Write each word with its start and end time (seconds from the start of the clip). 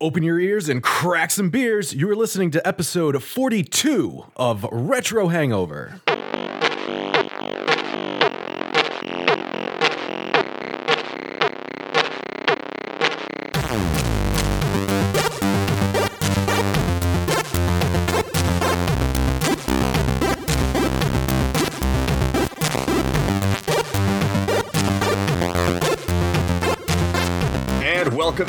Open 0.00 0.22
your 0.22 0.40
ears 0.40 0.68
and 0.68 0.82
crack 0.82 1.30
some 1.30 1.50
beers. 1.50 1.94
You 1.94 2.10
are 2.10 2.16
listening 2.16 2.50
to 2.52 2.66
episode 2.66 3.22
42 3.22 4.24
of 4.36 4.66
Retro 4.72 5.28
Hangover. 5.28 6.00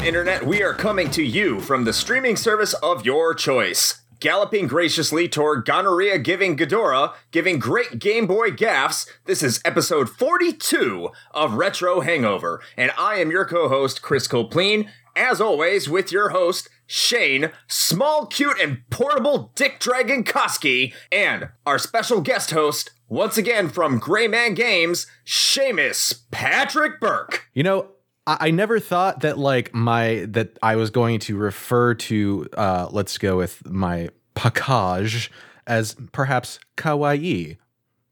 Internet. 0.06 0.46
We 0.46 0.62
are 0.62 0.76
coming 0.76 1.10
to 1.12 1.24
you 1.24 1.60
from 1.60 1.84
the 1.84 1.92
streaming 1.92 2.36
service 2.36 2.76
of 2.76 3.08
your 3.08 3.34
choice. 3.34 4.04
Galloping 4.20 4.68
graciously 4.68 5.28
toward 5.28 5.66
gonorrhea 5.66 6.20
giving 6.20 6.56
Ghidorah, 6.56 7.16
giving 7.32 7.58
great 7.58 7.98
Game 7.98 8.28
Boy 8.28 8.52
gaffs, 8.52 9.08
this 9.26 9.42
is 9.42 9.60
episode 9.66 10.08
42 10.08 11.10
of 11.32 11.56
Retro 11.56 12.02
Hangover. 12.02 12.62
And 12.78 12.92
I 13.00 13.16
am 13.16 13.32
your 13.32 13.46
co 13.46 13.68
host, 13.68 14.04
Chris 14.04 14.28
Copleen, 14.28 14.90
as 15.16 15.42
always, 15.42 15.90
with 15.90 16.12
your 16.12 16.30
host, 16.30 16.70
Shane, 16.86 17.50
small, 17.68 18.28
cute, 18.28 18.60
and 18.62 18.88
portable 18.92 19.52
Dick 19.56 19.80
Dragon 19.80 20.24
Koski, 20.24 20.94
and 21.12 21.50
our 21.66 21.80
special 21.80 22.22
guest 22.22 22.52
host, 22.52 22.92
once 23.10 23.38
again 23.38 23.70
from 23.70 23.98
Gray 23.98 24.28
Man 24.28 24.54
Games, 24.54 25.08
Seamus 25.26 26.22
Patrick 26.30 27.00
Burke. 27.00 27.50
You 27.56 27.64
know, 27.64 27.95
I, 28.28 28.52
never 28.52 28.80
thought 28.80 29.20
that 29.22 29.38
like 29.38 29.74
my 29.74 30.26
that 30.30 30.58
I 30.64 30.78
was 30.78 30.90
going 30.90 31.20
to 31.20 31.38
refer 31.38 31.94
to 31.94 32.48
uh 32.58 32.88
let's 32.92 33.18
go 33.18 33.38
with 33.38 33.66
my 33.68 34.10
package 34.34 35.32
as 35.68 35.96
perhaps 36.12 36.60
kawaii. 36.76 37.58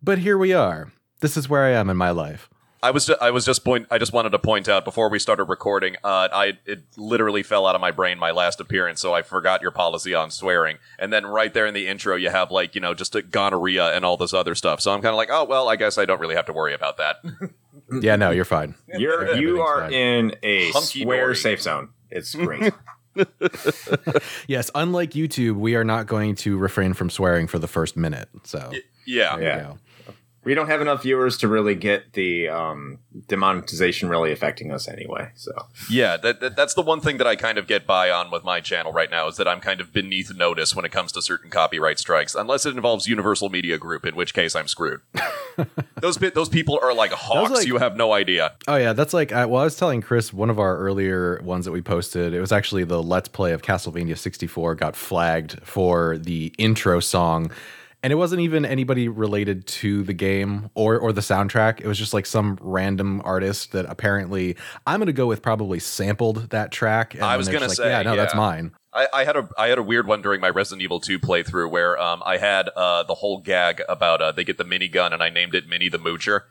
But 0.01 0.19
here 0.19 0.37
we 0.37 0.53
are. 0.53 0.91
This 1.21 1.37
is 1.37 1.49
where 1.49 1.63
I 1.63 1.71
am 1.71 1.89
in 1.89 1.97
my 1.97 2.11
life. 2.11 2.49
I 2.83 2.91
was 2.91 3.07
ju- 3.07 3.15
I 3.19 3.31
was 3.31 3.45
just 3.45 3.63
point 3.63 3.87
I 3.89 3.97
just 3.97 4.13
wanted 4.13 4.29
to 4.31 4.39
point 4.39 4.67
out 4.69 4.85
before 4.85 5.09
we 5.09 5.17
started 5.17 5.45
recording 5.45 5.95
uh, 6.03 6.27
I 6.31 6.59
it 6.65 6.83
literally 6.97 7.41
fell 7.41 7.65
out 7.65 7.73
of 7.75 7.81
my 7.81 7.91
brain 7.91 8.19
my 8.19 8.31
last 8.31 8.59
appearance 8.59 9.01
so 9.01 9.13
I 9.13 9.21
forgot 9.23 9.61
your 9.63 9.71
policy 9.71 10.13
on 10.13 10.29
swearing 10.29 10.77
and 10.99 11.11
then 11.11 11.25
right 11.25 11.53
there 11.53 11.65
in 11.65 11.73
the 11.73 11.87
intro 11.87 12.15
you 12.15 12.29
have 12.29 12.51
like 12.51 12.75
you 12.75 12.81
know 12.81 12.93
just 12.93 13.15
a 13.15 13.21
gonorrhea 13.21 13.95
and 13.95 14.03
all 14.05 14.17
this 14.17 14.33
other 14.33 14.53
stuff 14.53 14.81
so 14.81 14.91
I'm 14.93 15.01
kind 15.01 15.13
of 15.13 15.17
like 15.17 15.29
oh 15.31 15.45
well 15.45 15.69
I 15.69 15.77
guess 15.77 15.97
I 15.97 16.05
don't 16.05 16.19
really 16.19 16.35
have 16.35 16.45
to 16.45 16.53
worry 16.53 16.73
about 16.73 16.97
that 16.97 17.17
Yeah, 18.01 18.15
no, 18.15 18.31
you're 18.31 18.45
fine. 18.45 18.75
You're 18.87 19.35
you 19.35 19.61
are 19.61 19.81
fine. 19.81 19.93
in 19.93 20.35
a 20.41 20.71
Hunky 20.71 21.01
square 21.01 21.25
dory. 21.25 21.35
safe 21.35 21.61
zone. 21.61 21.89
It's 22.09 22.33
great. 22.35 22.73
Yes, 24.47 24.71
unlike 24.75 25.11
YouTube, 25.11 25.55
we 25.55 25.75
are 25.75 25.83
not 25.83 26.07
going 26.07 26.35
to 26.37 26.57
refrain 26.57 26.93
from 26.93 27.09
swearing 27.09 27.47
for 27.47 27.59
the 27.59 27.67
first 27.67 27.95
minute. 27.95 28.29
So 28.43 28.71
yeah 29.05 29.35
there 29.37 29.41
you 29.41 29.45
Yeah. 29.45 29.73
Go. 30.43 30.49
we 30.49 30.53
don't 30.55 30.67
have 30.67 30.81
enough 30.81 31.03
viewers 31.03 31.37
to 31.37 31.47
really 31.47 31.75
get 31.75 32.13
the 32.13 32.49
um, 32.49 32.99
demonetization 33.27 34.09
really 34.09 34.31
affecting 34.31 34.71
us 34.71 34.87
anyway. 34.87 35.29
So 35.35 35.51
yeah 35.89 36.17
that, 36.17 36.39
that 36.39 36.55
that's 36.55 36.73
the 36.73 36.81
one 36.81 36.99
thing 37.01 37.17
that 37.17 37.27
I 37.27 37.35
kind 37.35 37.57
of 37.57 37.67
get 37.67 37.85
by 37.87 38.09
on 38.11 38.31
with 38.31 38.43
my 38.43 38.59
channel 38.61 38.91
right 38.91 39.09
now 39.09 39.27
is 39.27 39.37
that 39.37 39.47
I'm 39.47 39.59
kind 39.59 39.81
of 39.81 39.91
beneath 39.93 40.33
notice 40.35 40.75
when 40.75 40.85
it 40.85 40.91
comes 40.91 41.11
to 41.13 41.21
certain 41.21 41.49
copyright 41.49 41.99
strikes 41.99 42.35
unless 42.35 42.65
it 42.65 42.75
involves 42.75 43.07
Universal 43.07 43.49
Media 43.49 43.77
Group 43.77 44.05
in 44.05 44.15
which 44.15 44.33
case 44.33 44.55
I'm 44.55 44.67
screwed 44.67 45.01
those 46.01 46.17
pe- 46.17 46.31
those 46.31 46.49
people 46.49 46.79
are 46.81 46.93
like 46.93 47.11
hawks 47.11 47.51
like- 47.51 47.67
you 47.67 47.77
have 47.77 47.95
no 47.95 48.13
idea 48.13 48.53
Oh 48.67 48.75
yeah, 48.75 48.93
that's 48.93 49.13
like 49.13 49.31
I, 49.31 49.45
well, 49.45 49.61
I 49.61 49.65
was 49.65 49.75
telling 49.75 50.01
Chris 50.01 50.31
one 50.33 50.49
of 50.49 50.59
our 50.59 50.77
earlier 50.77 51.41
ones 51.43 51.65
that 51.65 51.71
we 51.71 51.81
posted. 51.81 52.33
It 52.33 52.39
was 52.39 52.51
actually 52.51 52.83
the 52.83 53.01
Let's 53.01 53.27
Play 53.27 53.51
of 53.53 53.61
Castlevania 53.61 54.17
64 54.17 54.75
got 54.75 54.95
flagged 54.95 55.59
for 55.63 56.17
the 56.17 56.53
intro 56.57 56.99
song, 56.99 57.51
and 58.03 58.11
it 58.11 58.17
wasn't 58.17 58.41
even 58.41 58.65
anybody 58.65 59.07
related 59.07 59.65
to 59.65 60.03
the 60.03 60.13
game 60.13 60.69
or 60.75 60.99
or 60.99 61.13
the 61.13 61.21
soundtrack. 61.21 61.79
It 61.79 61.87
was 61.87 61.97
just 61.97 62.13
like 62.13 62.25
some 62.25 62.59
random 62.61 63.21
artist 63.23 63.71
that 63.71 63.85
apparently 63.87 64.57
I'm 64.85 64.99
gonna 64.99 65.13
go 65.13 65.25
with 65.25 65.41
probably 65.41 65.79
sampled 65.79 66.49
that 66.49 66.71
track. 66.71 67.15
And 67.15 67.23
I 67.23 67.37
was 67.37 67.47
gonna 67.47 67.69
say, 67.69 67.83
like, 67.83 68.05
yeah, 68.05 68.11
no, 68.11 68.17
that's 68.17 68.35
mine. 68.35 68.73
I, 68.93 69.07
I 69.13 69.23
had 69.23 69.37
a 69.37 69.49
I 69.57 69.67
had 69.69 69.77
a 69.77 69.83
weird 69.83 70.05
one 70.05 70.21
during 70.21 70.41
my 70.41 70.49
Resident 70.49 70.83
Evil 70.83 70.99
2 70.99 71.17
playthrough 71.17 71.71
where 71.71 71.97
um, 71.97 72.21
I 72.25 72.37
had 72.37 72.69
uh, 72.75 73.03
the 73.03 73.15
whole 73.15 73.39
gag 73.39 73.81
about 73.87 74.21
uh, 74.21 74.31
they 74.33 74.43
get 74.43 74.57
the 74.57 74.65
minigun 74.65 75.13
and 75.13 75.23
I 75.23 75.29
named 75.29 75.55
it 75.55 75.67
Mini 75.67 75.89
the 75.89 75.97
Moocher. 75.97 76.41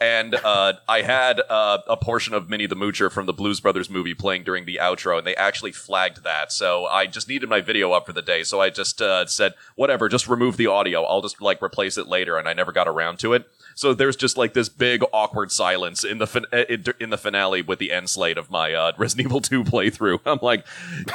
And 0.00 0.34
uh, 0.34 0.74
I 0.88 1.02
had 1.02 1.40
uh, 1.50 1.78
a 1.86 1.96
portion 1.96 2.32
of 2.32 2.48
Minnie 2.48 2.66
the 2.66 2.74
Moocher 2.74 3.12
from 3.12 3.26
the 3.26 3.34
Blues 3.34 3.60
Brothers 3.60 3.90
movie 3.90 4.14
playing 4.14 4.44
during 4.44 4.64
the 4.64 4.78
outro, 4.80 5.18
and 5.18 5.26
they 5.26 5.36
actually 5.36 5.72
flagged 5.72 6.24
that. 6.24 6.52
So 6.52 6.86
I 6.86 7.06
just 7.06 7.28
needed 7.28 7.50
my 7.50 7.60
video 7.60 7.92
up 7.92 8.06
for 8.06 8.14
the 8.14 8.22
day. 8.22 8.42
So 8.42 8.60
I 8.62 8.70
just 8.70 9.02
uh, 9.02 9.26
said, 9.26 9.52
whatever, 9.74 10.08
just 10.08 10.26
remove 10.26 10.56
the 10.56 10.68
audio. 10.68 11.02
I'll 11.02 11.20
just 11.20 11.42
like 11.42 11.62
replace 11.62 11.98
it 11.98 12.06
later, 12.06 12.38
and 12.38 12.48
I 12.48 12.54
never 12.54 12.72
got 12.72 12.88
around 12.88 13.18
to 13.18 13.34
it. 13.34 13.46
So 13.74 13.94
there's 13.94 14.16
just 14.16 14.36
like 14.36 14.54
this 14.54 14.68
big 14.68 15.02
awkward 15.12 15.52
silence 15.52 16.02
in 16.02 16.18
the 16.18 16.26
fin- 16.26 16.46
uh, 16.52 16.64
in 16.68 16.84
in 16.98 17.10
the 17.10 17.18
finale 17.18 17.62
with 17.62 17.78
the 17.78 17.92
end 17.92 18.08
slate 18.08 18.38
of 18.38 18.50
my 18.50 18.72
uh, 18.72 18.92
Resident 18.96 19.26
Evil 19.26 19.40
2 19.40 19.64
playthrough. 19.64 20.20
I'm 20.26 20.38
like, 20.40 20.66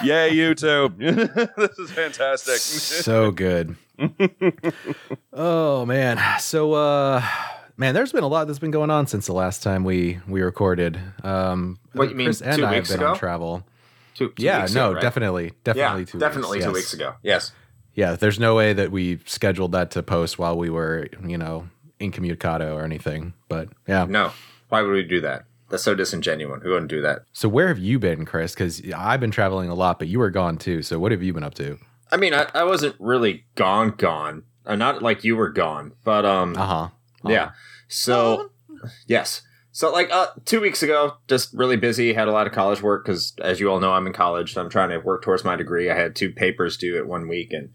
yay, 0.04 0.32
YouTube! 0.32 0.98
this 1.58 1.80
is 1.80 1.92
fantastic. 1.92 2.58
so 2.58 3.32
good. 3.32 3.76
oh 5.34 5.86
man. 5.86 6.40
So 6.40 6.74
uh 6.74 7.24
man, 7.78 7.94
there's 7.94 8.12
been 8.12 8.24
a 8.24 8.28
lot 8.28 8.48
that's 8.48 8.60
been 8.60 8.72
going 8.72 8.90
on 8.90 9.08
since 9.08 9.26
the 9.28 9.34
last 9.34 9.64
time 9.64 9.84
we 9.84 10.20
we 10.28 10.42
recorded. 10.42 11.00
Um 11.24 11.78
What, 11.94 12.10
you 12.10 12.16
mean 12.16 12.28
Chris 12.28 12.42
and 12.42 12.58
two 12.58 12.66
I 12.66 12.74
have 12.74 12.76
weeks 12.84 12.90
been 12.92 13.00
ago? 13.00 13.12
on 13.12 13.18
travel. 13.18 13.64
two, 14.16 14.30
two 14.30 14.44
yeah, 14.44 14.62
weeks 14.62 14.74
no, 14.74 14.88
ago, 14.88 14.94
right? 14.96 15.02
definitely, 15.02 15.54
definitely 15.64 16.02
yeah, 16.02 16.06
two 16.06 16.20
definitely 16.20 16.58
weeks. 16.58 16.66
two 16.66 16.70
yes. 16.72 16.76
weeks 16.76 16.94
ago. 16.94 17.14
Yes. 17.24 17.52
Yeah, 17.94 18.16
there's 18.16 18.40
no 18.40 18.56
way 18.56 18.74
that 18.74 18.92
we 18.92 19.20
scheduled 19.26 19.72
that 19.72 19.90
to 19.92 20.04
post 20.04 20.38
while 20.38 20.58
we 20.58 20.70
were, 20.70 21.08
you 21.26 21.38
know, 21.38 21.70
incommunicado 22.00 22.76
or 22.76 22.84
anything. 22.84 23.34
But 23.48 23.70
yeah. 23.88 24.06
No. 24.06 24.32
Why 24.68 24.82
would 24.82 24.92
we 24.92 25.04
do 25.04 25.22
that? 25.22 25.46
That's 25.70 25.84
so 25.84 25.96
disingenuous. 25.96 26.62
Who 26.64 26.72
wouldn't 26.72 26.90
do 26.90 27.02
that? 27.02 27.24
So 27.32 27.48
where 27.48 27.70
have 27.70 27.80
you 27.80 27.98
been, 27.98 28.26
Chris? 28.26 28.54
Because 28.54 28.82
I've 28.94 29.20
been 29.22 29.32
traveling 29.32 29.70
a 29.70 29.76
lot, 29.76 29.98
but 30.00 30.08
you 30.10 30.20
were 30.20 30.30
gone 30.30 30.58
too. 30.58 30.82
So 30.82 31.00
what 31.00 31.12
have 31.14 31.24
you 31.24 31.34
been 31.34 31.44
up 31.44 31.54
to? 31.56 31.78
I 32.12 32.18
mean, 32.18 32.34
I, 32.34 32.48
I 32.54 32.64
wasn't 32.66 32.96
really 33.00 33.46
gone, 33.56 33.92
gone. 33.98 34.44
Uh, 34.66 34.76
not 34.76 35.02
like 35.02 35.24
you 35.24 35.36
were 35.38 35.50
gone, 35.50 35.94
but 36.04 36.26
um, 36.26 36.56
Uh 36.58 36.66
huh. 36.66 36.90
Yeah. 37.32 37.52
So, 37.88 38.52
yes. 39.08 39.42
So, 39.72 39.92
like, 39.92 40.10
uh, 40.12 40.28
two 40.46 40.62
weeks 40.62 40.84
ago, 40.84 41.18
just 41.28 41.54
really 41.54 41.76
busy. 41.76 42.14
Had 42.14 42.28
a 42.28 42.32
lot 42.32 42.48
of 42.48 42.54
college 42.54 42.82
work 42.82 43.06
because, 43.06 43.34
as 43.42 43.60
you 43.60 43.70
all 43.70 43.80
know, 43.80 43.92
I'm 43.92 44.08
in 44.08 44.14
college. 44.14 44.56
I'm 44.56 44.70
trying 44.70 44.90
to 44.90 45.00
work 45.00 45.22
towards 45.24 45.44
my 45.44 45.56
degree. 45.56 45.90
I 45.90 45.96
had 45.96 46.16
two 46.16 46.32
papers 46.32 46.78
due 46.78 46.98
at 46.98 47.08
one 47.08 47.28
week, 47.28 47.52
and 47.52 47.72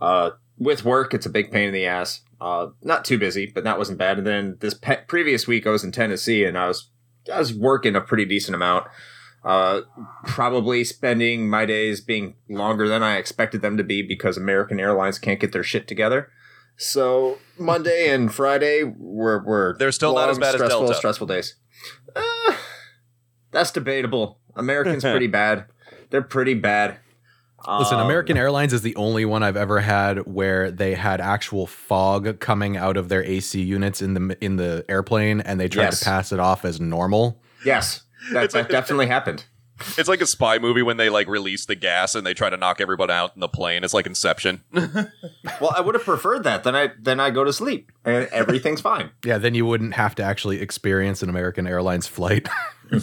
uh, 0.00 0.30
with 0.58 0.84
work, 0.84 1.12
it's 1.12 1.26
a 1.26 1.30
big 1.30 1.52
pain 1.52 1.68
in 1.68 1.74
the 1.74 1.86
ass. 1.86 2.22
Uh, 2.40 2.68
not 2.82 3.04
too 3.04 3.18
busy, 3.18 3.46
but 3.46 3.64
that 3.64 3.78
wasn't 3.78 3.98
bad. 3.98 4.18
And 4.18 4.26
then 4.26 4.56
this 4.60 4.74
pe- 4.74 5.04
previous 5.06 5.46
week, 5.46 5.66
I 5.66 5.70
was 5.70 5.84
in 5.84 5.92
Tennessee, 5.92 6.44
and 6.44 6.56
I 6.56 6.68
was 6.68 6.90
I 7.32 7.38
was 7.38 7.54
working 7.54 7.96
a 7.96 8.00
pretty 8.00 8.24
decent 8.24 8.54
amount. 8.54 8.86
Uh, 9.44 9.82
probably 10.24 10.84
spending 10.84 11.50
my 11.50 11.66
days 11.66 12.00
being 12.00 12.36
longer 12.48 12.88
than 12.88 13.02
I 13.02 13.16
expected 13.16 13.60
them 13.60 13.76
to 13.76 13.84
be 13.84 14.00
because 14.00 14.36
American 14.36 14.78
Airlines 14.78 15.18
can't 15.18 15.40
get 15.40 15.52
their 15.52 15.64
shit 15.64 15.88
together. 15.88 16.30
So 16.76 17.38
Monday 17.58 18.08
and 18.10 18.32
Friday 18.32 18.82
were 18.84 19.42
were 19.44 19.76
They're 19.78 19.92
still 19.92 20.14
not 20.14 20.30
as 20.30 20.36
long, 20.36 20.40
bad 20.40 20.48
as 20.54 20.60
stressful, 20.60 20.80
Delta. 20.80 20.94
Stressful 20.94 21.26
days. 21.28 21.54
Uh, 22.16 22.54
that's 23.50 23.70
debatable. 23.70 24.40
Americans 24.56 25.02
pretty 25.02 25.26
bad. 25.28 25.66
They're 26.10 26.22
pretty 26.22 26.54
bad. 26.54 26.98
Listen, 27.78 27.98
Um, 27.98 28.06
American 28.06 28.36
Airlines 28.36 28.72
is 28.72 28.82
the 28.82 28.96
only 28.96 29.24
one 29.24 29.44
I've 29.44 29.56
ever 29.56 29.80
had 29.80 30.18
where 30.26 30.72
they 30.72 30.94
had 30.94 31.20
actual 31.20 31.68
fog 31.68 32.40
coming 32.40 32.76
out 32.76 32.96
of 32.96 33.08
their 33.08 33.22
AC 33.22 33.60
units 33.62 34.02
in 34.02 34.14
the 34.14 34.36
in 34.40 34.56
the 34.56 34.84
airplane, 34.88 35.40
and 35.40 35.60
they 35.60 35.68
tried 35.68 35.84
Yes. 35.84 36.00
to 36.00 36.04
pass 36.04 36.32
it 36.32 36.40
off 36.40 36.64
as 36.64 36.80
normal. 36.80 37.40
Yes, 37.64 38.02
that, 38.32 38.50
that 38.50 38.68
definitely 38.68 39.06
happened. 39.06 39.44
It's 39.98 40.08
like 40.08 40.20
a 40.20 40.26
spy 40.26 40.58
movie 40.58 40.82
when 40.82 40.96
they 40.96 41.08
like 41.08 41.26
release 41.28 41.66
the 41.66 41.74
gas 41.74 42.14
and 42.14 42.26
they 42.26 42.34
try 42.34 42.50
to 42.50 42.56
knock 42.56 42.80
everybody 42.80 43.12
out 43.12 43.32
in 43.34 43.40
the 43.40 43.48
plane. 43.48 43.84
It's 43.84 43.94
like 43.94 44.06
Inception. 44.06 44.62
Well, 45.60 45.72
I 45.76 45.80
would 45.80 45.94
have 45.96 46.04
preferred 46.04 46.44
that. 46.44 46.62
Then 46.64 46.74
I 46.76 46.90
then 47.00 47.18
I 47.20 47.30
go 47.30 47.42
to 47.44 47.52
sleep 47.52 47.90
and 48.04 48.26
everything's 48.32 48.80
fine. 48.80 49.10
Yeah, 49.24 49.38
then 49.38 49.54
you 49.54 49.66
wouldn't 49.66 49.94
have 49.94 50.14
to 50.16 50.22
actually 50.22 50.60
experience 50.60 51.22
an 51.22 51.28
American 51.28 51.66
Airlines 51.66 52.06
flight. 52.06 52.48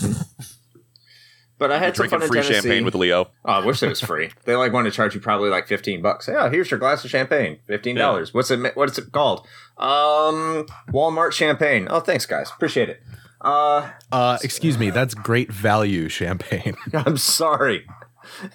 But 1.58 1.74
I 1.74 1.78
had 1.78 1.98
some 1.98 2.08
fun 2.08 2.22
in 2.22 2.28
free 2.30 2.40
Tennessee. 2.42 2.54
champagne 2.62 2.86
with 2.86 2.96
Leo. 2.96 3.32
Oh, 3.44 3.52
I 3.52 3.66
wish 3.66 3.84
it 3.84 3.90
was 3.90 4.00
free. 4.00 4.32
they 4.46 4.56
like 4.56 4.72
want 4.72 4.86
to 4.86 4.92
charge 4.92 5.14
you 5.14 5.20
probably 5.20 5.50
like 5.50 5.68
fifteen 5.68 6.02
bucks. 6.02 6.30
Yeah, 6.30 6.50
here's 6.50 6.72
your 6.72 6.80
glass 6.80 7.04
of 7.04 7.10
champagne, 7.12 7.60
fifteen 7.68 7.98
dollars. 7.98 8.34
What's 8.34 8.50
it? 8.50 8.78
What's 8.78 8.98
it 8.98 9.12
called? 9.12 9.46
Um, 9.78 10.66
Walmart 10.94 11.34
champagne. 11.34 11.88
Oh, 11.92 12.00
thanks, 12.00 12.26
guys. 12.26 12.50
Appreciate 12.50 12.88
it. 12.88 13.04
Uh, 13.42 13.90
Uh, 14.12 14.38
excuse 14.44 14.78
me, 14.78 14.90
that's 14.90 15.14
great 15.14 15.52
value 15.52 16.10
champagne. 16.10 16.76
I'm 16.94 17.18
sorry. 17.18 17.86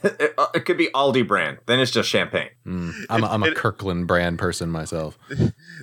It, 0.05 0.35
uh, 0.39 0.47
it 0.55 0.67
could 0.67 0.77
be 0.77 0.89
Aldi 0.95 1.27
brand. 1.27 1.59
Then 1.67 1.81
it's 1.81 1.91
just 1.91 2.09
champagne. 2.09 2.51
Mm, 2.67 2.93
I'm, 3.11 3.25
a, 3.25 3.27
I'm 3.27 3.43
a 3.43 3.53
Kirkland 3.55 4.07
brand 4.07 4.39
person 4.39 4.71
myself. 4.71 5.19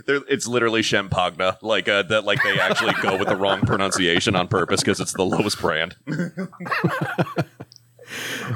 It's 0.08 0.48
literally 0.48 0.82
Champagne, 0.82 1.38
like 1.62 1.88
uh, 1.88 2.02
that. 2.04 2.24
Like 2.24 2.42
they 2.44 2.60
actually 2.60 2.94
go 3.02 3.18
with 3.18 3.28
the 3.28 3.36
wrong 3.36 3.62
pronunciation 3.62 4.36
on 4.36 4.48
purpose 4.48 4.82
because 4.82 5.00
it's 5.00 5.14
the 5.14 5.24
lowest 5.24 5.60
brand. 5.60 5.96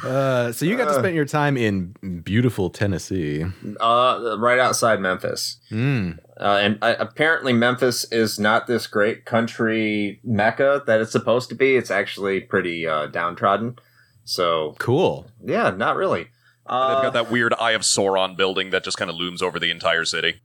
Uh, 0.03 0.51
so 0.51 0.65
you 0.65 0.77
got 0.77 0.85
to 0.85 0.93
spend 0.93 1.15
your 1.15 1.25
time 1.25 1.57
in 1.57 1.95
beautiful 2.23 2.69
Tennessee. 2.69 3.45
Uh, 3.79 4.35
right 4.39 4.59
outside 4.59 4.99
Memphis. 4.99 5.57
Mm. 5.71 6.19
Uh, 6.39 6.59
and 6.61 6.77
uh, 6.81 6.95
apparently, 6.99 7.53
Memphis 7.53 8.03
is 8.11 8.39
not 8.39 8.67
this 8.67 8.87
great 8.87 9.25
country 9.25 10.19
mecca 10.23 10.83
that 10.87 10.99
it's 11.01 11.11
supposed 11.11 11.49
to 11.49 11.55
be. 11.55 11.75
It's 11.75 11.91
actually 11.91 12.41
pretty 12.41 12.87
uh, 12.87 13.07
downtrodden. 13.07 13.77
So, 14.23 14.75
Cool. 14.79 15.27
yeah, 15.43 15.69
not 15.69 15.95
really. 15.95 16.23
They've 16.23 16.29
Uh, 16.67 17.01
got 17.03 17.13
that 17.13 17.29
weird 17.31 17.53
Eye 17.59 17.71
of 17.73 17.81
Sauron 17.83 18.35
building 18.35 18.71
that 18.71 18.83
just 18.83 18.97
kind 18.97 19.09
of 19.11 19.15
looms 19.15 19.41
over 19.41 19.59
the 19.59 19.69
entire 19.69 20.03
city. 20.03 20.41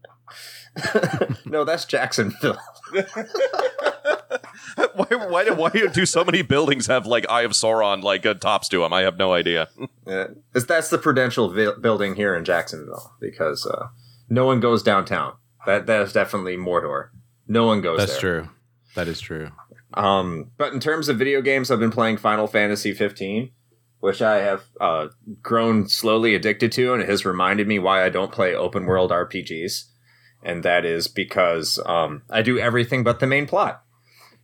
no, 1.46 1.64
that's 1.64 1.84
Jacksonville. 1.86 2.58
why, 4.94 5.06
why, 5.28 5.44
do, 5.44 5.54
why 5.54 5.70
do 5.70 6.06
so 6.06 6.24
many 6.24 6.42
buildings 6.42 6.86
have 6.86 7.06
like 7.06 7.28
Eye 7.28 7.42
of 7.42 7.52
Sauron 7.52 8.02
like 8.02 8.24
uh, 8.24 8.34
tops 8.34 8.68
to 8.68 8.80
them? 8.80 8.92
I 8.92 9.02
have 9.02 9.18
no 9.18 9.32
idea. 9.32 9.68
Yeah, 10.06 10.28
that's 10.52 10.90
the 10.90 10.98
Prudential 10.98 11.50
vi- 11.50 11.78
building 11.80 12.14
here 12.14 12.34
in 12.34 12.44
Jacksonville 12.44 13.12
because 13.20 13.66
uh, 13.66 13.88
no 14.28 14.44
one 14.46 14.60
goes 14.60 14.82
downtown. 14.82 15.34
That 15.66 15.86
that 15.86 16.02
is 16.02 16.12
definitely 16.12 16.56
Mordor. 16.56 17.10
No 17.46 17.66
one 17.66 17.80
goes 17.80 17.98
That's 17.98 18.12
there. 18.12 18.42
true. 18.42 18.48
That 18.94 19.08
is 19.08 19.20
true. 19.20 19.50
Um, 19.94 20.52
but 20.56 20.72
in 20.72 20.80
terms 20.80 21.08
of 21.08 21.18
video 21.18 21.42
games, 21.42 21.70
I've 21.70 21.80
been 21.80 21.90
playing 21.90 22.18
Final 22.18 22.46
Fantasy 22.46 22.92
15, 22.92 23.50
which 23.98 24.22
I 24.22 24.36
have 24.36 24.64
uh, 24.80 25.08
grown 25.42 25.88
slowly 25.88 26.34
addicted 26.34 26.70
to, 26.72 26.92
and 26.92 27.02
it 27.02 27.08
has 27.08 27.24
reminded 27.24 27.66
me 27.66 27.78
why 27.80 28.04
I 28.04 28.08
don't 28.08 28.30
play 28.30 28.54
open 28.54 28.86
world 28.86 29.10
RPGs, 29.10 29.84
and 30.44 30.62
that 30.62 30.84
is 30.84 31.08
because 31.08 31.80
um, 31.86 32.22
I 32.30 32.42
do 32.42 32.58
everything 32.58 33.02
but 33.02 33.18
the 33.18 33.26
main 33.26 33.46
plot. 33.46 33.82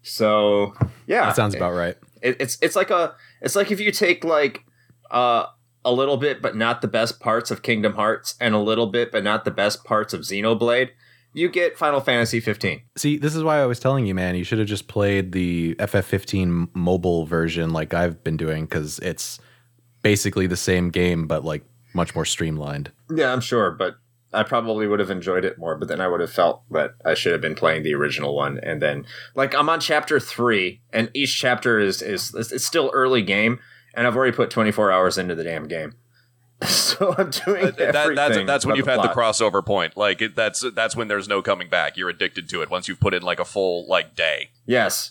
So 0.07 0.73
yeah, 1.07 1.27
That 1.27 1.37
sounds 1.37 1.55
about 1.55 1.75
right. 1.75 1.97
it, 2.23 2.37
it's 2.41 2.59
it's 2.63 2.77
like 2.77 2.91
a 2.91 3.15
it's 3.41 3.57
like 3.57 3.71
if 3.71 3.81
you 3.81 3.91
take 3.91 4.25
like 4.25 4.65
uh 5.11 5.47
a 5.85 5.93
little 5.93 6.17
bit 6.17 6.43
but 6.43 6.57
not 6.57 6.81
the 6.81 6.89
best 6.89 7.21
parts 7.21 7.51
of 7.51 7.63
Kingdom 7.63 7.95
Hearts 7.95 8.35
and 8.41 8.55
a 8.55 8.59
little 8.59 8.87
bit 8.87 9.11
but 9.13 9.23
not 9.25 9.45
the 9.45 9.51
best 9.51 9.85
parts 9.85 10.13
of 10.15 10.21
Xenoblade, 10.23 10.91
you 11.33 11.49
get 11.49 11.77
Final 11.77 12.01
Fantasy 12.01 12.41
15. 12.41 12.83
See, 12.97 13.17
this 13.19 13.35
is 13.35 13.43
why 13.43 13.61
I 13.61 13.67
was 13.67 13.79
telling 13.79 14.07
you, 14.07 14.15
man. 14.15 14.35
You 14.37 14.45
should 14.45 14.59
have 14.59 14.69
just 14.69 14.89
played 14.89 15.33
the 15.33 15.75
FF15 15.77 16.69
mobile 16.75 17.27
version 17.27 17.71
like 17.71 17.93
I've 17.95 18.23
been 18.25 18.37
doing 18.37 18.65
because 18.65 18.99
it's 19.01 19.39
basically 20.03 20.47
the 20.47 20.57
same 20.57 20.91
game 20.91 21.27
but 21.27 21.45
like 21.45 21.65
much 21.95 22.15
more 22.15 22.25
streamlined. 22.25 22.93
Yeah, 23.15 23.33
I'm 23.33 23.41
sure, 23.41 23.71
but 23.73 23.97
I 24.33 24.43
probably 24.43 24.87
would 24.87 25.01
have 25.01 25.11
enjoyed 25.11 25.45
it 25.45 25.59
more, 25.59 25.77
but 25.77 25.89
then 25.89 26.01
I 26.01 26.09
would 26.09 26.21
have 26.21 26.33
felt 26.33 26.63
that 26.71 26.93
I 27.05 27.15
should 27.15 27.33
have 27.33 27.41
been 27.41 27.55
playing 27.55 27.83
the 27.85 27.95
original 27.95 28.35
one 28.35 28.59
and 28.63 28.83
then 28.83 29.07
like 29.35 29.55
I'm 29.55 29.69
on 29.69 29.81
chapter 29.81 30.21
3 30.21 30.81
and 30.93 31.11
each 31.15 31.39
chapter 31.39 31.79
is 31.79 32.03
is 32.03 32.35
it's 32.35 32.65
still 32.67 32.91
early 32.93 33.23
game 33.23 33.59
and 33.95 34.07
I've 34.07 34.17
already 34.17 34.37
put 34.37 34.51
24 34.51 34.93
hours 34.93 35.17
into 35.17 35.35
the 35.35 35.45
damn 35.45 35.69
game. 35.69 35.95
So 36.67 37.15
I'm 37.19 37.29
doing 37.29 37.67
Uh, 37.67 37.71
that, 37.73 38.15
that's 38.15 38.37
that's 38.47 38.65
when 38.65 38.77
you've 38.77 38.87
had 38.87 39.03
the 39.03 39.09
crossover 39.09 39.65
point. 39.65 39.95
Like 39.97 40.23
it, 40.23 40.35
that's 40.35 40.65
that's 40.75 40.97
when 40.97 41.09
there's 41.09 41.29
no 41.29 41.43
coming 41.43 41.69
back. 41.69 41.99
You're 41.99 42.09
addicted 42.09 42.49
to 42.49 42.63
it 42.63 42.71
once 42.71 42.89
you've 42.89 43.01
put 43.01 43.13
in 43.13 43.23
like 43.23 43.39
a 43.39 43.45
full 43.45 43.87
like 43.87 44.15
day. 44.17 44.49
Yes, 44.65 45.11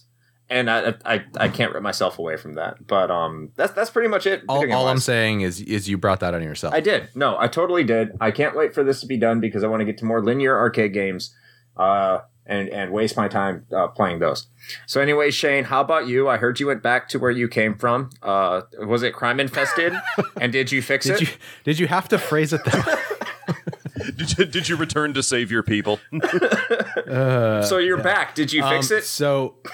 and 0.49 0.69
I, 0.69 0.93
I 1.05 1.23
I 1.37 1.47
can't 1.49 1.73
rip 1.73 1.81
myself 1.81 2.19
away 2.19 2.37
from 2.37 2.53
that. 2.53 2.85
But 2.85 3.09
um, 3.09 3.51
that's 3.55 3.73
that's 3.73 3.89
pretty 3.89 4.09
much 4.09 4.25
it. 4.25 4.43
All, 4.47 4.71
all 4.73 4.87
I'm 4.87 4.99
saying 4.99 5.41
is 5.41 5.61
is 5.61 5.89
you 5.89 5.97
brought 5.97 6.19
that 6.19 6.33
on 6.33 6.43
yourself. 6.43 6.73
I 6.73 6.81
did. 6.81 7.09
No, 7.15 7.37
I 7.39 7.47
totally 7.47 7.83
did. 7.83 8.11
I 8.21 8.31
can't 8.31 8.55
wait 8.55 8.73
for 8.73 8.83
this 8.83 8.99
to 9.01 9.07
be 9.07 9.17
done 9.17 9.39
because 9.39 9.63
I 9.63 9.67
want 9.67 9.81
to 9.81 9.85
get 9.85 9.97
to 9.99 10.05
more 10.05 10.23
linear 10.23 10.57
arcade 10.57 10.93
games, 10.93 11.33
uh, 11.77 12.19
and 12.45 12.69
and 12.69 12.91
waste 12.91 13.17
my 13.17 13.27
time 13.27 13.65
uh, 13.75 13.87
playing 13.87 14.19
those. 14.19 14.47
So 14.85 15.01
anyway, 15.01 15.31
Shane, 15.31 15.65
how 15.65 15.81
about 15.81 16.07
you? 16.07 16.29
I 16.29 16.37
heard 16.37 16.59
you 16.59 16.67
went 16.67 16.83
back 16.83 17.09
to 17.09 17.19
where 17.19 17.31
you 17.31 17.47
came 17.47 17.75
from. 17.75 18.11
Uh, 18.21 18.61
was 18.79 19.03
it 19.03 19.13
crime 19.13 19.39
infested? 19.39 19.93
and 20.41 20.51
did 20.51 20.71
you 20.71 20.81
fix 20.81 21.05
Did 21.05 21.15
it? 21.15 21.21
you 21.21 21.27
did 21.63 21.79
you 21.79 21.87
have 21.87 22.07
to 22.09 22.19
phrase 22.19 22.53
it 22.53 22.63
that 22.65 23.15
Did 24.15 24.37
you, 24.37 24.45
did 24.45 24.69
you 24.69 24.75
return 24.75 25.13
to 25.13 25.23
save 25.23 25.51
your 25.51 25.63
people? 25.63 25.99
uh, 27.09 27.63
so 27.63 27.77
you're 27.77 28.01
back. 28.01 28.35
Did 28.35 28.53
you 28.53 28.61
fix 28.63 28.91
um, 28.91 28.97
it? 28.97 29.03
So 29.03 29.55
fi- 29.63 29.71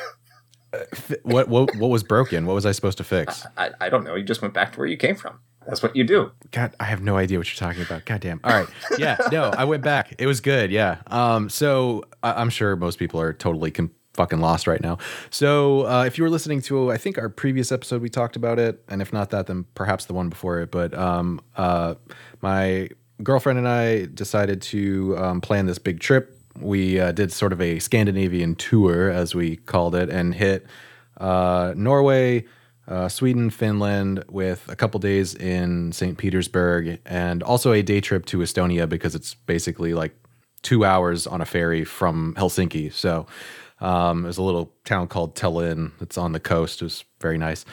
what 1.24 1.48
what 1.50 1.76
what 1.76 1.90
was 1.90 2.04
broken? 2.04 2.46
What 2.46 2.54
was 2.54 2.66
I 2.66 2.72
supposed 2.72 2.98
to 3.00 3.04
fix? 3.04 3.46
I, 3.58 3.72
I 3.80 3.90
don't 3.90 4.04
know. 4.04 4.16
You 4.16 4.24
just 4.24 4.42
went 4.42 4.54
back 4.54 4.74
to 4.74 4.80
where 4.80 4.88
you 4.88 4.98
came 4.98 5.16
from. 5.16 5.40
That's 5.68 5.84
what 5.84 5.96
you 5.96 6.04
do. 6.04 6.32
God, 6.52 6.76
I 6.80 6.86
have 6.86 7.02
no 7.04 7.18
idea 7.18 7.38
what 7.38 7.48
you're 7.48 7.68
talking 7.68 7.84
about. 7.84 8.06
God 8.06 8.22
damn. 8.22 8.40
All 8.44 8.52
right. 8.52 8.68
Yeah. 8.98 9.18
No, 9.32 9.44
I 9.56 9.66
went 9.66 9.84
back. 9.84 10.16
It 10.18 10.26
was 10.26 10.40
good. 10.42 10.72
Yeah. 10.72 10.98
Um. 11.08 11.50
So 11.50 12.04
I- 12.24 12.34
I'm 12.34 12.50
sure 12.50 12.76
most 12.76 12.98
people 12.98 13.22
are 13.22 13.32
totally 13.34 13.72
fucking 14.14 14.40
lost 14.40 14.66
right 14.68 14.82
now. 14.82 14.98
So 15.30 15.86
uh, 15.88 16.04
if 16.06 16.18
you 16.18 16.24
were 16.24 16.30
listening 16.30 16.62
to, 16.64 16.92
I 16.92 16.98
think 16.98 17.18
our 17.18 17.30
previous 17.30 17.72
episode, 17.72 18.02
we 18.02 18.10
talked 18.10 18.36
about 18.36 18.58
it, 18.60 18.84
and 18.90 19.02
if 19.02 19.14
not 19.14 19.30
that, 19.30 19.48
then 19.48 19.66
perhaps 19.76 20.06
the 20.06 20.14
one 20.14 20.30
before 20.30 20.60
it. 20.62 20.72
But 20.72 20.94
um, 20.98 21.40
uh, 21.56 21.96
my 22.42 22.90
girlfriend 23.24 23.60
and 23.60 23.68
I 23.68 24.06
decided 24.08 24.62
to 24.64 25.16
um, 25.18 25.42
plan 25.42 25.68
this 25.68 25.78
big 25.78 26.00
trip. 26.00 26.38
We 26.60 27.00
uh, 27.00 27.12
did 27.12 27.32
sort 27.32 27.54
of 27.54 27.62
a 27.62 27.80
Scandinavian 27.80 28.56
tour, 28.56 29.10
as 29.10 29.34
we 29.34 29.58
called 29.58 29.96
it, 29.96 30.10
and 30.10 30.34
hit 30.34 30.66
uh, 31.18 31.74
Norway, 31.76 32.46
uh, 32.88 33.08
Sweden, 33.10 33.50
Finland, 33.50 34.24
with 34.30 34.68
a 34.70 34.76
couple 34.76 35.00
days 35.00 35.36
in 35.36 35.92
St. 35.92 36.18
Petersburg, 36.18 37.00
and 37.06 37.44
also 37.44 37.72
a 37.72 37.82
day 37.82 38.02
trip 38.02 38.26
to 38.28 38.40
Estonia 38.40 38.88
because 38.88 39.16
it's 39.16 39.34
basically 39.34 39.94
like 39.94 40.16
two 40.62 40.86
hours 40.86 41.26
on 41.28 41.42
a 41.42 41.46
ferry 41.46 41.84
from 41.84 42.36
Helsinki. 42.36 42.92
So 42.94 43.26
um, 43.80 44.24
there's 44.24 44.38
a 44.38 44.44
little 44.44 44.74
town 44.86 45.08
called 45.08 45.36
Tallinn 45.36 45.92
that's 46.00 46.18
on 46.18 46.34
the 46.34 46.40
coast. 46.40 46.82
It 46.82 46.86
was 46.86 47.04
very 47.20 47.38
nice. 47.38 47.66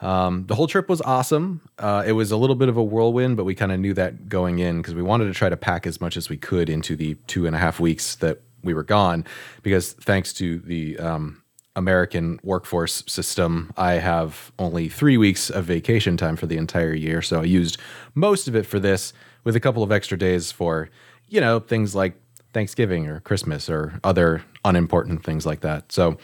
Um, 0.00 0.46
the 0.46 0.54
whole 0.54 0.66
trip 0.66 0.88
was 0.88 1.00
awesome. 1.02 1.60
Uh, 1.78 2.02
it 2.06 2.12
was 2.12 2.30
a 2.30 2.36
little 2.36 2.56
bit 2.56 2.68
of 2.68 2.76
a 2.76 2.82
whirlwind, 2.82 3.36
but 3.36 3.44
we 3.44 3.54
kind 3.54 3.72
of 3.72 3.80
knew 3.80 3.94
that 3.94 4.28
going 4.28 4.58
in 4.58 4.78
because 4.78 4.94
we 4.94 5.02
wanted 5.02 5.26
to 5.26 5.34
try 5.34 5.48
to 5.48 5.56
pack 5.56 5.86
as 5.86 6.00
much 6.00 6.16
as 6.16 6.28
we 6.28 6.36
could 6.36 6.70
into 6.70 6.96
the 6.96 7.14
two 7.26 7.46
and 7.46 7.54
a 7.54 7.58
half 7.58 7.80
weeks 7.80 8.14
that 8.16 8.40
we 8.62 8.72
were 8.72 8.82
gone. 8.82 9.24
Because 9.62 9.92
thanks 9.92 10.32
to 10.34 10.58
the 10.60 10.98
um, 10.98 11.42
American 11.76 12.40
workforce 12.42 13.04
system, 13.06 13.72
I 13.76 13.94
have 13.94 14.52
only 14.58 14.88
three 14.88 15.18
weeks 15.18 15.50
of 15.50 15.64
vacation 15.64 16.16
time 16.16 16.36
for 16.36 16.46
the 16.46 16.56
entire 16.56 16.94
year. 16.94 17.20
So 17.22 17.40
I 17.40 17.44
used 17.44 17.78
most 18.14 18.48
of 18.48 18.56
it 18.56 18.66
for 18.66 18.80
this 18.80 19.12
with 19.44 19.56
a 19.56 19.60
couple 19.60 19.82
of 19.82 19.92
extra 19.92 20.18
days 20.18 20.50
for, 20.50 20.90
you 21.28 21.40
know, 21.40 21.60
things 21.60 21.94
like 21.94 22.14
Thanksgiving 22.52 23.06
or 23.06 23.20
Christmas 23.20 23.70
or 23.70 24.00
other 24.02 24.42
unimportant 24.64 25.24
things 25.24 25.46
like 25.46 25.60
that. 25.60 25.92
So 25.92 26.18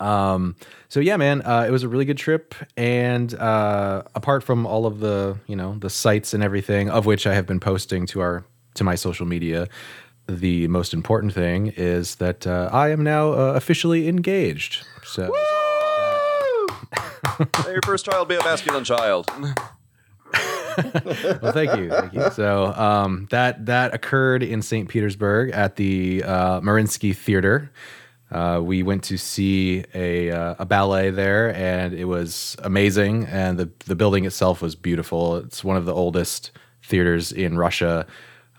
um, 0.00 0.56
so 0.88 1.00
yeah, 1.00 1.16
man, 1.16 1.42
uh, 1.42 1.64
it 1.68 1.70
was 1.70 1.82
a 1.82 1.88
really 1.88 2.04
good 2.04 2.18
trip, 2.18 2.54
and 2.76 3.34
uh, 3.34 4.02
apart 4.14 4.42
from 4.42 4.66
all 4.66 4.86
of 4.86 5.00
the 5.00 5.38
you 5.46 5.56
know 5.56 5.76
the 5.78 5.90
sites 5.90 6.32
and 6.34 6.42
everything, 6.42 6.88
of 6.88 7.06
which 7.06 7.26
I 7.26 7.34
have 7.34 7.46
been 7.46 7.60
posting 7.60 8.06
to 8.06 8.20
our 8.20 8.44
to 8.74 8.84
my 8.84 8.94
social 8.94 9.26
media, 9.26 9.68
the 10.26 10.66
most 10.68 10.94
important 10.94 11.34
thing 11.34 11.68
is 11.76 12.16
that 12.16 12.46
uh, 12.46 12.70
I 12.72 12.90
am 12.90 13.02
now 13.02 13.32
uh, 13.32 13.52
officially 13.54 14.08
engaged. 14.08 14.86
So 15.04 15.30
May 17.64 17.72
your 17.72 17.82
first 17.84 18.04
child 18.04 18.28
be 18.28 18.36
a 18.36 18.44
masculine 18.44 18.84
child. 18.84 19.30
well, 21.42 21.52
thank 21.52 21.76
you, 21.76 21.90
thank 21.90 22.12
you. 22.12 22.30
So 22.30 22.66
um, 22.74 23.26
that 23.30 23.66
that 23.66 23.94
occurred 23.94 24.42
in 24.42 24.62
St. 24.62 24.88
Petersburg 24.88 25.50
at 25.50 25.76
the 25.76 26.22
uh, 26.24 26.60
Mariinsky 26.60 27.14
Theater. 27.14 27.70
Uh, 28.30 28.60
we 28.62 28.82
went 28.82 29.02
to 29.04 29.16
see 29.16 29.84
a 29.94 30.30
uh, 30.30 30.54
a 30.58 30.66
ballet 30.66 31.10
there, 31.10 31.54
and 31.54 31.94
it 31.94 32.04
was 32.04 32.56
amazing. 32.62 33.24
And 33.24 33.58
the 33.58 33.70
the 33.86 33.94
building 33.94 34.24
itself 34.24 34.60
was 34.60 34.74
beautiful. 34.74 35.36
It's 35.36 35.64
one 35.64 35.76
of 35.76 35.86
the 35.86 35.94
oldest 35.94 36.50
theaters 36.82 37.32
in 37.32 37.56
Russia. 37.56 38.06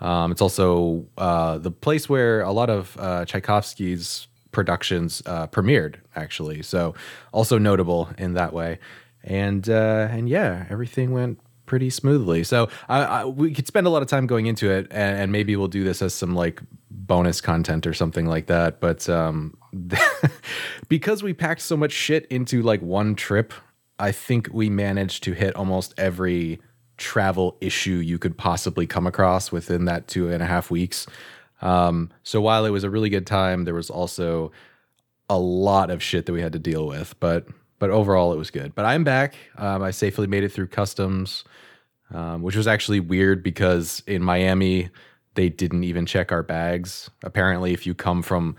Um, 0.01 0.31
it's 0.31 0.41
also 0.41 1.05
uh, 1.17 1.57
the 1.57 1.71
place 1.71 2.09
where 2.09 2.41
a 2.41 2.51
lot 2.51 2.69
of 2.69 2.97
uh, 2.99 3.25
Tchaikovsky's 3.25 4.27
productions 4.51 5.21
uh, 5.25 5.47
premiered, 5.47 5.95
actually. 6.15 6.61
So 6.63 6.95
also 7.31 7.57
notable 7.57 8.09
in 8.17 8.33
that 8.33 8.53
way. 8.53 8.79
And 9.23 9.69
uh, 9.69 10.07
and 10.09 10.29
yeah, 10.29 10.65
everything 10.69 11.11
went 11.11 11.39
pretty 11.65 11.89
smoothly. 11.91 12.43
So 12.43 12.67
I, 12.87 13.03
I, 13.03 13.25
we 13.25 13.53
could 13.53 13.67
spend 13.67 13.85
a 13.85 13.91
lot 13.91 14.01
of 14.01 14.07
time 14.07 14.25
going 14.25 14.47
into 14.47 14.71
it, 14.71 14.87
and, 14.89 15.19
and 15.19 15.31
maybe 15.31 15.55
we'll 15.55 15.67
do 15.67 15.83
this 15.83 16.01
as 16.01 16.13
some 16.15 16.33
like 16.33 16.61
bonus 16.89 17.41
content 17.41 17.85
or 17.85 17.93
something 17.93 18.25
like 18.25 18.47
that. 18.47 18.79
But 18.79 19.07
um, 19.09 19.57
because 20.89 21.23
we 21.23 21.33
packed 21.33 21.61
so 21.61 21.77
much 21.77 21.91
shit 21.91 22.25
into 22.27 22.61
like 22.61 22.81
one 22.81 23.15
trip, 23.15 23.53
I 23.99 24.11
think 24.11 24.49
we 24.51 24.69
managed 24.69 25.23
to 25.23 25.33
hit 25.33 25.55
almost 25.55 25.93
every 25.97 26.59
travel 26.97 27.57
issue 27.61 27.95
you 27.95 28.19
could 28.19 28.37
possibly 28.37 28.85
come 28.85 29.07
across 29.07 29.51
within 29.51 29.85
that 29.85 30.07
two 30.07 30.29
and 30.29 30.43
a 30.43 30.45
half 30.45 30.69
weeks. 30.69 31.07
Um, 31.61 32.11
so 32.23 32.41
while 32.41 32.65
it 32.65 32.69
was 32.69 32.83
a 32.83 32.89
really 32.89 33.09
good 33.09 33.27
time, 33.27 33.65
there 33.65 33.73
was 33.73 33.89
also 33.89 34.51
a 35.29 35.37
lot 35.37 35.89
of 35.89 36.01
shit 36.01 36.25
that 36.25 36.33
we 36.33 36.41
had 36.41 36.53
to 36.53 36.59
deal 36.59 36.87
with. 36.87 37.15
But 37.19 37.47
but 37.79 37.89
overall, 37.89 38.33
it 38.33 38.37
was 38.37 38.51
good. 38.51 38.75
But 38.75 38.85
I'm 38.85 39.05
back. 39.05 39.35
Um, 39.57 39.81
I 39.81 39.91
safely 39.91 40.27
made 40.27 40.43
it 40.43 40.49
through 40.49 40.67
customs, 40.67 41.45
um, 42.13 42.41
which 42.41 42.57
was 42.57 42.67
actually 42.67 42.99
weird 42.99 43.41
because 43.41 44.03
in 44.05 44.21
Miami 44.21 44.89
they 45.35 45.47
didn't 45.47 45.85
even 45.85 46.05
check 46.05 46.31
our 46.31 46.43
bags. 46.43 47.09
Apparently, 47.23 47.73
if 47.73 47.87
you 47.87 47.93
come 47.93 48.21
from 48.21 48.55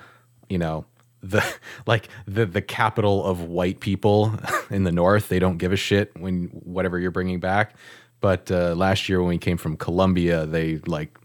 you 0.48 0.58
know 0.58 0.84
the 1.22 1.44
like 1.86 2.08
the 2.26 2.46
the 2.46 2.62
capital 2.62 3.24
of 3.24 3.42
white 3.42 3.80
people 3.80 4.34
in 4.70 4.84
the 4.84 4.92
north. 4.92 5.28
They 5.28 5.38
don't 5.38 5.58
give 5.58 5.72
a 5.72 5.76
shit 5.76 6.12
when 6.18 6.46
whatever 6.48 6.98
you're 6.98 7.10
bringing 7.10 7.40
back. 7.40 7.74
But 8.20 8.50
uh, 8.50 8.74
last 8.74 9.08
year 9.08 9.20
when 9.20 9.28
we 9.28 9.38
came 9.38 9.56
from 9.56 9.76
Colombia, 9.76 10.46
they 10.46 10.78
like 10.86 11.18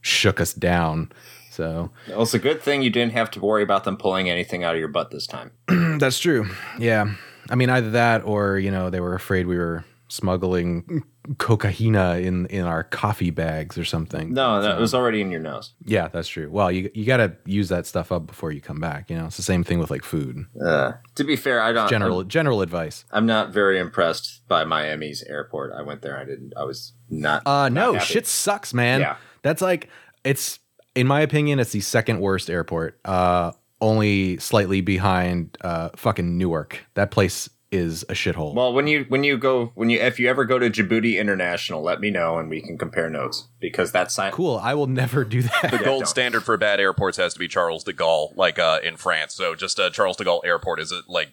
shook 0.00 0.40
us 0.40 0.54
down. 0.54 1.12
So 1.50 1.90
Well, 2.08 2.22
it's 2.22 2.34
a 2.34 2.38
good 2.38 2.62
thing 2.62 2.82
you 2.82 2.90
didn't 2.90 3.12
have 3.12 3.30
to 3.32 3.40
worry 3.40 3.62
about 3.62 3.84
them 3.84 3.96
pulling 3.96 4.28
anything 4.28 4.64
out 4.64 4.74
of 4.74 4.78
your 4.80 4.88
butt 4.88 5.10
this 5.10 5.26
time. 5.26 5.52
that's 5.98 6.18
true. 6.18 6.48
Yeah, 6.78 7.14
I 7.48 7.54
mean 7.54 7.70
either 7.70 7.90
that 7.92 8.24
or 8.24 8.58
you 8.58 8.70
know 8.70 8.90
they 8.90 9.00
were 9.00 9.14
afraid 9.14 9.46
we 9.46 9.58
were 9.58 9.84
smuggling 10.08 11.02
cocaina 11.36 12.22
in 12.22 12.46
in 12.46 12.64
our 12.64 12.84
coffee 12.84 13.30
bags 13.30 13.78
or 13.78 13.84
something. 13.84 14.32
No, 14.34 14.60
that 14.60 14.78
was 14.78 14.94
already 14.94 15.20
in 15.20 15.30
your 15.30 15.40
nose. 15.40 15.72
Yeah, 15.84 16.08
that's 16.08 16.28
true. 16.28 16.50
Well, 16.50 16.70
you 16.70 16.90
you 16.94 17.04
got 17.04 17.18
to 17.18 17.36
use 17.46 17.68
that 17.70 17.86
stuff 17.86 18.12
up 18.12 18.26
before 18.26 18.52
you 18.52 18.60
come 18.60 18.80
back. 18.80 19.08
You 19.10 19.16
know, 19.16 19.26
it's 19.26 19.36
the 19.36 19.42
same 19.42 19.64
thing 19.64 19.78
with 19.78 19.90
like 19.90 20.04
food. 20.04 20.46
Uh, 20.64 20.92
to 21.14 21.24
be 21.24 21.36
fair, 21.36 21.60
I 21.60 21.72
don't. 21.72 21.88
General 21.88 22.20
I'm, 22.20 22.28
general 22.28 22.60
advice. 22.60 23.04
I'm 23.10 23.26
not 23.26 23.52
very 23.52 23.78
impressed 23.78 24.46
by 24.48 24.64
Miami's 24.64 25.22
airport. 25.22 25.72
I 25.72 25.82
went 25.82 26.02
there. 26.02 26.18
I 26.18 26.24
didn't. 26.24 26.52
I 26.56 26.64
was 26.64 26.92
not. 27.08 27.46
Uh, 27.46 27.68
not 27.68 27.72
no, 27.72 27.92
happy. 27.94 28.04
shit 28.04 28.26
sucks, 28.26 28.74
man. 28.74 29.00
Yeah. 29.00 29.16
That's 29.42 29.62
like 29.62 29.88
it's 30.24 30.58
in 30.94 31.06
my 31.06 31.20
opinion, 31.20 31.58
it's 31.58 31.72
the 31.72 31.80
second 31.80 32.20
worst 32.20 32.50
airport. 32.50 32.98
Uh, 33.04 33.52
only 33.80 34.38
slightly 34.38 34.80
behind 34.80 35.58
uh 35.62 35.90
fucking 35.96 36.38
Newark. 36.38 36.86
That 36.94 37.10
place 37.10 37.48
is 37.74 38.02
a 38.04 38.12
shithole. 38.14 38.54
Well, 38.54 38.72
when 38.72 38.86
you 38.86 39.04
when 39.08 39.24
you 39.24 39.36
go 39.36 39.72
when 39.74 39.90
you 39.90 39.98
if 39.98 40.18
you 40.20 40.30
ever 40.30 40.44
go 40.44 40.58
to 40.58 40.70
Djibouti 40.70 41.18
International, 41.18 41.82
let 41.82 42.00
me 42.00 42.10
know 42.10 42.38
and 42.38 42.48
we 42.48 42.60
can 42.62 42.78
compare 42.78 43.10
notes 43.10 43.48
because 43.60 43.92
that's 43.92 44.14
si- 44.14 44.30
cool. 44.32 44.58
I 44.62 44.74
will 44.74 44.86
never 44.86 45.24
do 45.24 45.42
that. 45.42 45.70
The 45.70 45.78
gold 45.78 46.02
don't. 46.02 46.06
standard 46.08 46.44
for 46.44 46.56
bad 46.56 46.80
airports 46.80 47.16
has 47.18 47.34
to 47.34 47.38
be 47.38 47.48
Charles 47.48 47.84
de 47.84 47.92
Gaulle, 47.92 48.34
like 48.36 48.58
uh, 48.58 48.78
in 48.82 48.96
France. 48.96 49.34
So 49.34 49.54
just 49.54 49.78
uh, 49.78 49.90
Charles 49.90 50.16
de 50.16 50.24
Gaulle 50.24 50.44
Airport 50.44 50.80
is 50.80 50.92
a, 50.92 51.00
like 51.08 51.30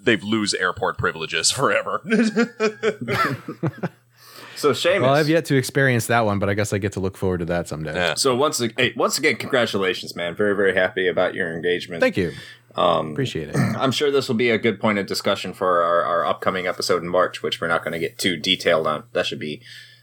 they've 0.00 0.22
lose 0.22 0.52
airport 0.54 0.98
privileges 0.98 1.50
forever. 1.52 2.02
So 4.56 4.72
Seamus. 4.72 5.02
well, 5.02 5.14
I've 5.14 5.28
yet 5.28 5.44
to 5.46 5.56
experience 5.56 6.08
that 6.08 6.24
one, 6.26 6.40
but 6.40 6.48
I 6.48 6.54
guess 6.54 6.72
I 6.72 6.78
get 6.78 6.90
to 6.94 7.00
look 7.00 7.16
forward 7.16 7.38
to 7.38 7.44
that 7.44 7.68
someday. 7.68 7.94
Yeah. 7.94 8.14
so 8.14 8.34
once 8.34 8.60
ag- 8.60 8.74
hey, 8.76 8.92
once 8.96 9.16
again, 9.16 9.36
congratulations, 9.36 10.16
man! 10.16 10.34
Very 10.34 10.56
very 10.56 10.74
happy 10.74 11.06
about 11.06 11.34
your 11.34 11.54
engagement. 11.54 12.00
Thank 12.00 12.16
you. 12.16 12.32
Um, 12.78 13.10
Appreciate 13.10 13.48
it. 13.48 13.56
I'm 13.78 13.90
sure 13.90 14.10
this 14.10 14.28
will 14.28 14.36
be 14.36 14.50
a 14.50 14.58
good 14.58 14.80
point 14.80 14.98
of 14.98 15.06
discussion 15.06 15.52
for 15.52 15.82
our, 15.82 16.02
our 16.04 16.24
upcoming 16.24 16.66
episode 16.66 17.02
in 17.02 17.08
March, 17.08 17.42
which 17.42 17.60
we're 17.60 17.68
not 17.68 17.82
going 17.82 17.92
to 17.92 17.98
get 17.98 18.18
too 18.18 18.36
detailed 18.36 18.86
on. 18.86 19.04
That 19.12 19.26
should 19.26 19.40
be 19.40 19.62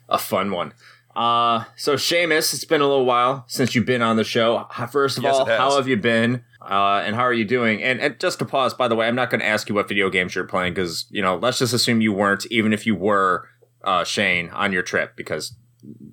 a 0.10 0.17
fun 0.17 0.51
one. 0.51 0.74
Uh, 1.15 1.63
so 1.77 1.96
Seamus, 1.96 2.53
it's 2.53 2.65
been 2.65 2.82
a 2.82 2.88
little 2.88 3.05
while 3.05 3.46
since 3.48 3.74
you've 3.74 3.86
been 3.86 4.01
on 4.01 4.17
the 4.17 4.25
show. 4.25 4.67
First 4.91 5.17
of 5.17 5.24
Yes, 5.24 5.36
all, 5.36 5.46
how 5.46 5.77
have 5.77 5.88
you 5.88 5.96
been? 5.96 6.44
Uh, 6.62 7.01
and 7.05 7.15
how 7.15 7.22
are 7.22 7.34
you 7.34 7.46
doing? 7.46 7.82
And, 7.82 8.01
and 8.01 8.20
just 8.20 8.39
to 8.39 8.46
pause, 8.46 8.74
by 8.74 8.89
the 8.89 8.96
way, 8.96 9.08
I'm 9.08 9.15
not 9.15 9.29
going 9.29 9.39
to 9.39 9.46
ask 9.46 9.70
you 9.70 9.75
what 9.75 9.88
video 9.88 10.10
games 10.10 10.36
you're 10.36 10.44
playing 10.44 10.74
because, 10.74 11.05
you 11.10 11.22
know, 11.22 11.38
let's 11.38 11.60
just 11.60 11.74
assume 11.74 12.01
you 12.01 12.12
weren't, 12.12 12.46
even 12.51 12.74
if 12.74 12.86
you 12.86 12.96
were, 12.96 13.48
uh, 13.86 14.03
Shane, 14.03 14.50
on 14.50 14.74
your 14.74 14.84
trip, 14.84 15.15
because 15.15 15.55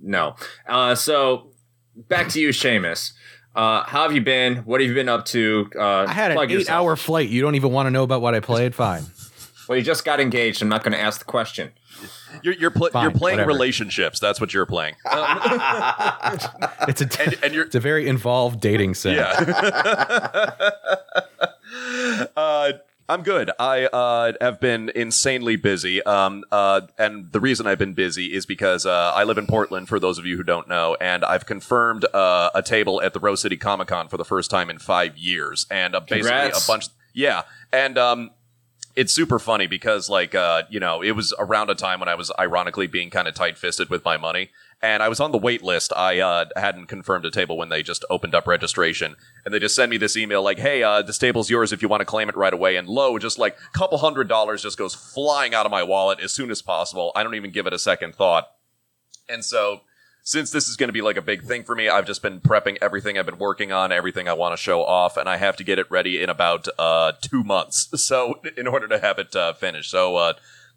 no. 0.00 0.36
Uh, 0.68 0.94
so 0.94 1.50
back 1.96 2.28
to 2.28 2.40
you, 2.40 2.50
Seamus. 2.50 3.12
Uh, 3.54 3.82
how 3.84 4.02
have 4.04 4.12
you 4.14 4.20
been? 4.22 4.56
What 4.58 4.80
have 4.80 4.88
you 4.88 4.94
been 4.94 5.08
up 5.10 5.24
to? 5.26 5.70
Uh, 5.76 6.06
I 6.08 6.12
had 6.12 6.30
an 6.30 6.36
plug 6.36 6.50
yourself. 6.50 6.68
eight-hour 6.68 6.96
flight. 6.96 7.28
You 7.28 7.42
don't 7.42 7.54
even 7.54 7.70
want 7.72 7.86
to 7.86 7.90
know 7.90 8.02
about 8.02 8.22
what 8.22 8.34
I 8.34 8.40
played. 8.40 8.74
Fine. 8.74 9.04
Well, 9.68 9.76
you 9.78 9.84
just 9.84 10.04
got 10.04 10.20
engaged. 10.20 10.62
I'm 10.62 10.68
not 10.68 10.82
going 10.82 10.92
to 10.92 10.98
ask 11.00 11.18
the 11.18 11.24
question. 11.26 11.70
You're 12.42 12.54
you're, 12.54 12.70
pl- 12.70 12.88
Fine, 12.90 13.02
you're 13.02 13.12
playing 13.12 13.36
whatever. 13.36 13.52
relationships. 13.52 14.18
That's 14.18 14.40
what 14.40 14.52
you're 14.54 14.66
playing. 14.66 14.94
It's 16.88 17.00
a 17.00 17.22
and, 17.22 17.38
and 17.44 17.54
you're 17.54 17.66
it's 17.66 17.74
a 17.76 17.80
very 17.80 18.08
involved 18.08 18.60
dating 18.60 18.94
sim. 18.94 19.14
yeah. 19.16 19.30
uh, 22.36 22.72
I'm 23.12 23.22
good. 23.22 23.50
I 23.58 23.84
uh, 23.84 24.32
have 24.40 24.58
been 24.58 24.90
insanely 24.94 25.56
busy. 25.56 26.02
Um, 26.02 26.44
uh, 26.50 26.80
and 26.96 27.30
the 27.30 27.40
reason 27.40 27.66
I've 27.66 27.78
been 27.78 27.92
busy 27.92 28.32
is 28.32 28.46
because 28.46 28.86
uh, 28.86 29.12
I 29.14 29.24
live 29.24 29.36
in 29.36 29.46
Portland, 29.46 29.86
for 29.86 30.00
those 30.00 30.16
of 30.16 30.24
you 30.24 30.38
who 30.38 30.42
don't 30.42 30.66
know, 30.66 30.96
and 30.98 31.22
I've 31.22 31.44
confirmed 31.44 32.06
uh, 32.14 32.48
a 32.54 32.62
table 32.62 33.02
at 33.02 33.12
the 33.12 33.20
Rose 33.20 33.42
City 33.42 33.58
Comic 33.58 33.88
Con 33.88 34.08
for 34.08 34.16
the 34.16 34.24
first 34.24 34.50
time 34.50 34.70
in 34.70 34.78
five 34.78 35.18
years. 35.18 35.66
And 35.70 35.94
uh, 35.94 36.00
basically 36.00 36.22
Congrats. 36.22 36.64
a 36.64 36.66
bunch. 36.66 36.86
Yeah. 37.12 37.42
And 37.70 37.98
um, 37.98 38.30
it's 38.96 39.12
super 39.12 39.38
funny 39.38 39.66
because 39.66 40.10
like 40.10 40.34
uh 40.34 40.62
you 40.68 40.78
know 40.78 41.02
it 41.02 41.12
was 41.12 41.32
around 41.38 41.70
a 41.70 41.74
time 41.74 41.98
when 41.98 42.10
i 42.10 42.14
was 42.14 42.30
ironically 42.38 42.86
being 42.86 43.08
kind 43.08 43.26
of 43.26 43.34
tight-fisted 43.34 43.88
with 43.88 44.04
my 44.04 44.18
money 44.18 44.50
and 44.82 45.02
i 45.02 45.08
was 45.08 45.20
on 45.20 45.32
the 45.32 45.38
wait 45.38 45.62
list. 45.62 45.92
I 45.96 46.18
uh 46.18 46.46
hadn't 46.56 46.86
confirmed 46.86 47.24
a 47.24 47.30
table 47.30 47.56
when 47.56 47.68
they 47.68 47.82
just 47.82 48.04
opened 48.10 48.34
up 48.34 48.46
registration. 48.46 49.14
And 49.44 49.54
they 49.54 49.58
just 49.58 49.76
send 49.76 49.90
me 49.90 49.96
this 49.96 50.16
email 50.16 50.42
like 50.42 50.58
hey 50.58 50.82
uh 50.82 51.02
this 51.02 51.18
table's 51.18 51.50
yours 51.50 51.72
if 51.72 51.80
you 51.82 51.88
want 51.88 52.00
to 52.00 52.06
claim 52.06 52.28
it 52.28 52.36
right 52.36 52.52
away. 52.52 52.76
And 52.76 52.88
lo 52.88 53.18
just 53.18 53.38
like 53.38 53.56
a 53.74 53.78
couple 53.78 53.98
hundred 53.98 54.28
dollars 54.28 54.62
just 54.62 54.78
goes 54.78 54.94
flying 54.94 55.54
out 55.54 55.66
of 55.66 55.72
my 55.72 55.82
wallet 55.82 56.20
as 56.20 56.32
soon 56.32 56.50
as 56.50 56.60
possible. 56.60 57.12
I 57.14 57.22
don't 57.22 57.36
even 57.36 57.52
give 57.52 57.66
it 57.66 57.72
a 57.72 57.78
second 57.78 58.14
thought. 58.14 58.48
And 59.28 59.44
so 59.44 59.82
since 60.24 60.50
this 60.50 60.68
is 60.68 60.76
going 60.76 60.88
to 60.88 60.92
be 60.92 61.02
like 61.02 61.16
a 61.16 61.22
big 61.22 61.42
thing 61.42 61.64
for 61.64 61.74
me, 61.74 61.88
I've 61.88 62.06
just 62.06 62.22
been 62.22 62.40
prepping 62.40 62.78
everything 62.80 63.18
I've 63.18 63.26
been 63.26 63.38
working 63.38 63.72
on, 63.72 63.90
everything 63.90 64.28
I 64.28 64.34
want 64.34 64.52
to 64.52 64.62
show 64.62 64.84
off, 64.84 65.16
and 65.16 65.28
I 65.28 65.36
have 65.36 65.56
to 65.56 65.64
get 65.64 65.80
it 65.80 65.90
ready 65.90 66.22
in 66.22 66.30
about 66.30 66.68
uh, 66.78 67.12
two 67.20 67.42
months. 67.42 67.88
So 68.02 68.40
in 68.56 68.66
order 68.66 68.86
to 68.88 68.98
have 68.98 69.18
it 69.18 69.34
uh, 69.34 69.52
finished, 69.54 69.90
so 69.90 70.16
uh, 70.16 70.34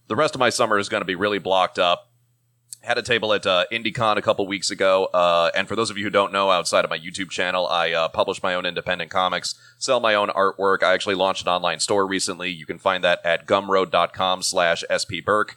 the 0.08 0.16
rest 0.16 0.36
of 0.36 0.40
my 0.40 0.50
summer 0.50 0.78
is 0.78 0.90
going 0.90 1.02
to 1.02 1.06
be 1.06 1.16
really 1.16 1.40
blocked 1.40 1.78
up. 1.78 2.10
Had 2.86 3.00
a 3.00 3.02
table 3.02 3.34
at 3.34 3.48
uh, 3.48 3.66
IndieCon 3.72 4.18
a 4.18 4.22
couple 4.22 4.46
weeks 4.46 4.70
ago, 4.70 5.06
uh, 5.06 5.50
and 5.56 5.68
for 5.68 5.76
those 5.76 5.90
of 5.90 5.98
you 5.98 6.04
who 6.04 6.12
don't 6.12 6.32
know, 6.32 6.52
outside 6.52 6.86
of 6.86 6.92
my 6.92 7.00
YouTube 7.00 7.32
channel, 7.32 7.66
I 7.66 7.92
uh, 7.92 8.10
publish 8.10 8.44
my 8.44 8.54
own 8.54 8.64
independent 8.64 9.10
comics, 9.10 9.56
sell 9.80 10.00
my 10.00 10.14
own 10.14 10.30
artwork. 10.30 10.84
I 10.84 10.94
actually 10.94 11.16
launched 11.16 11.42
an 11.42 11.48
online 11.48 11.80
store 11.80 12.06
recently. 12.06 12.52
You 12.52 12.68
can 12.68 12.78
find 12.78 13.04
that 13.04 13.22
at 13.26 13.48
gumroad.com 13.48 14.44
slash 14.44 14.84
spburke. 14.88 15.56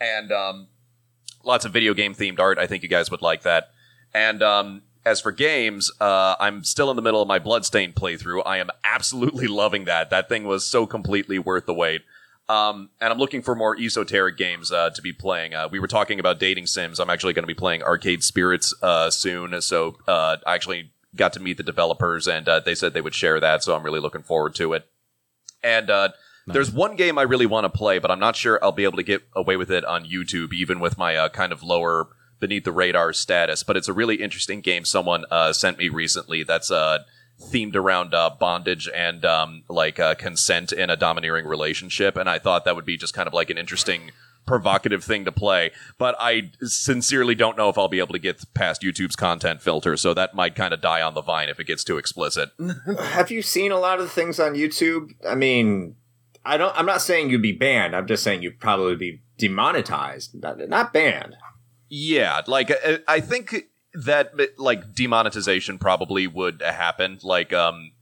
And 0.00 0.32
um, 0.32 0.66
lots 1.44 1.64
of 1.64 1.72
video 1.72 1.94
game 1.94 2.12
themed 2.12 2.40
art. 2.40 2.58
I 2.58 2.66
think 2.66 2.82
you 2.82 2.88
guys 2.88 3.08
would 3.08 3.22
like 3.22 3.42
that. 3.42 3.70
And 4.12 4.42
um, 4.42 4.82
as 5.04 5.20
for 5.20 5.30
games, 5.30 5.92
uh, 6.00 6.34
I'm 6.40 6.64
still 6.64 6.90
in 6.90 6.96
the 6.96 7.02
middle 7.02 7.22
of 7.22 7.28
my 7.28 7.38
Bloodstained 7.38 7.94
playthrough. 7.94 8.42
I 8.44 8.58
am 8.58 8.70
absolutely 8.82 9.46
loving 9.62 9.84
that. 9.84 10.10
That 10.10 10.28
thing 10.28 10.42
was 10.42 10.66
so 10.66 10.86
completely 10.86 11.38
worth 11.38 11.66
the 11.66 11.74
wait. 11.74 12.02
Um, 12.48 12.90
and 13.00 13.12
I'm 13.12 13.18
looking 13.18 13.40
for 13.40 13.54
more 13.54 13.76
esoteric 13.78 14.36
games 14.36 14.70
uh, 14.70 14.90
to 14.90 15.00
be 15.00 15.12
playing. 15.12 15.54
Uh, 15.54 15.68
we 15.70 15.78
were 15.78 15.86
talking 15.86 16.20
about 16.20 16.38
dating 16.38 16.66
sims. 16.66 17.00
I'm 17.00 17.08
actually 17.08 17.32
going 17.32 17.44
to 17.44 17.46
be 17.46 17.54
playing 17.54 17.82
Arcade 17.82 18.22
Spirits 18.22 18.74
uh, 18.82 19.08
soon. 19.10 19.60
So 19.62 19.96
uh, 20.06 20.36
I 20.46 20.54
actually 20.54 20.90
got 21.16 21.32
to 21.34 21.40
meet 21.40 21.56
the 21.56 21.62
developers, 21.62 22.26
and 22.26 22.48
uh, 22.48 22.60
they 22.60 22.74
said 22.74 22.92
they 22.92 23.00
would 23.00 23.14
share 23.14 23.40
that. 23.40 23.62
So 23.62 23.74
I'm 23.74 23.82
really 23.82 24.00
looking 24.00 24.22
forward 24.22 24.54
to 24.56 24.74
it. 24.74 24.86
And 25.62 25.88
uh, 25.88 26.10
there's 26.46 26.70
one 26.70 26.96
game 26.96 27.18
I 27.18 27.22
really 27.22 27.46
want 27.46 27.64
to 27.64 27.70
play, 27.70 27.98
but 27.98 28.10
I'm 28.10 28.18
not 28.18 28.36
sure 28.36 28.58
I'll 28.62 28.72
be 28.72 28.84
able 28.84 28.98
to 28.98 29.02
get 29.02 29.22
away 29.34 29.56
with 29.56 29.70
it 29.70 29.84
on 29.84 30.04
YouTube, 30.04 30.52
even 30.52 30.80
with 30.80 30.98
my 30.98 31.16
uh, 31.16 31.28
kind 31.30 31.52
of 31.52 31.62
lower 31.62 32.08
beneath 32.38 32.64
the 32.64 32.72
radar 32.72 33.14
status. 33.14 33.62
But 33.62 33.78
it's 33.78 33.88
a 33.88 33.94
really 33.94 34.16
interesting 34.16 34.60
game 34.60 34.84
someone 34.84 35.24
uh, 35.30 35.54
sent 35.54 35.78
me 35.78 35.88
recently 35.88 36.42
that's 36.42 36.70
uh, 36.70 36.98
themed 37.44 37.76
around 37.76 38.14
uh, 38.14 38.30
bondage 38.38 38.88
and 38.94 39.24
um, 39.24 39.64
like 39.68 40.00
uh, 40.00 40.14
consent 40.14 40.72
in 40.72 40.90
a 40.90 40.96
domineering 40.96 41.46
relationship. 41.46 42.16
And 42.16 42.28
I 42.28 42.38
thought 42.38 42.64
that 42.64 42.76
would 42.76 42.84
be 42.84 42.96
just 42.96 43.14
kind 43.14 43.26
of 43.26 43.34
like 43.34 43.50
an 43.50 43.58
interesting. 43.58 44.10
Provocative 44.46 45.02
thing 45.02 45.24
to 45.24 45.32
play, 45.32 45.70
but 45.96 46.14
I 46.20 46.50
sincerely 46.60 47.34
don't 47.34 47.56
know 47.56 47.70
if 47.70 47.78
I'll 47.78 47.88
be 47.88 47.98
able 47.98 48.12
to 48.12 48.18
get 48.18 48.44
past 48.52 48.82
YouTube's 48.82 49.16
content 49.16 49.62
filter, 49.62 49.96
so 49.96 50.12
that 50.12 50.34
might 50.34 50.54
kind 50.54 50.74
of 50.74 50.82
die 50.82 51.00
on 51.00 51.14
the 51.14 51.22
vine 51.22 51.48
if 51.48 51.58
it 51.58 51.66
gets 51.66 51.82
too 51.82 51.96
explicit. 51.96 52.50
Have 53.00 53.30
you 53.30 53.40
seen 53.40 53.72
a 53.72 53.78
lot 53.78 54.00
of 54.00 54.04
the 54.04 54.10
things 54.10 54.38
on 54.38 54.52
YouTube? 54.52 55.12
I 55.26 55.34
mean, 55.34 55.96
I 56.44 56.58
don't. 56.58 56.76
I'm 56.78 56.84
not 56.84 57.00
saying 57.00 57.30
you'd 57.30 57.40
be 57.40 57.52
banned. 57.52 57.96
I'm 57.96 58.06
just 58.06 58.22
saying 58.22 58.42
you'd 58.42 58.60
probably 58.60 58.96
be 58.96 59.22
demonetized, 59.38 60.34
not, 60.42 60.58
not 60.68 60.92
banned. 60.92 61.36
Yeah, 61.88 62.42
like 62.46 62.70
uh, 62.70 62.98
I 63.08 63.20
think 63.20 63.54
that 63.94 64.32
like 64.58 64.94
demonetization 64.94 65.78
probably 65.78 66.26
would 66.26 66.60
happen. 66.62 67.18
Like, 67.22 67.52
um, 67.52 67.92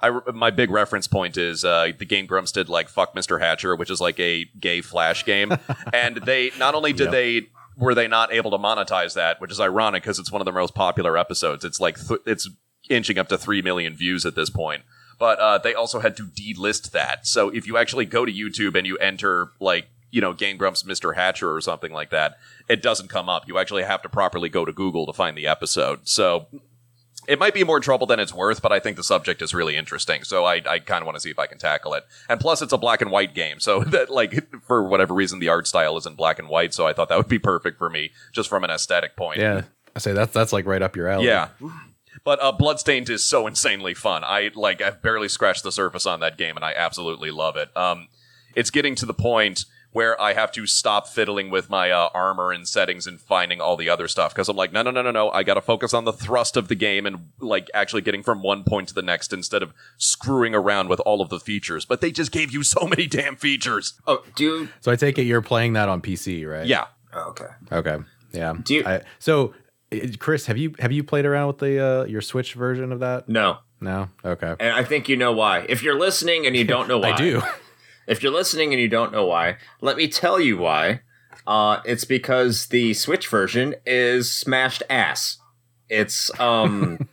I 0.00 0.10
my 0.32 0.50
big 0.50 0.70
reference 0.70 1.06
point 1.06 1.36
is 1.36 1.64
uh, 1.64 1.92
the 1.98 2.04
Game 2.04 2.26
Grumps 2.26 2.52
did 2.52 2.68
like 2.68 2.88
"Fuck 2.88 3.14
Mr. 3.14 3.40
Hatcher," 3.40 3.76
which 3.76 3.90
is 3.90 4.00
like 4.00 4.18
a 4.18 4.46
gay 4.58 4.80
flash 4.80 5.24
game, 5.24 5.52
and 5.92 6.16
they 6.16 6.50
not 6.58 6.74
only 6.74 6.92
did 6.92 7.04
Yep. 7.04 7.12
they 7.12 7.42
were 7.76 7.94
they 7.94 8.08
not 8.08 8.32
able 8.32 8.50
to 8.50 8.58
monetize 8.58 9.14
that, 9.14 9.40
which 9.40 9.50
is 9.50 9.60
ironic 9.60 10.02
because 10.02 10.18
it's 10.18 10.32
one 10.32 10.40
of 10.40 10.44
their 10.44 10.54
most 10.54 10.74
popular 10.74 11.16
episodes. 11.16 11.64
It's 11.64 11.80
like 11.80 11.96
th- 12.06 12.20
it's 12.26 12.48
inching 12.90 13.18
up 13.18 13.28
to 13.28 13.38
three 13.38 13.62
million 13.62 13.94
views 13.94 14.26
at 14.26 14.34
this 14.34 14.50
point. 14.50 14.82
But 15.18 15.38
uh, 15.38 15.58
they 15.58 15.72
also 15.72 16.00
had 16.00 16.16
to 16.16 16.24
delist 16.24 16.90
that. 16.90 17.26
So 17.26 17.48
if 17.50 17.66
you 17.66 17.76
actually 17.76 18.06
go 18.06 18.24
to 18.26 18.32
YouTube 18.32 18.74
and 18.76 18.86
you 18.86 18.96
enter 18.98 19.52
like 19.60 19.86
you 20.12 20.20
know 20.20 20.32
Game 20.32 20.56
Grumps 20.56 20.84
Mr. 20.84 21.16
Hatcher 21.16 21.52
or 21.52 21.60
something 21.60 21.92
like 21.92 22.10
that, 22.10 22.36
it 22.68 22.80
doesn't 22.80 23.08
come 23.08 23.28
up. 23.28 23.48
You 23.48 23.58
actually 23.58 23.82
have 23.82 24.02
to 24.02 24.08
properly 24.08 24.48
go 24.48 24.64
to 24.64 24.72
Google 24.72 25.06
to 25.06 25.12
find 25.12 25.36
the 25.36 25.48
episode. 25.48 26.06
So 26.06 26.46
it 27.26 27.38
might 27.38 27.54
be 27.54 27.64
more 27.64 27.80
trouble 27.80 28.06
than 28.06 28.20
it's 28.20 28.34
worth, 28.34 28.62
but 28.62 28.72
I 28.72 28.78
think 28.80 28.96
the 28.96 29.04
subject 29.04 29.42
is 29.42 29.54
really 29.54 29.76
interesting. 29.76 30.24
So 30.24 30.44
I, 30.44 30.60
I 30.66 30.78
kind 30.80 31.02
of 31.02 31.06
want 31.06 31.16
to 31.16 31.20
see 31.20 31.30
if 31.30 31.38
I 31.38 31.46
can 31.46 31.58
tackle 31.58 31.94
it. 31.94 32.04
And 32.28 32.40
plus, 32.40 32.62
it's 32.62 32.72
a 32.72 32.78
black 32.78 33.00
and 33.00 33.10
white 33.10 33.34
game, 33.34 33.58
so 33.58 33.80
that 33.84 34.10
like 34.10 34.62
for 34.66 34.84
whatever 34.84 35.14
reason 35.14 35.40
the 35.40 35.48
art 35.48 35.66
style 35.66 35.96
isn't 35.96 36.16
black 36.16 36.38
and 36.38 36.48
white. 36.48 36.74
So 36.74 36.86
I 36.86 36.92
thought 36.92 37.08
that 37.08 37.18
would 37.18 37.28
be 37.28 37.38
perfect 37.40 37.78
for 37.78 37.90
me, 37.90 38.12
just 38.32 38.48
from 38.48 38.62
an 38.62 38.70
aesthetic 38.70 39.16
point. 39.16 39.40
Yeah. 39.40 39.62
I 39.94 39.98
say 39.98 40.12
that's 40.12 40.32
that's 40.32 40.52
like 40.52 40.66
right 40.66 40.82
up 40.82 40.96
your 40.96 41.08
alley. 41.08 41.26
Yeah. 41.26 41.48
But 42.24 42.40
uh, 42.40 42.52
Bloodstained 42.52 43.10
is 43.10 43.24
so 43.24 43.46
insanely 43.46 43.94
fun. 43.94 44.22
I 44.24 44.50
like 44.54 44.80
I've 44.80 45.02
barely 45.02 45.28
scratched 45.28 45.64
the 45.64 45.72
surface 45.72 46.06
on 46.06 46.20
that 46.20 46.38
game, 46.38 46.56
and 46.56 46.64
I 46.64 46.72
absolutely 46.72 47.30
love 47.30 47.56
it. 47.56 47.74
Um, 47.76 48.08
it's 48.54 48.70
getting 48.70 48.94
to 48.96 49.06
the 49.06 49.14
point 49.14 49.64
where 49.92 50.20
I 50.20 50.32
have 50.32 50.50
to 50.52 50.66
stop 50.66 51.06
fiddling 51.06 51.50
with 51.50 51.68
my 51.70 51.90
uh, 51.90 52.08
armor 52.14 52.50
and 52.50 52.66
settings 52.66 53.06
and 53.06 53.20
finding 53.20 53.60
all 53.60 53.76
the 53.76 53.88
other 53.88 54.08
stuff 54.08 54.34
because 54.34 54.48
I'm 54.48 54.56
like, 54.56 54.72
no, 54.72 54.82
no, 54.82 54.90
no, 54.90 55.02
no, 55.02 55.10
no. 55.10 55.30
I 55.30 55.42
got 55.42 55.54
to 55.54 55.60
focus 55.62 55.92
on 55.94 56.04
the 56.04 56.12
thrust 56.12 56.56
of 56.56 56.68
the 56.68 56.74
game 56.74 57.04
and 57.06 57.28
like 57.40 57.70
actually 57.74 58.02
getting 58.02 58.22
from 58.22 58.42
one 58.42 58.64
point 58.64 58.88
to 58.88 58.94
the 58.94 59.02
next 59.02 59.32
instead 59.32 59.62
of 59.62 59.72
screwing 59.98 60.54
around 60.54 60.88
with 60.88 61.00
all 61.00 61.20
of 61.20 61.28
the 61.28 61.38
features. 61.38 61.84
But 61.84 62.00
they 62.00 62.10
just 62.10 62.32
gave 62.32 62.52
you 62.52 62.62
so 62.62 62.86
many 62.86 63.06
damn 63.06 63.36
features. 63.36 63.94
Oh, 64.06 64.24
do 64.34 64.44
you? 64.44 64.68
So 64.80 64.90
I 64.90 64.96
take 64.96 65.18
it 65.18 65.22
you're 65.24 65.42
playing 65.42 65.74
that 65.74 65.88
on 65.88 66.00
PC, 66.00 66.48
right? 66.50 66.66
Yeah. 66.66 66.86
Oh, 67.12 67.28
okay. 67.30 67.46
Okay. 67.70 67.98
Yeah. 68.32 68.54
Do 68.62 68.74
you- 68.74 68.84
I, 68.86 69.02
so, 69.18 69.52
uh, 69.92 69.96
Chris, 70.18 70.46
have 70.46 70.56
you 70.56 70.74
have 70.78 70.90
you 70.92 71.04
played 71.04 71.26
around 71.26 71.48
with 71.48 71.58
the 71.58 71.78
uh, 71.84 72.04
your 72.04 72.22
Switch 72.22 72.54
version 72.54 72.92
of 72.92 73.00
that? 73.00 73.28
No, 73.28 73.58
No. 73.80 74.08
Okay. 74.24 74.54
and 74.58 74.72
I 74.74 74.84
think 74.84 75.08
you 75.10 75.16
know 75.18 75.32
why. 75.32 75.66
If 75.68 75.82
you're 75.82 75.98
listening 75.98 76.46
and 76.46 76.56
you 76.56 76.64
don't 76.64 76.88
know 76.88 76.98
why, 77.00 77.10
I 77.12 77.16
do. 77.16 77.42
If 78.06 78.22
you're 78.22 78.32
listening 78.32 78.72
and 78.72 78.80
you 78.80 78.88
don't 78.88 79.12
know 79.12 79.26
why, 79.26 79.56
let 79.80 79.96
me 79.96 80.08
tell 80.08 80.40
you 80.40 80.58
why. 80.58 81.00
Uh, 81.46 81.80
it's 81.84 82.04
because 82.04 82.66
the 82.66 82.94
Switch 82.94 83.26
version 83.28 83.74
is 83.86 84.32
smashed 84.32 84.82
ass. 84.88 85.38
It's 85.88 86.30
um 86.40 87.08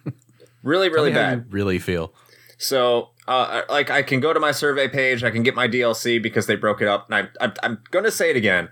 really 0.63 0.89
really 0.89 1.11
Tell 1.11 1.21
me 1.21 1.27
how 1.27 1.35
bad. 1.35 1.53
really 1.53 1.79
feel. 1.79 2.13
So, 2.57 3.11
uh, 3.27 3.61
like, 3.69 3.89
I 3.89 4.01
can 4.03 4.19
go 4.19 4.33
to 4.33 4.39
my 4.39 4.51
survey 4.51 4.89
page. 4.89 5.23
I 5.23 5.31
can 5.31 5.43
get 5.43 5.55
my 5.55 5.67
DLC 5.67 6.21
because 6.21 6.45
they 6.45 6.57
broke 6.57 6.81
it 6.81 6.89
up. 6.89 7.09
And 7.09 7.29
I, 7.39 7.45
I, 7.45 7.53
I'm 7.63 7.81
going 7.89 8.03
to 8.03 8.11
say 8.11 8.29
it 8.31 8.35
again. 8.35 8.67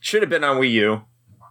Should 0.00 0.22
have 0.22 0.30
been 0.30 0.42
on 0.42 0.56
Wii 0.56 0.70
U. 0.72 1.02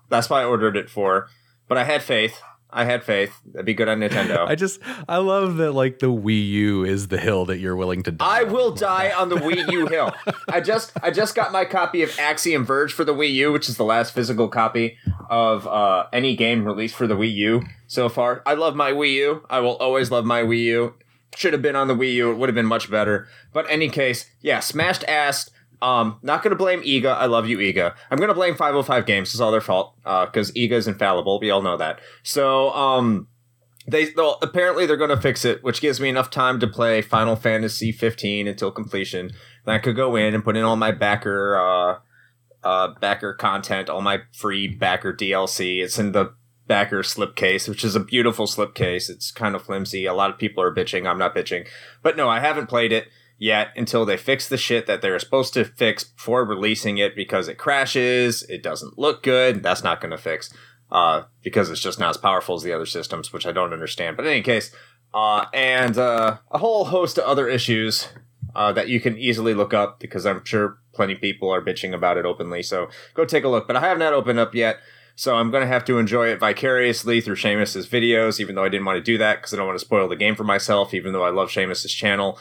That's 0.09 0.29
why 0.29 0.41
I 0.41 0.45
ordered 0.45 0.75
it 0.75 0.89
for. 0.89 1.27
But 1.67 1.77
I 1.77 1.83
had 1.83 2.01
faith. 2.01 2.41
I 2.69 2.83
had 2.83 3.03
faith. 3.03 3.33
That'd 3.45 3.65
be 3.65 3.73
good 3.73 3.87
on 3.87 3.99
Nintendo. 4.01 4.45
I 4.47 4.55
just 4.55 4.79
I 5.07 5.17
love 5.17 5.57
that 5.57 5.71
like 5.71 5.99
the 5.99 6.07
Wii 6.07 6.47
U 6.49 6.83
is 6.83 7.07
the 7.07 7.17
hill 7.17 7.45
that 7.45 7.59
you're 7.59 7.75
willing 7.75 8.03
to 8.03 8.11
die. 8.11 8.25
I 8.25 8.43
on. 8.43 8.51
will 8.51 8.71
die 8.71 9.11
on 9.11 9.29
the 9.29 9.37
Wii 9.37 9.71
U 9.71 9.87
hill. 9.87 10.13
I 10.49 10.59
just 10.61 10.91
I 11.01 11.11
just 11.11 11.33
got 11.33 11.51
my 11.51 11.65
copy 11.65 12.03
of 12.03 12.17
Axiom 12.19 12.65
Verge 12.65 12.91
for 12.93 13.05
the 13.05 13.13
Wii 13.13 13.31
U, 13.33 13.51
which 13.53 13.69
is 13.69 13.77
the 13.77 13.85
last 13.85 14.13
physical 14.13 14.47
copy 14.49 14.97
of 15.29 15.65
uh, 15.65 16.07
any 16.11 16.35
game 16.35 16.65
released 16.65 16.95
for 16.95 17.07
the 17.07 17.15
Wii 17.15 17.33
U 17.35 17.63
so 17.87 18.09
far. 18.09 18.43
I 18.45 18.53
love 18.55 18.75
my 18.75 18.91
Wii 18.91 19.13
U. 19.13 19.45
I 19.49 19.59
will 19.61 19.77
always 19.77 20.11
love 20.11 20.25
my 20.25 20.41
Wii 20.43 20.63
U. 20.65 20.93
Should 21.35 21.53
have 21.53 21.61
been 21.61 21.75
on 21.75 21.87
the 21.87 21.95
Wii 21.95 22.13
U. 22.15 22.31
It 22.31 22.37
would 22.37 22.49
have 22.49 22.55
been 22.55 22.65
much 22.65 22.89
better. 22.91 23.27
But 23.53 23.65
any 23.69 23.89
case, 23.89 24.29
yeah, 24.41 24.59
smashed 24.59 25.03
ass. 25.05 25.49
Um, 25.81 26.19
not 26.21 26.43
gonna 26.43 26.55
blame 26.55 26.81
IGA. 26.81 27.13
I 27.15 27.25
love 27.25 27.47
you, 27.47 27.57
IGA. 27.57 27.93
I'm 28.09 28.17
gonna 28.17 28.33
blame 28.33 28.55
505 28.55 29.05
Games. 29.05 29.29
It's 29.31 29.39
all 29.39 29.51
their 29.51 29.61
fault. 29.61 29.95
Uh, 30.05 30.25
because 30.25 30.51
IGA 30.51 30.71
is 30.71 30.87
infallible. 30.87 31.39
We 31.39 31.51
all 31.51 31.61
know 31.61 31.77
that. 31.77 31.99
So, 32.23 32.71
um, 32.71 33.27
they 33.87 34.09
they'll, 34.11 34.37
apparently 34.41 34.85
they're 34.85 34.97
going 34.97 35.09
to 35.09 35.21
fix 35.21 35.45
it, 35.45 35.63
which 35.63 35.79
gives 35.81 36.01
me 36.01 36.09
enough 36.09 36.29
time 36.29 36.59
to 36.59 36.67
play 36.67 37.01
Final 37.01 37.35
Fantasy 37.35 37.91
15 37.91 38.47
until 38.47 38.69
completion. 38.69 39.31
Then 39.65 39.75
I 39.75 39.79
could 39.79 39.95
go 39.95 40.15
in 40.15 40.35
and 40.35 40.43
put 40.43 40.57
in 40.57 40.63
all 40.63 40.75
my 40.75 40.91
backer 40.91 41.57
uh, 41.57 41.99
uh, 42.63 42.89
backer 42.99 43.33
content, 43.33 43.89
all 43.89 44.01
my 44.01 44.21
free 44.33 44.67
backer 44.67 45.13
DLC. 45.13 45.81
It's 45.81 45.97
in 45.97 46.11
the 46.11 46.33
backer 46.67 47.01
slipcase, 47.01 47.69
which 47.69 47.85
is 47.85 47.95
a 47.95 48.01
beautiful 48.01 48.45
slipcase. 48.45 49.09
It's 49.09 49.31
kind 49.31 49.55
of 49.55 49.63
flimsy. 49.63 50.05
A 50.05 50.13
lot 50.13 50.29
of 50.29 50.37
people 50.37 50.61
are 50.61 50.73
bitching. 50.73 51.07
I'm 51.07 51.17
not 51.17 51.33
bitching, 51.33 51.65
but 52.03 52.17
no, 52.17 52.27
I 52.27 52.41
haven't 52.41 52.67
played 52.67 52.91
it 52.91 53.07
yet 53.37 53.69
until 53.75 54.05
they 54.05 54.17
fix 54.17 54.47
the 54.47 54.57
shit 54.57 54.87
that 54.87 55.01
they're 55.01 55.19
supposed 55.19 55.53
to 55.53 55.65
fix 55.65 56.03
before 56.03 56.43
releasing 56.43 56.97
it 56.97 57.15
because 57.15 57.47
it 57.47 57.57
crashes, 57.57 58.43
it 58.43 58.63
doesn't 58.63 58.97
look 58.97 59.23
good. 59.23 59.63
That's 59.63 59.83
not 59.83 60.01
going 60.01 60.11
to 60.11 60.17
fix 60.17 60.51
uh, 60.91 61.23
because 61.43 61.69
it's 61.69 61.81
just 61.81 61.99
not 61.99 62.11
as 62.11 62.17
powerful 62.17 62.55
as 62.55 62.63
the 62.63 62.73
other 62.73 62.85
systems, 62.85 63.31
which 63.31 63.45
I 63.45 63.51
don't 63.51 63.73
understand. 63.73 64.17
But 64.17 64.25
in 64.25 64.31
any 64.31 64.41
case, 64.41 64.71
uh, 65.13 65.45
and 65.53 65.97
uh, 65.97 66.37
a 66.51 66.57
whole 66.57 66.85
host 66.85 67.17
of 67.17 67.25
other 67.25 67.47
issues 67.47 68.09
uh, 68.55 68.71
that 68.73 68.89
you 68.89 68.99
can 68.99 69.17
easily 69.17 69.53
look 69.53 69.73
up 69.73 69.99
because 69.99 70.25
I'm 70.25 70.43
sure 70.43 70.79
plenty 70.93 71.13
of 71.13 71.21
people 71.21 71.49
are 71.49 71.61
bitching 71.61 71.93
about 71.93 72.17
it 72.17 72.25
openly. 72.25 72.63
So 72.63 72.89
go 73.13 73.23
take 73.23 73.43
a 73.43 73.49
look. 73.49 73.67
But 73.67 73.75
I 73.75 73.81
have 73.81 73.99
not 73.99 74.13
opened 74.13 74.39
up 74.39 74.55
yet. 74.55 74.79
So 75.15 75.35
I'm 75.35 75.49
going 75.49 75.61
to 75.61 75.67
have 75.67 75.85
to 75.85 75.97
enjoy 75.97 76.27
it 76.27 76.39
vicariously 76.39 77.21
through 77.21 77.37
Seamus's 77.37 77.87
videos, 77.87 78.39
even 78.39 78.53
though 78.53 78.63
I 78.63 78.69
didn't 78.69 78.85
want 78.85 78.97
to 78.97 79.03
do 79.03 79.17
that 79.17 79.37
because 79.37 79.51
I 79.51 79.57
don't 79.57 79.65
want 79.65 79.79
to 79.79 79.85
spoil 79.85 80.07
the 80.07 80.15
game 80.15 80.35
for 80.35 80.43
myself, 80.43 80.93
even 80.93 81.11
though 81.11 81.23
I 81.23 81.31
love 81.31 81.49
Seamus's 81.49 81.91
channel. 81.91 82.39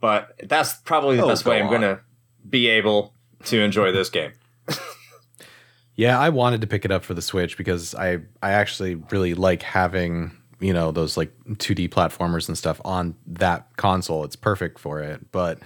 But 0.00 0.34
that's 0.44 0.74
probably 0.74 1.16
the 1.16 1.24
Oh, 1.24 1.28
best 1.28 1.44
go 1.44 1.50
way 1.50 1.58
I'm 1.58 1.64
on. 1.66 1.70
going 1.70 1.82
to 1.82 2.00
be 2.48 2.68
able 2.68 3.14
to 3.46 3.60
enjoy 3.60 3.92
this 3.92 4.08
game. 4.10 4.32
Yeah, 5.98 6.18
I 6.20 6.28
wanted 6.28 6.60
to 6.60 6.66
pick 6.66 6.84
it 6.84 6.90
up 6.90 7.04
for 7.04 7.14
the 7.14 7.22
Switch 7.22 7.56
because 7.56 7.94
I 7.94 8.18
I 8.42 8.52
actually 8.52 8.96
really 9.10 9.32
like 9.32 9.62
having 9.62 10.30
you 10.60 10.74
know 10.74 10.92
those 10.92 11.16
like 11.16 11.32
2D 11.48 11.88
platformers 11.88 12.48
and 12.48 12.58
stuff 12.58 12.80
on 12.84 13.14
that 13.26 13.74
console. 13.78 14.22
It's 14.24 14.36
perfect 14.36 14.78
for 14.78 15.00
it. 15.00 15.32
But 15.32 15.58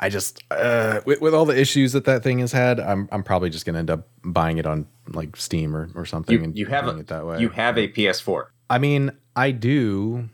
I 0.00 0.08
just 0.08 0.42
uh, 0.50 1.02
with, 1.06 1.20
with 1.20 1.34
all 1.34 1.44
the 1.44 1.56
issues 1.56 1.92
that 1.92 2.04
that 2.06 2.24
thing 2.24 2.40
has 2.40 2.50
had, 2.50 2.80
I'm 2.80 3.08
I'm 3.12 3.22
probably 3.22 3.48
just 3.48 3.64
gonna 3.64 3.78
end 3.78 3.90
up 3.90 4.08
buying 4.24 4.58
it 4.58 4.66
on 4.66 4.88
like 5.10 5.36
Steam 5.36 5.76
or, 5.76 5.88
or 5.94 6.04
something 6.04 6.36
You, 6.36 6.42
and 6.42 6.58
you 6.58 6.66
have 6.66 6.88
a, 6.88 6.98
it 6.98 7.06
that 7.06 7.24
way. 7.24 7.38
you 7.38 7.50
have 7.50 7.78
a 7.78 7.86
PS4. 7.86 8.46
I 8.68 8.78
mean, 8.78 9.12
I 9.36 9.52
do. 9.52 10.28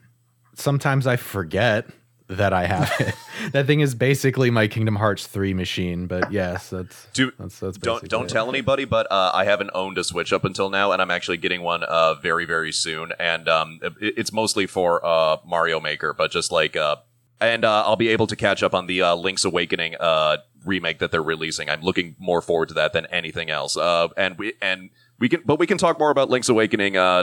Sometimes 0.54 1.06
I 1.06 1.16
forget 1.16 1.90
that 2.36 2.52
I 2.52 2.66
have 2.66 2.92
it. 3.00 3.14
that 3.52 3.66
thing 3.66 3.80
is 3.80 3.94
basically 3.94 4.50
my 4.50 4.68
Kingdom 4.68 4.96
Hearts 4.96 5.26
3 5.26 5.54
machine, 5.54 6.06
but 6.06 6.32
yes, 6.32 6.70
that's 6.70 7.06
Do, 7.12 7.32
that's 7.38 7.58
that's 7.60 7.78
don't 7.78 8.08
don't 8.08 8.26
it. 8.26 8.28
tell 8.30 8.48
anybody, 8.48 8.84
but 8.84 9.06
uh, 9.10 9.30
I 9.34 9.44
haven't 9.44 9.70
owned 9.74 9.98
a 9.98 10.04
Switch 10.04 10.32
up 10.32 10.44
until 10.44 10.70
now, 10.70 10.92
and 10.92 11.00
I'm 11.00 11.10
actually 11.10 11.38
getting 11.38 11.62
one 11.62 11.82
uh, 11.84 12.14
very 12.14 12.44
very 12.44 12.72
soon. 12.72 13.12
And 13.18 13.48
um, 13.48 13.80
it, 13.82 13.92
it's 14.00 14.32
mostly 14.32 14.66
for 14.66 15.04
uh, 15.04 15.38
Mario 15.46 15.80
Maker, 15.80 16.12
but 16.12 16.30
just 16.30 16.52
like 16.52 16.76
uh, 16.76 16.96
and 17.40 17.64
uh, 17.64 17.82
I'll 17.84 17.96
be 17.96 18.08
able 18.08 18.26
to 18.28 18.36
catch 18.36 18.62
up 18.62 18.74
on 18.74 18.86
the 18.86 19.02
uh, 19.02 19.14
Link's 19.16 19.44
Awakening 19.44 19.96
uh, 19.98 20.38
remake 20.64 21.00
that 21.00 21.10
they're 21.10 21.22
releasing. 21.22 21.68
I'm 21.68 21.82
looking 21.82 22.14
more 22.18 22.40
forward 22.40 22.68
to 22.68 22.74
that 22.74 22.92
than 22.92 23.06
anything 23.06 23.50
else. 23.50 23.76
Uh, 23.76 24.08
and 24.16 24.38
we 24.38 24.54
and 24.62 24.90
we 25.22 25.28
can, 25.28 25.40
but 25.44 25.60
we 25.60 25.68
can 25.68 25.78
talk 25.78 26.00
more 26.00 26.10
about 26.10 26.30
Link's 26.30 26.48
Awakening 26.48 26.96
uh, 26.96 27.22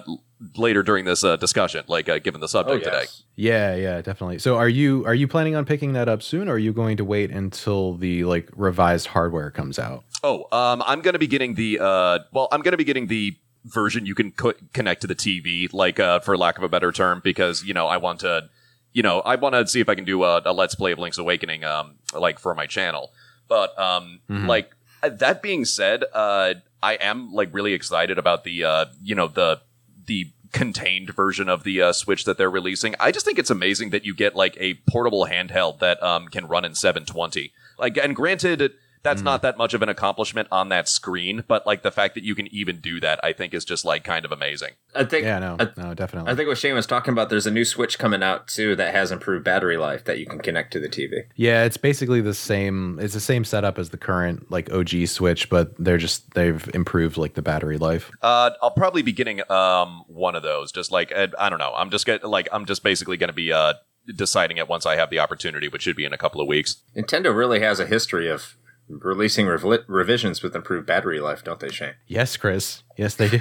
later 0.56 0.84
during 0.84 1.04
this 1.04 1.22
uh, 1.22 1.36
discussion, 1.36 1.84
like 1.90 2.08
uh, 2.08 2.18
given 2.20 2.40
the 2.40 2.48
subject 2.48 2.86
today. 2.86 3.04
Yeah, 3.36 3.76
yeah, 3.76 4.02
definitely. 4.02 4.40
So 4.40 4.56
are 4.56 4.70
you 4.70 5.06
are 5.06 5.14
you 5.14 5.28
planning 5.28 5.54
on 5.58 5.66
picking 5.66 5.92
that 5.94 6.08
up 6.08 6.24
soon 6.24 6.48
or 6.48 6.54
are 6.54 6.58
you 6.58 6.72
going 6.72 6.96
to 6.96 7.04
wait 7.04 7.30
until 7.30 7.96
the 7.96 8.24
like 8.24 8.50
revised 8.56 9.08
hardware 9.08 9.52
comes 9.52 9.78
out? 9.78 10.06
Oh, 10.24 10.46
um, 10.58 10.82
I'm 10.88 11.02
gonna 11.02 11.20
be 11.20 11.28
getting 11.28 11.56
the 11.56 11.80
uh, 11.82 12.20
well, 12.32 12.48
I'm 12.54 12.62
gonna 12.62 12.78
be 12.78 12.86
getting 12.86 13.08
the 13.08 13.36
version 13.66 14.06
you 14.06 14.16
can 14.16 14.32
co- 14.32 14.54
connect 14.74 15.02
to 15.02 15.08
the 15.08 15.16
TV, 15.16 15.68
like 15.74 16.00
uh, 16.00 16.22
for 16.22 16.38
lack 16.38 16.58
of 16.58 16.64
a 16.64 16.70
better 16.70 16.94
term, 16.94 17.20
because 17.22 17.66
you 17.66 17.74
know 17.74 17.88
I 17.88 17.98
want 17.98 18.22
to, 18.22 18.48
you 18.94 19.04
know, 19.04 19.20
I 19.20 19.36
want 19.36 19.56
to 19.56 19.68
see 19.68 19.82
if 19.82 19.90
I 19.90 19.96
can 19.96 20.06
do 20.06 20.24
a, 20.24 20.42
a 20.46 20.54
let's 20.54 20.74
play 20.74 20.94
of 20.94 21.00
Link's 21.00 21.18
Awakening, 21.18 21.66
um, 21.66 21.96
like 22.14 22.40
for 22.40 22.56
my 22.56 22.66
channel. 22.66 23.12
But 23.50 23.78
um, 23.78 24.22
Mhm. 24.30 24.48
like 24.48 24.72
uh, 25.04 25.10
that 25.10 25.42
being 25.42 25.66
said, 25.66 26.06
uh, 26.14 26.54
I 26.82 26.94
am 26.96 27.34
like 27.34 27.54
really 27.54 27.74
excited 27.74 28.18
about 28.18 28.44
the 28.44 28.64
uh, 28.64 28.86
you 29.02 29.16
know 29.16 29.28
the 29.28 29.62
the 30.06 30.32
contained 30.52 31.12
version 31.12 31.48
of 31.48 31.64
the 31.64 31.82
uh, 31.82 31.94
Switch 31.94 32.26
that 32.26 32.38
they're 32.38 32.50
releasing. 32.50 32.96
I 33.00 33.12
just 33.12 33.26
think 33.26 33.38
it's 33.38 33.50
amazing 33.50 33.92
that 33.92 34.06
you 34.06 34.16
get 34.16 34.36
like 34.36 34.58
a 34.60 34.76
portable 34.90 35.28
handheld 35.28 35.80
that 35.80 36.02
um, 36.02 36.28
can 36.28 36.48
run 36.48 36.66
in 36.66 36.74
720. 36.74 37.52
Like, 37.78 37.98
and 37.98 38.16
granted, 38.16 38.74
that's 39.02 39.22
not 39.22 39.42
that 39.42 39.58
much 39.58 39.74
of 39.74 39.82
an 39.82 39.90
accomplishment 39.90 40.48
on 40.52 40.70
that 40.70 40.90
screen, 40.90 41.44
but 41.48 41.66
like 41.66 41.84
the 41.84 41.92
fact 41.92 42.16
that 42.16 42.24
you 42.24 42.36
can 42.36 42.48
even 42.48 42.80
do 42.80 43.00
that, 43.00 43.20
I 43.24 43.34
think 43.34 43.54
is 43.54 43.66
just 43.66 43.86
like 43.86 44.04
kind 44.04 44.26
of 44.26 44.32
amazing. 44.32 44.72
I 44.96 45.06
think 45.06 45.24
Yeah, 45.26 45.40
no. 45.40 45.58
I, 45.60 45.70
no, 45.78 45.94
definitely. 45.94 46.32
I 46.32 46.36
think 46.36 46.48
what 46.48 46.58
Shane 46.58 46.76
was 46.76 46.86
talking 46.86 47.12
about, 47.12 47.30
there's 47.30 47.48
a 47.48 47.52
new 47.52 47.66
Switch 47.66 47.98
coming 47.98 48.24
out 48.24 48.48
too 48.48 48.76
that 48.76 48.94
has 48.94 49.12
improved 49.12 49.46
battery 49.46 49.78
life 49.78 50.04
that 50.06 50.20
you 50.20 50.26
can 50.26 50.40
connect 50.40 50.74
to 50.74 50.80
the 50.80 50.90
TV. 50.90 51.24
yeah, 51.36 51.64
it's 51.64 51.78
basically 51.78 52.22
the 52.22 52.34
same 52.34 53.00
it's 53.00 53.14
the 53.14 53.20
same 53.20 53.46
setup 53.46 53.78
as 53.78 53.90
the 53.90 53.98
current 53.98 54.52
like 54.52 54.72
OG 54.72 55.08
Switch, 55.08 55.50
but 55.50 55.74
they're 55.78 55.98
just 55.98 56.34
they've 56.34 56.70
improved 56.74 57.18
like 57.18 57.36
the 57.36 57.42
battery 57.42 57.78
life. 57.78 58.12
Uh, 58.22 58.52
I'll 58.62 58.72
probably 58.72 59.02
be 59.02 59.14
getting 59.14 59.50
um 59.52 60.04
one 60.08 60.36
of 60.36 60.44
those. 60.44 60.72
Just 60.72 60.92
like 60.92 61.12
uh, 61.16 61.28
I 61.38 61.50
don't 61.50 61.60
know, 61.60 61.74
I'm 61.76 61.90
just 61.90 62.06
get 62.06 62.24
like 62.24 62.48
I'm 62.52 62.66
just 62.66 62.84
basically 62.84 63.18
going 63.18 63.30
to 63.30 63.34
be 63.34 63.54
uh 63.54 63.74
deciding 64.16 64.58
it 64.58 64.68
once 64.68 64.86
I 64.86 64.96
have 64.96 65.10
the 65.10 65.20
opportunity, 65.20 65.68
which 65.68 65.84
should 65.84 65.96
be 65.96 66.06
in 66.06 66.14
a 66.14 66.18
couple 66.18 66.42
of 66.42 66.48
weeks. 66.48 66.78
Nintendo 66.96 67.36
really 67.36 67.60
has 67.60 67.80
a 67.80 67.86
history 67.86 68.28
of 68.30 68.56
releasing 68.90 69.48
rev- 69.48 69.86
revisions 69.88 70.42
with 70.42 70.56
improved 70.56 70.86
battery 70.86 71.20
life, 71.20 71.44
don't 71.44 71.60
they, 71.60 71.70
Shane? 71.70 71.94
Yes, 72.08 72.36
Chris. 72.38 72.84
Yes, 72.98 73.16
they 73.16 73.30
do. 73.30 73.40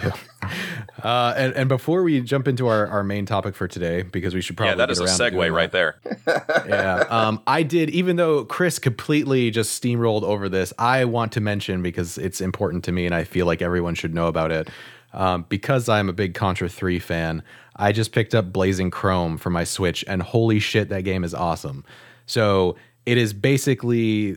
uh, 1.02 1.34
and, 1.36 1.52
and 1.54 1.68
before 1.68 2.02
we 2.02 2.20
jump 2.20 2.46
into 2.46 2.68
our, 2.68 2.86
our 2.86 3.02
main 3.02 3.26
topic 3.26 3.54
for 3.54 3.66
today, 3.66 4.02
because 4.02 4.34
we 4.34 4.40
should 4.40 4.56
probably 4.56 4.72
yeah, 4.72 4.86
that 4.86 4.88
get 4.88 4.92
is 4.92 5.00
a 5.00 5.04
segue 5.04 5.32
doing 5.32 5.52
right 5.52 5.72
there. 5.72 5.96
yeah. 6.66 7.04
Um, 7.08 7.42
I 7.46 7.62
did, 7.62 7.90
even 7.90 8.16
though 8.16 8.44
Chris 8.44 8.78
completely 8.78 9.50
just 9.50 9.82
steamrolled 9.82 10.22
over 10.22 10.48
this, 10.48 10.72
I 10.78 11.06
want 11.06 11.32
to 11.32 11.40
mention 11.40 11.82
because 11.82 12.18
it's 12.18 12.40
important 12.40 12.84
to 12.84 12.92
me 12.92 13.06
and 13.06 13.14
I 13.14 13.24
feel 13.24 13.46
like 13.46 13.62
everyone 13.62 13.94
should 13.94 14.14
know 14.14 14.26
about 14.26 14.52
it. 14.52 14.68
Um, 15.14 15.46
because 15.48 15.88
I'm 15.88 16.10
a 16.10 16.12
big 16.12 16.34
Contra 16.34 16.68
3 16.68 16.98
fan, 16.98 17.42
I 17.74 17.92
just 17.92 18.12
picked 18.12 18.34
up 18.34 18.52
Blazing 18.52 18.90
Chrome 18.90 19.38
for 19.38 19.48
my 19.48 19.64
Switch, 19.64 20.04
and 20.06 20.20
holy 20.20 20.58
shit, 20.58 20.90
that 20.90 21.04
game 21.04 21.24
is 21.24 21.32
awesome. 21.32 21.82
So 22.26 22.76
it 23.06 23.16
is 23.16 23.32
basically 23.32 24.36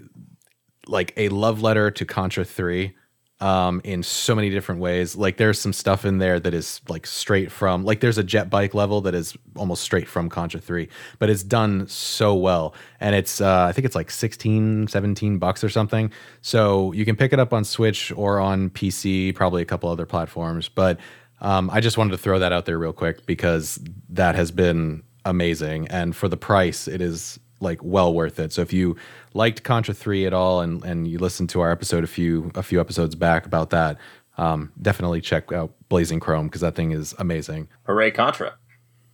like 0.92 1.14
a 1.18 1.30
love 1.30 1.62
letter 1.62 1.90
to 1.92 2.06
Contra 2.06 2.46
3. 2.46 2.94
um, 3.42 3.82
in 3.84 4.04
so 4.04 4.36
many 4.36 4.52
different 4.52 4.80
ways. 4.82 5.16
Like 5.16 5.38
there's 5.38 5.60
some 5.60 5.74
stuff 5.74 6.06
in 6.06 6.20
there 6.20 6.40
that 6.40 6.54
is 6.54 6.80
like 6.88 7.08
straight 7.08 7.52
from 7.52 7.84
like 7.84 8.00
there's 8.00 8.20
a 8.20 8.24
jet 8.24 8.52
bike 8.52 8.76
level 8.76 9.02
that 9.02 9.16
is 9.16 9.36
almost 9.56 9.82
straight 9.84 10.08
from 10.08 10.30
Contra 10.30 10.60
3, 10.62 10.88
but 11.18 11.30
it's 11.30 11.42
done 11.44 11.88
so 11.88 12.36
well. 12.36 12.76
And 13.00 13.16
it's 13.16 13.42
uh, 13.42 13.66
I 13.68 13.72
think 13.72 13.86
it's 13.86 13.96
like 13.96 14.12
16, 14.12 14.88
17 14.88 15.40
bucks 15.40 15.64
or 15.64 15.70
something. 15.70 16.12
So 16.42 16.92
you 16.92 17.04
can 17.04 17.16
pick 17.16 17.34
it 17.34 17.40
up 17.40 17.52
on 17.52 17.64
Switch 17.64 18.12
or 18.16 18.40
on 18.40 18.70
PC, 18.70 19.34
probably 19.34 19.64
a 19.64 19.66
couple 19.66 19.90
other 19.90 20.06
platforms. 20.06 20.70
But 20.70 21.00
um, 21.42 21.72
I 21.72 21.80
just 21.82 21.98
wanted 21.98 22.12
to 22.12 22.20
throw 22.20 22.38
that 22.38 22.54
out 22.54 22.66
there 22.68 22.78
real 22.78 22.94
quick 22.94 23.26
because 23.26 23.80
that 24.10 24.36
has 24.36 24.52
been 24.52 25.02
amazing. 25.26 25.88
And 25.88 26.16
for 26.16 26.30
the 26.30 26.38
price, 26.38 26.88
it 26.88 27.02
is 27.02 27.40
like 27.62 27.80
well 27.84 28.14
worth 28.14 28.40
it. 28.40 28.52
So 28.52 28.62
if 28.62 28.74
you 28.74 28.96
liked 29.34 29.64
Contra 29.64 29.94
3 29.94 30.26
at 30.26 30.34
all 30.34 30.62
and 30.62 30.84
and 30.84 31.08
you 31.08 31.20
listened 31.20 31.50
to 31.52 31.62
our 31.62 31.72
episode 31.72 32.04
a 32.04 32.08
few 32.08 32.52
a 32.56 32.64
few 32.64 32.80
episodes 32.80 33.16
back 33.16 33.46
about 33.46 33.70
that, 33.70 33.98
um, 34.38 34.72
definitely 34.82 35.22
check 35.22 35.52
out 35.52 35.74
Blazing 35.90 36.20
Chrome 36.20 36.48
because 36.48 36.62
that 36.62 36.76
thing 36.76 36.92
is 36.92 37.14
amazing. 37.20 37.68
Hooray, 37.84 38.12
Contra. 38.12 38.56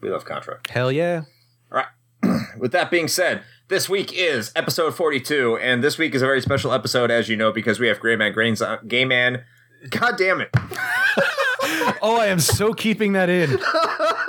We 0.02 0.10
love 0.10 0.26
Contra. 0.26 0.60
Hell 0.70 0.92
yeah. 0.92 1.24
All 1.72 1.80
right. 1.80 2.42
With 2.60 2.72
that 2.72 2.90
being 2.92 3.08
said, 3.08 3.44
this 3.68 3.90
week 3.90 4.14
is 4.14 4.52
episode 4.56 4.96
42, 4.96 5.58
and 5.58 5.84
this 5.84 5.98
week 5.98 6.16
is 6.16 6.22
a 6.22 6.26
very 6.26 6.42
special 6.42 6.72
episode, 6.72 7.12
as 7.12 7.28
you 7.28 7.36
know, 7.36 7.52
because 7.52 7.80
we 7.80 7.88
have 7.88 8.00
Gray 8.00 8.16
Man 8.16 8.32
Grains 8.32 8.62
on. 8.62 8.88
Gay 8.88 9.06
Man. 9.06 9.44
God 9.90 10.18
damn 10.18 10.42
it. 10.42 10.50
Oh, 12.02 12.18
I 12.20 12.28
am 12.28 12.40
so 12.40 12.74
keeping 12.74 13.14
that 13.14 13.30
in. 13.30 13.50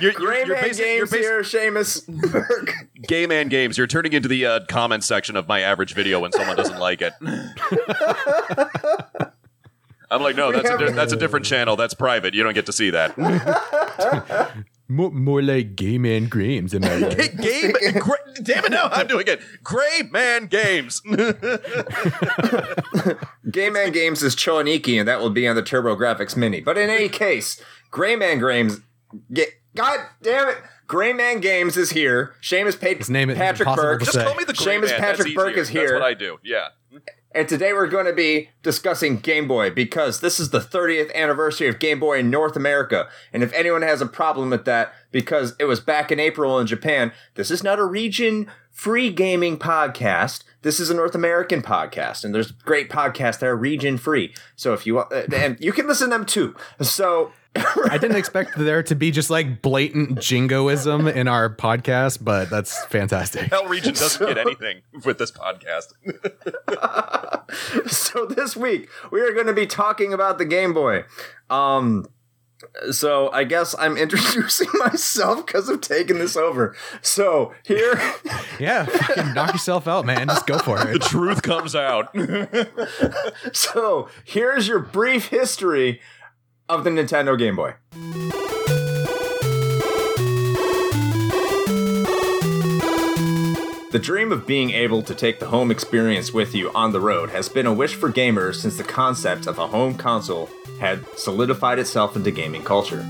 You're, 0.00 0.12
Gray 0.12 0.38
you're, 0.38 0.46
you're 0.46 0.54
Man 0.56 0.64
basic- 0.64 0.86
you're 0.86 1.06
Games 1.06 1.10
basic- 1.10 1.26
here, 1.26 1.42
Seamus. 1.42 2.32
Burke. 2.32 2.72
Gay 3.08 3.26
man 3.26 3.48
games. 3.48 3.76
You're 3.78 3.86
turning 3.86 4.12
into 4.12 4.28
the 4.28 4.46
uh, 4.46 4.60
comment 4.68 5.02
section 5.04 5.36
of 5.36 5.48
my 5.48 5.60
average 5.60 5.94
video 5.94 6.20
when 6.20 6.32
someone 6.32 6.56
doesn't 6.56 6.78
like 6.78 7.02
it. 7.02 7.12
I'm 10.10 10.22
like, 10.22 10.36
no, 10.36 10.52
that's 10.52 10.68
a, 10.68 10.78
di- 10.78 10.92
that's 10.92 11.12
a 11.12 11.16
different 11.16 11.46
channel. 11.46 11.74
That's 11.74 11.94
private. 11.94 12.34
You 12.34 12.42
don't 12.42 12.52
get 12.54 12.66
to 12.66 12.72
see 12.72 12.90
that. 12.90 13.16
More, 14.88 15.10
more 15.10 15.40
like 15.40 15.74
gay 15.74 15.96
man 15.96 16.26
games, 16.26 16.74
in 16.74 16.82
my 16.82 16.96
life. 16.96 17.16
Game, 17.40 17.72
gra- 17.98 18.18
damn 18.42 18.66
it! 18.66 18.72
Now 18.72 18.90
I'm 18.92 19.06
doing 19.06 19.24
it. 19.26 19.40
Gray 19.64 20.02
man 20.10 20.48
games. 20.48 21.00
Gay 23.50 23.70
Man 23.70 23.92
Games 23.92 24.22
is 24.22 24.34
Cho 24.34 24.62
Aniki, 24.62 24.98
and 24.98 25.08
that 25.08 25.20
will 25.20 25.30
be 25.30 25.48
on 25.48 25.56
the 25.56 25.62
TurboGrafx 25.62 26.36
Mini. 26.36 26.60
But 26.60 26.76
in 26.76 26.90
any 26.90 27.08
case, 27.08 27.58
Gray 27.90 28.16
Man 28.16 28.38
Games. 28.38 28.80
Ga- 29.32 29.46
God 29.74 30.00
damn 30.22 30.48
it! 30.48 30.58
Gray 30.86 31.12
Man 31.12 31.40
Games 31.40 31.76
is 31.76 31.90
here. 31.90 32.34
Seamus 32.42 32.78
pa- 32.78 32.98
His 32.98 33.08
name 33.10 33.30
is 33.30 33.38
Patrick 33.38 33.60
impossible 33.66 33.82
Burke. 33.92 34.00
Just 34.00 34.12
say. 34.12 34.24
call 34.24 34.34
me 34.34 34.44
the 34.44 34.52
Gray 34.52 34.76
Seamus 34.76 34.90
man. 34.90 35.00
Patrick 35.00 35.28
That's 35.28 35.34
Burke 35.34 35.50
easier. 35.52 35.62
is 35.62 35.68
That's 35.68 35.78
here. 35.90 35.94
what 35.94 36.02
I 36.02 36.14
do. 36.14 36.38
Yeah. 36.42 36.68
And 37.34 37.48
today 37.48 37.72
we're 37.72 37.86
going 37.86 38.04
to 38.04 38.12
be 38.12 38.50
discussing 38.62 39.16
Game 39.16 39.48
Boy 39.48 39.70
because 39.70 40.20
this 40.20 40.38
is 40.38 40.50
the 40.50 40.58
30th 40.60 41.14
anniversary 41.14 41.66
of 41.66 41.78
Game 41.78 41.98
Boy 41.98 42.18
in 42.18 42.28
North 42.28 42.56
America. 42.56 43.08
And 43.32 43.42
if 43.42 43.50
anyone 43.54 43.80
has 43.80 44.02
a 44.02 44.06
problem 44.06 44.50
with 44.50 44.66
that, 44.66 44.92
because 45.10 45.54
it 45.58 45.64
was 45.64 45.80
back 45.80 46.12
in 46.12 46.20
April 46.20 46.58
in 46.58 46.66
Japan, 46.66 47.10
this 47.34 47.50
is 47.50 47.64
not 47.64 47.78
a 47.78 47.86
region 47.86 48.50
free 48.70 49.10
gaming 49.10 49.56
podcast. 49.56 50.44
This 50.60 50.78
is 50.78 50.90
a 50.90 50.94
North 50.94 51.14
American 51.14 51.62
podcast. 51.62 52.22
And 52.22 52.34
there's 52.34 52.52
great 52.52 52.90
podcasts 52.90 53.38
that 53.38 53.46
are 53.46 53.56
region 53.56 53.96
free. 53.96 54.34
So 54.54 54.74
if 54.74 54.86
you 54.86 54.96
want, 54.96 55.10
and 55.32 55.56
you 55.58 55.72
can 55.72 55.86
listen 55.86 56.10
to 56.10 56.16
them 56.18 56.26
too. 56.26 56.54
So. 56.82 57.32
I 57.54 57.98
didn't 57.98 58.16
expect 58.16 58.56
there 58.56 58.82
to 58.84 58.94
be 58.94 59.10
just 59.10 59.28
like 59.28 59.60
blatant 59.60 60.18
jingoism 60.20 61.06
in 61.08 61.28
our 61.28 61.54
podcast, 61.54 62.18
but 62.22 62.48
that's 62.48 62.82
fantastic. 62.86 63.50
Hell 63.50 63.66
region 63.66 63.94
doesn't 63.94 64.26
get 64.26 64.38
anything 64.38 64.82
with 65.04 65.18
this 65.18 65.30
podcast. 65.30 65.92
so 67.90 68.24
this 68.26 68.56
week 68.56 68.88
we 69.10 69.20
are 69.20 69.32
going 69.32 69.46
to 69.46 69.52
be 69.52 69.66
talking 69.66 70.12
about 70.12 70.38
the 70.38 70.44
Game 70.44 70.72
Boy. 70.72 71.04
Um, 71.50 72.06
so 72.90 73.30
I 73.32 73.44
guess 73.44 73.74
I'm 73.78 73.96
introducing 73.98 74.68
myself 74.78 75.44
because 75.44 75.68
I've 75.68 75.80
taken 75.82 76.18
this 76.18 76.36
over. 76.36 76.74
So 77.02 77.52
here, 77.64 78.00
Yeah, 78.58 78.86
fucking 78.86 79.34
knock 79.34 79.52
yourself 79.52 79.86
out, 79.86 80.06
man. 80.06 80.28
Just 80.28 80.46
go 80.46 80.58
for 80.58 80.80
it. 80.80 80.92
the 80.92 80.98
truth 81.00 81.42
comes 81.42 81.74
out. 81.74 82.16
so 83.54 84.08
here's 84.24 84.68
your 84.68 84.78
brief 84.78 85.28
history 85.28 86.00
of 86.72 86.84
the 86.84 86.90
Nintendo 86.90 87.38
Game 87.38 87.54
Boy. 87.54 87.74
The 93.90 93.98
dream 93.98 94.32
of 94.32 94.46
being 94.46 94.70
able 94.70 95.02
to 95.02 95.14
take 95.14 95.38
the 95.38 95.48
home 95.48 95.70
experience 95.70 96.32
with 96.32 96.54
you 96.54 96.70
on 96.74 96.92
the 96.92 97.00
road 97.00 97.28
has 97.28 97.50
been 97.50 97.66
a 97.66 97.74
wish 97.74 97.94
for 97.94 98.10
gamers 98.10 98.54
since 98.54 98.78
the 98.78 98.84
concept 98.84 99.46
of 99.46 99.58
a 99.58 99.66
home 99.66 99.98
console 99.98 100.48
had 100.80 101.04
solidified 101.18 101.78
itself 101.78 102.16
into 102.16 102.30
gaming 102.30 102.64
culture. 102.64 103.06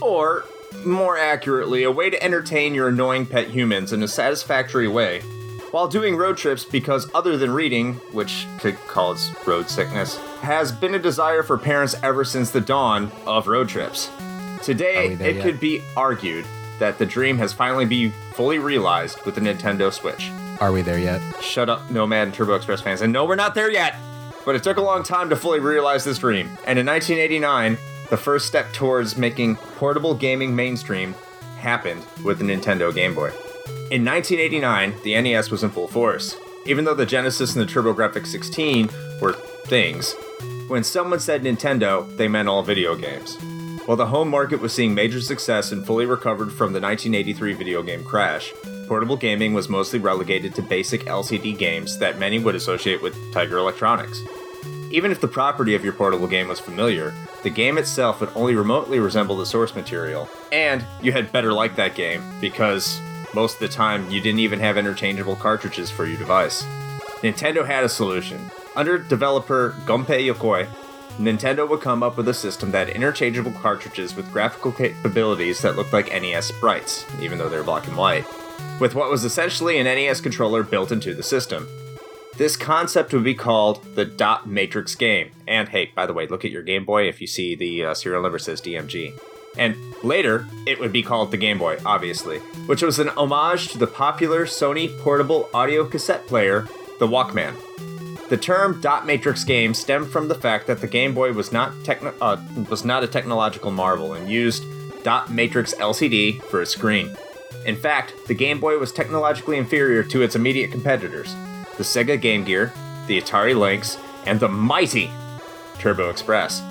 Or, 0.00 0.46
more 0.82 1.18
accurately, 1.18 1.84
a 1.84 1.90
way 1.90 2.08
to 2.08 2.22
entertain 2.24 2.74
your 2.74 2.88
annoying 2.88 3.26
pet 3.26 3.48
humans 3.48 3.92
in 3.92 4.02
a 4.02 4.08
satisfactory 4.08 4.88
way 4.88 5.20
while 5.74 5.88
doing 5.88 6.14
road 6.14 6.36
trips 6.36 6.64
because, 6.64 7.10
other 7.16 7.36
than 7.36 7.50
reading, 7.50 7.94
which 8.12 8.46
could 8.60 8.76
cause 8.86 9.34
road 9.44 9.68
sickness, 9.68 10.16
has 10.40 10.70
been 10.70 10.94
a 10.94 10.98
desire 11.00 11.42
for 11.42 11.58
parents 11.58 11.96
ever 12.04 12.24
since 12.24 12.52
the 12.52 12.60
dawn 12.60 13.10
of 13.26 13.48
road 13.48 13.68
trips. 13.68 14.08
Today, 14.62 15.06
Are 15.06 15.08
we 15.08 15.14
there 15.16 15.30
it 15.30 15.34
yet? 15.34 15.42
could 15.42 15.58
be 15.58 15.82
argued 15.96 16.46
that 16.78 16.98
the 16.98 17.04
dream 17.04 17.38
has 17.38 17.52
finally 17.52 17.86
been 17.86 18.12
fully 18.34 18.60
realized 18.60 19.20
with 19.26 19.34
the 19.34 19.40
Nintendo 19.40 19.92
Switch. 19.92 20.30
Are 20.60 20.70
we 20.70 20.80
there 20.80 20.96
yet? 20.96 21.20
Shut 21.42 21.68
up, 21.68 21.90
Nomad 21.90 22.28
and 22.28 22.34
Turbo 22.34 22.54
Express 22.54 22.80
fans. 22.80 23.00
And 23.00 23.12
no, 23.12 23.24
we're 23.24 23.34
not 23.34 23.56
there 23.56 23.68
yet! 23.68 23.96
But 24.44 24.54
it 24.54 24.62
took 24.62 24.76
a 24.76 24.80
long 24.80 25.02
time 25.02 25.28
to 25.30 25.34
fully 25.34 25.58
realize 25.58 26.04
this 26.04 26.18
dream. 26.18 26.50
And 26.68 26.78
in 26.78 26.86
1989, 26.86 27.78
the 28.10 28.16
first 28.16 28.46
step 28.46 28.72
towards 28.72 29.16
making 29.16 29.56
portable 29.56 30.14
gaming 30.14 30.54
mainstream 30.54 31.16
happened 31.58 32.06
with 32.24 32.38
the 32.38 32.44
Nintendo 32.44 32.94
Game 32.94 33.16
Boy. 33.16 33.32
In 33.90 34.02
1989, 34.02 34.94
the 35.02 35.20
NES 35.20 35.50
was 35.50 35.62
in 35.62 35.68
full 35.68 35.88
force. 35.88 36.38
Even 36.64 36.86
though 36.86 36.94
the 36.94 37.04
Genesis 37.04 37.54
and 37.54 37.68
the 37.68 37.70
TurboGrafx 37.70 38.26
16 38.26 38.88
were 39.20 39.34
things, 39.66 40.14
when 40.68 40.82
someone 40.82 41.20
said 41.20 41.42
Nintendo, 41.42 42.04
they 42.16 42.26
meant 42.26 42.48
all 42.48 42.62
video 42.62 42.94
games. 42.94 43.36
While 43.84 43.98
the 43.98 44.06
home 44.06 44.30
market 44.30 44.60
was 44.60 44.72
seeing 44.72 44.94
major 44.94 45.20
success 45.20 45.70
and 45.70 45.84
fully 45.84 46.06
recovered 46.06 46.50
from 46.50 46.72
the 46.72 46.80
1983 46.80 47.52
video 47.52 47.82
game 47.82 48.02
crash, 48.02 48.54
portable 48.88 49.18
gaming 49.18 49.52
was 49.52 49.68
mostly 49.68 49.98
relegated 49.98 50.54
to 50.54 50.62
basic 50.62 51.02
LCD 51.02 51.56
games 51.58 51.98
that 51.98 52.18
many 52.18 52.38
would 52.38 52.54
associate 52.54 53.02
with 53.02 53.14
Tiger 53.34 53.58
Electronics. 53.58 54.22
Even 54.90 55.10
if 55.10 55.20
the 55.20 55.28
property 55.28 55.74
of 55.74 55.84
your 55.84 55.92
portable 55.92 56.26
game 56.26 56.48
was 56.48 56.58
familiar, 56.58 57.12
the 57.42 57.50
game 57.50 57.76
itself 57.76 58.20
would 58.20 58.30
only 58.34 58.54
remotely 58.54 58.98
resemble 58.98 59.36
the 59.36 59.44
source 59.44 59.74
material, 59.74 60.26
and 60.50 60.82
you 61.02 61.12
had 61.12 61.30
better 61.30 61.52
like 61.52 61.76
that 61.76 61.94
game 61.94 62.22
because 62.40 62.98
most 63.34 63.54
of 63.54 63.60
the 63.60 63.68
time 63.68 64.10
you 64.10 64.20
didn't 64.20 64.40
even 64.40 64.60
have 64.60 64.76
interchangeable 64.78 65.36
cartridges 65.36 65.90
for 65.90 66.06
your 66.06 66.18
device. 66.18 66.62
Nintendo 67.22 67.66
had 67.66 67.84
a 67.84 67.88
solution. 67.88 68.50
Under 68.76 68.98
developer 68.98 69.74
Gunpei 69.86 70.32
Yokoi, 70.32 70.68
Nintendo 71.18 71.68
would 71.68 71.80
come 71.80 72.02
up 72.02 72.16
with 72.16 72.28
a 72.28 72.34
system 72.34 72.72
that 72.72 72.88
had 72.88 72.96
interchangeable 72.96 73.52
cartridges 73.52 74.16
with 74.16 74.32
graphical 74.32 74.72
capabilities 74.72 75.60
that 75.60 75.76
looked 75.76 75.92
like 75.92 76.10
NES 76.10 76.46
sprites, 76.46 77.06
even 77.20 77.38
though 77.38 77.48
they're 77.48 77.62
black 77.62 77.86
and 77.86 77.96
white, 77.96 78.24
with 78.80 78.94
what 78.94 79.10
was 79.10 79.24
essentially 79.24 79.78
an 79.78 79.84
NES 79.84 80.20
controller 80.20 80.62
built 80.62 80.90
into 80.90 81.14
the 81.14 81.22
system. 81.22 81.68
This 82.36 82.56
concept 82.56 83.12
would 83.12 83.22
be 83.22 83.34
called 83.34 83.84
the 83.94 84.04
dot 84.04 84.48
matrix 84.48 84.96
game. 84.96 85.30
And 85.46 85.68
hey, 85.68 85.92
by 85.94 86.06
the 86.06 86.12
way, 86.12 86.26
look 86.26 86.44
at 86.44 86.50
your 86.50 86.64
Game 86.64 86.84
Boy 86.84 87.08
if 87.08 87.20
you 87.20 87.28
see 87.28 87.54
the 87.54 87.84
uh, 87.84 87.94
serial 87.94 88.22
number 88.22 88.40
says 88.40 88.60
DMG. 88.60 89.16
And 89.56 89.76
later, 90.02 90.46
it 90.66 90.80
would 90.80 90.92
be 90.92 91.02
called 91.02 91.30
the 91.30 91.36
Game 91.36 91.58
Boy, 91.58 91.78
obviously, 91.84 92.38
which 92.66 92.82
was 92.82 92.98
an 92.98 93.10
homage 93.10 93.68
to 93.68 93.78
the 93.78 93.86
popular 93.86 94.46
Sony 94.46 94.98
portable 95.00 95.48
audio 95.54 95.84
cassette 95.84 96.26
player, 96.26 96.66
the 96.98 97.06
Walkman. 97.06 97.54
The 98.28 98.36
term 98.36 98.80
dot 98.80 99.06
matrix 99.06 99.44
game 99.44 99.74
stemmed 99.74 100.08
from 100.08 100.28
the 100.28 100.34
fact 100.34 100.66
that 100.66 100.80
the 100.80 100.86
Game 100.86 101.14
Boy 101.14 101.32
was 101.32 101.52
not 101.52 101.72
uh, 102.20 102.36
was 102.70 102.84
not 102.84 103.04
a 103.04 103.06
technological 103.06 103.70
marvel 103.70 104.14
and 104.14 104.30
used 104.30 104.64
dot 105.04 105.30
matrix 105.30 105.74
LCD 105.74 106.42
for 106.44 106.62
a 106.62 106.66
screen. 106.66 107.14
In 107.66 107.76
fact, 107.76 108.14
the 108.26 108.34
Game 108.34 108.60
Boy 108.60 108.78
was 108.78 108.92
technologically 108.92 109.58
inferior 109.58 110.02
to 110.04 110.22
its 110.22 110.34
immediate 110.34 110.70
competitors, 110.70 111.34
the 111.76 111.84
Sega 111.84 112.20
Game 112.20 112.44
Gear, 112.44 112.72
the 113.06 113.20
Atari 113.20 113.58
Lynx, 113.58 113.98
and 114.26 114.40
the 114.40 114.48
mighty 114.48 115.10
Turbo 115.78 116.08
Express, 116.08 116.62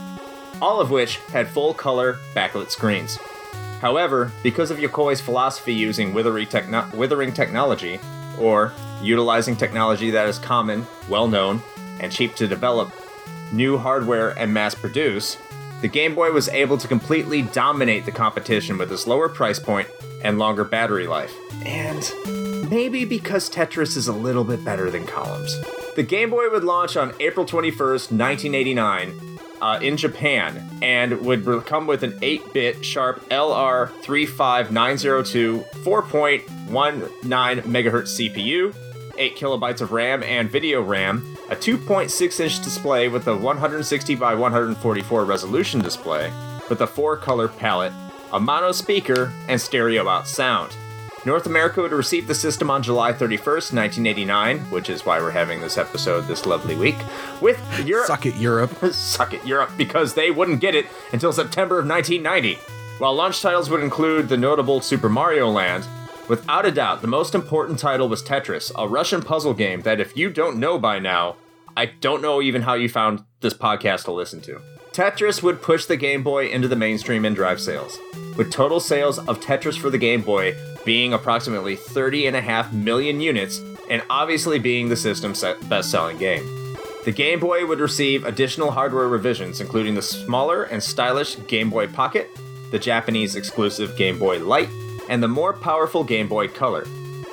all 0.64 0.80
of 0.80 0.90
which 0.90 1.18
had 1.34 1.46
full 1.46 1.74
color 1.74 2.18
backlit 2.34 2.72
screens. 2.72 3.18
However, 3.82 4.32
because 4.44 4.72
of 4.72 4.78
Yokoi's 4.78 5.20
philosophy 5.20 5.74
using 5.74 6.14
withering, 6.14 6.48
techno- 6.48 6.90
withering 6.94 7.34
technology, 7.34 8.00
or 8.40 8.72
utilizing 9.02 9.58
technology 9.58 10.10
that 10.12 10.30
is 10.30 10.40
common, 10.40 10.88
well 11.10 11.28
known, 11.28 11.62
and 12.00 12.14
cheap 12.14 12.36
to 12.36 12.48
develop, 12.48 12.94
new 13.52 13.78
hardware 13.78 14.30
and 14.40 14.54
mass 14.54 14.74
produce, 14.74 15.38
the 15.82 15.90
Game 15.90 16.16
Boy 16.16 16.32
was 16.32 16.48
able 16.48 16.78
to 16.78 16.88
completely 16.88 17.42
dominate 17.42 18.06
the 18.06 18.14
competition 18.14 18.78
with 18.78 18.90
its 18.90 19.06
lower 19.06 19.28
price 19.28 19.60
point 19.60 19.90
and 20.24 20.40
longer 20.40 20.64
battery 20.64 21.08
life. 21.08 21.34
And 21.66 22.10
maybe 22.70 23.04
because 23.04 23.50
Tetris 23.50 23.98
is 23.98 24.08
a 24.08 24.14
little 24.14 24.46
bit 24.46 24.64
better 24.64 24.90
than 24.90 25.06
Columns. 25.06 25.60
The 25.98 26.04
Game 26.04 26.30
Boy 26.30 26.50
would 26.50 26.64
launch 26.64 26.96
on 26.96 27.14
April 27.20 27.46
21st, 27.46 28.14
1989, 28.14 29.33
uh, 29.64 29.80
in 29.82 29.96
Japan, 29.96 30.62
and 30.82 31.22
would 31.22 31.46
come 31.66 31.88
with 31.88 32.04
an 32.04 32.20
8 32.22 32.52
bit 32.52 32.84
Sharp 32.84 33.22
LR35902 33.30 35.64
4.19 35.84 37.62
megahertz 37.62 38.20
CPU, 38.20 38.76
8 39.18 39.38
kilobytes 39.38 39.80
of 39.80 39.94
RAM 39.94 40.22
and 40.24 40.52
video 40.52 40.82
RAM, 40.82 41.38
a 41.50 41.56
2.6 41.56 42.40
inch 42.42 42.62
display 42.62 43.08
with 43.08 43.26
a 43.28 43.38
160 43.38 44.16
by 44.16 44.36
144 44.36 45.24
resolution 45.24 45.80
display, 45.80 46.30
with 46.70 46.82
a 46.82 46.88
4 46.88 47.16
color 47.16 47.48
palette, 47.48 47.94
a 48.34 48.40
mono 48.42 48.74
speaker, 48.74 49.32
and 49.48 49.62
stereo 49.62 50.10
out 50.10 50.28
sound. 50.28 50.76
North 51.26 51.46
America 51.46 51.82
would 51.82 51.94
receive 51.94 52.28
the 52.28 52.36
system 52.36 52.70
on 52.70 52.84
July 52.84 53.14
31st, 53.14 53.74
1989, 53.74 54.60
which 54.72 54.90
is 54.90 55.06
why 55.06 55.20
we're 55.20 55.32
having 55.32 55.62
this 55.62 55.78
episode 55.78 56.22
this 56.28 56.46
lovely 56.46 56.76
week, 56.76 56.98
with 57.40 57.62
Europe. 57.86 58.08
Suck 58.08 58.26
it, 58.26 58.36
Europe. 58.36 58.72
Suck 58.92 59.34
it, 59.34 59.46
Europe, 59.46 59.72
because 59.78 60.14
they 60.14 60.32
wouldn't 60.32 60.60
get 60.60 60.76
it 60.76 60.86
until 61.14 61.32
September 61.32 61.80
of 61.80 61.88
1990. 61.88 62.60
While 62.98 63.16
launch 63.16 63.42
titles 63.42 63.70
would 63.70 63.82
include 63.82 64.28
the 64.28 64.38
notable 64.38 64.82
Super 64.82 65.08
Mario 65.08 65.50
Land, 65.50 65.88
without 66.28 66.66
a 66.66 66.72
doubt, 66.72 67.02
the 67.02 67.08
most 67.08 67.34
important 67.34 67.80
title 67.80 68.10
was 68.10 68.22
Tetris, 68.22 68.72
a 68.78 68.88
Russian 68.88 69.22
puzzle 69.22 69.54
game 69.54 69.82
that, 69.82 70.02
if 70.02 70.18
you 70.18 70.30
don't 70.30 70.60
know 70.60 70.78
by 70.78 71.00
now, 71.00 71.38
I 71.78 71.86
don't 71.86 72.22
know 72.22 72.42
even 72.42 72.64
how 72.64 72.74
you 72.74 72.90
found 72.90 73.24
this 73.40 73.54
podcast 73.54 74.04
to 74.06 74.12
listen 74.12 74.42
to. 74.42 74.62
Tetris 74.92 75.42
would 75.42 75.62
push 75.62 75.86
the 75.86 75.98
Game 75.98 76.22
Boy 76.22 76.50
into 76.50 76.68
the 76.68 76.76
mainstream 76.76 77.26
and 77.26 77.36
drive 77.36 77.60
sales, 77.60 77.98
with 78.36 78.52
total 78.52 78.80
sales 78.80 79.20
of 79.20 79.40
Tetris 79.40 79.78
for 79.78 79.90
the 79.90 79.98
Game 79.98 80.22
Boy 80.22 80.56
being 80.86 81.14
approximately 81.14 81.78
30.5 81.78 82.74
million 82.74 83.22
units, 83.22 83.62
and 83.90 84.04
obviously 84.10 84.60
being 84.60 84.90
the 84.90 84.96
system's 84.96 85.44
best 85.70 85.92
selling 85.92 86.18
game. 86.18 86.44
The 87.06 87.12
Game 87.12 87.40
Boy 87.40 87.66
would 87.66 87.80
receive 87.80 88.26
additional 88.26 88.72
hardware 88.72 89.08
revisions, 89.08 89.60
including 89.60 89.94
the 89.96 90.02
smaller 90.02 90.64
and 90.64 90.82
stylish 90.82 91.38
Game 91.48 91.70
Boy 91.70 91.88
Pocket, 91.88 92.30
the 92.72 92.80
Japanese 92.80 93.36
exclusive 93.36 93.98
Game 93.98 94.18
Boy 94.18 94.40
Light, 94.40 94.70
and 95.10 95.22
the 95.22 95.28
more 95.28 95.54
powerful 95.54 96.04
Game 96.04 96.28
Boy 96.28 96.48
Color. 96.48 96.88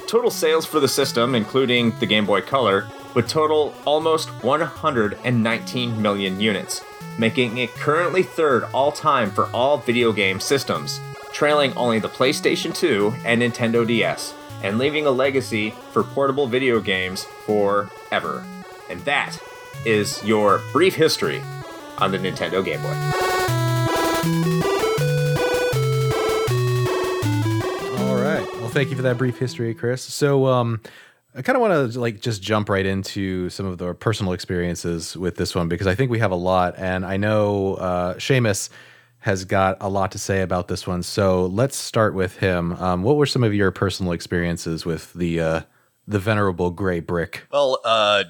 Total 0.06 0.30
sales 0.30 0.66
for 0.66 0.80
the 0.80 0.88
system, 0.88 1.36
including 1.36 1.92
the 2.00 2.06
Game 2.06 2.26
Boy 2.26 2.40
Color, 2.40 2.88
would 3.14 3.28
total 3.28 3.74
almost 3.86 4.28
119 4.42 6.02
million 6.02 6.40
units, 6.40 6.82
making 7.18 7.58
it 7.58 7.70
currently 7.70 8.22
third 8.22 8.64
all 8.72 8.92
time 8.92 9.30
for 9.30 9.46
all 9.46 9.78
video 9.78 10.12
game 10.12 10.40
systems, 10.40 11.00
trailing 11.32 11.72
only 11.76 11.98
the 11.98 12.08
PlayStation 12.08 12.74
2 12.74 13.14
and 13.24 13.42
Nintendo 13.42 13.86
DS, 13.86 14.34
and 14.62 14.78
leaving 14.78 15.06
a 15.06 15.10
legacy 15.10 15.70
for 15.92 16.02
portable 16.02 16.46
video 16.46 16.80
games 16.80 17.24
forever. 17.46 18.44
And 18.88 19.00
that 19.00 19.38
is 19.84 20.22
your 20.24 20.60
brief 20.72 20.94
history 20.94 21.42
on 21.98 22.10
the 22.10 22.18
Nintendo 22.18 22.64
Game 22.64 22.80
Boy. 22.82 22.88
All 27.98 28.16
right. 28.16 28.46
Well, 28.60 28.68
thank 28.68 28.90
you 28.90 28.96
for 28.96 29.02
that 29.02 29.16
brief 29.18 29.38
history, 29.38 29.74
Chris. 29.74 30.02
So, 30.02 30.46
um, 30.46 30.80
I 31.34 31.42
kind 31.42 31.56
of 31.56 31.62
want 31.62 31.92
to 31.92 32.00
like 32.00 32.20
just 32.20 32.42
jump 32.42 32.68
right 32.68 32.84
into 32.84 33.50
some 33.50 33.66
of 33.66 33.78
the 33.78 33.94
personal 33.94 34.32
experiences 34.32 35.16
with 35.16 35.36
this 35.36 35.54
one 35.54 35.68
because 35.68 35.86
I 35.86 35.94
think 35.94 36.10
we 36.10 36.18
have 36.18 36.32
a 36.32 36.36
lot, 36.36 36.74
and 36.76 37.06
I 37.06 37.16
know 37.16 37.74
uh, 37.74 38.14
Seamus 38.14 38.68
has 39.20 39.44
got 39.44 39.76
a 39.80 39.88
lot 39.88 40.12
to 40.12 40.18
say 40.18 40.40
about 40.40 40.68
this 40.68 40.86
one. 40.86 41.02
So 41.02 41.46
let's 41.46 41.76
start 41.76 42.14
with 42.14 42.38
him. 42.38 42.72
Um, 42.72 43.02
what 43.02 43.16
were 43.16 43.26
some 43.26 43.44
of 43.44 43.54
your 43.54 43.70
personal 43.70 44.12
experiences 44.12 44.84
with 44.84 45.12
the 45.12 45.40
uh, 45.40 45.60
the 46.08 46.18
venerable 46.18 46.70
gray 46.70 47.00
brick? 47.00 47.46
Well, 47.52 47.78
uh, 47.84 48.24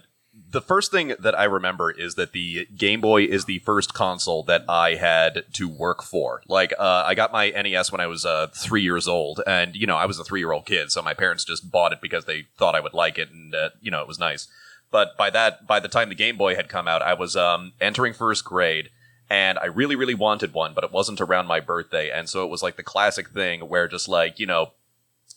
the 0.50 0.60
first 0.60 0.90
thing 0.90 1.14
that 1.18 1.38
I 1.38 1.44
remember 1.44 1.90
is 1.90 2.16
that 2.16 2.32
the 2.32 2.66
Game 2.76 3.00
Boy 3.00 3.22
is 3.22 3.44
the 3.44 3.60
first 3.60 3.94
console 3.94 4.42
that 4.44 4.64
I 4.68 4.96
had 4.96 5.44
to 5.52 5.68
work 5.68 6.02
for. 6.02 6.42
Like, 6.48 6.72
uh, 6.78 7.04
I 7.06 7.14
got 7.14 7.32
my 7.32 7.50
NES 7.50 7.92
when 7.92 8.00
I 8.00 8.08
was 8.08 8.24
uh, 8.24 8.48
three 8.52 8.82
years 8.82 9.06
old, 9.06 9.40
and 9.46 9.76
you 9.76 9.86
know, 9.86 9.96
I 9.96 10.06
was 10.06 10.18
a 10.18 10.24
three-year-old 10.24 10.66
kid, 10.66 10.90
so 10.90 11.02
my 11.02 11.14
parents 11.14 11.44
just 11.44 11.70
bought 11.70 11.92
it 11.92 12.00
because 12.00 12.24
they 12.24 12.46
thought 12.58 12.74
I 12.74 12.80
would 12.80 12.94
like 12.94 13.18
it, 13.18 13.30
and 13.30 13.54
uh, 13.54 13.70
you 13.80 13.90
know, 13.90 14.00
it 14.00 14.08
was 14.08 14.18
nice. 14.18 14.48
But 14.90 15.16
by 15.16 15.30
that, 15.30 15.66
by 15.68 15.78
the 15.78 15.88
time 15.88 16.08
the 16.08 16.16
Game 16.16 16.36
Boy 16.36 16.56
had 16.56 16.68
come 16.68 16.88
out, 16.88 17.02
I 17.02 17.14
was 17.14 17.36
um, 17.36 17.72
entering 17.80 18.12
first 18.12 18.44
grade, 18.44 18.90
and 19.28 19.56
I 19.58 19.66
really, 19.66 19.94
really 19.94 20.14
wanted 20.14 20.52
one, 20.52 20.74
but 20.74 20.82
it 20.82 20.90
wasn't 20.90 21.20
around 21.20 21.46
my 21.46 21.60
birthday, 21.60 22.10
and 22.10 22.28
so 22.28 22.44
it 22.44 22.50
was 22.50 22.62
like 22.62 22.76
the 22.76 22.82
classic 22.82 23.30
thing 23.30 23.60
where 23.68 23.86
just 23.86 24.08
like 24.08 24.40
you 24.40 24.46
know 24.46 24.72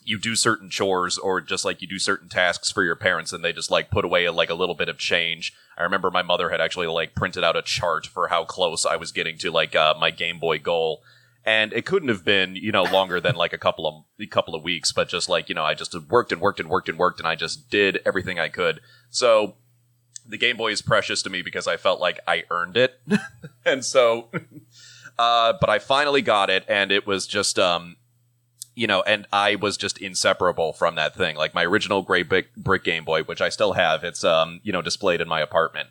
you 0.06 0.18
do 0.20 0.36
certain 0.36 0.70
chores 0.70 1.18
or 1.18 1.42
just 1.42 1.66
like 1.66 1.82
you 1.82 1.88
do 1.88 2.00
certain 2.00 2.30
tasks 2.30 2.72
for 2.72 2.84
your 2.84 2.96
parents 2.96 3.34
and 3.34 3.44
they 3.44 3.54
just 3.54 3.72
like 3.72 3.92
put 3.92 4.06
away 4.06 4.28
like 4.30 4.50
a 4.50 4.56
little 4.56 4.76
bit 4.76 4.90
of 4.90 4.98
change. 4.98 5.54
I 5.78 5.84
remember 5.84 6.12
my 6.12 6.22
mother 6.22 6.50
had 6.50 6.62
actually 6.62 6.88
like 6.88 7.16
printed 7.16 7.44
out 7.44 7.56
a 7.56 7.62
chart 7.62 8.06
for 8.06 8.28
how 8.28 8.46
close 8.46 8.86
I 8.86 8.96
was 8.96 9.12
getting 9.12 9.38
to 9.40 9.52
like 9.52 9.76
uh, 9.76 9.96
my 10.00 10.12
Game 10.12 10.40
Boy 10.40 10.60
goal. 10.60 11.02
And 11.46 11.74
it 11.74 11.86
couldn't 11.86 12.08
have 12.08 12.24
been, 12.24 12.56
you 12.56 12.72
know, 12.72 12.84
longer 12.84 13.20
than 13.20 13.36
like 13.36 13.52
a 13.52 13.58
couple 13.58 13.86
of 13.86 14.06
a 14.18 14.26
couple 14.26 14.56
of 14.56 14.64
weeks, 14.64 14.94
but 14.94 15.10
just 15.10 15.28
like, 15.28 15.50
you 15.50 15.56
know, 15.56 15.66
I 15.66 15.74
just 15.74 15.94
worked 16.10 16.32
and 16.32 16.40
worked 16.40 16.62
and 16.62 16.70
worked 16.70 16.88
and 16.88 16.98
worked 16.98 17.20
and 17.20 17.28
I 17.28 17.36
just 17.36 17.70
did 17.70 18.00
everything 18.06 18.40
I 18.40 18.48
could. 18.48 18.80
So 19.10 19.56
the 20.26 20.38
Game 20.38 20.56
Boy 20.56 20.72
is 20.72 20.82
precious 20.82 21.22
to 21.24 21.30
me 21.30 21.42
because 21.42 21.68
I 21.68 21.76
felt 21.76 22.00
like 22.00 22.20
I 22.28 22.44
earned 22.50 22.78
it. 22.78 23.00
and 23.66 23.84
so 23.84 24.30
uh 25.20 25.54
but 25.60 25.70
I 25.70 25.80
finally 25.80 26.22
got 26.22 26.50
it 26.50 26.64
and 26.70 26.92
it 26.92 27.06
was 27.06 27.28
just 27.28 27.60
um 27.60 27.98
you 28.76 28.88
know, 28.88 29.02
and 29.04 29.28
I 29.32 29.56
was 29.56 29.78
just 29.78 29.98
inseparable 29.98 30.74
from 30.74 30.96
that 30.96 31.16
thing. 31.16 31.36
Like 31.36 31.54
my 31.54 31.64
original 31.66 32.02
gray 32.02 32.24
brick, 32.24 32.56
brick 32.56 32.84
Game 32.84 33.06
Boy, 33.06 33.24
which 33.24 33.42
I 33.42 33.50
still 33.50 33.74
have, 33.74 34.04
it's 34.04 34.24
um, 34.24 34.60
you 34.64 34.72
know, 34.72 34.82
displayed 34.82 35.22
in 35.22 35.28
my 35.28 35.42
apartment. 35.42 35.90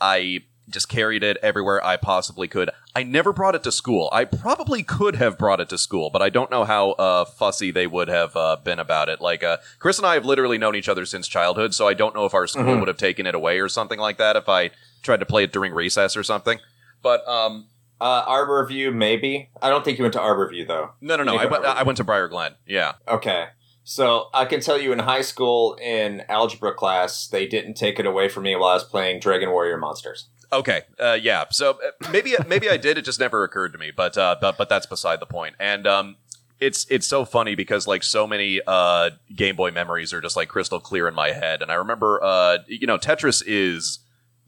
I 0.00 0.42
just 0.68 0.88
carried 0.88 1.22
it 1.22 1.36
everywhere 1.42 1.84
I 1.84 1.96
possibly 1.96 2.48
could. 2.48 2.70
I 2.96 3.02
never 3.02 3.32
brought 3.32 3.54
it 3.54 3.62
to 3.64 3.72
school. 3.72 4.08
I 4.12 4.24
probably 4.24 4.82
could 4.82 5.16
have 5.16 5.36
brought 5.38 5.60
it 5.60 5.68
to 5.68 5.78
school, 5.78 6.10
but 6.10 6.22
I 6.22 6.30
don't 6.30 6.50
know 6.50 6.64
how 6.64 6.92
uh, 6.92 7.24
fussy 7.24 7.70
they 7.70 7.86
would 7.86 8.08
have 8.08 8.34
uh, 8.36 8.56
been 8.56 8.78
about 8.78 9.08
it. 9.08 9.20
Like 9.20 9.44
uh, 9.44 9.58
Chris 9.78 9.98
and 9.98 10.06
I 10.06 10.14
have 10.14 10.24
literally 10.24 10.58
known 10.58 10.74
each 10.74 10.88
other 10.88 11.04
since 11.04 11.28
childhood, 11.28 11.74
so 11.74 11.86
I 11.86 11.94
don't 11.94 12.14
know 12.14 12.24
if 12.24 12.34
our 12.34 12.46
school 12.46 12.78
would 12.78 12.88
have 12.88 12.96
taken 12.96 13.26
it 13.26 13.34
away 13.34 13.60
or 13.60 13.68
something 13.68 13.98
like 13.98 14.16
that 14.18 14.36
if 14.36 14.48
I 14.48 14.70
tried 15.02 15.20
to 15.20 15.26
play 15.26 15.44
it 15.44 15.52
during 15.52 15.74
recess 15.74 16.16
or 16.16 16.22
something. 16.22 16.58
But 17.02 17.26
um, 17.28 17.66
Uh, 18.00 18.26
Arborview, 18.26 18.92
maybe. 18.94 19.50
I 19.62 19.70
don't 19.70 19.84
think 19.84 19.98
you 19.98 20.04
went 20.04 20.14
to 20.14 20.20
Arborview 20.20 20.66
though. 20.66 20.90
no, 21.00 21.16
no, 21.16 21.22
no. 21.22 21.36
I 21.36 21.46
went. 21.46 21.62
to 21.64 21.70
I 21.70 21.82
went 21.82 21.96
to 21.98 22.04
Briar 22.04 22.28
Glen. 22.28 22.54
Yeah. 22.66 22.94
Okay. 23.08 23.46
So 23.84 24.28
I 24.32 24.46
can 24.46 24.60
tell 24.60 24.80
you 24.80 24.92
in 24.92 24.98
high 25.00 25.20
school 25.20 25.74
in 25.74 26.22
algebra 26.28 26.72
class, 26.72 27.26
they 27.26 27.46
didn't 27.46 27.74
take 27.74 27.98
it 27.98 28.06
away 28.06 28.28
from 28.28 28.44
me 28.44 28.56
while 28.56 28.70
I 28.70 28.74
was 28.74 28.84
playing 28.84 29.20
Dragon 29.20 29.50
Warrior 29.50 29.76
Monsters. 29.76 30.28
Okay. 30.52 30.82
Uh, 30.98 31.18
yeah. 31.20 31.44
So 31.50 31.72
uh, 31.72 32.10
maybe 32.10 32.34
maybe 32.46 32.70
I 32.70 32.76
did. 32.76 32.96
It 32.98 33.04
just 33.04 33.20
never 33.20 33.44
occurred 33.44 33.72
to 33.72 33.78
me. 33.78 33.90
But 33.94 34.16
uh, 34.16 34.36
but 34.40 34.56
but 34.56 34.68
that's 34.68 34.86
beside 34.86 35.20
the 35.20 35.26
point. 35.26 35.54
And 35.60 35.86
um, 35.86 36.16
it's 36.60 36.86
it's 36.88 37.06
so 37.06 37.24
funny 37.24 37.54
because 37.54 37.86
like 37.86 38.02
so 38.02 38.26
many 38.26 38.60
uh 38.66 39.10
Game 39.34 39.56
Boy 39.56 39.70
memories 39.70 40.12
are 40.12 40.20
just 40.20 40.36
like 40.36 40.48
crystal 40.48 40.80
clear 40.80 41.06
in 41.08 41.14
my 41.14 41.32
head. 41.32 41.60
And 41.62 41.70
I 41.70 41.74
remember 41.74 42.20
uh 42.22 42.58
you 42.66 42.86
know 42.86 42.98
Tetris 42.98 43.42
is 43.46 43.98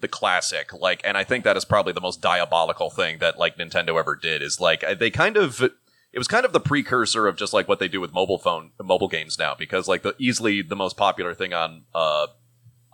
the 0.00 0.08
classic 0.08 0.72
like 0.72 1.00
and 1.04 1.16
i 1.16 1.24
think 1.24 1.44
that 1.44 1.56
is 1.56 1.64
probably 1.64 1.92
the 1.92 2.00
most 2.00 2.20
diabolical 2.20 2.90
thing 2.90 3.18
that 3.18 3.38
like 3.38 3.56
nintendo 3.56 3.98
ever 3.98 4.14
did 4.14 4.42
is 4.42 4.60
like 4.60 4.84
they 4.98 5.10
kind 5.10 5.36
of 5.36 5.62
it 5.62 6.18
was 6.18 6.28
kind 6.28 6.44
of 6.44 6.52
the 6.52 6.60
precursor 6.60 7.26
of 7.26 7.36
just 7.36 7.52
like 7.52 7.68
what 7.68 7.78
they 7.78 7.88
do 7.88 8.00
with 8.00 8.12
mobile 8.12 8.38
phone 8.38 8.70
mobile 8.82 9.08
games 9.08 9.38
now 9.38 9.54
because 9.58 9.88
like 9.88 10.02
the 10.02 10.14
easily 10.18 10.62
the 10.62 10.76
most 10.76 10.96
popular 10.96 11.34
thing 11.34 11.52
on 11.52 11.84
uh 11.94 12.26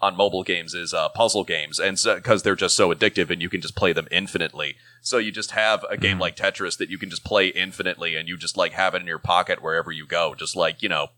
on 0.03 0.17
mobile 0.17 0.43
games 0.43 0.75
is 0.75 0.93
uh, 0.93 1.09
puzzle 1.11 1.45
games, 1.45 1.79
and 1.79 1.97
because 2.17 2.43
they're 2.43 2.57
just 2.57 2.77
so 2.77 2.93
addictive, 2.93 3.31
and 3.31 3.41
you 3.41 3.49
can 3.49 3.61
just 3.61 3.77
play 3.77 3.93
them 3.93 4.09
infinitely. 4.11 4.75
So 5.01 5.19
you 5.19 5.31
just 5.31 5.53
have 5.53 5.87
a 5.88 5.97
game 5.97 6.19
like 6.19 6.35
Tetris 6.35 6.77
that 6.79 6.91
you 6.91 6.99
can 6.99 7.09
just 7.09 7.25
play 7.25 7.47
infinitely, 7.47 8.17
and 8.17 8.29
you 8.29 8.37
just 8.37 8.57
like 8.57 8.73
have 8.73 8.97
it 8.97 9.01
in 9.01 9.07
your 9.07 9.21
pocket 9.21 9.62
wherever 9.62 9.93
you 9.93 10.05
go. 10.05 10.35
Just 10.35 10.57
like 10.57 10.83
you 10.83 10.88
know, 10.88 11.09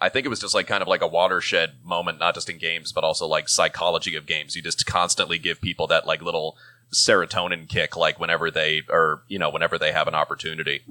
I 0.00 0.08
think 0.08 0.26
it 0.26 0.28
was 0.28 0.40
just 0.40 0.54
like 0.54 0.66
kind 0.66 0.82
of 0.82 0.88
like 0.88 1.02
a 1.02 1.06
watershed 1.06 1.74
moment, 1.84 2.18
not 2.18 2.34
just 2.34 2.48
in 2.48 2.58
games, 2.58 2.92
but 2.92 3.04
also 3.04 3.26
like 3.26 3.48
psychology 3.48 4.14
of 4.14 4.26
games. 4.26 4.54
You 4.54 4.62
just 4.62 4.86
constantly 4.86 5.38
give 5.38 5.60
people 5.60 5.86
that 5.88 6.06
like 6.06 6.22
little 6.22 6.56
serotonin 6.92 7.68
kick, 7.68 7.96
like 7.96 8.20
whenever 8.20 8.50
they 8.50 8.82
or 8.88 9.22
you 9.28 9.38
know 9.38 9.50
whenever 9.50 9.78
they 9.78 9.92
have 9.92 10.08
an 10.08 10.14
opportunity. 10.14 10.82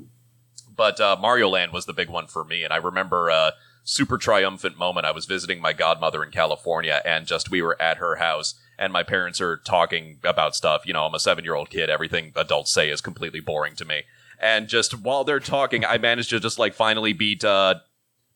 But 0.75 0.99
uh, 1.01 1.17
Mario 1.19 1.49
Land 1.49 1.73
was 1.73 1.85
the 1.85 1.93
big 1.93 2.09
one 2.09 2.27
for 2.27 2.43
me, 2.43 2.63
and 2.63 2.71
I 2.71 2.77
remember 2.77 3.29
a 3.29 3.53
super 3.83 4.17
triumphant 4.17 4.77
moment. 4.77 5.07
I 5.07 5.11
was 5.11 5.25
visiting 5.25 5.61
my 5.61 5.73
godmother 5.73 6.23
in 6.23 6.31
California, 6.31 7.01
and 7.05 7.25
just 7.25 7.49
we 7.49 7.61
were 7.61 7.81
at 7.81 7.97
her 7.97 8.17
house, 8.17 8.55
and 8.77 8.93
my 8.93 9.03
parents 9.03 9.41
are 9.41 9.57
talking 9.57 10.19
about 10.23 10.55
stuff. 10.55 10.85
You 10.85 10.93
know, 10.93 11.05
I'm 11.05 11.15
a 11.15 11.19
seven 11.19 11.43
year 11.43 11.55
old 11.55 11.69
kid. 11.69 11.89
Everything 11.89 12.33
adults 12.35 12.71
say 12.71 12.89
is 12.89 13.01
completely 13.01 13.39
boring 13.39 13.75
to 13.75 13.85
me. 13.85 14.03
And 14.39 14.67
just 14.67 14.99
while 14.99 15.23
they're 15.23 15.39
talking, 15.39 15.83
I 15.83 15.97
managed 15.97 16.29
to 16.29 16.39
just 16.39 16.59
like 16.59 16.73
finally 16.73 17.13
beat 17.13 17.43
uh, 17.43 17.75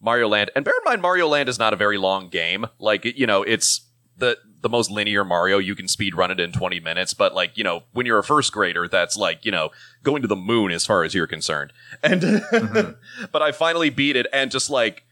Mario 0.02 0.28
Land. 0.28 0.52
And 0.56 0.66
bear 0.66 0.74
in 0.74 0.84
mind, 0.84 1.02
Mario 1.02 1.28
Land 1.28 1.50
is 1.50 1.60
not 1.60 1.74
a 1.74 1.78
very 1.78 1.98
long 1.98 2.30
game. 2.30 2.66
Like, 2.80 3.06
you 3.06 3.28
know, 3.28 3.44
it's 3.44 3.82
the 4.18 4.38
the 4.62 4.70
most 4.70 4.92
linear 4.92 5.24
Mario. 5.24 5.58
You 5.58 5.76
can 5.76 5.88
speed 5.88 6.16
run 6.16 6.32
it 6.32 6.40
in 6.40 6.52
20 6.52 6.80
minutes, 6.80 7.14
but 7.14 7.34
like, 7.34 7.58
you 7.58 7.64
know, 7.64 7.84
when 7.94 8.06
you're 8.06 8.20
a 8.20 8.24
first 8.24 8.52
grader, 8.54 8.88
that's 8.88 9.18
like, 9.18 9.44
you 9.44 9.52
know, 9.52 9.72
going 10.04 10.22
to 10.22 10.28
the 10.28 10.36
moon 10.36 10.72
as 10.72 10.86
far 10.86 11.04
as 11.04 11.14
you're 11.14 11.28
concerned. 11.28 11.74
And 12.04 12.22
mm-hmm. 12.22 13.28
but 13.32 13.42
I 13.42 13.52
finally 13.52 13.90
beat 13.90 14.16
it 14.16 14.28
and 14.32 14.52
just 14.52 14.70
like 14.70 15.04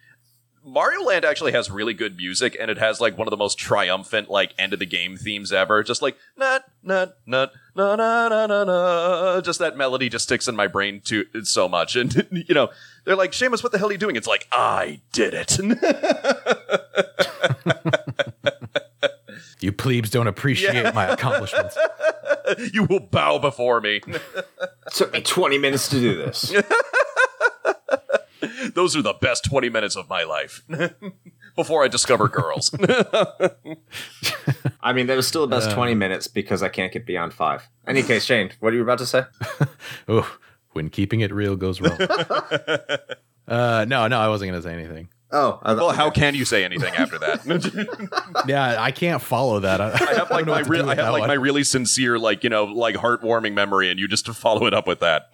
Mario 0.63 1.03
Land 1.03 1.25
actually 1.25 1.51
has 1.53 1.69
really 1.69 1.93
good 1.93 2.17
music, 2.17 2.55
and 2.59 2.69
it 2.69 2.77
has 2.77 2.99
like 2.99 3.17
one 3.17 3.27
of 3.27 3.31
the 3.31 3.37
most 3.37 3.57
triumphant 3.57 4.29
like 4.29 4.53
end 4.57 4.73
of 4.73 4.79
the 4.79 4.85
game 4.85 5.17
themes 5.17 5.51
ever. 5.51 5.83
Just 5.83 6.01
like 6.01 6.17
nut 6.37 6.65
nut 6.83 7.17
nut 7.25 7.53
na 7.75 7.95
na 7.95 8.27
na 8.27 8.47
na 8.47 8.63
na. 8.63 9.41
Just 9.41 9.59
that 9.59 9.77
melody 9.77 10.09
just 10.09 10.25
sticks 10.25 10.47
in 10.47 10.55
my 10.55 10.67
brain 10.67 11.01
too 11.01 11.25
so 11.43 11.67
much, 11.67 11.95
and 11.95 12.27
you 12.31 12.55
know 12.55 12.69
they're 13.05 13.15
like, 13.15 13.31
Seamus, 13.31 13.63
what 13.63 13.71
the 13.71 13.77
hell 13.77 13.89
are 13.89 13.91
you 13.91 13.97
doing? 13.97 14.15
It's 14.15 14.27
like 14.27 14.47
I 14.51 15.01
did 15.11 15.33
it. 15.33 15.57
You 19.61 19.73
plebes 19.73 20.09
don't 20.09 20.27
appreciate 20.27 20.95
my 20.95 21.05
accomplishments. 21.05 21.77
you 22.73 22.85
will 22.85 23.01
bow 23.01 23.39
before 23.39 23.81
me. 23.81 23.99
took 24.91 25.11
me 25.11 25.21
20 25.21 25.57
minutes 25.57 25.89
to 25.89 25.99
do 25.99 26.15
this. 26.15 26.53
Those 28.73 28.95
are 28.95 29.01
the 29.01 29.13
best 29.13 29.45
twenty 29.45 29.69
minutes 29.69 29.95
of 29.95 30.09
my 30.09 30.23
life 30.23 30.63
before 31.55 31.83
I 31.83 31.87
discover 31.87 32.27
girls. 32.27 32.73
I 34.81 34.93
mean, 34.93 35.07
that 35.07 35.15
was 35.15 35.27
still 35.27 35.45
the 35.45 35.55
best 35.55 35.71
20 35.71 35.93
minutes 35.93 36.27
because 36.27 36.63
I 36.63 36.69
can't 36.69 36.91
get 36.91 37.05
beyond 37.05 37.33
five. 37.33 37.67
Any 37.85 38.01
case, 38.01 38.23
Shane, 38.23 38.51
what 38.61 38.71
are 38.71 38.77
you 38.77 38.81
about 38.83 38.99
to 38.99 39.05
say? 39.05 39.23
oh, 40.07 40.37
when 40.71 40.89
keeping 40.89 41.19
it 41.19 41.33
real 41.33 41.57
goes 41.57 41.81
wrong. 41.81 41.99
uh, 43.47 43.85
no, 43.87 44.07
no, 44.07 44.19
I 44.19 44.29
wasn't 44.29 44.51
going 44.51 44.61
to 44.61 44.67
say 44.67 44.73
anything. 44.73 45.09
Oh, 45.31 45.59
I 45.61 45.75
well, 45.75 45.91
how 45.91 46.09
can 46.09 46.33
you 46.33 46.43
say 46.43 46.63
anything 46.63 46.93
after 46.95 47.19
that? 47.19 47.45
Yeah, 48.47 48.81
I 48.81 48.91
can't 48.91 49.21
follow 49.21 49.59
that. 49.59 49.79
I, 49.79 49.91
I 49.91 50.13
have 50.15 50.31
like 50.31 50.45
my 50.45 50.53
what 50.53 50.63
to 50.63 50.69
real, 50.69 50.83
do 50.85 50.89
I 50.89 50.95
have 50.95 51.11
like 51.11 51.21
one. 51.21 51.27
my 51.27 51.35
really 51.35 51.63
sincere, 51.63 52.17
like 52.17 52.43
you 52.43 52.49
know, 52.49 52.63
like 52.63 52.95
heartwarming 52.95 53.53
memory, 53.53 53.91
and 53.91 53.99
you 53.99 54.07
just 54.07 54.27
follow 54.29 54.65
it 54.65 54.73
up 54.73 54.87
with 54.87 55.01
that. 55.01 55.27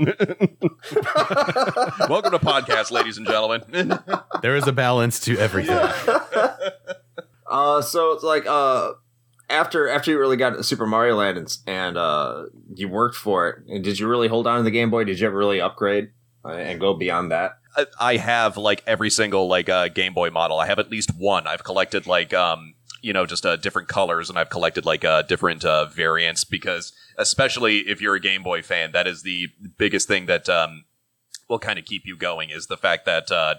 Welcome 2.09 2.31
to 2.31 2.39
podcast, 2.39 2.91
ladies 2.91 3.17
and 3.17 3.25
gentlemen. 3.27 3.63
There 4.41 4.55
is 4.55 4.67
a 4.67 4.73
balance 4.73 5.19
to 5.21 5.37
everything. 5.37 5.77
Uh, 7.47 7.81
so 7.81 8.11
it's 8.11 8.23
like 8.23 8.45
uh, 8.47 8.93
after 9.49 9.87
after 9.87 10.11
you 10.11 10.19
really 10.19 10.37
got 10.37 10.65
Super 10.65 10.85
Mario 10.85 11.15
Land 11.15 11.37
and, 11.37 11.57
and 11.67 11.97
uh, 11.97 12.45
you 12.73 12.89
worked 12.89 13.15
for 13.15 13.47
it, 13.49 13.63
and 13.69 13.83
did 13.83 13.97
you 13.99 14.07
really 14.09 14.27
hold 14.27 14.45
on 14.45 14.57
to 14.57 14.63
the 14.63 14.71
Game 14.71 14.89
Boy? 14.89 15.05
Did 15.05 15.19
you 15.19 15.27
ever 15.27 15.37
really 15.37 15.61
upgrade 15.61 16.09
uh, 16.43 16.49
and 16.49 16.79
go 16.79 16.93
beyond 16.95 17.31
that? 17.31 17.59
I- 17.99 18.17
have 18.17 18.57
like 18.57 18.83
every 18.87 19.09
single 19.09 19.47
like 19.47 19.69
uh, 19.69 19.89
Game 19.89 20.13
Boy 20.13 20.29
model. 20.29 20.59
I 20.59 20.67
have 20.67 20.79
at 20.79 20.89
least 20.89 21.11
one. 21.17 21.47
I've 21.47 21.63
collected 21.63 22.07
like 22.07 22.33
um 22.33 22.73
you 23.01 23.13
know 23.13 23.25
just 23.25 23.45
uh, 23.45 23.55
different 23.55 23.87
colors, 23.87 24.29
and 24.29 24.39
I've 24.39 24.49
collected 24.49 24.85
like 24.85 25.03
uh, 25.05 25.21
different 25.23 25.63
uh, 25.63 25.85
variants 25.85 26.43
because 26.43 26.93
especially 27.17 27.79
if 27.79 28.01
you're 28.01 28.15
a 28.15 28.19
Game 28.19 28.43
Boy 28.43 28.61
fan, 28.61 28.91
that 28.93 29.07
is 29.07 29.23
the 29.23 29.49
biggest 29.77 30.07
thing 30.07 30.25
that 30.25 30.49
um 30.49 30.85
will 31.49 31.59
kind 31.59 31.77
of 31.77 31.85
keep 31.85 32.05
you 32.05 32.17
going 32.17 32.49
is 32.49 32.67
the 32.67 32.77
fact 32.77 33.05
that 33.05 33.31
uh 33.31 33.55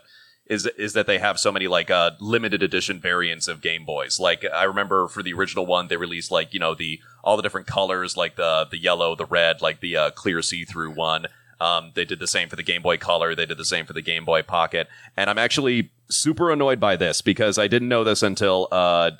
is 0.47 0.67
is 0.79 0.93
that 0.93 1.07
they 1.07 1.19
have 1.19 1.39
so 1.39 1.53
many 1.53 1.67
like 1.69 1.91
uh 1.91 2.13
limited 2.21 2.63
edition 2.63 3.01
variants 3.01 3.49
of 3.49 3.61
Game 3.61 3.85
Boys. 3.85 4.19
Like 4.21 4.45
I 4.53 4.65
remember 4.65 5.09
for 5.09 5.23
the 5.23 5.33
original 5.33 5.67
one, 5.67 5.89
they 5.89 5.97
released 5.97 6.31
like 6.31 6.55
you 6.55 6.61
know 6.61 6.75
the 6.75 7.01
all 7.23 7.37
the 7.37 7.43
different 7.43 7.67
colors, 7.67 8.17
like 8.17 8.37
the 8.37 8.67
the 8.71 8.79
yellow, 8.79 9.15
the 9.15 9.27
red, 9.27 9.61
like 9.61 9.81
the 9.81 9.97
uh, 9.97 10.11
clear 10.11 10.43
see 10.43 10.65
through 10.65 10.93
one. 10.93 11.27
Um, 11.61 11.93
they 11.95 12.05
did 12.05 12.19
the 12.19 12.27
same 12.27 12.49
for 12.49 12.57
the 12.57 12.63
Game 12.63 12.83
Boy 12.83 12.97
Color. 12.97 13.35
They 13.35 13.47
did 13.47 13.59
the 13.59 13.65
same 13.65 13.87
for 13.87 13.93
the 13.93 14.03
Game 14.03 14.25
Boy 14.25 14.43
Pocket. 14.43 14.89
And 15.17 15.31
I'm 15.31 15.39
actually 15.39 15.91
super 16.11 16.51
annoyed 16.51 16.81
by 16.81 16.97
this 16.97 17.21
because 17.23 17.59
I 17.59 17.67
didn't 17.69 17.89
know 17.89 18.05
this 18.05 18.23
until 18.23 18.69
uh, 18.71 19.13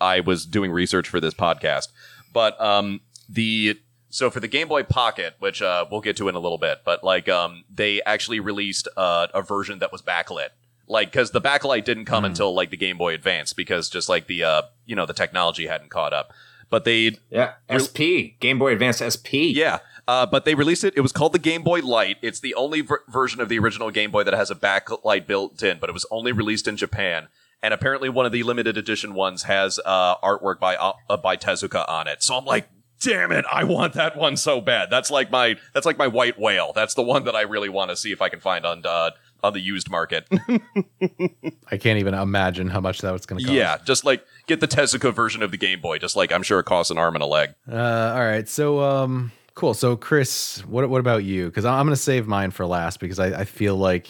I 0.00 0.20
was 0.20 0.46
doing 0.46 0.70
research 0.70 1.08
for 1.08 1.20
this 1.20 1.34
podcast. 1.34 1.88
But 2.32 2.60
um, 2.60 3.00
the 3.28 3.80
so 4.10 4.30
for 4.30 4.40
the 4.40 4.48
Game 4.48 4.68
Boy 4.68 4.82
Pocket, 4.82 5.34
which 5.38 5.60
uh, 5.62 5.84
we'll 5.90 6.00
get 6.00 6.16
to 6.18 6.28
in 6.28 6.34
a 6.34 6.38
little 6.38 6.58
bit, 6.58 6.78
but 6.84 7.04
like 7.04 7.28
um, 7.28 7.64
they 7.72 8.02
actually 8.02 8.40
released 8.40 8.88
uh, 8.96 9.28
a 9.34 9.42
version 9.42 9.78
that 9.80 9.92
was 9.92 10.02
backlit. 10.02 10.48
Like, 10.88 11.10
because 11.10 11.32
the 11.32 11.40
backlight 11.40 11.84
didn't 11.84 12.04
come 12.04 12.24
until 12.24 12.54
like 12.54 12.70
the 12.70 12.76
Game 12.76 12.96
Boy 12.96 13.12
Advance, 13.12 13.52
because 13.52 13.88
just 13.88 14.08
like 14.08 14.28
the 14.28 14.44
uh, 14.44 14.62
you 14.84 14.94
know 14.94 15.04
the 15.04 15.12
technology 15.12 15.66
hadn't 15.66 15.90
caught 15.90 16.12
up. 16.12 16.32
But 16.70 16.84
they 16.84 17.18
Yeah, 17.30 17.54
SP 17.70 18.38
Game 18.40 18.58
Boy 18.58 18.72
Advance 18.72 18.98
SP. 19.02 19.50
yeah, 19.54 19.78
uh, 20.08 20.26
but 20.26 20.44
they 20.44 20.54
released 20.54 20.84
it. 20.84 20.94
It 20.96 21.00
was 21.00 21.12
called 21.12 21.32
the 21.32 21.38
Game 21.38 21.62
Boy 21.62 21.80
Light. 21.80 22.16
It's 22.22 22.40
the 22.40 22.54
only 22.54 22.80
ver- 22.80 23.02
version 23.08 23.40
of 23.40 23.48
the 23.48 23.58
original 23.58 23.90
Game 23.90 24.10
Boy 24.10 24.24
that 24.24 24.34
has 24.34 24.50
a 24.50 24.54
backlight 24.54 25.26
built 25.26 25.62
in, 25.62 25.78
but 25.78 25.88
it 25.90 25.92
was 25.92 26.06
only 26.10 26.32
released 26.32 26.68
in 26.68 26.76
Japan. 26.76 27.28
And 27.62 27.72
apparently, 27.74 28.08
one 28.08 28.26
of 28.26 28.32
the 28.32 28.42
limited 28.42 28.76
edition 28.76 29.14
ones 29.14 29.44
has 29.44 29.80
uh, 29.84 30.16
artwork 30.18 30.60
by 30.60 30.76
uh, 30.76 31.16
by 31.16 31.36
Tezuka 31.36 31.88
on 31.88 32.06
it. 32.06 32.22
So 32.22 32.36
I'm 32.36 32.44
like, 32.44 32.68
damn 33.00 33.32
it, 33.32 33.44
I 33.50 33.64
want 33.64 33.94
that 33.94 34.16
one 34.16 34.36
so 34.36 34.60
bad. 34.60 34.90
That's 34.90 35.10
like 35.10 35.30
my 35.30 35.56
that's 35.72 35.86
like 35.86 35.98
my 35.98 36.06
white 36.06 36.38
whale. 36.38 36.72
That's 36.74 36.94
the 36.94 37.02
one 37.02 37.24
that 37.24 37.34
I 37.34 37.42
really 37.42 37.68
want 37.68 37.90
to 37.90 37.96
see 37.96 38.12
if 38.12 38.20
I 38.22 38.28
can 38.28 38.40
find 38.40 38.64
on 38.66 38.82
uh, 38.84 39.10
on 39.42 39.54
the 39.54 39.60
used 39.60 39.90
market. 39.90 40.28
I 41.70 41.76
can't 41.78 41.98
even 41.98 42.14
imagine 42.14 42.68
how 42.68 42.80
much 42.80 43.00
that 43.00 43.12
was 43.12 43.26
going 43.26 43.40
to 43.40 43.44
cost. 43.46 43.54
yeah, 43.54 43.78
just 43.84 44.04
like 44.04 44.24
get 44.46 44.60
the 44.60 44.68
Tezuka 44.68 45.12
version 45.12 45.42
of 45.42 45.50
the 45.50 45.56
Game 45.56 45.80
Boy. 45.80 45.98
Just 45.98 46.14
like 46.14 46.32
I'm 46.32 46.42
sure 46.42 46.60
it 46.60 46.64
costs 46.64 46.90
an 46.90 46.98
arm 46.98 47.14
and 47.16 47.22
a 47.22 47.26
leg. 47.26 47.54
Uh, 47.70 47.76
all 48.14 48.24
right. 48.24 48.48
So, 48.48 48.80
um, 48.80 49.32
cool. 49.56 49.74
So, 49.74 49.96
Chris, 49.96 50.64
what 50.66 50.88
what 50.88 51.00
about 51.00 51.24
you? 51.24 51.46
Because 51.46 51.64
I'm 51.64 51.84
going 51.86 51.96
to 51.96 52.00
save 52.00 52.28
mine 52.28 52.52
for 52.52 52.64
last 52.64 53.00
because 53.00 53.18
I, 53.18 53.40
I 53.40 53.44
feel 53.44 53.74
like 53.76 54.06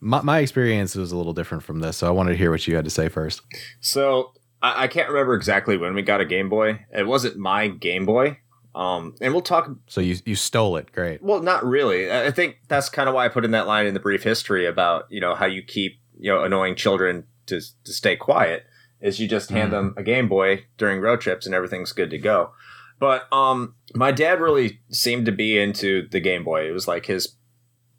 my, 0.00 0.20
my 0.20 0.40
experience 0.40 0.94
was 0.94 1.10
a 1.12 1.16
little 1.16 1.32
different 1.32 1.62
from 1.64 1.80
this. 1.80 1.96
So, 1.96 2.06
I 2.06 2.10
wanted 2.10 2.32
to 2.32 2.36
hear 2.36 2.50
what 2.50 2.66
you 2.68 2.76
had 2.76 2.84
to 2.84 2.90
say 2.90 3.08
first. 3.08 3.40
So 3.80 4.32
I, 4.62 4.84
I 4.84 4.88
can't 4.88 5.08
remember 5.08 5.34
exactly 5.34 5.76
when 5.78 5.94
we 5.94 6.02
got 6.02 6.20
a 6.20 6.24
Game 6.26 6.48
Boy. 6.50 6.84
It 6.92 7.06
wasn't 7.06 7.36
my 7.38 7.68
Game 7.68 8.04
Boy. 8.04 8.38
Um, 8.74 9.14
and 9.20 9.32
we'll 9.34 9.42
talk. 9.42 9.70
So 9.86 10.00
you 10.00 10.16
you 10.24 10.34
stole 10.34 10.76
it. 10.76 10.92
Great. 10.92 11.22
Well, 11.22 11.42
not 11.42 11.64
really. 11.64 12.10
I 12.10 12.30
think 12.30 12.56
that's 12.68 12.88
kind 12.88 13.08
of 13.08 13.14
why 13.14 13.24
I 13.26 13.28
put 13.28 13.44
in 13.44 13.50
that 13.52 13.66
line 13.66 13.86
in 13.86 13.94
the 13.94 14.00
brief 14.00 14.22
history 14.22 14.64
about 14.66 15.06
you 15.10 15.20
know 15.20 15.34
how 15.34 15.46
you 15.46 15.62
keep 15.62 15.98
you 16.18 16.32
know 16.32 16.42
annoying 16.42 16.74
children 16.74 17.24
to 17.46 17.60
to 17.84 17.92
stay 17.92 18.16
quiet 18.16 18.64
is 19.02 19.18
you 19.20 19.28
just 19.28 19.50
hand 19.50 19.68
Mhm. 19.70 19.72
them 19.72 19.94
a 19.98 20.02
Game 20.02 20.26
Boy 20.28 20.64
during 20.78 21.00
road 21.00 21.20
trips 21.20 21.44
and 21.44 21.54
everything's 21.54 21.92
good 21.92 22.08
to 22.10 22.18
go. 22.18 22.52
But 23.02 23.26
um, 23.32 23.74
my 23.96 24.12
dad 24.12 24.40
really 24.40 24.78
seemed 24.92 25.26
to 25.26 25.32
be 25.32 25.58
into 25.58 26.06
the 26.08 26.20
Game 26.20 26.44
Boy. 26.44 26.68
It 26.68 26.70
was 26.70 26.86
like 26.86 27.06
his 27.06 27.34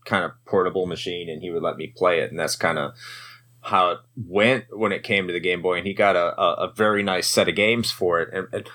kind 0.05 0.23
of 0.23 0.31
portable 0.45 0.85
machine, 0.85 1.27
and 1.27 1.41
he 1.41 1.49
would 1.49 1.61
let 1.61 1.75
me 1.75 1.87
play 1.87 2.21
it, 2.21 2.31
and 2.31 2.39
that's 2.39 2.55
kind 2.55 2.79
of 2.79 2.93
how 3.63 3.89
it 3.91 3.97
went 4.15 4.63
when 4.69 4.93
it 4.93 5.03
came 5.03 5.27
to 5.27 5.33
the 5.33 5.41
Game 5.41 5.61
Boy. 5.61 5.79
And 5.79 5.85
he 5.85 5.93
got 5.93 6.15
a, 6.15 6.39
a, 6.39 6.53
a 6.69 6.73
very 6.73 7.03
nice 7.03 7.27
set 7.27 7.49
of 7.49 7.55
games 7.55 7.91
for 7.91 8.21
it. 8.21 8.29
And, 8.31 8.47
and 8.53 8.69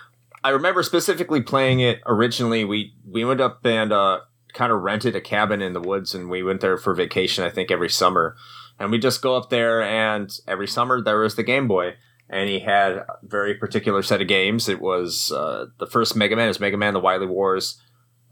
I 0.45 0.51
remember 0.51 0.83
specifically 0.83 1.41
playing 1.41 1.81
it 1.81 2.01
originally. 2.05 2.63
We 2.63 2.93
we 3.11 3.25
went 3.25 3.41
up 3.41 3.65
and 3.65 3.91
uh, 3.91 4.21
kind 4.53 4.71
of 4.71 4.83
rented 4.83 5.17
a 5.17 5.23
cabin 5.23 5.63
in 5.63 5.73
the 5.73 5.81
woods, 5.81 6.15
and 6.15 6.29
we 6.29 6.43
went 6.43 6.61
there 6.61 6.77
for 6.77 6.93
vacation. 6.93 7.43
I 7.43 7.49
think 7.49 7.71
every 7.71 7.89
summer, 7.89 8.37
and 8.79 8.91
we 8.91 8.99
just 8.99 9.23
go 9.23 9.35
up 9.35 9.49
there, 9.49 9.81
and 9.81 10.31
every 10.47 10.69
summer 10.69 11.01
there 11.01 11.21
was 11.21 11.37
the 11.37 11.43
Game 11.43 11.67
Boy. 11.67 11.95
And 12.31 12.49
he 12.49 12.61
had 12.61 12.93
a 12.93 13.07
very 13.23 13.55
particular 13.55 14.03
set 14.03 14.21
of 14.21 14.29
games. 14.29 14.69
It 14.69 14.81
was 14.81 15.33
uh, 15.33 15.67
the 15.79 15.87
first 15.87 16.15
Mega 16.15 16.37
Man. 16.37 16.45
It 16.45 16.49
was 16.49 16.61
Mega 16.61 16.77
Man: 16.77 16.93
The 16.93 17.01
Wily 17.01 17.27
Wars. 17.27 17.81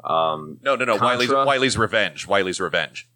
Um, 0.04 0.59
No, 0.62 0.76
no, 0.76 0.85
no. 0.85 0.96
Wily's, 0.96 1.28
Contra? 1.28 1.46
Wily's 1.46 1.78
Revenge. 1.78 2.26
Wily's 2.26 2.61
Revenge. 2.61 3.09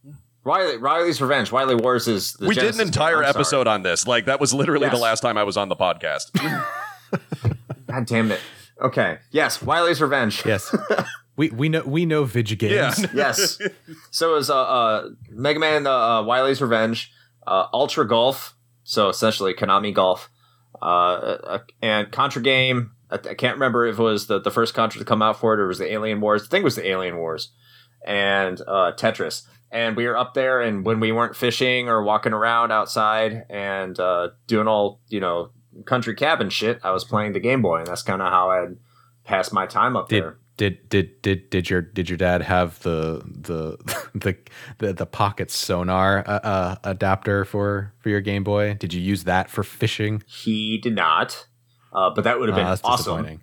Riley, 0.42 0.78
Riley's 0.78 1.20
Revenge. 1.20 1.52
Wily 1.52 1.74
Wars 1.74 2.08
is 2.08 2.32
the 2.32 2.48
we 2.48 2.54
did 2.54 2.74
an 2.74 2.80
entire 2.80 3.20
game. 3.20 3.28
Episode 3.28 3.66
on 3.66 3.82
this. 3.82 4.06
Like 4.06 4.24
that 4.24 4.40
was 4.40 4.54
literally 4.54 4.88
the 4.88 4.96
last 4.96 5.20
time 5.20 5.36
I 5.36 5.44
was 5.44 5.56
on 5.56 5.68
the 5.68 5.76
podcast. 5.76 6.32
God 7.86 8.06
damn 8.06 8.32
it. 8.32 8.40
Okay. 8.80 9.18
Yes, 9.30 9.60
Wily's 9.62 10.00
Revenge. 10.00 10.44
Yes. 10.46 10.74
we 11.36 11.50
we 11.50 11.68
know 11.68 11.82
we 11.82 12.06
know 12.06 12.24
video 12.24 12.56
games. 12.56 13.00
Yeah. 13.02 13.08
yes. 13.14 13.58
So 14.10 14.32
it 14.32 14.36
was 14.36 14.50
uh, 14.50 14.62
uh, 14.62 15.08
Mega 15.28 15.58
Man, 15.58 15.86
uh, 15.86 15.90
uh, 15.90 16.22
Wily's 16.22 16.62
Revenge, 16.62 17.12
uh, 17.46 17.66
Ultra 17.72 18.08
Golf, 18.08 18.54
so 18.82 19.08
essentially 19.08 19.52
Konami 19.52 19.92
Golf, 19.92 20.30
uh, 20.82 20.84
uh, 20.84 21.58
and 21.82 22.10
Contra 22.10 22.42
Game. 22.42 22.92
I, 23.10 23.16
I 23.16 23.34
can't 23.34 23.54
remember 23.54 23.86
if 23.86 23.98
it 23.98 24.02
was 24.02 24.26
the, 24.26 24.40
the 24.40 24.50
first 24.50 24.74
Contra 24.74 24.98
to 24.98 25.04
come 25.04 25.22
out 25.22 25.38
for 25.38 25.54
it 25.54 25.60
or 25.60 25.64
it 25.64 25.68
was 25.68 25.78
the 25.78 25.92
Alien 25.92 26.20
Wars. 26.20 26.44
I 26.44 26.46
think 26.46 26.62
it 26.62 26.64
was 26.64 26.76
the 26.76 26.88
Alien 26.88 27.16
Wars, 27.16 27.52
and 28.06 28.60
uh, 28.62 28.92
Tetris. 28.96 29.42
And 29.72 29.96
we 29.96 30.06
were 30.06 30.16
up 30.16 30.34
there, 30.34 30.60
and 30.60 30.84
when 30.84 30.98
we 30.98 31.12
weren't 31.12 31.36
fishing 31.36 31.88
or 31.88 32.02
walking 32.02 32.32
around 32.32 32.72
outside 32.72 33.44
and 33.48 33.98
uh, 34.00 34.30
doing 34.48 34.66
all 34.66 35.00
you 35.08 35.20
know 35.20 35.50
country 35.84 36.14
cabin 36.14 36.50
shit, 36.50 36.80
I 36.82 36.90
was 36.90 37.04
playing 37.04 37.32
the 37.32 37.40
Game 37.40 37.62
Boy, 37.62 37.78
and 37.78 37.86
that's 37.86 38.02
kind 38.02 38.20
of 38.20 38.30
how 38.32 38.50
I 38.50 38.66
passed 39.24 39.52
my 39.52 39.66
time 39.66 39.96
up 39.96 40.08
Did 40.08 40.24
there. 40.24 40.38
Did 40.60 40.90
did 40.90 41.22
did 41.22 41.48
did 41.48 41.70
your 41.70 41.80
did 41.80 42.10
your 42.10 42.18
dad 42.18 42.42
have 42.42 42.78
the 42.82 43.22
the 43.24 43.78
the 44.14 44.36
the, 44.76 44.92
the 44.92 45.06
pocket 45.06 45.50
sonar 45.50 46.22
uh, 46.26 46.32
uh, 46.32 46.76
adapter 46.84 47.46
for 47.46 47.94
for 47.98 48.10
your 48.10 48.20
Game 48.20 48.44
Boy? 48.44 48.74
Did 48.74 48.92
you 48.92 49.00
use 49.00 49.24
that 49.24 49.48
for 49.48 49.62
fishing? 49.62 50.22
He 50.26 50.76
did 50.76 50.94
not, 50.94 51.46
uh, 51.94 52.10
but 52.10 52.24
that 52.24 52.38
would 52.38 52.50
have 52.50 52.58
Uh, 52.58 52.60
been 52.60 52.66
that's 52.68 52.82
awesome. 52.84 53.40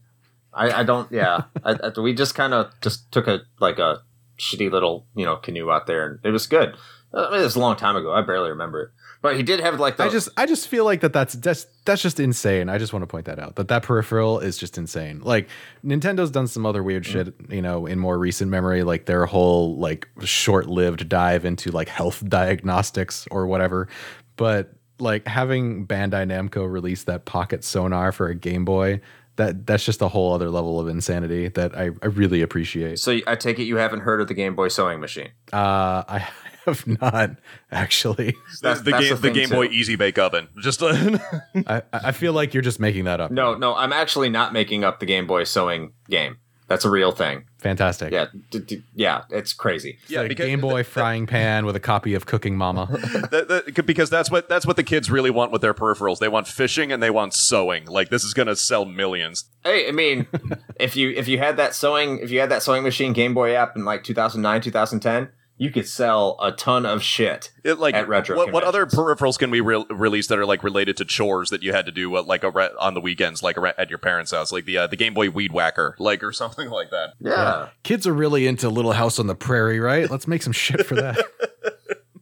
I, 0.54 0.82
I 0.82 0.84
don't. 0.84 1.12
Yeah, 1.12 1.46
I, 1.64 1.72
I, 1.84 2.00
we 2.00 2.14
just 2.14 2.36
kind 2.36 2.54
of 2.54 2.72
just 2.82 3.12
took 3.12 3.26
a 3.28 3.40
like 3.60 3.80
a 3.80 4.04
shitty 4.38 4.70
little 4.72 5.08
you 5.16 5.26
know 5.26 5.38
canoe 5.38 5.72
out 5.72 5.88
there, 5.88 6.06
and 6.06 6.20
it 6.24 6.30
was 6.30 6.46
good. 6.46 6.76
Uh, 7.12 7.26
I 7.30 7.32
mean, 7.32 7.40
it 7.42 7.46
was 7.46 7.56
a 7.56 7.60
long 7.60 7.78
time 7.78 7.96
ago. 7.96 8.14
I 8.14 8.22
barely 8.22 8.50
remember 8.52 8.84
it, 8.84 8.90
but 9.22 9.36
he 9.36 9.44
did 9.44 9.60
have 9.60 9.80
like 9.80 9.98
the. 9.98 10.04
I 10.04 10.10
just 10.10 10.30
I 10.38 10.46
just 10.46 10.68
feel 10.68 10.86
like 10.86 11.02
that 11.02 11.14
that's 11.14 11.34
that's 11.34 11.66
that's 11.86 12.02
just 12.02 12.20
insane. 12.20 12.70
I 12.70 12.78
just 12.78 12.94
want 12.94 13.04
to 13.04 13.08
point 13.08 13.26
that 13.26 13.40
out. 13.40 13.56
That 13.56 13.68
that 13.70 13.84
peripheral 13.84 14.40
is 14.40 14.58
just 14.58 14.78
insane. 14.78 15.22
Like 15.22 15.50
Nintendo's 15.84 16.32
done 16.32 16.48
some 16.48 16.66
other 16.66 16.84
weird 16.84 17.06
shit, 17.06 17.34
you 17.50 17.62
know, 17.62 17.86
in 17.86 18.00
more 18.00 18.18
recent 18.18 18.52
memory, 18.52 18.84
like 18.84 19.06
their 19.06 19.26
whole 19.26 19.78
like 19.78 20.08
short-lived 20.24 21.10
dive 21.10 21.46
into 21.46 21.72
like 21.72 21.90
health 21.90 22.24
diagnostics 22.30 23.28
or 23.32 23.48
whatever. 23.48 23.88
But 24.36 24.74
like 25.00 25.28
having 25.28 25.88
Bandai 25.88 26.26
Namco 26.28 26.70
release 26.72 27.04
that 27.04 27.26
pocket 27.26 27.64
sonar 27.64 28.12
for 28.12 28.28
a 28.28 28.36
Game 28.36 28.66
Boy. 28.66 29.02
That 29.38 29.68
that's 29.68 29.86
just 29.86 30.02
a 30.02 30.08
whole 30.08 30.34
other 30.34 30.50
level 30.50 30.80
of 30.80 30.88
insanity 30.88 31.50
that 31.50 31.78
I, 31.78 31.92
I 32.02 32.08
really 32.08 32.42
appreciate. 32.42 32.98
So 32.98 33.20
I 33.28 33.36
take 33.36 33.60
it 33.60 33.66
you 33.66 33.78
haven't 33.78 34.00
heard 34.00 34.20
of 34.20 34.28
the 34.28 34.34
Game 34.34 34.56
Boy 34.56 34.68
sewing 34.68 35.00
machine. 35.00 35.30
Uh, 35.54 36.02
I 36.08 36.28
have 36.68 36.86
not 37.02 37.32
actually. 37.72 38.36
That's 38.62 38.82
the 38.82 38.92
that's 38.92 39.04
game, 39.04 39.10
the 39.16 39.22
thing, 39.22 39.34
Game 39.34 39.50
too. 39.50 39.56
Boy 39.56 39.66
Easy 39.68 39.96
Bake 39.96 40.18
Oven. 40.18 40.48
Just 40.60 40.84
uh, 40.84 41.18
I, 41.68 41.82
I 41.92 42.12
feel 42.12 42.34
like 42.34 42.54
you're 42.54 42.64
just 42.64 42.80
making 42.80 43.06
that 43.06 43.20
up. 43.20 43.32
No, 43.32 43.56
no, 43.56 43.76
I'm 43.76 43.94
actually 43.94 44.30
not 44.30 44.54
making 44.54 44.84
up 44.84 45.00
the 45.00 45.06
Game 45.06 45.26
Boy 45.28 45.44
sewing 45.44 45.94
game. 46.10 46.38
That's 46.68 46.84
a 46.84 46.90
real 46.90 47.14
thing. 47.14 47.46
Fantastic. 47.60 48.12
Yeah, 48.12 48.26
d- 48.52 48.60
d- 48.60 48.84
yeah, 48.94 49.24
it's 49.30 49.54
crazy. 49.54 50.00
It's 50.10 50.12
a 50.12 50.36
Game 50.36 50.60
Boy 50.60 50.84
frying 50.84 51.26
pan 51.26 51.66
with 51.66 51.78
a 51.78 51.80
copy 51.80 52.14
of 52.14 52.26
Cooking 52.26 52.58
Mama. 52.58 52.88
that, 53.32 53.46
that- 53.48 53.86
because 53.86 54.10
that's 54.10 54.30
what 54.30 54.50
that's 54.50 54.66
what 54.66 54.76
the 54.76 54.84
kids 54.84 55.10
really 55.10 55.30
want 55.32 55.54
with 55.54 55.62
their 55.62 55.74
peripherals. 55.74 56.20
They 56.20 56.28
want 56.28 56.46
fishing 56.46 56.92
and 56.92 57.02
they 57.02 57.10
want 57.10 57.34
sewing. 57.34 57.86
Like 57.86 58.10
this 58.10 58.26
is 58.26 58.34
gonna 58.34 58.58
sell 58.58 58.84
millions. 58.84 59.46
Hey, 59.64 59.88
I 59.88 59.92
mean, 59.92 60.28
if 60.78 60.98
you 60.98 61.12
if 61.12 61.30
you 61.30 61.38
had 61.38 61.56
that 61.56 61.74
sewing 61.74 62.20
if 62.20 62.32
you 62.32 62.42
had 62.42 62.50
that 62.52 62.64
sewing 62.64 62.84
machine 62.84 63.14
Game 63.14 63.34
Boy 63.34 63.56
app 63.56 63.78
in 63.78 63.86
like 63.86 64.04
2009, 64.04 64.62
2010, 64.62 65.30
you 65.58 65.72
could 65.72 65.88
sell 65.88 66.38
a 66.42 66.52
ton 66.52 66.86
of 66.86 67.02
shit. 67.02 67.52
It, 67.64 67.80
like 67.80 67.96
At 67.96 68.08
retro 68.08 68.38
what, 68.38 68.52
what 68.52 68.64
other 68.64 68.86
peripherals 68.86 69.40
can 69.40 69.50
we 69.50 69.60
re- 69.60 69.86
release 69.90 70.28
that 70.28 70.38
are 70.38 70.46
like 70.46 70.64
related 70.64 70.98
to 70.98 71.06
chores 71.06 71.50
that 71.50 71.64
you 71.64 71.74
had 71.74 71.86
to 71.88 71.92
do 71.92 72.16
uh, 72.16 72.24
like 72.24 72.44
ar- 72.44 72.72
on 72.80 72.94
the 72.94 73.02
weekends, 73.02 73.42
like 73.42 73.58
ar- 73.58 73.74
at 73.78 73.90
your 73.90 74.00
parents' 74.00 74.32
house, 74.32 74.52
like 74.52 74.66
the 74.66 74.78
uh, 74.78 74.88
the 74.88 74.96
Game 74.96 75.14
Boy 75.14 75.30
Weed 75.30 75.52
Whacker, 75.52 75.96
like 76.00 76.24
or 76.24 76.32
something 76.34 76.70
like 76.70 76.92
that. 76.92 77.14
Yeah. 77.20 77.70
Kids 77.84 78.06
are 78.06 78.14
really 78.14 78.48
into 78.48 78.70
Little 78.70 78.94
House 78.94 79.20
on 79.20 79.28
the 79.28 79.36
Prairie, 79.36 79.80
right? 79.80 80.10
Let's 80.10 80.28
make 80.28 80.44
some 80.44 80.54
shit 80.54 80.86
for 80.86 80.96
that. 80.96 81.18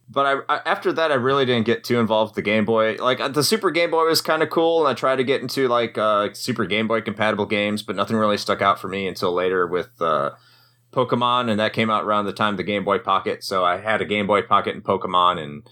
But 0.08 0.44
I, 0.48 0.54
I 0.54 0.60
after 0.64 0.94
that 0.94 1.12
I 1.12 1.16
really 1.16 1.44
didn't 1.44 1.66
get 1.66 1.84
too 1.84 2.00
involved 2.00 2.30
with 2.30 2.36
the 2.36 2.50
Game 2.50 2.64
Boy. 2.64 2.94
Like 2.94 3.20
uh, 3.20 3.28
the 3.28 3.44
Super 3.44 3.70
Game 3.70 3.90
Boy 3.90 4.06
was 4.06 4.22
kind 4.22 4.42
of 4.42 4.48
cool, 4.48 4.80
and 4.80 4.88
I 4.88 4.98
tried 4.98 5.16
to 5.16 5.24
get 5.24 5.42
into 5.42 5.68
like 5.68 5.98
uh, 5.98 6.32
Super 6.32 6.64
Game 6.64 6.88
Boy 6.88 7.02
compatible 7.02 7.44
games, 7.44 7.82
but 7.82 7.96
nothing 7.96 8.16
really 8.16 8.38
stuck 8.38 8.62
out 8.62 8.80
for 8.80 8.88
me 8.88 9.06
until 9.06 9.34
later 9.34 9.66
with 9.66 9.90
uh, 10.00 10.30
Pokemon, 10.96 11.50
and 11.50 11.60
that 11.60 11.74
came 11.74 11.90
out 11.90 12.04
around 12.04 12.24
the 12.24 12.32
time 12.32 12.56
the 12.56 12.62
Game 12.62 12.84
Boy 12.84 12.98
Pocket. 12.98 13.44
So 13.44 13.64
I 13.64 13.76
had 13.76 14.00
a 14.00 14.06
Game 14.06 14.26
Boy 14.26 14.42
Pocket 14.42 14.74
and 14.74 14.82
Pokemon, 14.82 15.38
and 15.38 15.68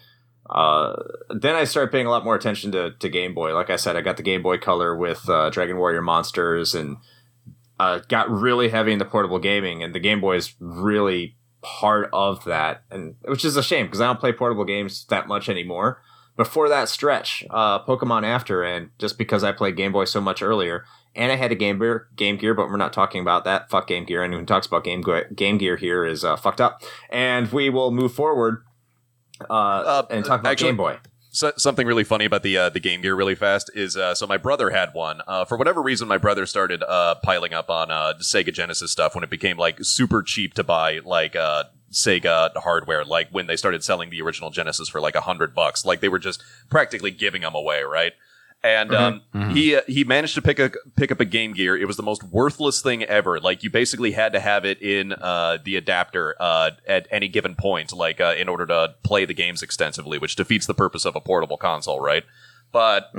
uh, 0.51 0.97
then 1.31 1.57
I 1.57 1.65
started 1.65 1.91
paying 1.91 2.07
a 2.07 2.11
lot 2.11 2.25
more 2.25 2.35
attention 2.35 2.71
to, 2.73 2.91
to 2.91 3.09
Game 3.09 3.35
Boy. 3.35 3.55
Like 3.55 3.71
I 3.71 3.77
said, 3.77 3.97
I 3.97 4.03
got 4.03 4.19
the 4.19 4.23
Game 4.23 4.43
Boy 4.43 4.59
Color 4.59 4.95
with 4.95 5.29
uh, 5.29 5.49
Dragon 5.49 5.79
Warrior 5.79 6.03
Monsters, 6.03 6.75
and 6.75 6.99
uh, 7.81 8.01
got 8.09 8.31
really 8.31 8.69
heavy 8.69 8.93
into 8.93 9.07
portable 9.07 9.39
gaming, 9.39 9.83
and 9.83 9.95
the 9.95 10.01
Game 10.01 10.21
Boy 10.21 10.37
is 10.37 10.55
really 10.61 11.37
part 11.63 12.11
of 12.13 12.45
that, 12.45 12.83
and 12.91 13.17
which 13.23 13.45
is 13.45 13.57
a 13.57 13.63
shame 13.63 13.87
because 13.87 14.03
I 14.03 14.07
don't 14.07 14.21
play 14.21 14.33
portable 14.33 14.65
games 14.65 15.07
that 15.07 15.27
much 15.27 15.49
anymore. 15.49 16.03
Before 16.37 16.69
that 16.69 16.89
stretch, 16.89 17.45
uh, 17.49 17.83
Pokemon 17.85 18.25
after, 18.25 18.63
and 18.63 18.91
just 18.99 19.17
because 19.17 19.45
I 19.45 19.53
played 19.53 19.77
Game 19.77 19.93
Boy 19.93 20.05
so 20.05 20.21
much 20.21 20.43
earlier, 20.43 20.85
and 21.15 21.31
I 21.33 21.37
had 21.37 21.53
a 21.53 21.55
Game 21.55 21.79
Gear, 21.79 22.09
Game 22.17 22.37
Gear, 22.37 22.55
but 22.55 22.69
we're 22.69 22.77
not 22.77 22.93
talking 22.93 23.21
about 23.21 23.45
that. 23.45 23.71
Fuck 23.71 23.89
Game 23.89 24.05
Gear. 24.05 24.23
Anyone 24.23 24.43
who 24.43 24.47
talks 24.47 24.67
about 24.67 24.85
Game 24.85 25.01
Gear, 25.01 25.31
Game 25.35 25.59
Gear 25.59 25.77
here 25.77 26.05
is 26.05 26.25
uh, 26.25 26.37
fucked 26.37 26.61
up. 26.61 26.83
And 27.11 27.51
we 27.53 27.71
will 27.71 27.91
move 27.91 28.13
forward 28.13 28.65
uh, 29.49 30.05
and 30.11 30.25
talk 30.25 30.41
about 30.41 30.53
actually- 30.53 30.69
Game 30.69 30.77
Boy. 30.77 30.99
So, 31.31 31.51
something 31.57 31.85
really 31.85 32.05
funny 32.05 32.27
about 32.27 32.45
the 32.45 32.57
uh, 32.57 32.69
the 32.69 32.79
Game 32.79 33.01
Gear 33.01 33.17
really 33.17 33.35
fast 33.35 33.69
is 33.75 33.97
uh, 33.97 34.15
so 34.15 34.25
my 34.25 34.37
brother 34.37 34.71
had 34.71 34.91
one. 34.93 35.21
Uh, 35.27 35.45
for 35.45 35.59
whatever 35.59 35.83
reason, 35.83 36.07
my 36.07 36.17
brother 36.17 36.47
started 36.47 36.81
uh, 36.85 37.17
piling 37.25 37.53
up 37.53 37.69
on 37.69 37.91
uh, 37.91 38.13
Sega 38.21 38.53
Genesis 38.53 38.93
stuff 38.93 39.17
when 39.17 39.25
it 39.25 39.31
became 39.31 39.57
like 39.57 39.79
super 39.83 40.23
cheap 40.23 40.55
to 40.55 40.63
buy 40.63 41.01
like 41.05 41.35
uh, 41.35 41.65
Sega 41.91 42.51
hardware. 42.59 43.05
Like 43.05 43.31
when 43.33 43.49
they 43.49 43.57
started 43.57 43.83
selling 43.83 44.11
the 44.11 44.23
original 44.23 44.51
Genesis 44.51 44.89
for 44.89 45.01
like 45.01 45.17
a 45.17 45.23
hundred 45.23 45.57
bucks, 45.57 45.85
like 45.85 46.01
they 46.01 46.09
were 46.09 46.21
just 46.21 46.41
practically 46.71 47.11
giving 47.11 47.43
them 47.43 47.57
away, 47.57 47.83
right? 47.83 48.13
And 48.65 48.95
um, 48.95 49.23
he 49.53 49.77
uh, 49.77 49.83
he 49.87 50.05
managed 50.05 50.35
to 50.37 50.43
pick 50.43 50.59
a 50.59 50.73
pick 50.97 51.13
up 51.13 51.21
a 51.21 51.27
Game 51.27 51.53
Gear. 51.53 51.77
It 51.77 51.85
was 51.87 51.99
the 51.99 52.03
most 52.03 52.23
worthless 52.25 52.81
thing 52.81 53.05
ever. 53.05 53.39
Like 53.39 53.63
you 53.63 53.69
basically 53.69 54.13
had 54.13 54.33
to 54.33 54.41
have 54.41 54.65
it 54.65 54.81
in 54.81 55.13
uh, 55.13 55.59
the 55.63 55.77
adapter 55.77 56.35
uh, 56.41 56.71
at 56.89 57.07
any 57.11 57.29
given 57.29 57.57
point, 57.57 57.93
like 57.93 58.23
uh, 58.23 58.35
in 58.39 58.49
order 58.49 58.65
to 58.67 58.95
play 59.03 59.27
the 59.27 59.35
games 59.35 59.63
extensively, 59.63 60.17
which 60.19 60.35
defeats 60.35 60.67
the 60.67 60.73
purpose 60.73 61.05
of 61.05 61.15
a 61.15 61.21
portable 61.21 61.59
console, 61.59 62.01
right? 62.01 62.25
But 62.73 63.11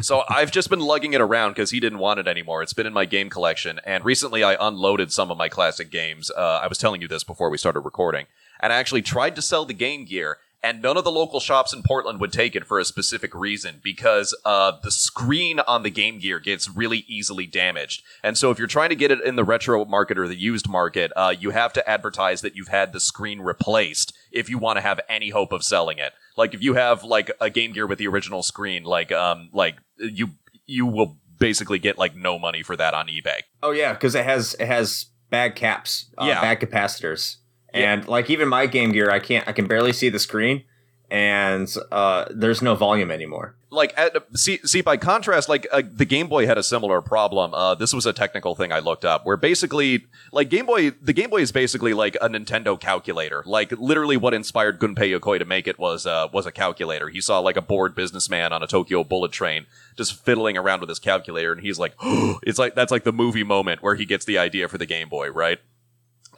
so 0.00 0.24
I've 0.28 0.50
just 0.50 0.68
been 0.68 0.80
lugging 0.80 1.12
it 1.12 1.20
around 1.20 1.52
because 1.52 1.70
he 1.70 1.78
didn't 1.78 1.98
want 2.00 2.18
it 2.18 2.26
anymore. 2.26 2.62
It's 2.62 2.72
been 2.72 2.86
in 2.86 2.92
my 2.92 3.04
game 3.04 3.30
collection, 3.30 3.78
and 3.86 4.04
recently 4.04 4.42
I 4.42 4.56
unloaded 4.58 5.12
some 5.12 5.30
of 5.30 5.38
my 5.38 5.48
classic 5.48 5.90
games. 5.92 6.30
Uh, 6.30 6.60
I 6.62 6.66
was 6.66 6.76
telling 6.76 7.00
you 7.00 7.08
this 7.08 7.22
before 7.22 7.50
we 7.50 7.56
started 7.56 7.80
recording, 7.80 8.26
and 8.60 8.72
I 8.72 8.76
actually 8.76 9.02
tried 9.02 9.36
to 9.36 9.42
sell 9.42 9.64
the 9.64 9.74
Game 9.74 10.04
Gear, 10.06 10.38
and 10.62 10.80
none 10.80 10.96
of 10.96 11.04
the 11.04 11.10
local 11.10 11.40
shops 11.40 11.72
in 11.72 11.82
Portland 11.82 12.20
would 12.20 12.32
take 12.32 12.54
it 12.54 12.64
for 12.66 12.78
a 12.78 12.84
specific 12.84 13.34
reason 13.34 13.80
because 13.82 14.36
uh, 14.44 14.72
the 14.82 14.90
screen 14.90 15.60
on 15.60 15.82
the 15.82 15.90
Game 15.90 16.18
Gear 16.18 16.38
gets 16.38 16.68
really 16.68 17.04
easily 17.08 17.46
damaged. 17.46 18.02
And 18.22 18.38
so 18.38 18.50
if 18.50 18.58
you're 18.58 18.68
trying 18.68 18.90
to 18.90 18.96
get 18.96 19.10
it 19.10 19.20
in 19.22 19.36
the 19.36 19.44
retro 19.44 19.84
market 19.84 20.18
or 20.18 20.28
the 20.28 20.36
used 20.38 20.68
market, 20.68 21.10
uh, 21.16 21.34
you 21.38 21.50
have 21.50 21.72
to 21.72 21.88
advertise 21.90 22.40
that 22.42 22.54
you've 22.54 22.68
had 22.68 22.92
the 22.92 23.00
screen 23.00 23.40
replaced 23.40 24.12
if 24.30 24.48
you 24.48 24.58
want 24.58 24.76
to 24.76 24.80
have 24.82 25.00
any 25.08 25.30
hope 25.30 25.52
of 25.52 25.64
selling 25.64 25.98
it. 25.98 26.12
Like 26.36 26.54
if 26.54 26.62
you 26.62 26.74
have 26.74 27.02
like 27.04 27.30
a 27.40 27.50
Game 27.50 27.72
Gear 27.72 27.86
with 27.86 27.98
the 27.98 28.06
original 28.08 28.42
screen, 28.42 28.84
like 28.84 29.10
um 29.12 29.50
like 29.52 29.76
you 29.98 30.30
you 30.66 30.86
will 30.86 31.18
basically 31.38 31.78
get 31.80 31.98
like 31.98 32.14
no 32.14 32.38
money 32.38 32.62
for 32.62 32.76
that 32.76 32.94
on 32.94 33.08
eBay. 33.08 33.40
Oh 33.62 33.72
yeah, 33.72 33.92
because 33.92 34.14
it 34.14 34.24
has 34.24 34.54
it 34.60 34.66
has 34.66 35.06
bad 35.28 35.56
caps, 35.56 36.08
uh, 36.18 36.24
Yeah. 36.26 36.40
bad 36.40 36.60
capacitors, 36.60 37.36
and 37.72 38.08
like 38.08 38.30
even 38.30 38.48
my 38.48 38.66
Game 38.66 38.92
Gear, 38.92 39.10
I 39.10 39.18
can't, 39.18 39.46
I 39.48 39.52
can 39.52 39.66
barely 39.66 39.92
see 39.92 40.08
the 40.08 40.18
screen, 40.18 40.64
and 41.10 41.72
uh, 41.90 42.24
there's 42.30 42.62
no 42.62 42.74
volume 42.74 43.10
anymore. 43.10 43.54
like 43.70 43.92
at, 43.98 44.14
see 44.34 44.58
see 44.64 44.80
by 44.82 44.96
contrast 44.96 45.48
like 45.48 45.66
uh, 45.72 45.82
the 45.84 46.04
game 46.04 46.28
boy 46.28 46.46
had 46.46 46.58
a 46.58 46.62
similar 46.62 47.00
problem. 47.00 47.52
Uh, 47.54 47.74
this 47.74 47.92
was 47.92 48.06
a 48.06 48.12
technical 48.12 48.54
thing 48.54 48.70
i 48.72 48.78
looked 48.78 49.04
up 49.04 49.24
where 49.24 49.36
basically 49.36 50.04
like 50.30 50.50
game 50.50 50.66
boy 50.66 50.90
the 50.90 51.12
game 51.12 51.30
boy 51.30 51.40
is 51.40 51.52
basically 51.52 51.94
like 51.94 52.14
a 52.20 52.28
nintendo 52.28 52.78
calculator. 52.78 53.42
Like 53.46 53.72
literally 53.72 54.16
what 54.16 54.34
inspired 54.34 54.78
gunpei 54.78 55.18
yokoi 55.18 55.38
to 55.38 55.44
make 55.44 55.66
it 55.66 55.78
was 55.78 56.06
uh, 56.06 56.28
was 56.32 56.46
a 56.46 56.52
calculator. 56.52 57.08
He 57.08 57.20
saw 57.20 57.40
like 57.40 57.56
a 57.56 57.62
bored 57.62 57.94
businessman 57.94 58.52
on 58.52 58.62
a 58.62 58.66
tokyo 58.66 59.04
bullet 59.04 59.32
train 59.32 59.66
just 59.96 60.22
fiddling 60.24 60.56
around 60.56 60.80
with 60.80 60.88
his 60.88 60.98
calculator 60.98 61.52
and 61.52 61.60
he's 61.60 61.78
like 61.78 61.94
it's 62.42 62.58
like 62.58 62.74
that's 62.74 62.92
like 62.92 63.04
the 63.04 63.12
movie 63.12 63.44
moment 63.44 63.82
where 63.82 63.94
he 63.94 64.06
gets 64.06 64.24
the 64.24 64.38
idea 64.38 64.68
for 64.68 64.78
the 64.78 64.86
game 64.86 65.08
boy 65.08 65.30
right? 65.30 65.58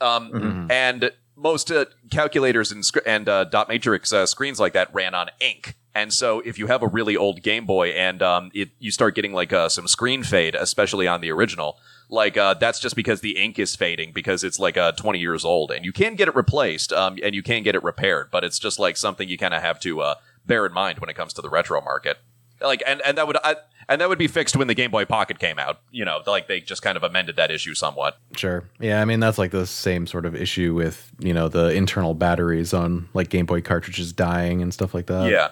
Um, 0.01 0.67
and 0.71 1.13
most 1.37 1.71
uh, 1.71 1.87
calculators 2.11 2.73
and, 2.73 2.85
sc- 2.85 3.07
and 3.07 3.29
uh, 3.29 3.45
dot 3.45 3.69
matrix 3.69 4.13
uh, 4.13 4.27
screens 4.27 4.61
like 4.61 4.73
that 4.73 4.93
ran 4.95 5.15
on 5.15 5.31
ink. 5.41 5.77
And 5.95 6.13
so, 6.13 6.41
if 6.41 6.59
you 6.59 6.67
have 6.67 6.83
a 6.83 6.89
really 6.89 7.17
old 7.17 7.43
Game 7.43 7.67
Boy 7.67 7.91
and 7.91 8.21
um, 8.21 8.51
it, 8.53 8.71
you 8.81 8.91
start 8.91 9.15
getting 9.15 9.33
like 9.33 9.53
uh, 9.53 9.69
some 9.69 9.87
screen 9.87 10.25
fade, 10.25 10.57
especially 10.57 11.07
on 11.07 11.21
the 11.21 11.31
original, 11.31 11.79
like 12.09 12.37
uh, 12.37 12.55
that's 12.55 12.81
just 12.81 12.97
because 12.97 13.21
the 13.21 13.39
ink 13.39 13.61
is 13.61 13.77
fading 13.77 14.13
because 14.13 14.43
it's 14.43 14.59
like 14.59 14.77
uh, 14.77 14.93
20 14.93 15.21
years 15.21 15.45
old, 15.45 15.71
and 15.71 15.85
you 15.85 15.93
can 15.93 16.17
get 16.17 16.27
it 16.27 16.35
replaced 16.35 16.93
um, 16.93 17.17
and 17.23 17.35
you 17.35 17.45
can 17.45 17.63
get 17.63 17.77
it 17.77 17.85
repaired, 17.85 18.29
but 18.33 18.43
it's 18.43 18.59
just 18.59 18.79
like 18.79 18.97
something 18.97 19.29
you 19.29 19.39
kind 19.39 19.55
of 19.55 19.63
have 19.63 19.79
to 19.81 20.03
bear 20.45 20.67
in 20.67 20.73
mind 20.73 20.99
when 20.99 21.09
it 21.09 21.15
comes 21.15 21.33
to 21.35 21.43
the 21.43 21.49
retro 21.49 21.81
market. 21.81 22.19
Like, 22.65 22.83
and 22.87 23.01
and 23.03 23.19
that 23.19 23.27
would 23.27 23.37
I, 23.45 23.57
and 23.89 24.01
that 24.01 24.09
would 24.09 24.19
be 24.19 24.29
fixed 24.29 24.57
when 24.57 24.67
the 24.67 24.75
Game 24.75 24.91
Boy 24.91 25.05
Pocket 25.05 25.39
came 25.39 25.59
out. 25.59 25.81
You 25.91 26.05
know, 26.05 26.23
like 26.27 26.49
they 26.49 26.61
just 26.61 26.83
kind 26.83 26.97
of 26.97 27.03
amended 27.03 27.37
that 27.37 27.51
issue 27.51 27.75
somewhat. 27.75 28.19
Sure. 28.37 28.65
Yeah, 28.81 29.01
I 29.01 29.05
mean 29.05 29.21
that's 29.21 29.39
like 29.39 29.51
the 29.51 29.67
same 29.67 30.07
sort 30.07 30.27
of 30.27 30.35
issue 30.35 30.75
with, 30.75 31.13
you 31.19 31.33
know, 31.35 31.49
the 31.49 31.69
internal 31.69 32.15
batteries 32.15 32.73
on 32.75 33.09
like 33.15 33.29
Game 33.29 33.47
Boy 33.47 33.61
cartridges 33.61 34.13
dying 34.13 34.63
and 34.63 34.73
stuff 34.73 34.95
like 34.95 35.07
that. 35.07 35.31
yeah. 35.31 35.51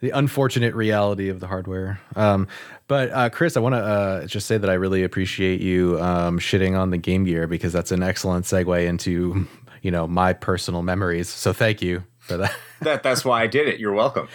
The 0.00 0.10
unfortunate 0.10 0.74
reality 0.74 1.30
of 1.30 1.40
the 1.40 1.46
hardware. 1.46 1.98
Um, 2.14 2.46
but 2.88 3.10
uh, 3.10 3.30
Chris, 3.30 3.56
I 3.56 3.60
want 3.60 3.74
to 3.74 3.78
uh, 3.78 4.26
just 4.26 4.46
say 4.46 4.58
that 4.58 4.68
I 4.68 4.74
really 4.74 5.02
appreciate 5.02 5.62
you 5.62 5.98
um, 5.98 6.38
shitting 6.38 6.78
on 6.78 6.90
the 6.90 6.98
Game 6.98 7.24
Gear 7.24 7.46
because 7.46 7.72
that's 7.72 7.90
an 7.90 8.02
excellent 8.02 8.44
segue 8.44 8.86
into, 8.86 9.48
you 9.80 9.90
know, 9.90 10.06
my 10.06 10.34
personal 10.34 10.82
memories. 10.82 11.30
So 11.30 11.54
thank 11.54 11.80
you 11.80 12.04
for 12.18 12.36
that. 12.36 12.54
That 12.82 13.02
that's 13.02 13.24
why 13.24 13.42
I 13.42 13.46
did 13.46 13.66
it. 13.66 13.80
You're 13.80 13.94
welcome. 13.94 14.28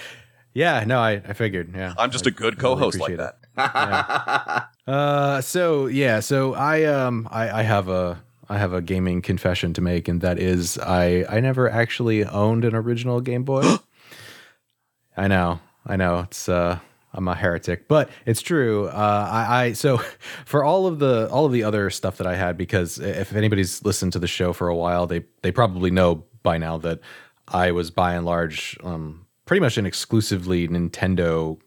Yeah, 0.54 0.84
no, 0.86 1.00
I, 1.00 1.22
I 1.28 1.34
figured. 1.34 1.74
Yeah. 1.76 1.94
I'm 1.98 2.12
just 2.12 2.26
a 2.26 2.32
good 2.32 2.62
really 2.62 2.76
co-host 2.76 3.00
like 3.00 3.14
appreciate 3.14 3.34
that. 3.56 4.70
Uh, 4.88 5.42
so 5.42 5.86
yeah, 5.86 6.20
so 6.20 6.56
I 6.56 6.86
um 6.86 7.28
I, 7.30 7.60
I 7.60 7.62
have 7.62 7.90
a 7.90 8.24
I 8.48 8.58
have 8.58 8.74
a 8.74 8.82
gaming 8.82 9.22
confession 9.22 9.74
to 9.74 9.82
make, 9.82 10.08
and 10.08 10.22
that 10.22 10.40
is 10.40 10.80
I 10.80 11.26
I 11.30 11.40
never 11.40 11.70
actually 11.70 12.26
owned 12.26 12.66
an 12.66 12.74
original 12.74 13.22
Game 13.22 13.44
Boy. 13.44 13.64
I 15.18 15.28
know, 15.28 15.60
I 15.86 15.96
know, 15.96 16.22
it's 16.22 16.50
uh 16.50 16.80
I'm 17.14 17.28
a 17.28 17.36
heretic, 17.36 17.88
but 17.88 18.10
it's 18.26 18.42
true. 18.42 18.88
Uh, 18.88 19.30
I, 19.32 19.64
I 19.64 19.74
so 19.74 19.98
for 20.46 20.64
all 20.64 20.88
of 20.88 21.00
the 21.00 21.30
all 21.30 21.46
of 21.46 21.52
the 21.52 21.64
other 21.64 21.90
stuff 21.90 22.18
that 22.18 22.28
I 22.28 22.36
had, 22.36 22.58
because 22.58 23.00
if 23.00 23.34
anybody's 23.34 23.84
listened 23.84 24.14
to 24.14 24.20
the 24.20 24.28
show 24.28 24.54
for 24.54 24.68
a 24.70 24.76
while, 24.76 25.08
they 25.08 25.24
they 25.42 25.52
probably 25.52 25.92
know 25.92 26.26
by 26.44 26.58
now 26.58 26.78
that 26.80 27.00
I 27.48 27.72
was 27.72 27.92
by 27.92 28.14
and 28.14 28.26
large 28.26 28.78
um, 28.84 29.26
pretty 29.50 29.62
much 29.62 29.80
an 29.80 29.86
exclusively 29.88 30.68
Nintendo 30.68 31.58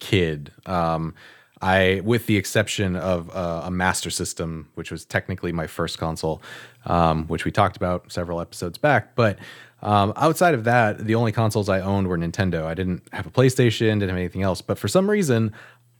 kid. 0.00 0.52
Um, 0.66 1.14
I, 1.62 2.02
with 2.04 2.26
the 2.26 2.36
exception 2.36 2.94
of 2.94 3.34
uh, 3.34 3.62
a 3.64 3.70
Master 3.70 4.10
System, 4.10 4.68
which 4.74 4.90
was 4.90 5.06
technically 5.06 5.50
my 5.50 5.66
first 5.66 5.96
console, 5.96 6.42
um, 6.84 7.26
which 7.28 7.46
we 7.46 7.50
talked 7.50 7.74
about 7.74 8.12
several 8.12 8.38
episodes 8.38 8.76
back. 8.76 9.14
But 9.14 9.38
Um, 9.80 10.12
outside 10.16 10.52
of 10.52 10.64
that, 10.64 11.06
the 11.06 11.14
only 11.14 11.32
consoles 11.32 11.70
I 11.70 11.80
owned 11.80 12.06
were 12.06 12.18
Nintendo. 12.18 12.66
I 12.66 12.74
didn't 12.74 13.02
have 13.12 13.26
a 13.26 13.30
PlayStation, 13.30 13.98
didn't 14.00 14.10
have 14.10 14.18
anything 14.18 14.42
else. 14.42 14.60
But 14.60 14.78
for 14.78 14.88
some 14.88 15.08
reason, 15.08 15.52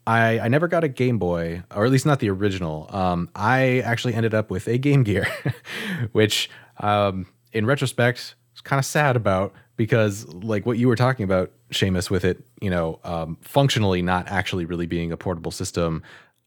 I, 0.06 0.38
I 0.38 0.48
never 0.48 0.68
got 0.68 0.84
a 0.84 0.88
Game 0.88 1.18
Boy, 1.18 1.62
or 1.74 1.86
at 1.86 1.90
least 1.90 2.04
not 2.04 2.20
the 2.20 2.28
original. 2.28 2.88
Um, 2.90 3.30
I 3.34 3.80
actually 3.80 4.12
ended 4.14 4.34
up 4.34 4.50
with 4.50 4.68
a 4.68 4.76
Game 4.76 5.02
Gear, 5.02 5.26
which 6.12 6.50
um, 6.78 7.26
in 7.54 7.64
retrospect 7.64 8.34
is 8.54 8.60
kind 8.60 8.78
of 8.78 8.84
sad 8.84 9.16
about 9.16 9.54
because, 9.76 10.26
like 10.32 10.66
what 10.66 10.78
you 10.78 10.88
were 10.88 10.96
talking 10.96 11.24
about, 11.24 11.50
Seamus, 11.70 12.10
with 12.10 12.24
it, 12.24 12.44
you 12.60 12.70
know, 12.70 12.98
um, 13.04 13.38
functionally 13.42 14.02
not 14.02 14.28
actually 14.28 14.64
really 14.64 14.86
being 14.86 15.12
a 15.12 15.16
portable 15.16 15.50
system. 15.50 16.02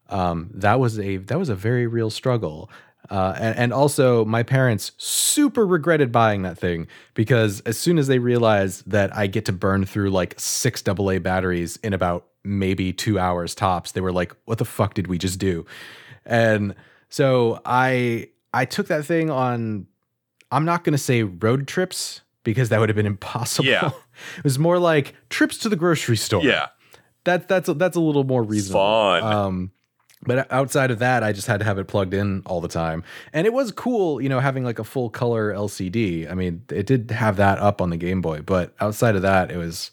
Um, 0.09 0.49
that 0.55 0.79
was 0.79 0.99
a 0.99 1.17
that 1.17 1.37
was 1.37 1.49
a 1.49 1.55
very 1.55 1.87
real 1.87 2.09
struggle. 2.09 2.69
Uh, 3.09 3.33
and, 3.39 3.57
and, 3.57 3.73
also, 3.73 4.25
my 4.25 4.43
parents 4.43 4.91
super 4.97 5.65
regretted 5.65 6.11
buying 6.11 6.43
that 6.43 6.57
thing 6.57 6.85
because 7.15 7.59
as 7.61 7.77
soon 7.77 7.97
as 7.97 8.07
they 8.07 8.19
realized 8.19 8.87
that 8.89 9.15
I 9.15 9.25
get 9.25 9.45
to 9.45 9.51
burn 9.51 9.85
through 9.85 10.11
like 10.11 10.35
six 10.37 10.83
AA 10.87 11.17
batteries 11.17 11.77
in 11.77 11.93
about 11.93 12.27
maybe 12.43 12.93
two 12.93 13.17
hours 13.17 13.55
tops, 13.55 13.93
they 13.93 14.01
were 14.01 14.11
like, 14.11 14.35
"What 14.45 14.57
the 14.57 14.65
fuck 14.65 14.93
did 14.93 15.07
we 15.07 15.17
just 15.17 15.39
do?" 15.39 15.65
And 16.25 16.75
so 17.09 17.61
I 17.65 18.29
I 18.53 18.65
took 18.65 18.87
that 18.87 19.05
thing 19.05 19.29
on. 19.29 19.87
I'm 20.51 20.65
not 20.65 20.83
to 20.93 20.97
say 20.97 21.23
road 21.23 21.67
trips 21.67 22.21
because 22.49 22.69
that 22.69 22.79
would 22.79 22.89
have 22.89 22.95
been 22.95 23.05
impossible. 23.05 23.67
Yeah. 23.67 23.91
it 24.37 24.43
was 24.43 24.59
more 24.59 24.79
like 24.79 25.15
trips 25.29 25.57
to 25.59 25.69
the 25.69 25.75
grocery 25.75 26.17
store. 26.17 26.43
Yeah. 26.43 26.67
That 27.25 27.47
that's 27.47 27.69
that's 27.75 27.97
a 27.97 27.99
little 27.99 28.23
more 28.23 28.43
reasonable. 28.43 28.79
Fun. 28.79 29.23
Um, 29.23 29.71
but 30.25 30.51
outside 30.51 30.91
of 30.91 30.99
that, 30.99 31.23
I 31.23 31.31
just 31.31 31.47
had 31.47 31.59
to 31.59 31.65
have 31.65 31.77
it 31.77 31.87
plugged 31.87 32.13
in 32.13 32.43
all 32.45 32.59
the 32.59 32.67
time. 32.67 33.03
And 33.31 33.47
it 33.47 33.53
was 33.53 33.71
cool, 33.71 34.19
you 34.19 34.27
know, 34.27 34.39
having 34.39 34.65
like 34.65 34.79
a 34.79 34.83
full 34.83 35.09
color 35.09 35.53
LCD. 35.53 36.29
I 36.29 36.33
mean, 36.33 36.63
it 36.69 36.85
did 36.85 37.11
have 37.11 37.37
that 37.37 37.59
up 37.59 37.81
on 37.81 37.89
the 37.89 37.97
Game 37.97 38.21
Boy, 38.21 38.41
but 38.41 38.73
outside 38.81 39.15
of 39.15 39.21
that, 39.21 39.49
it 39.49 39.57
was 39.57 39.91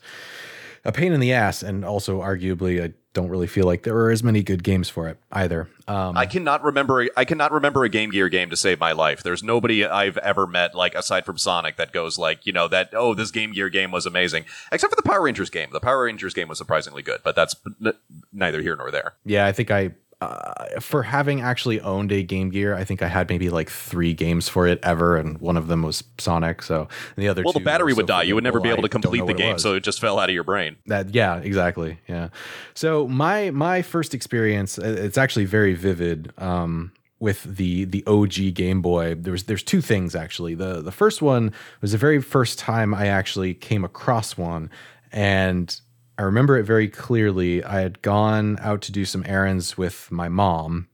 a 0.87 0.93
pain 0.93 1.12
in 1.12 1.20
the 1.20 1.32
ass. 1.32 1.62
And 1.62 1.84
also, 1.84 2.20
arguably, 2.20 2.82
I 2.82 2.95
don't 3.12 3.28
really 3.28 3.47
feel 3.47 3.64
like 3.64 3.82
there 3.82 3.97
are 3.97 4.11
as 4.11 4.22
many 4.22 4.43
good 4.43 4.62
games 4.62 4.89
for 4.89 5.09
it 5.09 5.18
either. 5.32 5.68
Um, 5.89 6.16
I 6.16 6.26
cannot 6.26 6.62
remember. 6.62 7.09
I 7.16 7.24
cannot 7.24 7.53
remember 7.53 7.84
a 7.84 7.89
Game 7.89 8.11
Gear 8.11 8.28
game 8.28 8.51
to 8.51 8.57
save 8.57 8.78
my 8.78 8.93
life. 8.93 9.22
There's 9.22 9.43
nobody 9.43 9.84
I've 9.84 10.18
ever 10.18 10.47
met, 10.47 10.74
like 10.74 10.95
aside 10.95 11.24
from 11.24 11.39
Sonic, 11.39 11.76
that 11.76 11.93
goes 11.93 12.18
like, 12.18 12.47
you 12.47 12.53
know, 12.53 12.68
that 12.68 12.91
oh, 12.93 13.14
this 13.14 13.30
Game 13.30 13.53
Gear 13.53 13.68
game 13.68 13.91
was 13.91 14.07
amazing. 14.07 14.45
Except 14.70 14.93
for 14.93 14.97
the 14.97 15.09
Power 15.09 15.22
Rangers 15.22 15.51
game. 15.51 15.70
The 15.72 15.80
Power 15.80 16.05
Rangers 16.05 16.34
game 16.34 16.49
was 16.49 16.59
surprisingly 16.59 17.03
good, 17.03 17.20
but 17.24 17.34
that's 17.34 17.57
n- 17.84 17.95
neither 18.32 18.62
here 18.62 18.76
nor 18.76 18.91
there. 18.91 19.14
Yeah, 19.24 19.47
I 19.47 19.53
think 19.53 19.70
I 19.70 19.93
uh, 20.21 20.81
for 20.81 21.03
having 21.03 21.43
actually 21.43 21.79
owned 21.81 22.11
a 22.11 22.23
Game 22.23 22.49
Gear, 22.49 22.75
I 22.75 22.85
think 22.85 23.03
I 23.03 23.09
had 23.09 23.29
maybe 23.29 23.51
like 23.51 23.69
three 23.69 24.14
games 24.14 24.49
for 24.49 24.67
it 24.67 24.81
ever, 24.83 25.17
and 25.17 25.39
one 25.39 25.59
of 25.59 25.69
them 25.69 25.83
was 25.83 26.03
Sonic. 26.17 26.62
So 26.62 26.89
the 27.17 27.29
other, 27.29 27.43
well, 27.43 27.53
the 27.53 27.61
battery 27.61 27.93
would 27.93 28.05
so 28.05 28.09
die. 28.09 28.23
You 28.23 28.35
would 28.35 28.45
never 28.45 28.59
be 28.59 28.71
able 28.71 28.83
to 28.83 28.89
complete 28.89 29.27
the 29.27 29.35
game, 29.35 29.57
it 29.57 29.61
so 29.61 29.75
it 29.75 29.83
just 29.83 30.01
fell 30.01 30.19
out 30.19 30.31
of 30.31 30.35
your 30.35 30.45
brain. 30.45 30.77
That 30.87 31.14
yeah, 31.14 31.37
exactly. 31.37 31.99
Yeah. 32.09 32.31
So 32.75 33.07
my 33.07 33.51
my 33.51 33.83
first 33.83 34.14
experience, 34.14 34.79
it's 34.79 35.19
actually 35.19 35.45
very 35.45 35.75
vivid. 35.75 36.33
Um, 36.39 36.93
with 37.19 37.43
the 37.45 37.85
the 37.85 38.05
OG 38.07 38.55
Game 38.55 38.83
Boy, 38.83 39.14
there's 39.14 39.45
there's 39.45 39.62
two 39.62 39.81
things 39.81 40.14
actually. 40.14 40.55
The 40.55 40.81
the 40.81 40.93
first 40.93 41.21
one 41.21 41.53
was 41.81 41.93
the 41.93 41.99
very 41.99 42.21
first 42.21 42.59
time 42.59 42.95
I 42.95 43.07
actually 43.07 43.55
came 43.55 43.85
across 43.85 44.37
one, 44.39 44.71
and 45.12 45.79
I 46.19 46.23
remember 46.23 46.57
it 46.57 46.64
very 46.64 46.89
clearly. 46.89 47.62
I 47.62 47.81
had 47.81 48.01
gone 48.03 48.59
out 48.61 48.83
to 48.83 48.93
do 48.93 49.05
some 49.05 49.25
errands 49.27 49.77
with 49.77 50.11
my 50.11 50.29
mom, 50.29 50.89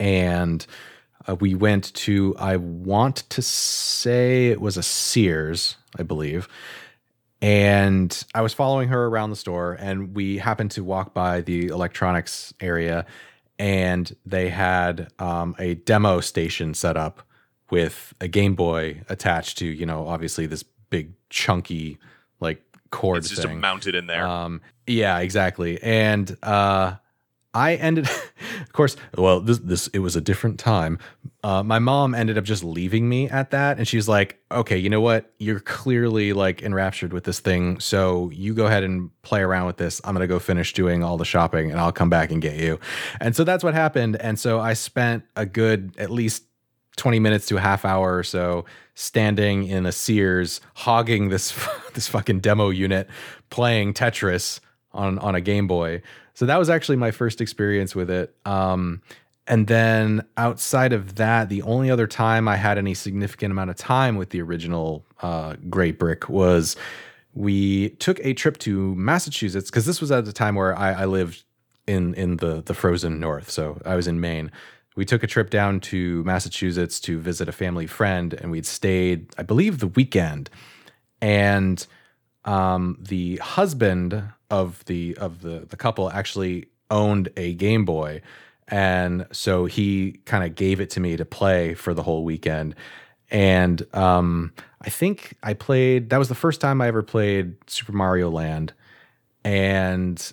and 0.00 0.66
uh, 1.28 1.36
we 1.36 1.54
went 1.54 1.94
to, 1.94 2.34
I 2.38 2.56
want 2.56 3.16
to 3.30 3.42
say 3.42 4.48
it 4.48 4.60
was 4.60 4.76
a 4.76 4.82
Sears, 4.82 5.76
I 5.96 6.02
believe. 6.02 6.48
And 7.40 8.24
I 8.34 8.40
was 8.40 8.54
following 8.54 8.88
her 8.88 9.06
around 9.06 9.30
the 9.30 9.36
store, 9.36 9.76
and 9.80 10.14
we 10.14 10.38
happened 10.38 10.70
to 10.72 10.84
walk 10.84 11.12
by 11.12 11.40
the 11.40 11.68
electronics 11.68 12.54
area, 12.60 13.04
and 13.58 14.14
they 14.24 14.48
had 14.48 15.12
um, 15.18 15.54
a 15.58 15.74
demo 15.74 16.20
station 16.20 16.74
set 16.74 16.96
up 16.96 17.22
with 17.70 18.14
a 18.20 18.28
Game 18.28 18.54
Boy 18.54 19.02
attached 19.08 19.58
to, 19.58 19.66
you 19.66 19.86
know, 19.86 20.06
obviously 20.06 20.46
this 20.46 20.62
big, 20.62 21.14
chunky, 21.30 21.98
like 22.38 22.62
cord 22.92 23.18
it's 23.18 23.30
just 23.30 23.42
thing. 23.42 23.58
mounted 23.58 23.96
in 23.96 24.06
there. 24.06 24.24
Um, 24.24 24.60
yeah, 24.86 25.18
exactly. 25.18 25.82
And 25.82 26.36
uh, 26.42 26.94
I 27.54 27.74
ended, 27.74 28.08
of 28.60 28.72
course, 28.72 28.96
well, 29.16 29.40
this 29.40 29.58
this 29.58 29.88
it 29.88 29.98
was 29.98 30.14
a 30.14 30.20
different 30.20 30.60
time. 30.60 30.98
Uh, 31.42 31.62
my 31.62 31.80
mom 31.80 32.14
ended 32.14 32.38
up 32.38 32.44
just 32.44 32.62
leaving 32.62 33.08
me 33.08 33.28
at 33.28 33.50
that, 33.50 33.78
and 33.78 33.88
she's 33.88 34.08
like, 34.08 34.38
"Okay, 34.50 34.78
you 34.78 34.88
know 34.88 35.00
what? 35.00 35.32
You're 35.38 35.60
clearly 35.60 36.32
like 36.32 36.62
enraptured 36.62 37.12
with 37.12 37.24
this 37.24 37.40
thing, 37.40 37.80
so 37.80 38.30
you 38.32 38.54
go 38.54 38.66
ahead 38.66 38.84
and 38.84 39.10
play 39.22 39.40
around 39.40 39.66
with 39.66 39.76
this. 39.76 40.00
I'm 40.04 40.14
gonna 40.14 40.26
go 40.28 40.38
finish 40.38 40.72
doing 40.72 41.02
all 41.02 41.16
the 41.16 41.24
shopping, 41.24 41.70
and 41.70 41.80
I'll 41.80 41.92
come 41.92 42.10
back 42.10 42.30
and 42.30 42.40
get 42.40 42.56
you." 42.56 42.78
And 43.20 43.34
so 43.34 43.44
that's 43.44 43.64
what 43.64 43.74
happened. 43.74 44.16
And 44.16 44.38
so 44.38 44.60
I 44.60 44.74
spent 44.74 45.24
a 45.34 45.44
good 45.44 45.94
at 45.98 46.10
least 46.10 46.44
20 46.96 47.18
minutes 47.18 47.46
to 47.46 47.56
a 47.56 47.60
half 47.60 47.84
hour 47.84 48.16
or 48.16 48.22
so 48.22 48.64
standing 48.94 49.66
in 49.66 49.86
a 49.86 49.92
Sears 49.92 50.60
hogging 50.74 51.28
this 51.28 51.52
this 51.94 52.08
fucking 52.08 52.40
demo 52.40 52.70
unit 52.70 53.08
playing 53.50 53.94
Tetris 53.94 54.60
on 54.92 55.18
on 55.18 55.34
a 55.34 55.40
Game 55.40 55.66
Boy. 55.66 56.02
So 56.34 56.46
that 56.46 56.58
was 56.58 56.70
actually 56.70 56.96
my 56.96 57.10
first 57.10 57.40
experience 57.40 57.94
with 57.94 58.10
it. 58.10 58.34
Um, 58.46 59.02
and 59.46 59.66
then 59.66 60.24
outside 60.36 60.92
of 60.92 61.16
that, 61.16 61.48
the 61.48 61.62
only 61.62 61.90
other 61.90 62.06
time 62.06 62.46
I 62.46 62.56
had 62.56 62.78
any 62.78 62.94
significant 62.94 63.50
amount 63.50 63.70
of 63.70 63.76
time 63.76 64.16
with 64.16 64.30
the 64.30 64.40
original 64.40 65.04
uh, 65.20 65.56
Gray 65.68 65.90
Brick 65.90 66.28
was 66.28 66.76
we 67.34 67.90
took 67.90 68.20
a 68.24 68.34
trip 68.34 68.58
to 68.58 68.94
Massachusetts 68.94 69.70
because 69.70 69.84
this 69.84 70.00
was 70.00 70.12
at 70.12 70.24
the 70.24 70.32
time 70.32 70.54
where 70.54 70.78
I, 70.78 70.92
I 70.92 71.04
lived 71.06 71.44
in 71.86 72.14
in 72.14 72.36
the 72.36 72.62
the 72.62 72.74
frozen 72.74 73.18
north. 73.18 73.50
So 73.50 73.80
I 73.84 73.96
was 73.96 74.06
in 74.06 74.20
Maine 74.20 74.50
we 74.94 75.04
took 75.04 75.22
a 75.22 75.26
trip 75.26 75.50
down 75.50 75.80
to 75.80 76.22
Massachusetts 76.24 77.00
to 77.00 77.18
visit 77.18 77.48
a 77.48 77.52
family 77.52 77.86
friend, 77.86 78.34
and 78.34 78.50
we'd 78.50 78.66
stayed, 78.66 79.32
I 79.38 79.42
believe, 79.42 79.78
the 79.78 79.86
weekend. 79.86 80.50
And 81.20 81.84
um, 82.44 82.98
the 83.00 83.36
husband 83.36 84.22
of 84.50 84.84
the 84.84 85.16
of 85.16 85.42
the 85.42 85.66
the 85.68 85.76
couple 85.76 86.10
actually 86.10 86.66
owned 86.90 87.30
a 87.36 87.54
Game 87.54 87.84
Boy, 87.84 88.20
and 88.68 89.26
so 89.32 89.64
he 89.64 90.20
kind 90.24 90.44
of 90.44 90.54
gave 90.54 90.80
it 90.80 90.90
to 90.90 91.00
me 91.00 91.16
to 91.16 91.24
play 91.24 91.74
for 91.74 91.94
the 91.94 92.02
whole 92.02 92.24
weekend. 92.24 92.74
And 93.30 93.86
um, 93.94 94.52
I 94.82 94.90
think 94.90 95.36
I 95.42 95.54
played. 95.54 96.10
That 96.10 96.18
was 96.18 96.28
the 96.28 96.34
first 96.34 96.60
time 96.60 96.82
I 96.82 96.88
ever 96.88 97.02
played 97.02 97.54
Super 97.66 97.92
Mario 97.92 98.30
Land, 98.30 98.74
and 99.44 100.32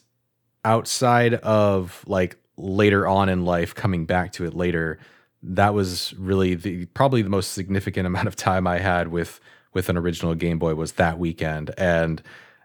outside 0.66 1.36
of 1.36 2.04
like 2.08 2.38
later 2.60 3.08
on 3.08 3.30
in 3.30 3.46
life, 3.46 3.74
coming 3.74 4.06
back 4.06 4.34
to 4.34 4.46
it 4.46 4.54
later, 4.54 5.00
that 5.42 5.74
was 5.74 6.14
really 6.18 6.56
the 6.56 6.86
probably 6.88 7.22
the 7.22 7.30
most 7.30 7.54
significant 7.54 8.06
amount 8.08 8.28
of 8.28 8.36
time 8.36 8.68
I 8.68 8.80
had 8.80 9.10
with 9.10 9.40
with 9.74 9.90
an 9.90 9.98
original 9.98 10.36
Game 10.36 10.60
Boy 10.60 10.76
was 10.76 10.94
that 10.94 11.20
weekend, 11.20 11.72
and 11.78 12.22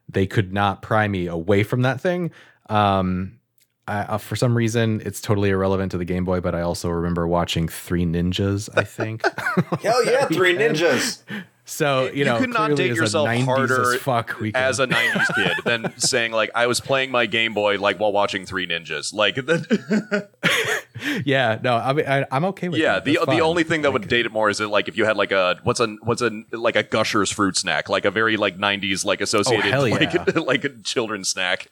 they 0.08 0.26
could 0.26 0.52
not 0.52 0.82
pry 0.82 1.08
me 1.08 1.26
away 1.26 1.62
from 1.62 1.82
that 1.82 2.00
thing. 2.00 2.30
Um, 2.68 3.38
I, 3.86 4.00
uh, 4.00 4.18
for 4.18 4.36
some 4.36 4.56
reason, 4.56 5.02
it's 5.04 5.20
totally 5.20 5.50
irrelevant 5.50 5.92
to 5.92 5.98
the 5.98 6.06
Game 6.06 6.24
Boy, 6.24 6.40
but 6.40 6.54
I 6.54 6.62
also 6.62 6.88
remember 6.88 7.26
watching 7.28 7.68
Three 7.68 8.06
Ninjas. 8.06 8.68
I 8.76 8.84
think. 8.84 9.22
Hell 9.82 10.04
yeah, 10.04 10.26
Three 10.32 10.56
Ninjas. 10.56 11.22
So 11.66 12.04
you, 12.04 12.08
know, 12.08 12.12
you 12.12 12.24
know, 12.24 12.38
could 12.38 12.52
not 12.52 12.76
date 12.76 12.94
yourself 12.94 13.28
harder 13.28 13.94
as, 13.94 14.00
fuck 14.00 14.36
as 14.54 14.80
a 14.80 14.86
'90s 14.86 15.34
kid 15.34 15.52
than 15.64 15.94
saying 15.98 16.32
like 16.32 16.50
I 16.54 16.66
was 16.66 16.78
playing 16.80 17.10
my 17.10 17.24
Game 17.24 17.54
Boy 17.54 17.78
like 17.78 17.98
while 17.98 18.12
watching 18.12 18.44
Three 18.44 18.66
Ninjas. 18.66 19.14
Like, 19.14 19.36
yeah, 21.24 21.58
no, 21.62 21.76
I 21.76 21.92
mean, 21.94 22.06
I, 22.06 22.26
am 22.30 22.44
okay 22.46 22.68
with. 22.68 22.78
Yeah, 22.78 23.00
that. 23.00 23.04
the 23.04 23.18
the 23.26 23.40
only 23.40 23.64
thing 23.64 23.80
that 23.82 23.94
would 23.94 24.08
date 24.08 24.26
it 24.26 24.32
more 24.32 24.50
is 24.50 24.60
it 24.60 24.66
like 24.66 24.88
if 24.88 24.98
you 24.98 25.06
had 25.06 25.16
like 25.16 25.32
a 25.32 25.58
what's 25.62 25.80
a 25.80 25.86
what's 26.02 26.20
a 26.20 26.42
like 26.52 26.76
a 26.76 26.82
Gushers 26.82 27.30
fruit 27.30 27.56
snack, 27.56 27.88
like 27.88 28.04
a 28.04 28.10
very 28.10 28.36
like 28.36 28.58
'90s 28.58 29.06
like 29.06 29.22
associated 29.22 29.72
oh, 29.72 29.84
like 29.84 30.36
like 30.46 30.64
a 30.64 30.68
children's 30.82 31.30
snack. 31.30 31.68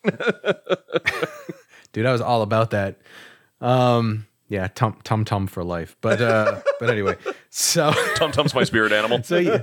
Dude, 1.93 2.07
I 2.07 2.13
was 2.13 2.23
all 2.23 2.41
about 2.41 2.71
that. 2.71 2.97
Um, 3.61 4.27
yeah, 4.53 4.69
tum 4.69 4.99
tum 5.03 5.25
tum 5.25 5.47
for 5.47 5.65
life. 5.65 5.97
But 6.03 6.21
uh, 6.21 6.61
but 6.79 6.91
anyway, 6.91 7.17
so 7.49 7.91
Tum 8.17 8.33
Tum's 8.33 8.55
my 8.55 8.65
spirit 8.65 8.93
animal. 8.93 9.23
so 9.23 9.39
yeah, 9.39 9.63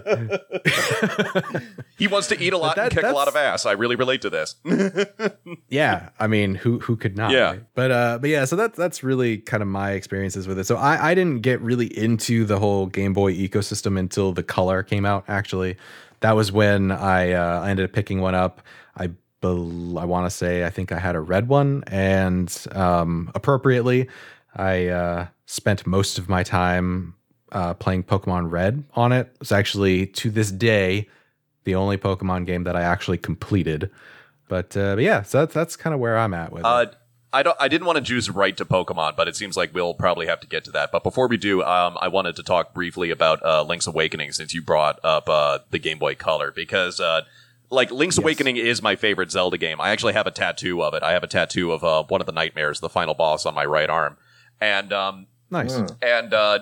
he 1.96 2.08
wants 2.08 2.28
to 2.30 2.42
eat 2.42 2.54
a 2.54 2.58
lot 2.58 2.76
that- 2.76 2.86
and 2.92 2.96
kick 2.96 3.04
a 3.04 3.14
lot 3.14 3.28
of 3.28 3.36
ass. 3.36 3.68
I 3.68 3.74
really 3.74 3.96
relate 3.96 4.24
to 4.24 4.32
this. 4.32 4.56
yeah. 5.70 6.10
I 6.20 6.26
mean, 6.26 6.56
who 6.56 6.80
who 6.80 6.96
could 6.96 7.16
not? 7.16 7.30
Yeah. 7.32 7.52
right? 7.52 7.64
But 7.76 7.92
uh, 7.92 8.18
but 8.20 8.32
yeah. 8.32 8.46
So 8.46 8.56
that's 8.56 8.76
that's 8.76 9.04
really 9.04 9.38
kind 9.38 9.62
of 9.62 9.70
my 9.70 9.92
experiences 9.92 10.48
with 10.48 10.58
it. 10.58 10.64
So 10.66 10.76
I 10.76 11.12
I 11.12 11.14
didn't 11.14 11.42
get 11.42 11.62
really 11.62 11.96
into 11.96 12.44
the 12.46 12.58
whole 12.58 12.88
Game 12.88 13.14
Boy 13.14 13.36
ecosystem 13.36 14.00
until 14.00 14.34
the 14.34 14.44
color 14.44 14.82
came 14.82 15.06
out. 15.06 15.24
Actually, 15.28 15.78
that 16.22 16.36
was 16.36 16.52
when 16.52 16.92
I 16.92 17.34
uh, 17.34 17.62
I 17.62 17.70
ended 17.70 17.86
up 17.86 17.94
picking 17.94 18.22
one 18.22 18.34
up. 18.34 18.62
I 18.98 19.12
I 19.44 19.54
want 19.54 20.26
to 20.26 20.30
say 20.36 20.66
I 20.66 20.72
think 20.72 20.92
I 20.92 20.98
had 21.00 21.16
a 21.16 21.22
red 21.22 21.48
one, 21.48 21.84
and 21.88 22.52
um, 22.72 23.32
appropriately, 23.36 24.10
I 24.56 24.88
uh, 24.88 25.28
spent 25.46 25.86
most 25.86 26.18
of 26.18 26.28
my 26.30 26.44
time 26.44 27.16
uh, 27.52 27.74
playing 27.76 28.04
Pokemon 28.04 28.52
Red 28.52 28.84
on 28.96 29.12
it. 29.12 29.36
It's 29.42 29.52
actually 29.52 30.08
to 30.08 30.30
this 30.30 30.52
day 30.52 31.08
the 31.64 31.76
only 31.76 31.98
Pokemon 31.98 32.46
game 32.46 32.64
that 32.64 32.76
I 32.76 32.82
actually 32.82 33.18
completed. 33.18 33.90
But, 34.48 34.76
uh, 34.76 34.96
but 34.96 35.04
yeah, 35.04 35.22
so 35.22 35.40
that's 35.40 35.54
that's 35.54 35.76
kind 35.76 35.94
of 35.94 36.00
where 36.00 36.18
I'm 36.18 36.34
at 36.34 36.52
with 36.52 36.66
Uh, 36.66 36.86
it. 36.90 36.96
I 37.32 37.44
don't. 37.44 37.56
I 37.60 37.68
didn't 37.68 37.86
want 37.86 37.98
to 37.98 38.02
juice 38.02 38.28
right 38.28 38.58
to 38.58 38.66
Pokemon, 38.66 39.16
but 39.16 39.28
it 39.28 39.36
seems 39.36 39.56
like 39.56 39.72
we'll 39.72 39.94
probably 39.94 40.26
have 40.26 40.40
to 40.40 40.48
get 40.48 40.64
to 40.64 40.72
that. 40.72 40.92
But 40.92 41.04
before 41.04 41.28
we 41.28 41.38
do, 41.38 41.62
um, 41.62 41.96
I 42.02 42.08
wanted 42.08 42.36
to 42.38 42.44
talk 42.44 42.74
briefly 42.74 43.12
about 43.12 43.46
uh, 43.46 43.62
Link's 43.62 43.86
Awakening 43.86 44.32
since 44.32 44.56
you 44.56 44.64
brought 44.64 45.00
up 45.04 45.30
uh, 45.30 45.60
the 45.70 45.78
Game 45.80 46.00
Boy 46.00 46.16
Color 46.16 46.52
because. 46.52 47.00
Uh, 47.00 47.22
like 47.72 47.92
Link's 47.92 48.18
Awakening 48.18 48.58
is 48.58 48.82
my 48.82 48.96
favorite 48.96 49.30
Zelda 49.30 49.56
game. 49.56 49.80
I 49.80 49.92
actually 49.92 50.14
have 50.14 50.26
a 50.26 50.32
tattoo 50.32 50.82
of 50.82 50.96
it. 50.96 51.04
I 51.04 51.12
have 51.12 51.22
a 51.22 51.28
tattoo 51.28 51.72
of 51.72 51.84
uh, 51.84 52.02
one 52.08 52.20
of 52.20 52.26
the 52.26 52.32
nightmares, 52.34 52.80
the 52.80 52.90
final 52.90 53.14
boss, 53.14 53.46
on 53.46 53.54
my 53.54 53.64
right 53.64 53.92
arm, 53.92 54.18
and 54.62 54.92
um, 54.94 55.28
Nice. 55.52 55.76
Hmm. 55.78 55.86
and 56.02 56.34
uh 56.34 56.60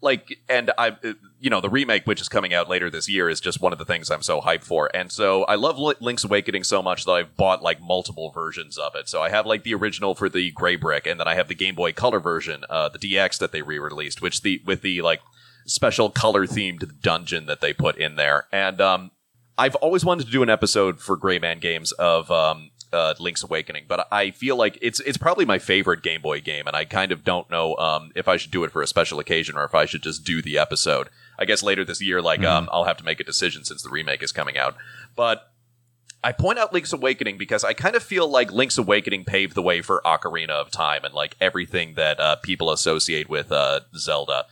like 0.00 0.38
and 0.48 0.70
i 0.76 0.88
uh, 0.90 1.12
you 1.40 1.48
know 1.48 1.60
the 1.62 1.70
remake 1.70 2.04
which 2.06 2.20
is 2.20 2.28
coming 2.28 2.52
out 2.52 2.68
later 2.68 2.90
this 2.90 3.08
year 3.08 3.28
is 3.30 3.40
just 3.40 3.60
one 3.62 3.72
of 3.72 3.78
the 3.78 3.84
things 3.86 4.10
i'm 4.10 4.22
so 4.22 4.40
hyped 4.40 4.64
for 4.64 4.90
and 4.94 5.10
so 5.10 5.44
i 5.44 5.54
love 5.54 5.78
Li- 5.78 5.94
link's 6.00 6.24
awakening 6.24 6.62
so 6.64 6.82
much 6.82 7.04
that 7.04 7.12
i've 7.12 7.36
bought 7.36 7.62
like 7.62 7.80
multiple 7.80 8.30
versions 8.30 8.76
of 8.76 8.94
it 8.96 9.08
so 9.08 9.22
i 9.22 9.30
have 9.30 9.46
like 9.46 9.62
the 9.62 9.72
original 9.72 10.14
for 10.14 10.28
the 10.28 10.50
gray 10.50 10.76
brick 10.76 11.06
and 11.06 11.18
then 11.18 11.26
i 11.28 11.34
have 11.34 11.48
the 11.48 11.54
game 11.54 11.74
boy 11.74 11.90
color 11.92 12.20
version 12.20 12.64
uh 12.68 12.88
the 12.90 12.98
dx 12.98 13.38
that 13.38 13.50
they 13.52 13.62
re-released 13.62 14.20
which 14.20 14.42
the 14.42 14.60
with 14.66 14.82
the 14.82 15.00
like 15.00 15.20
special 15.64 16.10
color 16.10 16.44
themed 16.46 17.00
dungeon 17.00 17.46
that 17.46 17.60
they 17.62 17.72
put 17.72 17.96
in 17.96 18.16
there 18.16 18.46
and 18.52 18.80
um 18.82 19.10
I've 19.56 19.76
always 19.76 20.04
wanted 20.04 20.26
to 20.26 20.32
do 20.32 20.42
an 20.42 20.50
episode 20.50 20.98
for 20.98 21.16
Gray 21.16 21.38
Man 21.38 21.60
Games 21.60 21.92
of 21.92 22.28
um, 22.28 22.72
uh, 22.94 23.14
Link's 23.18 23.42
Awakening, 23.42 23.84
but 23.88 24.06
I 24.10 24.30
feel 24.30 24.56
like 24.56 24.78
it's 24.80 25.00
it's 25.00 25.18
probably 25.18 25.44
my 25.44 25.58
favorite 25.58 26.02
Game 26.02 26.22
Boy 26.22 26.40
game, 26.40 26.66
and 26.66 26.76
I 26.76 26.84
kind 26.84 27.12
of 27.12 27.24
don't 27.24 27.50
know 27.50 27.76
um, 27.76 28.12
if 28.14 28.28
I 28.28 28.36
should 28.36 28.50
do 28.50 28.64
it 28.64 28.70
for 28.70 28.80
a 28.80 28.86
special 28.86 29.18
occasion 29.18 29.56
or 29.56 29.64
if 29.64 29.74
I 29.74 29.84
should 29.84 30.02
just 30.02 30.24
do 30.24 30.40
the 30.40 30.58
episode. 30.58 31.08
I 31.38 31.44
guess 31.44 31.62
later 31.62 31.84
this 31.84 32.00
year, 32.00 32.22
like 32.22 32.44
um, 32.44 32.68
I'll 32.72 32.84
have 32.84 32.96
to 32.98 33.04
make 33.04 33.20
a 33.20 33.24
decision 33.24 33.64
since 33.64 33.82
the 33.82 33.90
remake 33.90 34.22
is 34.22 34.32
coming 34.32 34.56
out. 34.56 34.76
But 35.16 35.50
I 36.22 36.32
point 36.32 36.58
out 36.58 36.72
Link's 36.72 36.92
Awakening 36.92 37.36
because 37.36 37.64
I 37.64 37.74
kind 37.74 37.94
of 37.94 38.02
feel 38.02 38.26
like 38.26 38.50
Link's 38.50 38.78
Awakening 38.78 39.24
paved 39.24 39.54
the 39.54 39.62
way 39.62 39.82
for 39.82 40.00
Ocarina 40.06 40.50
of 40.50 40.70
Time 40.70 41.04
and 41.04 41.12
like 41.12 41.36
everything 41.40 41.94
that 41.94 42.18
uh, 42.18 42.36
people 42.36 42.70
associate 42.70 43.28
with 43.28 43.52
uh, 43.52 43.80
Zelda. 43.94 44.46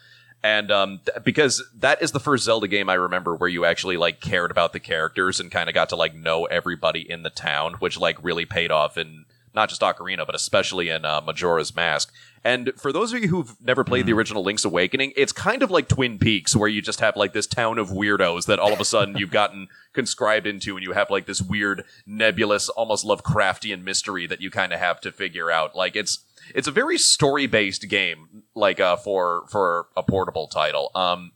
And 0.45 0.70
um, 0.72 1.01
th- 1.05 1.24
because 1.24 1.62
that 1.78 2.03
is 2.03 2.12
the 2.12 2.20
first 2.20 2.45
Zelda 2.45 2.66
game 2.66 2.88
I 2.88 2.95
remember 2.95 3.36
where 3.36 3.49
you 3.49 3.64
actually 3.64 3.97
like 3.97 4.20
cared 4.20 4.51
about 4.51 4.72
the 4.72 4.80
characters 4.80 5.38
and 5.38 5.51
kind 5.51 5.68
of 5.68 5.74
got 5.74 5.88
to 5.90 5.97
like 5.97 6.14
know 6.14 6.47
everybody 6.47 7.09
in 7.09 7.22
the 7.22 7.30
town, 7.30 7.74
which 7.74 7.99
like 7.99 8.22
really 8.22 8.45
paid 8.45 8.70
off 8.70 8.99
in 8.99 9.24
not 9.55 9.68
just 9.68 9.82
Ocarina, 9.82 10.26
but 10.26 10.34
especially 10.34 10.88
in 10.88 11.05
uh, 11.05 11.20
Majora's 11.20 11.76
Mask. 11.76 12.12
And 12.45 12.72
for 12.76 12.93
those 12.93 13.12
of 13.12 13.22
you 13.22 13.28
who've 13.28 13.55
never 13.61 13.84
played 13.84 14.07
the 14.07 14.12
original 14.14 14.43
Link's 14.43 14.64
Awakening, 14.64 15.12
it's 15.14 15.32
kind 15.32 15.62
of 15.62 15.70
like 15.70 15.88
Twin 15.88 16.18
Peaks, 16.18 16.57
where 16.57 16.68
you 16.68 16.82
just 16.82 17.01
have 17.01 17.16
like 17.16 17.32
this 17.34 17.47
town 17.47 17.78
of 17.78 17.90
weirdos 17.90 18.47
that 18.47 18.59
all 18.59 18.72
of 18.72 18.80
a 18.80 18.84
sudden 18.84 19.16
you've 19.16 19.30
gotten 19.30 19.68
conscribed 19.93 20.47
into, 20.47 20.76
and 20.76 20.82
you 20.82 20.93
have 20.93 21.11
like 21.11 21.26
this 21.26 21.40
weird, 21.40 21.84
nebulous, 22.05 22.68
almost 22.68 23.05
Lovecraftian 23.05 23.84
mystery 23.84 24.26
that 24.26 24.40
you 24.40 24.51
kind 24.51 24.72
of 24.72 24.80
have 24.80 25.01
to 25.03 25.12
figure 25.12 25.51
out. 25.51 25.76
Like 25.76 25.95
it's 25.95 26.24
it's 26.55 26.68
a 26.68 26.72
very 26.72 26.99
story 26.99 27.47
based 27.47 27.88
game, 27.88 28.43
like 28.55 28.80
uh, 28.80 28.97
for 28.97 29.45
for 29.51 29.86
a 29.97 30.03
portable 30.03 30.47
title. 30.49 30.90
Um, 30.95 31.32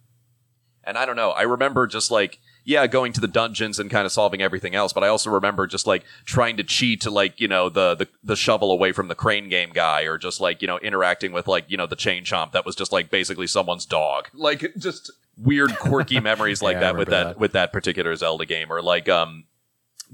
and 0.85 0.97
I 0.97 1.05
don't 1.07 1.17
know. 1.17 1.31
I 1.31 1.43
remember 1.43 1.87
just 1.87 2.11
like 2.11 2.39
yeah, 2.69 2.89
going 2.89 3.13
to 3.13 3.21
the 3.21 3.29
dungeons 3.29 3.79
and 3.79 3.89
kind 3.89 4.05
of 4.07 4.11
solving 4.11 4.43
everything 4.43 4.75
else. 4.75 4.93
But 4.93 5.05
I 5.05 5.09
also 5.09 5.31
remember 5.31 5.69
just 5.69 5.87
like 5.87 6.03
trying 6.25 6.57
to 6.57 6.65
cheat 6.65 7.01
to 7.03 7.11
like 7.11 7.41
you 7.41 7.47
know 7.47 7.69
the 7.69 7.95
the 7.95 8.09
the 8.25 8.35
shovel 8.37 8.73
away 8.73 8.91
from 8.93 9.07
the 9.09 9.15
crane 9.15 9.49
game 9.49 9.71
guy, 9.73 10.03
or 10.03 10.19
just 10.19 10.41
like 10.41 10.61
you 10.63 10.69
know 10.69 10.79
interacting 10.81 11.33
with 11.33 11.47
like 11.47 11.65
you 11.69 11.77
know 11.77 11.87
the 11.87 11.95
chain 11.97 12.25
chomp 12.25 12.53
that 12.53 12.67
was 12.67 12.75
just 12.75 12.91
like 12.93 13.09
basically 13.11 13.47
someone's 13.47 13.87
dog. 13.87 14.29
Like 14.35 14.73
just 14.77 15.13
weird 15.37 15.77
quirky 15.79 16.19
memories 16.31 16.61
like 16.63 16.75
Yeah, 16.75 16.81
that 16.81 16.97
with 16.97 17.09
that, 17.11 17.25
that. 17.25 17.39
with 17.39 17.53
that 17.53 17.73
particular 17.73 18.15
Zelda 18.17 18.47
game, 18.47 18.73
or 18.73 18.83
like 18.83 19.09
um 19.09 19.45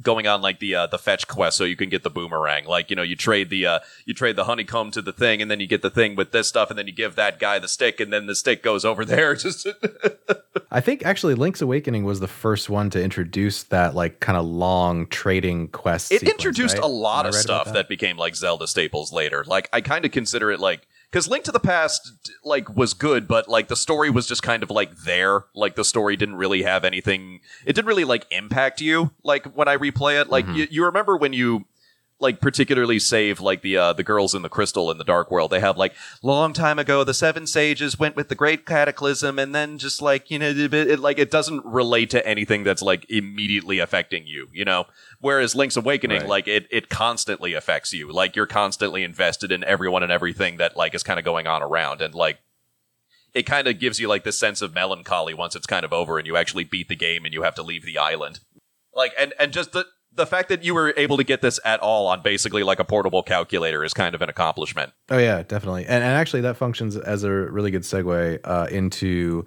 going 0.01 0.26
on 0.26 0.40
like 0.40 0.59
the 0.59 0.74
uh, 0.74 0.86
the 0.86 0.99
fetch 0.99 1.28
quest 1.28 1.57
so 1.57 1.64
you 1.64 1.76
can 1.76 1.88
get 1.88 2.03
the 2.03 2.11
boomerang. 2.11 2.64
Like 2.64 2.88
you 2.90 2.97
know, 2.97 3.03
you 3.03 3.16
trade 3.16 3.51
the 3.51 3.66
uh, 3.66 3.78
you 4.07 4.14
trade 4.14 4.36
the 4.36 4.45
honeycomb 4.45 4.90
to 4.93 5.03
the 5.03 5.12
thing, 5.12 5.43
and 5.43 5.51
then 5.51 5.61
you 5.61 5.66
get 5.66 5.82
the 5.82 5.90
thing 5.90 6.16
with 6.16 6.32
this 6.32 6.49
stuff, 6.49 6.70
and 6.70 6.78
then 6.78 6.86
you 6.86 6.93
give 6.93 7.14
that 7.16 7.38
guy 7.38 7.59
the 7.59 7.68
stick, 7.68 8.01
and 8.01 8.12
then 8.12 8.26
the 8.26 8.34
stick 8.34 8.62
goes 8.62 8.84
over 8.84 9.05
there. 9.05 9.34
Just 9.43 9.66
I 10.70 10.80
think 10.80 11.05
actually 11.05 11.34
Link's 11.34 11.61
Awakening 11.61 12.05
was 12.05 12.20
the 12.20 12.28
first 12.28 12.70
one 12.70 12.90
to 12.90 13.03
introduce 13.03 13.62
that 13.64 13.95
like 13.95 14.20
kind 14.20 14.38
of 14.38 14.45
long 14.47 15.07
trading 15.09 15.68
quest. 15.68 16.11
it 16.12 16.20
sequence, 16.20 16.32
introduced 16.34 16.76
right? 16.76 16.84
a 16.84 16.88
lot 16.88 17.26
Am 17.26 17.30
of 17.30 17.34
stuff 17.34 17.72
that? 17.72 17.88
became 17.88 18.16
like 18.16 18.34
Zelda 18.36 18.66
staples 18.66 19.12
later. 19.12 19.45
Like 19.47 19.68
I 19.72 19.80
kind 19.80 20.05
of 20.05 20.12
consider 20.12 20.51
it 20.51 20.61
like 20.61 20.86
because 21.12 21.28
Link 21.28 21.44
to 21.44 21.52
the 21.52 21.60
Past 21.60 22.30
like 22.42 22.74
was 22.74 22.94
good, 22.94 23.28
but 23.28 23.46
like 23.46 23.68
the 23.68 23.76
story 23.76 24.08
was 24.08 24.26
just 24.26 24.42
kind 24.42 24.62
of 24.62 24.70
like 24.70 24.96
there. 25.04 25.44
Like 25.54 25.74
the 25.74 25.84
story 25.84 26.16
didn't 26.16 26.36
really 26.36 26.62
have 26.62 26.84
anything. 26.84 27.40
It 27.66 27.74
didn't 27.74 27.86
really 27.86 28.04
like 28.04 28.26
impact 28.30 28.80
you. 28.80 29.10
Like 29.22 29.44
when 29.54 29.68
I 29.68 29.76
replay 29.76 30.18
it, 30.20 30.30
like 30.30 30.46
mm-hmm. 30.46 30.56
you, 30.56 30.68
you 30.70 30.84
remember 30.86 31.18
when 31.18 31.34
you 31.34 31.66
like 32.22 32.40
particularly 32.40 32.98
save 32.98 33.40
like 33.40 33.60
the 33.62 33.76
uh, 33.76 33.92
the 33.92 34.04
girls 34.04 34.34
in 34.34 34.42
the 34.42 34.48
crystal 34.48 34.90
in 34.90 34.96
the 34.96 35.04
dark 35.04 35.30
world. 35.30 35.50
They 35.50 35.60
have 35.60 35.76
like 35.76 35.92
long 36.22 36.52
time 36.52 36.78
ago 36.78 37.02
the 37.04 37.12
seven 37.12 37.46
sages 37.46 37.98
went 37.98 38.16
with 38.16 38.28
the 38.28 38.34
great 38.34 38.64
cataclysm 38.64 39.38
and 39.38 39.54
then 39.54 39.76
just 39.76 40.00
like 40.00 40.30
you 40.30 40.38
know 40.38 40.48
it, 40.50 40.72
it 40.72 41.00
like 41.00 41.18
it 41.18 41.30
doesn't 41.30 41.64
relate 41.66 42.08
to 42.10 42.26
anything 42.26 42.62
that's 42.62 42.80
like 42.80 43.04
immediately 43.10 43.80
affecting 43.80 44.26
you 44.26 44.48
you 44.52 44.64
know? 44.64 44.86
Whereas 45.20 45.54
link's 45.54 45.76
awakening 45.76 46.20
Right. 46.20 46.28
like 46.28 46.48
it 46.48 46.66
it 46.70 46.88
constantly 46.88 47.54
affects 47.54 47.92
you. 47.92 48.10
Like 48.12 48.36
you're 48.36 48.46
constantly 48.46 49.02
invested 49.02 49.50
in 49.52 49.64
everyone 49.64 50.02
and 50.02 50.12
everything 50.12 50.56
that 50.58 50.76
like 50.76 50.94
is 50.94 51.02
kind 51.02 51.18
of 51.18 51.24
going 51.24 51.46
on 51.46 51.62
around 51.62 52.00
and 52.00 52.14
like 52.14 52.38
it 53.34 53.44
kind 53.44 53.66
of 53.66 53.80
gives 53.80 53.98
you 53.98 54.08
like 54.08 54.24
this 54.24 54.38
sense 54.38 54.62
of 54.62 54.74
melancholy 54.74 55.34
once 55.34 55.56
it's 55.56 55.66
kind 55.66 55.84
of 55.84 55.92
over 55.92 56.18
and 56.18 56.26
you 56.26 56.36
actually 56.36 56.64
beat 56.64 56.88
the 56.88 56.94
game 56.96 57.24
and 57.24 57.34
you 57.34 57.42
have 57.42 57.54
to 57.56 57.62
leave 57.62 57.84
the 57.84 57.98
island. 57.98 58.40
Like 58.94 59.12
and 59.18 59.32
and 59.40 59.52
just 59.52 59.72
the 59.72 59.86
the 60.14 60.26
fact 60.26 60.48
that 60.48 60.62
you 60.62 60.74
were 60.74 60.92
able 60.96 61.16
to 61.16 61.24
get 61.24 61.40
this 61.40 61.58
at 61.64 61.80
all 61.80 62.06
on 62.06 62.22
basically 62.22 62.62
like 62.62 62.78
a 62.78 62.84
portable 62.84 63.22
calculator 63.22 63.84
is 63.84 63.94
kind 63.94 64.14
of 64.14 64.22
an 64.22 64.28
accomplishment. 64.28 64.92
Oh 65.10 65.18
yeah, 65.18 65.42
definitely. 65.42 65.82
And, 65.82 66.02
and 66.04 66.16
actually, 66.16 66.42
that 66.42 66.56
functions 66.56 66.96
as 66.96 67.24
a 67.24 67.30
really 67.30 67.70
good 67.70 67.82
segue 67.82 68.40
uh, 68.44 68.66
into 68.70 69.44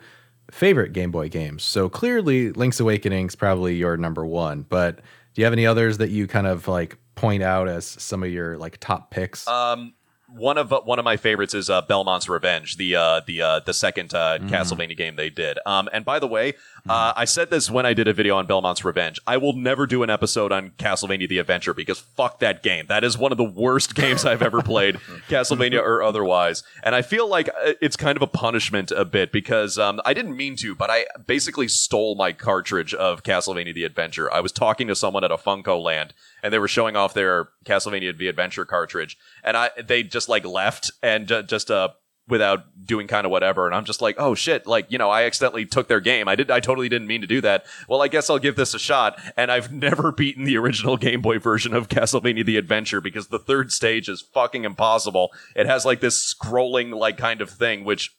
favorite 0.52 0.94
Game 0.94 1.12
Boy 1.12 1.30
games. 1.30 1.64
So 1.64 1.90
clearly, 1.90 2.52
Link's 2.52 2.80
Awakening 2.80 3.28
is 3.28 3.36
probably 3.36 3.76
your 3.76 3.98
number 3.98 4.26
one. 4.26 4.66
But 4.68 4.98
do 4.98 5.42
you 5.42 5.46
have 5.46 5.54
any 5.54 5.68
others 5.68 5.98
that 6.00 6.10
you 6.10 6.28
kind 6.28 6.48
of 6.48 6.68
like 6.68 6.98
point 7.16 7.44
out 7.44 7.68
as 7.68 7.86
some 7.86 8.24
of 8.24 8.32
your 8.32 8.58
like 8.58 8.78
top 8.80 9.12
picks? 9.12 9.48
Um, 9.48 9.94
one 10.30 10.58
of 10.58 10.72
one 10.86 11.00
of 11.00 11.06
my 11.06 11.18
favorites 11.18 11.54
is 11.54 11.70
uh, 11.70 11.82
Belmont's 11.82 12.28
Revenge, 12.28 12.78
the 12.78 12.96
uh, 12.96 13.22
the 13.26 13.42
uh, 13.42 13.60
the 13.62 13.74
second 13.74 14.14
uh, 14.14 14.40
Castlevania 14.40 14.98
game 14.98 15.16
they 15.16 15.30
did. 15.30 15.60
Um, 15.66 15.88
and 15.94 16.04
by 16.04 16.20
the 16.20 16.28
way, 16.28 16.54
uh, 16.88 17.14
I 17.16 17.26
said 17.26 17.50
this 17.50 17.70
when 17.70 17.86
I 17.86 17.94
did 17.94 18.08
a 18.08 18.14
video 18.14 18.38
on 18.38 18.46
Belmont's 18.46 18.86
Revenge. 18.86 19.20
I 19.26 19.38
will 19.38 19.54
never 19.54 19.88
do 19.88 20.04
an 20.04 20.10
episode 20.10 20.52
on 20.52 20.72
Castlevania: 20.72 21.28
The 21.28 21.40
Adventure 21.40 21.74
because 21.74 22.00
fuck 22.00 22.40
that 22.40 22.62
game. 22.64 22.86
That 22.88 23.04
is 23.04 23.18
one 23.18 23.32
of 23.32 23.38
the 23.38 23.44
worst 23.44 23.96
games 23.96 24.26
I've 24.26 24.42
ever 24.42 24.62
played, 24.62 24.96
Castlevania 25.30 25.82
or 25.82 26.04
otherwise. 26.04 26.64
And 26.84 26.94
I 26.94 27.02
feel 27.02 27.28
like 27.28 27.50
uh, 27.50 27.74
it's 27.82 27.96
kind 27.96 28.16
of 28.16 28.22
a 28.22 28.28
punishment 28.28 28.92
a 28.92 29.06
bit 29.06 29.32
because 29.32 29.80
um, 29.80 30.00
I 30.06 30.14
didn't 30.14 30.38
mean 30.38 30.56
to, 30.58 30.76
but 30.76 30.90
I 30.90 31.06
basically 31.26 31.68
stole 31.68 32.16
my 32.16 32.32
cartridge 32.32 32.94
of 32.94 33.24
Castlevania: 33.24 33.74
The 33.74 33.84
Adventure. 33.84 34.32
I 34.32 34.40
was 34.40 34.52
talking 34.52 34.88
to 34.88 34.96
someone 34.96 35.24
at 35.24 35.32
a 35.32 35.38
Funko 35.38 35.82
Land 35.82 36.14
and 36.46 36.54
they 36.54 36.60
were 36.60 36.68
showing 36.68 36.96
off 36.96 37.16
their 37.16 37.50
Castlevania 37.66 38.16
The 38.16 38.28
Adventure 38.28 38.66
cartridge, 38.66 39.18
and 39.44 39.58
I 39.58 39.72
they 39.84 40.04
just 40.04 40.30
like 40.30 40.46
left 40.46 40.92
and 41.02 41.28
ju- 41.28 41.42
just 41.42 41.72
uh 41.72 41.90
without 42.28 42.66
doing 42.86 43.08
kind 43.08 43.26
of 43.26 43.32
whatever, 43.32 43.66
and 43.68 43.76
I'm 43.76 43.86
just 43.86 44.02
like, 44.02 44.16
oh 44.18 44.36
shit, 44.36 44.66
like 44.66 44.92
you 44.92 44.98
know, 44.98 45.10
I 45.10 45.24
accidentally 45.24 45.66
took 45.66 45.88
their 45.88 46.00
game. 46.00 46.28
I 46.28 46.36
did, 46.36 46.50
I 46.52 46.60
totally 46.60 46.90
didn't 46.90 47.08
mean 47.08 47.22
to 47.22 47.28
do 47.28 47.42
that. 47.42 47.66
Well, 47.88 48.02
I 48.02 48.08
guess 48.08 48.30
I'll 48.30 48.40
give 48.40 48.56
this 48.56 48.74
a 48.74 48.80
shot, 48.80 49.20
and 49.38 49.52
I've 49.52 49.72
never 49.74 50.12
beaten 50.12 50.44
the 50.44 50.58
original 50.58 50.98
Game 50.98 51.22
Boy 51.22 51.40
version 51.40 51.74
of 51.74 51.90
Castlevania 51.90 52.46
The 52.46 52.58
Adventure 52.58 53.02
because 53.02 53.28
the 53.28 53.40
third 53.40 53.72
stage 53.72 54.10
is 54.10 54.22
fucking 54.22 54.66
impossible. 54.66 55.32
It 55.56 55.68
has 55.68 55.86
like 55.86 56.00
this 56.00 56.34
scrolling 56.34 56.96
like 56.96 57.18
kind 57.18 57.42
of 57.42 57.50
thing, 57.50 57.84
which 57.84 58.16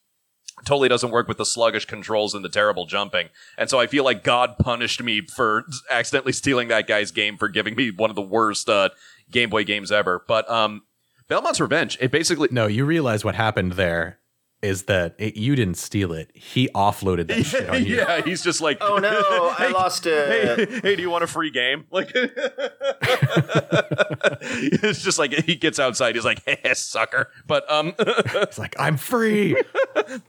totally 0.65 0.89
doesn't 0.89 1.11
work 1.11 1.29
with 1.29 1.39
the 1.39 1.45
sluggish 1.45 1.85
controls 1.85 2.35
and 2.35 2.45
the 2.45 2.49
terrible 2.49 2.87
jumping. 2.87 3.29
And 3.59 3.69
so 3.69 3.79
I 3.79 3.87
feel 3.87 4.05
like 4.05 4.25
God 4.25 4.57
punished 4.59 5.03
me 5.03 5.21
for 5.21 5.65
accidentally 5.91 6.33
stealing 6.33 6.69
that 6.69 6.87
guy's 6.87 7.11
game 7.11 7.37
for 7.37 7.49
giving 7.49 7.75
me 7.75 7.91
one 7.91 8.11
of 8.11 8.17
the 8.17 8.23
worst 8.23 8.69
uh, 8.69 8.91
Game 9.31 9.51
Boy 9.51 9.65
games 9.65 9.93
ever. 9.93 10.25
But 10.27 10.49
um, 10.51 10.83
Belmont's 11.29 11.61
Revenge, 11.61 11.99
it 12.01 12.13
basically. 12.13 12.49
no, 12.53 12.67
you 12.67 12.85
realize 12.85 13.25
what 13.25 13.35
happened 13.35 13.73
there 13.73 14.21
is 14.67 14.83
that 14.85 15.15
it, 15.19 15.37
you 15.37 15.55
didn't 15.57 15.77
steal 15.77 16.13
it. 16.13 16.31
He 16.35 16.69
offloaded 16.75 17.29
that 17.29 17.45
shit 17.51 17.69
on 17.71 17.85
you. 17.85 17.97
yeah, 17.97 18.21
he's 18.23 18.43
just 18.43 18.61
like, 18.61 18.79
Oh 18.81 18.97
no, 18.99 19.11
I 19.59 19.69
lost 19.69 20.07
it. 20.07 20.69
Hey, 20.69 20.81
hey, 20.81 20.97
do 20.97 21.03
you 21.03 21.11
want 21.11 21.25
a 21.25 21.27
free 21.27 21.51
game? 21.51 21.85
Like, 21.91 22.11
it's 24.41 25.03
just 25.03 25.19
like 25.19 25.33
he 25.33 25.55
gets 25.57 25.79
outside. 25.79 26.15
He's 26.15 26.25
like, 26.25 26.43
"Hey, 26.45 26.75
sucker!" 26.75 27.31
But 27.47 27.71
um, 27.71 27.95
It's 27.99 28.59
like 28.59 28.75
I'm 28.79 28.97
free. 28.97 29.57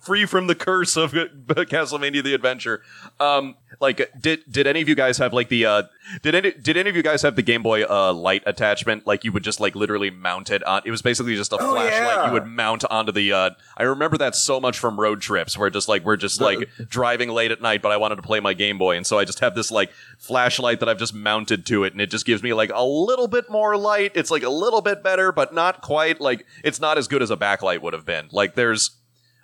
free 0.02 0.26
from 0.26 0.48
the 0.48 0.56
curse 0.56 0.96
of 0.98 1.12
Castlevania: 1.14 2.24
The 2.24 2.34
Adventure. 2.34 2.82
Um, 3.20 3.56
like, 3.80 4.10
did 4.20 4.42
did 4.50 4.68
any 4.68 4.82
of 4.82 4.90
you 4.90 4.96
guys 4.96 5.18
have 5.18 5.34
like 5.34 5.50
the 5.50 5.66
uh, 5.66 5.84
did 6.22 6.36
any 6.36 6.52
did 6.52 6.78
any 6.78 6.90
of 6.90 6.96
you 6.96 7.04
guys 7.04 7.22
have 7.22 7.36
the 7.36 7.42
Game 7.42 7.64
Boy 7.64 7.84
uh 7.84 8.14
light 8.14 8.44
attachment? 8.46 9.06
Like, 9.08 9.24
you 9.24 9.32
would 9.32 9.44
just 9.44 9.60
like 9.60 9.76
literally 9.76 10.10
mount 10.10 10.50
it 10.50 10.64
on. 10.64 10.82
It 10.86 10.92
was 10.92 11.02
basically 11.02 11.36
just 11.36 11.52
a 11.54 11.58
Oh, 11.60 11.72
flashlight 11.74 11.92
yeah. 12.18 12.28
you 12.28 12.34
would 12.34 12.46
mount 12.46 12.86
onto 12.90 13.12
the. 13.12 13.34
uh 13.34 13.50
I 13.78 13.84
remember 13.84 14.18
that 14.18 14.27
so 14.36 14.60
much 14.60 14.78
from 14.80 15.00
road 15.00 15.22
trips 15.22 15.58
where 15.58 15.70
just 15.70 15.88
like 15.88 16.04
we're 16.06 16.18
just 16.18 16.42
like 16.42 16.70
driving 16.90 17.30
late 17.30 17.52
at 17.52 17.62
night, 17.62 17.82
but 17.82 17.92
I 17.92 17.98
wanted 17.98 18.16
to 18.18 18.22
play 18.22 18.40
my 18.40 18.54
Game 18.54 18.78
Boy, 18.78 18.98
and 18.98 19.06
so 19.06 19.18
I 19.20 19.26
just 19.26 19.40
have 19.40 19.56
this 19.56 19.72
like 19.72 19.92
flashlight 20.18 20.80
that 20.80 20.90
I've 20.90 21.00
just 21.00 21.14
mounted 21.14 21.66
to 21.68 21.84
it, 21.84 21.94
and 21.94 22.02
it 22.02 22.10
just 22.12 22.26
gives 22.26 22.44
me 22.44 22.54
like 22.54 22.72
a 22.74 22.84
little 22.84 23.28
bit 23.28 23.50
more 23.50 23.78
light. 23.78 24.12
It's 24.16 24.32
like 24.32 24.44
a 24.44 24.50
little 24.50 24.82
bit 24.82 25.04
better, 25.04 25.32
but 25.32 25.54
not 25.54 25.82
quite. 25.82 26.20
Like, 26.22 26.46
it's 26.64 26.80
not 26.80 26.98
as 26.98 27.08
good 27.08 27.22
as 27.22 27.32
a 27.32 27.38
backlight 27.38 27.82
would 27.82 27.94
have 27.94 28.06
been. 28.06 28.30
Like, 28.32 28.56
there's 28.56 28.92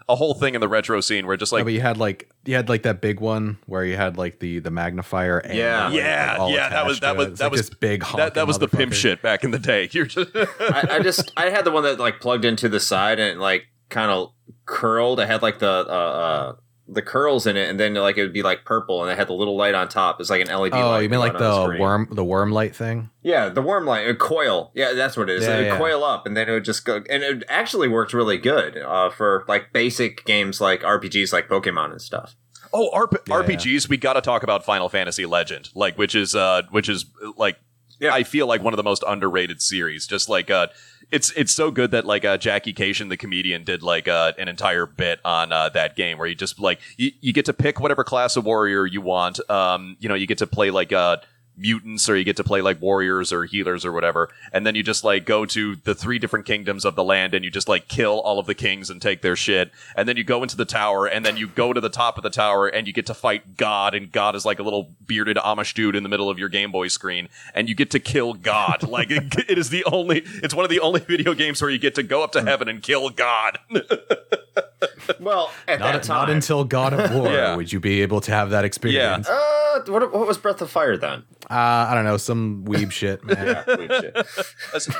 a 0.09 0.15
whole 0.15 0.34
thing 0.34 0.53
in 0.53 0.59
the 0.59 0.67
retro 0.67 0.99
scene 0.99 1.25
where 1.25 1.38
just 1.38 1.53
No, 1.53 1.59
like 1.59 1.63
but 1.65 1.71
you 1.71 1.79
had 1.79 1.95
like 1.95 2.29
you 2.43 2.55
had 2.55 2.67
like 2.67 2.84
that 2.84 2.99
big 2.99 3.21
one 3.21 3.57
where 3.67 3.86
you 3.86 3.95
had 3.95 4.17
like 4.17 4.39
the 4.39 4.59
the 4.59 4.69
magnifier. 4.69 5.38
And 5.38 5.57
Yeah. 5.57 5.86
Uh, 5.86 5.89
like, 5.91 5.97
Yeah, 5.97 6.36
all 6.39 6.51
yeah, 6.51 6.69
that 6.69 6.86
was- 6.86 6.99
that 6.99 7.15
was- 7.15 7.27
it. 7.27 7.29
It's 7.31 7.39
that 7.39 7.45
like 7.45 7.51
was- 7.53 7.61
this 7.61 7.69
big. 7.69 8.03
that, 8.17 8.34
that 8.34 8.45
was 8.45 8.59
the 8.59 8.67
pimp 8.67 8.91
shit 8.91 9.21
back 9.21 9.45
in 9.45 9.51
the 9.51 9.59
day. 9.59 9.88
You're 9.93 10.05
just 10.05 10.29
I, 10.36 10.88
I 10.91 10.99
just 10.99 11.31
I 11.38 11.49
had 11.51 11.63
the 11.63 11.71
one 11.71 11.84
that 11.84 11.99
like 12.01 12.19
plugged 12.19 12.43
into 12.43 12.67
the 12.67 12.81
side 12.81 13.17
and 13.17 13.39
like 13.39 13.63
kind 13.89 14.11
of 14.11 14.32
curled. 14.65 15.19
I 15.19 15.25
had 15.25 15.41
like 15.41 15.59
the 15.59 15.69
uh, 15.69 15.91
uh 15.91 16.55
the 16.87 17.01
curls 17.01 17.47
in 17.47 17.55
it, 17.55 17.69
and 17.69 17.79
then 17.79 17.93
like 17.93 18.17
it 18.17 18.21
would 18.23 18.33
be 18.33 18.43
like 18.43 18.65
purple, 18.65 19.01
and 19.01 19.11
it 19.11 19.17
had 19.17 19.27
the 19.27 19.33
little 19.33 19.55
light 19.55 19.73
on 19.73 19.87
top. 19.87 20.19
It's 20.19 20.29
like 20.29 20.41
an 20.41 20.47
LED. 20.47 20.73
Oh, 20.73 20.89
light 20.89 21.03
you 21.03 21.09
mean 21.09 21.19
like 21.19 21.37
going 21.37 21.43
on 21.43 21.73
the 21.73 21.79
worm 21.79 22.07
the 22.11 22.23
worm 22.23 22.51
light 22.51 22.75
thing? 22.75 23.09
Yeah, 23.21 23.49
the 23.49 23.61
worm 23.61 23.85
light, 23.85 24.07
a 24.07 24.15
coil. 24.15 24.71
Yeah, 24.75 24.93
that's 24.93 25.15
what 25.15 25.29
it 25.29 25.37
is. 25.37 25.43
Yeah, 25.43 25.55
it 25.55 25.57
would 25.59 25.67
yeah. 25.67 25.77
coil 25.77 26.03
up, 26.03 26.25
and 26.25 26.35
then 26.35 26.49
it 26.49 26.51
would 26.51 26.65
just 26.65 26.85
go. 26.85 26.97
And 27.09 27.23
it 27.23 27.43
actually 27.47 27.87
worked 27.87 28.13
really 28.13 28.37
good 28.37 28.77
uh, 28.77 29.09
for 29.09 29.45
like 29.47 29.71
basic 29.71 30.25
games 30.25 30.59
like 30.59 30.81
RPGs, 30.81 31.31
like 31.31 31.47
Pokemon 31.47 31.91
and 31.91 32.01
stuff. 32.01 32.35
oh 32.73 32.89
RP- 32.93 33.27
Yeah. 33.27 33.35
RPGs. 33.35 33.87
We 33.87 33.97
got 33.97 34.13
to 34.13 34.21
talk 34.21 34.43
about 34.43 34.65
Final 34.65 34.89
Fantasy 34.89 35.25
Legend, 35.25 35.69
like 35.73 35.97
which 35.97 36.15
is 36.15 36.35
uh 36.35 36.63
which 36.69 36.89
is 36.89 37.05
like 37.37 37.57
Yeah. 38.04 38.14
I 38.14 38.24
feel 38.24 38.47
like 38.47 38.62
one 38.62 38.74
of 38.74 38.78
the 38.78 38.84
most 38.84 39.04
underrated 39.08 39.62
series. 39.62 40.06
Just 40.06 40.30
like 40.30 40.51
uh, 40.51 40.68
it's 41.12 41.32
it's 41.32 41.51
so 41.54 41.72
good 41.72 41.91
that 41.91 42.06
like 42.06 42.26
uh, 42.26 42.38
Jackie 42.38 42.74
Kashian, 42.74 43.10
the 43.10 43.18
comedian, 43.18 43.64
did 43.64 43.84
like 43.84 44.08
uh, 44.08 44.34
an 44.38 44.47
entire 44.47 44.86
bit 44.86 45.20
on 45.24 45.51
uh, 45.51 45.70
that 45.70 45.95
game 45.95 46.18
where 46.18 46.28
you 46.28 46.36
just 46.36 46.60
like 46.60 46.80
you, 46.97 47.12
you 47.22 47.34
get 47.34 47.45
to 47.45 47.54
pick 47.54 47.80
whatever 47.80 48.04
class 48.04 48.36
of 48.36 48.45
warrior 48.45 48.86
you 48.86 49.01
want. 49.01 49.39
Um, 49.49 49.95
you 49.99 50.10
know, 50.10 50.16
you 50.16 50.28
get 50.28 50.39
to 50.39 50.47
play 50.47 50.72
like 50.72 50.91
uh 50.91 51.18
mutants 51.58 52.10
or 52.10 52.16
you 52.16 52.24
get 52.24 52.36
to 52.38 52.43
play 52.43 52.62
like 52.62 52.82
warriors 52.82 53.32
or 53.32 53.45
healers 53.45 53.86
or 53.86 53.91
whatever 53.91 54.30
and 54.51 54.66
then 54.66 54.76
you 54.76 54.84
just 54.84 55.04
like 55.04 55.26
go 55.26 55.45
to 55.45 55.76
the 55.78 55.93
three 55.93 56.18
different 56.18 56.45
kingdoms 56.45 56.86
of 56.86 56.95
the 56.95 57.04
land 57.04 57.34
and 57.34 57.45
you 57.45 57.51
just 57.51 57.70
like 57.70 57.88
kill 57.88 58.20
all 58.22 58.39
of 58.39 58.47
the 58.47 58.56
kings 58.56 58.89
and 58.89 59.01
take 59.01 59.22
their 59.22 59.36
shit 59.36 59.72
and 59.95 60.10
then 60.10 60.18
you 60.18 60.24
go 60.24 60.41
into 60.41 60.58
the 60.58 60.66
tower 60.66 61.06
and 61.06 61.26
then 61.26 61.38
you 61.38 61.47
go 61.47 61.72
to 61.72 61.80
the 61.80 61.89
top 61.89 62.18
of 62.18 62.24
the 62.24 62.30
tower 62.30 62.68
and 62.68 62.88
you 62.88 62.93
get 62.93 63.06
to 63.06 63.14
fight 63.14 63.56
god 63.58 63.93
and 63.93 64.12
god 64.12 64.36
is 64.36 64.45
like 64.45 64.60
a 64.60 64.64
little 64.64 64.89
bearded 65.06 65.38
amish 65.38 65.74
dude 65.74 65.95
in 65.95 66.04
the 66.04 66.10
middle 66.10 66.30
of 66.30 66.39
your 66.39 66.49
game 66.49 66.72
boy 66.72 66.88
screen 66.88 67.30
and 67.54 67.70
you 67.70 67.76
get 67.76 67.91
to 67.91 67.99
kill 67.99 68.34
god. 68.34 68.82
Like 68.93 69.10
it, 69.10 69.49
it 69.49 69.58
is 69.58 69.70
the 69.70 69.84
only 69.86 70.24
it's 70.43 70.54
one 70.54 70.66
of 70.66 70.70
the 70.70 70.80
only 70.80 70.99
video 70.99 71.34
games 71.34 71.62
where 71.62 71.72
you 71.72 71.80
get 71.80 71.95
to 71.95 72.04
go 72.04 72.24
up 72.24 72.32
to 72.34 72.41
hmm. 72.41 72.47
heaven 72.47 72.68
and 72.68 72.84
kill 72.84 73.10
god 73.10 73.58
Well, 75.19 75.51
at 75.67 75.79
Not, 75.79 75.93
that 75.93 76.03
time, 76.03 76.17
not 76.17 76.29
until 76.29 76.63
God 76.63 76.93
of 76.93 77.11
War 77.13 77.27
Yeah. 77.31 77.55
would 77.55 77.71
you 77.71 77.79
be 77.79 78.01
able 78.01 78.21
to 78.21 78.31
have 78.31 78.49
that 78.51 78.65
experience. 78.65 79.27
Uh, 79.27 79.81
what, 79.88 80.13
what 80.13 80.27
was 80.27 80.38
Breath 80.38 80.61
of 80.61 80.69
Fire 80.69 80.97
then? 80.97 81.23
Uh, 81.49 81.88
I 81.89 81.93
don't 81.95 82.05
know, 82.05 82.17
some 82.17 82.65
weeb 82.65 82.91
shit, 82.91 83.23
man. 83.25 83.38
Yeah, 83.47 83.63
weird 83.75 83.91
shit. 83.91 84.27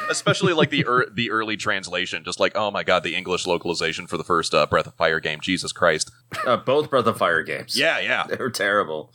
Especially 0.09 0.53
like 0.53 0.69
the 0.69 0.86
er- 0.88 1.07
the 1.13 1.31
early 1.31 1.57
translation 1.57 2.23
just 2.23 2.39
like 2.39 2.53
oh 2.55 2.69
my 2.71 2.84
god 2.84 3.03
the 3.03 3.15
english 3.15 3.47
localization 3.47 4.07
for 4.07 4.17
the 4.17 4.23
first 4.23 4.53
uh, 4.53 4.65
breath 4.65 4.88
of 4.88 4.93
fire 4.95 5.19
game 5.19 5.39
jesus 5.41 5.71
christ 5.71 6.11
Uh, 6.45 6.57
both 6.57 6.89
Breath 6.89 7.05
of 7.05 7.17
Fire 7.17 7.43
games. 7.43 7.77
yeah 7.77 7.99
yeah 7.99 8.25
they 8.27 8.36
were 8.38 8.49
terrible. 8.49 9.13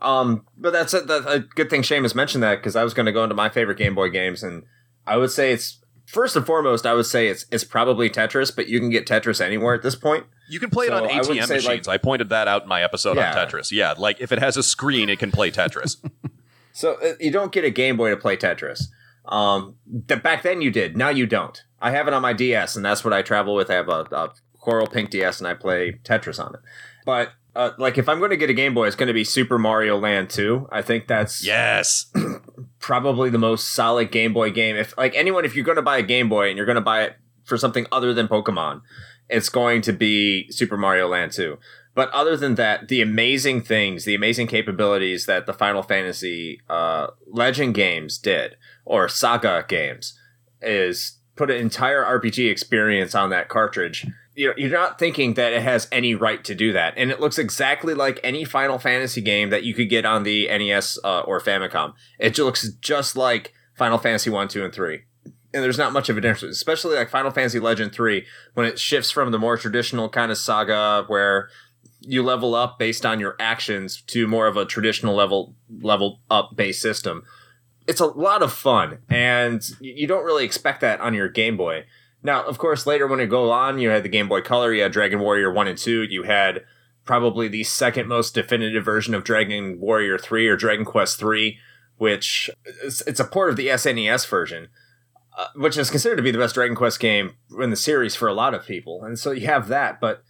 Um, 0.00 0.44
but 0.58 0.72
that's 0.74 0.92
a, 0.92 1.00
that's 1.00 1.24
a 1.26 1.38
good 1.40 1.70
thing 1.70 1.80
Seamus 1.82 2.14
mentioned 2.14 2.42
that 2.42 2.56
because 2.56 2.76
I 2.76 2.84
was 2.84 2.92
going 2.92 3.06
to 3.06 3.12
go 3.12 3.22
into 3.22 3.34
my 3.34 3.48
favorite 3.48 3.78
Game 3.78 3.94
Boy 3.94 4.10
games, 4.10 4.42
and 4.42 4.64
I 5.06 5.16
would 5.16 5.30
say 5.30 5.52
it's 5.52 5.78
first 6.06 6.34
and 6.36 6.46
foremost. 6.46 6.86
I 6.86 6.94
would 6.94 7.06
say 7.06 7.28
it's 7.28 7.44
it's 7.50 7.64
probably 7.64 8.08
Tetris, 8.08 8.54
but 8.54 8.68
you 8.68 8.80
can 8.80 8.90
get 8.90 9.06
Tetris 9.06 9.40
anywhere 9.40 9.74
at 9.74 9.82
this 9.82 9.94
point. 9.96 10.24
You 10.48 10.58
can 10.60 10.70
play 10.70 10.86
So 10.86 10.96
it 10.96 11.02
on 11.02 11.08
ATM 11.10 11.46
say, 11.46 11.54
machines. 11.56 11.86
like- 11.86 11.88
I 11.88 11.98
pointed 11.98 12.28
that 12.30 12.48
out 12.48 12.62
in 12.62 12.68
my 12.68 12.82
episode 12.82 13.16
Yeah. 13.16 13.30
on 13.38 13.46
Tetris. 13.48 13.70
Yeah, 13.72 13.94
like 13.98 14.20
if 14.20 14.32
it 14.32 14.38
has 14.38 14.56
a 14.56 14.62
screen, 14.62 15.08
it 15.08 15.18
can 15.18 15.30
play 15.32 15.50
Tetris. 15.50 15.96
So 16.72 16.96
uh, 17.02 17.14
you 17.18 17.30
don't 17.30 17.52
get 17.52 17.64
a 17.64 17.70
Game 17.70 17.96
Boy 17.96 18.10
to 18.10 18.18
play 18.18 18.36
Tetris. 18.36 18.88
Um, 19.24 19.76
th- 20.08 20.22
back 20.22 20.42
then 20.42 20.60
you 20.60 20.70
did. 20.70 20.94
Now 20.94 21.08
you 21.08 21.24
don't. 21.24 21.64
I 21.80 21.90
have 21.90 22.06
it 22.06 22.12
on 22.12 22.20
my 22.20 22.34
DS, 22.34 22.76
and 22.76 22.84
that's 22.84 23.02
what 23.02 23.14
I 23.14 23.22
travel 23.22 23.54
with. 23.54 23.70
I 23.70 23.74
have 23.76 23.88
a, 23.88 24.00
a 24.12 24.32
Coral 24.60 24.86
Pink 24.86 25.08
DS, 25.08 25.38
and 25.40 25.48
I 25.48 25.54
play 25.54 25.92
Tetris 26.04 26.38
on 26.38 26.52
it. 26.54 26.60
But 27.06 27.30
uh, 27.54 27.70
like, 27.78 27.96
if 27.96 28.10
I'm 28.10 28.18
going 28.18 28.28
to 28.30 28.36
get 28.36 28.50
a 28.50 28.52
Game 28.52 28.74
Boy, 28.74 28.86
it's 28.88 28.94
going 28.94 29.06
to 29.06 29.14
be 29.14 29.24
Super 29.24 29.58
Mario 29.58 29.98
Land 29.98 30.28
2. 30.28 30.68
I 30.70 30.82
think 30.82 31.06
that's 31.06 31.42
yes. 31.42 32.12
probably 32.86 33.28
the 33.28 33.36
most 33.36 33.70
solid 33.70 34.12
Game 34.12 34.32
Boy 34.32 34.48
game. 34.52 34.76
If 34.76 34.96
like 34.96 35.12
anyone, 35.16 35.44
if 35.44 35.56
you're 35.56 35.64
going 35.64 35.74
to 35.74 35.82
buy 35.82 35.98
a 35.98 36.04
Game 36.04 36.28
Boy 36.28 36.46
and 36.46 36.56
you're 36.56 36.66
going 36.66 36.76
to 36.76 36.80
buy 36.80 37.02
it 37.02 37.16
for 37.42 37.58
something 37.58 37.84
other 37.90 38.14
than 38.14 38.28
Pokemon, 38.28 38.80
it's 39.28 39.48
going 39.48 39.82
to 39.82 39.92
be 39.92 40.48
Super 40.52 40.76
Mario 40.76 41.08
Land 41.08 41.32
2. 41.32 41.58
But 41.96 42.12
other 42.12 42.36
than 42.36 42.54
that, 42.54 42.86
the 42.86 43.02
amazing 43.02 43.62
things, 43.62 44.04
the 44.04 44.14
amazing 44.14 44.46
capabilities 44.46 45.26
that 45.26 45.46
the 45.46 45.52
Final 45.52 45.82
Fantasy 45.82 46.60
uh, 46.68 47.08
Legend 47.26 47.74
games 47.74 48.18
did, 48.18 48.54
or 48.84 49.08
Saga 49.08 49.64
games, 49.66 50.16
is 50.62 51.18
put 51.34 51.50
an 51.50 51.56
entire 51.56 52.04
RPG 52.04 52.48
experience 52.48 53.16
on 53.16 53.30
that 53.30 53.48
cartridge. 53.48 54.06
You're, 54.36 54.68
not 54.68 54.98
thinking 54.98 55.34
that 55.34 55.54
it 55.54 55.62
has 55.62 55.88
any 55.90 56.14
right 56.14 56.44
to 56.44 56.54
do 56.54 56.74
that. 56.74 56.92
And 56.98 57.10
it 57.10 57.20
looks 57.20 57.38
exactly 57.38 57.94
like 57.94 58.20
any 58.22 58.44
Final 58.44 58.78
Fantasy 58.78 59.22
game 59.22 59.48
that 59.48 59.64
you 59.64 59.72
could 59.72 59.88
get 59.88 60.04
on 60.04 60.24
the 60.24 60.46
NES 60.46 60.98
uh, 61.02 61.20
or 61.20 61.40
Famicom. 61.40 61.94
It 62.18 62.36
looks 62.36 62.68
just 62.80 63.16
like 63.16 63.54
Final 63.74 63.96
Fantasy 63.96 64.28
1, 64.28 64.48
2, 64.48 64.64
and 64.64 64.74
3. 64.74 65.00
And 65.54 65.64
there's 65.64 65.78
not 65.78 65.94
much 65.94 66.10
of 66.10 66.18
a 66.18 66.20
difference, 66.20 66.54
especially 66.54 66.96
like 66.96 67.08
Final 67.08 67.30
Fantasy 67.30 67.58
Legend 67.58 67.92
3, 67.92 68.26
when 68.52 68.66
it 68.66 68.78
shifts 68.78 69.10
from 69.10 69.30
the 69.30 69.38
more 69.38 69.56
traditional 69.56 70.10
kind 70.10 70.30
of 70.30 70.36
saga 70.36 71.04
where 71.06 71.48
you 72.00 72.22
level 72.22 72.54
up 72.54 72.78
based 72.78 73.06
on 73.06 73.18
your 73.18 73.36
actions 73.40 74.02
to 74.02 74.26
more 74.26 74.46
of 74.46 74.56
a 74.56 74.66
traditional 74.66 75.14
level 75.14 75.54
level 75.80 76.20
up 76.30 76.54
based 76.54 76.82
system. 76.82 77.22
It's 77.86 78.00
a 78.00 78.06
lot 78.06 78.42
of 78.42 78.52
fun, 78.52 78.98
and 79.08 79.62
you 79.80 80.06
don't 80.06 80.24
really 80.24 80.44
expect 80.44 80.80
that 80.82 81.00
on 81.00 81.14
your 81.14 81.28
Game 81.28 81.56
Boy. 81.56 81.84
Now, 82.26 82.42
of 82.42 82.58
course, 82.58 82.86
later 82.88 83.06
when 83.06 83.20
it 83.20 83.26
go 83.26 83.52
on, 83.52 83.78
you 83.78 83.88
had 83.88 84.02
the 84.02 84.08
Game 84.08 84.28
Boy 84.28 84.40
Color, 84.40 84.74
you 84.74 84.82
had 84.82 84.90
Dragon 84.90 85.20
Warrior 85.20 85.52
One 85.52 85.68
and 85.68 85.78
Two, 85.78 86.02
you 86.02 86.24
had 86.24 86.64
probably 87.04 87.46
the 87.46 87.62
second 87.62 88.08
most 88.08 88.34
definitive 88.34 88.84
version 88.84 89.14
of 89.14 89.22
Dragon 89.22 89.78
Warrior 89.78 90.18
Three 90.18 90.48
or 90.48 90.56
Dragon 90.56 90.84
Quest 90.84 91.20
Three, 91.20 91.60
which 91.98 92.50
is, 92.82 93.00
it's 93.06 93.20
a 93.20 93.24
port 93.24 93.50
of 93.50 93.56
the 93.56 93.68
SNES 93.68 94.26
version. 94.26 94.66
Uh, 95.38 95.46
which 95.54 95.76
is 95.76 95.90
considered 95.90 96.16
to 96.16 96.22
be 96.22 96.30
the 96.32 96.38
best 96.38 96.54
Dragon 96.54 96.74
Quest 96.74 96.98
game 96.98 97.36
in 97.60 97.70
the 97.70 97.76
series 97.76 98.16
for 98.16 98.26
a 98.26 98.34
lot 98.34 98.54
of 98.54 98.66
people, 98.66 99.04
and 99.04 99.18
so 99.18 99.30
you 99.30 99.46
have 99.46 99.68
that. 99.68 100.00
But 100.00 100.24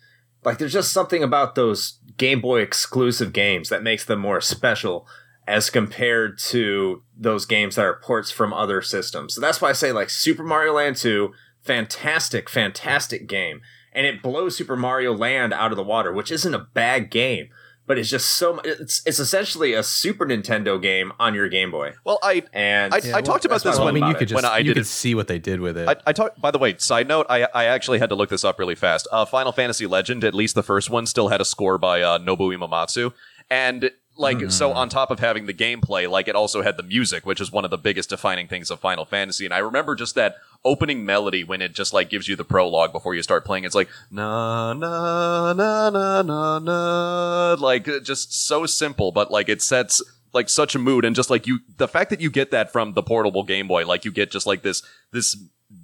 like, 0.45 0.59
there's 0.59 0.75
just 0.75 0.93
something 0.93 1.23
about 1.23 1.55
those 1.55 2.01
Game 2.19 2.43
Boy 2.43 2.61
exclusive 2.61 3.33
games 3.33 3.71
that 3.71 3.83
makes 3.83 4.05
them 4.05 4.19
more 4.19 4.43
special 4.43 5.07
as 5.47 5.71
compared 5.71 6.39
to 6.39 7.03
those 7.17 7.47
games 7.47 7.77
that 7.77 7.85
are 7.85 8.01
ports 8.01 8.31
from 8.31 8.53
other 8.53 8.83
systems. 8.83 9.35
So 9.35 9.41
that's 9.41 9.63
why 9.63 9.71
I 9.71 9.73
say 9.73 9.93
like 9.93 10.11
Super 10.11 10.43
Mario 10.43 10.75
Land 10.75 10.97
2, 10.97 11.33
fantastic, 11.67 12.49
fantastic 12.49 13.27
game. 13.27 13.61
And 13.93 14.07
it 14.07 14.23
blows 14.23 14.57
Super 14.57 14.77
Mario 14.77 15.14
Land 15.14 15.53
out 15.55 15.71
of 15.73 15.77
the 15.77 15.83
water, 15.83 16.12
which 16.12 16.31
isn't 16.31 16.53
a 16.55 16.59
bad 16.59 17.11
game, 17.11 17.49
but 17.87 17.99
it's 17.99 18.11
just 18.11 18.29
so 18.29 18.61
it's 18.64 19.01
it's 19.07 19.19
essentially 19.19 19.73
a 19.73 19.83
Super 19.83 20.27
Nintendo 20.27 20.81
game 20.81 21.12
on 21.19 21.35
your 21.35 21.49
Game 21.49 21.71
Boy. 21.71 21.95
Well, 22.05 22.19
I 22.23 22.43
And 22.53 22.93
I- 22.93 23.01
I 23.14 23.23
talked 23.23 23.45
about 23.47 23.62
this 23.62 23.79
I 23.79 23.85
when- 23.85 23.97
I 23.97 24.01
mean, 24.01 24.07
you 24.09 24.14
could 24.14 24.23
it. 24.25 24.27
just 24.27 24.35
When 24.43 24.45
I 24.45 24.59
you 24.59 24.75
could 24.75 24.83
it- 24.83 24.87
see 24.87 25.14
what 25.14 25.29
they 25.29 25.39
did 25.39 25.61
with 25.61 25.79
it. 25.79 25.89
I, 25.89 25.97
I 26.07 26.12
talked. 26.12 26.41
By 26.43 26.51
the 26.51 26.59
way, 26.59 26.77
side 26.77 27.09
note, 27.09 27.25
I 27.31 27.45
I 27.55 27.64
actually 27.64 27.99
had 27.99 28.11
to 28.11 28.14
look 28.14 28.29
this 28.29 28.45
up 28.45 28.59
really 28.59 28.75
fast. 28.75 29.09
Uh, 29.11 29.25
Final 29.25 29.53
Fantasy 29.53 29.87
Legend, 29.87 30.25
at 30.25 30.35
least 30.35 30.55
the 30.55 30.62
first 30.62 30.91
one, 30.91 31.07
still 31.07 31.29
had 31.29 31.41
a 31.41 31.45
score 31.47 31.79
by 31.79 32.03
uh, 32.03 32.19
Nobuo 32.19 32.55
Uematsu, 32.55 33.14
and 33.49 33.91
like 34.17 34.51
so 34.51 34.69
mm-hmm. 34.69 34.79
on 34.79 34.89
top 34.89 35.11
of 35.11 35.19
having 35.19 35.47
the 35.47 35.55
gameplay, 35.55 36.09
like 36.09 36.29
it 36.29 36.35
also 36.35 36.62
had 36.62 36.77
the 36.77 36.83
music, 36.83 37.27
which 37.27 37.41
is 37.41 37.53
one 37.53 37.64
of 37.64 37.71
the 37.71 37.79
biggest 37.79 38.11
defining 38.11 38.49
things 38.49 38.71
of 38.71 38.81
Final 38.81 39.05
Fantasy. 39.05 39.45
And 39.45 39.53
I 39.53 39.59
remember 39.59 39.95
just 39.95 40.14
that 40.14 40.37
opening 40.64 41.05
melody 41.05 41.45
when 41.45 41.62
it 41.62 41.75
just 41.75 41.93
like 41.93 42.11
gives 42.11 42.29
you 42.29 42.37
the 42.37 42.45
prologue 42.45 42.93
before 42.93 43.14
you 43.14 43.23
start 43.23 43.45
playing. 43.45 43.64
It's 43.64 43.75
like 43.75 43.89
na 44.11 44.73
na 44.73 45.53
na 45.53 45.91
na 45.91 46.23
na 46.23 46.59
na, 46.59 47.57
like 47.59 47.89
just 48.03 48.47
so 48.47 48.67
simple, 48.67 49.12
but 49.12 49.31
like 49.31 49.49
it 49.49 49.62
sets 49.62 50.03
like 50.33 50.49
such 50.49 50.75
a 50.75 50.79
mood 50.79 51.05
and 51.05 51.17
just 51.17 51.31
like 51.31 51.47
you 51.47 51.61
the 51.77 51.89
fact 51.89 52.11
that 52.11 52.21
you 52.21 52.31
get 52.31 52.51
that 52.51 52.71
from 52.71 52.93
the 52.93 53.03
portable 53.03 53.43
game 53.43 53.67
boy 53.67 53.87
like 53.87 54.05
you 54.05 54.12
get 54.12 54.31
just 54.31 54.47
like 54.47 54.62
this 54.62 54.83
this 55.11 55.35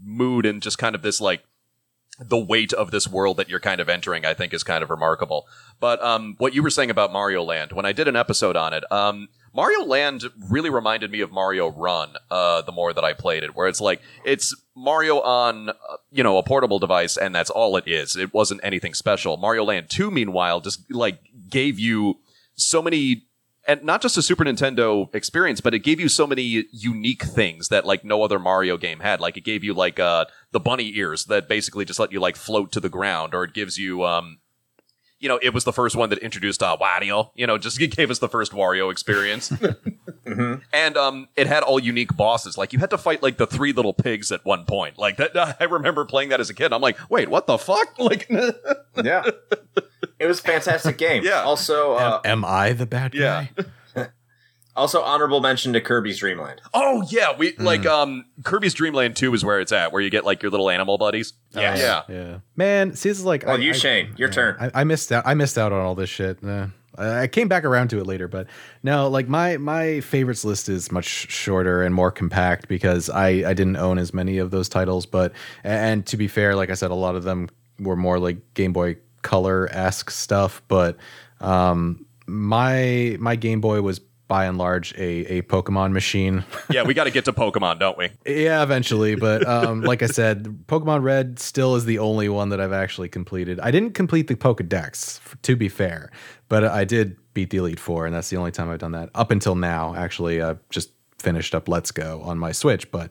mood 0.05 0.45
and 0.45 0.61
just 0.61 0.77
kind 0.77 0.95
of 0.95 1.01
this 1.01 1.23
like 1.23 1.43
the 2.29 2.39
weight 2.39 2.73
of 2.73 2.91
this 2.91 3.09
world 3.09 3.37
that 3.37 3.49
you're 3.49 3.61
kind 3.61 3.81
of 3.81 3.89
entering 3.89 4.25
i 4.25 4.35
think 4.35 4.53
is 4.53 4.63
kind 4.63 4.83
of 4.83 4.91
remarkable 4.91 5.47
but 5.81 6.03
um 6.03 6.35
what 6.39 6.55
you 6.55 6.63
were 6.63 6.71
saying 6.71 6.91
about 6.91 7.13
mario 7.13 7.43
land 7.43 7.73
when 7.73 7.85
i 7.85 7.93
did 7.93 8.09
an 8.09 8.17
episode 8.17 8.57
on 8.57 8.73
it 8.73 8.85
um 8.91 9.29
Mario 9.55 9.85
Land 9.85 10.25
really 10.49 10.71
reminded 10.71 11.11
me 11.11 11.21
of 11.21 11.31
Mario 11.31 11.71
Run. 11.71 12.15
Uh, 12.31 12.63
the 12.63 12.73
more 12.73 12.93
that 12.93 13.05
I 13.05 13.13
played 13.13 13.43
it, 13.43 13.55
where 13.55 13.69
it's 13.69 13.81
like 13.81 14.01
it's 14.25 14.55
Mario 14.75 15.21
on 15.21 15.71
uh, 15.71 15.75
you 16.11 16.23
know 16.23 16.39
a 16.39 16.43
portable 16.43 16.79
device, 16.79 17.17
and 17.17 17.35
that's 17.35 17.51
all 17.51 17.77
it 17.77 17.85
is. 17.87 18.17
It 18.17 18.33
wasn't 18.33 18.63
anything 18.65 18.95
special. 18.95 19.37
Mario 19.37 19.65
Land 19.65 19.91
Two, 19.91 20.11
meanwhile, 20.11 20.61
just 20.61 20.91
like 20.91 21.19
gave 21.51 21.79
you 21.79 22.19
so 22.55 22.81
many 22.81 23.25
and 23.67 23.83
not 23.85 24.03
just 24.03 24.17
a 24.17 24.23
Super 24.23 24.45
Nintendo 24.45 25.13
experience, 25.15 25.61
but 25.61 25.75
it 25.75 25.81
gave 25.81 26.01
you 26.01 26.09
so 26.09 26.27
many 26.27 26.65
unique 26.73 27.23
things 27.23 27.69
that 27.69 27.87
like 27.87 28.05
no 28.05 28.23
other 28.23 28.39
Mario 28.39 28.77
game 28.77 29.01
had. 29.01 29.21
Like 29.21 29.37
it 29.37 29.45
gave 29.45 29.63
you 29.63 29.75
like 29.75 30.01
uh 30.01 30.27
the 30.51 30.61
bunny 30.61 30.97
ears 30.97 31.27
that 31.27 31.49
basically 31.49 31.85
just 31.85 31.99
let 32.01 32.13
you 32.13 32.21
like 32.21 32.37
float 32.37 32.73
to 32.73 32.81
the 32.81 32.89
ground, 32.89 33.35
or 33.35 33.45
it 33.45 33.55
gives 33.55 33.79
you 33.79 34.05
um 34.05 34.39
you 35.23 35.29
know, 35.29 35.39
it 35.41 35.55
was 35.55 35.63
the 35.65 35.73
first 35.73 35.95
one 35.95 36.11
that 36.11 36.19
introduced 36.19 36.63
uh, 36.63 36.77
Wario. 36.79 37.31
You 37.35 37.47
know, 37.47 37.57
just 37.57 37.79
gave 37.97 38.11
us 38.11 38.19
the 38.19 38.29
first 38.29 38.53
Wario 38.53 38.91
experience, 38.91 39.49
hmm 40.27 40.55
and 40.73 40.97
um, 40.97 41.29
it 41.37 41.47
had 41.47 41.63
all 41.63 41.79
unique 41.79 42.17
bosses. 42.17 42.59
Like 42.59 42.73
you 42.73 42.81
had 42.81 42.91
to 42.91 42.99
fight 42.99 43.23
like 43.23 43.37
the 43.39 43.47
three 43.47 43.73
little 43.73 43.95
pigs 43.95 44.33
at 44.33 44.45
one 44.45 44.65
point. 44.65 44.99
Like 44.99 45.17
that, 45.19 45.57
I 45.61 45.65
remember 45.65 46.05
playing 46.05 46.31
that 46.31 46.41
as 46.41 46.51
a 46.51 46.55
kid. 46.55 46.73
I'm 46.73 46.83
like, 46.83 46.99
wait, 47.09 47.29
what 47.29 47.47
the 47.47 47.57
fuck? 47.57 47.99
Like, 47.99 48.29
Yeah. 49.03 49.23
It 50.19 50.27
was 50.27 50.41
a 50.41 50.43
fantastic 50.43 50.99
game. 50.99 51.25
Yeah. 51.25 51.43
Also, 51.43 51.95
uh, 51.95 52.21
Am 52.25 52.45
I 52.45 52.73
the 52.73 52.87
bad 52.87 53.15
Yeah. 53.15 53.47
Guy? 54.75 54.81
also 54.81 55.03
honorable 55.03 55.41
mention 55.41 55.73
to 55.75 55.81
Kirby's 55.81 56.19
Dream 56.19 56.39
Land. 56.39 56.61
Oh 56.75 57.05
yeah, 57.11 57.37
we 57.37 57.57
like 57.59 57.87
um, 57.87 58.25
Kirby's 58.45 58.75
Dream 58.75 58.95
Land 58.95 59.17
Two 59.17 59.33
is 59.35 59.45
where 59.45 59.61
it's 59.61 59.73
at, 59.73 59.93
where 59.93 60.01
you 60.03 60.11
get 60.11 60.25
like 60.25 60.43
your 60.43 60.51
little 60.51 60.71
animal 60.71 60.99
buddies. 60.99 61.35
Yes. 61.51 61.79
Yeah. 61.79 62.03
Yeah. 62.15 62.39
Man, 62.57 62.95
see, 62.95 63.09
this 63.09 63.19
is 63.19 63.25
like. 63.25 63.45
Well, 63.47 63.61
you, 63.61 63.71
I- 63.71 63.75
Shane, 63.75 64.15
your 64.17 64.29
yeah, 64.29 64.35
turn. 64.35 64.57
I, 64.61 64.71
I 64.81 64.85
missed 64.85 65.13
out. 65.13 65.25
I 65.27 65.35
missed 65.35 65.59
out 65.59 65.73
on 65.73 65.81
all 65.81 65.95
this 65.95 66.11
shit. 66.11 66.43
Uh, 66.43 66.69
I 66.97 67.23
I 67.23 67.27
came 67.27 67.49
back 67.49 67.65
around 67.65 67.89
to 67.89 67.99
it 67.99 68.07
later, 68.07 68.29
but 68.29 68.47
no, 68.83 69.09
like 69.09 69.29
my 69.29 69.57
my 69.57 70.01
favorites 70.01 70.45
list 70.45 70.69
is 70.69 70.91
much 70.93 71.07
shorter 71.07 71.83
and 71.83 71.95
more 71.95 72.11
compact 72.11 72.69
because 72.69 73.09
I 73.11 73.29
I 73.29 73.55
didn't 73.55 73.77
own 73.77 73.99
as 73.99 74.13
many 74.15 74.39
of 74.39 74.51
those 74.51 74.69
titles. 74.69 75.07
But 75.07 75.33
and 75.65 76.05
to 76.07 76.17
be 76.17 76.29
fair, 76.29 76.55
like 76.57 76.71
I 76.71 76.75
said, 76.75 76.91
a 76.91 76.95
lot 76.95 77.15
of 77.15 77.25
them 77.25 77.49
were 77.79 77.97
more 77.97 78.19
like 78.19 78.39
Game 78.55 78.73
Boy 78.73 78.97
Color 79.23 79.69
esque 79.73 80.11
stuff. 80.11 80.63
But 80.69 80.97
um, 81.41 82.07
my 82.27 83.17
my 83.21 83.37
Game 83.37 83.61
Boy 83.61 83.81
was 83.83 84.01
by 84.29 84.47
and 84.47 84.57
large 84.59 84.93
a 84.95 85.39
a 85.39 85.43
Pokemon 85.43 85.93
machine. 85.93 86.45
yeah, 86.71 86.83
we 86.85 86.95
got 86.95 87.05
to 87.05 87.11
get 87.11 87.25
to 87.27 87.33
Pokemon, 87.33 87.79
don't 87.79 87.99
we? 87.99 88.11
Yeah, 88.27 88.63
eventually. 88.63 89.15
But 89.15 89.47
um, 89.47 89.83
like 89.83 90.03
I 90.03 90.07
said, 90.07 90.45
Pokemon 90.67 91.03
Red 91.03 91.39
still 91.39 91.75
is 91.77 91.85
the 91.85 91.99
only 91.99 92.29
one 92.29 92.49
that 92.51 92.61
I've 92.61 92.73
actually 92.73 93.09
completed. 93.09 93.61
I 93.61 93.71
didn't 93.71 93.93
complete 93.93 94.29
the 94.29 94.35
Pokedex, 94.37 95.21
to 95.43 95.57
be 95.57 95.69
fair, 95.69 96.11
but 96.49 96.65
I 96.65 96.85
did 96.85 97.17
beat 97.35 97.51
the 97.51 97.59
Elite 97.59 97.81
Four, 97.81 98.07
and 98.07 98.15
that's 98.15 98.31
the 98.31 98.37
only 98.37 98.51
time 98.51 98.71
I've 98.71 98.79
done 98.79 98.93
that 98.93 99.11
up 99.15 99.31
until 99.31 99.55
now. 99.55 99.95
Actually, 99.95 100.43
I 100.43 100.57
just 100.71 100.91
finished 101.19 101.55
up 101.55 101.69
Let's 101.69 101.91
Go 101.91 102.21
on 102.23 102.39
my 102.39 102.53
Switch, 102.53 102.91
but. 102.91 103.11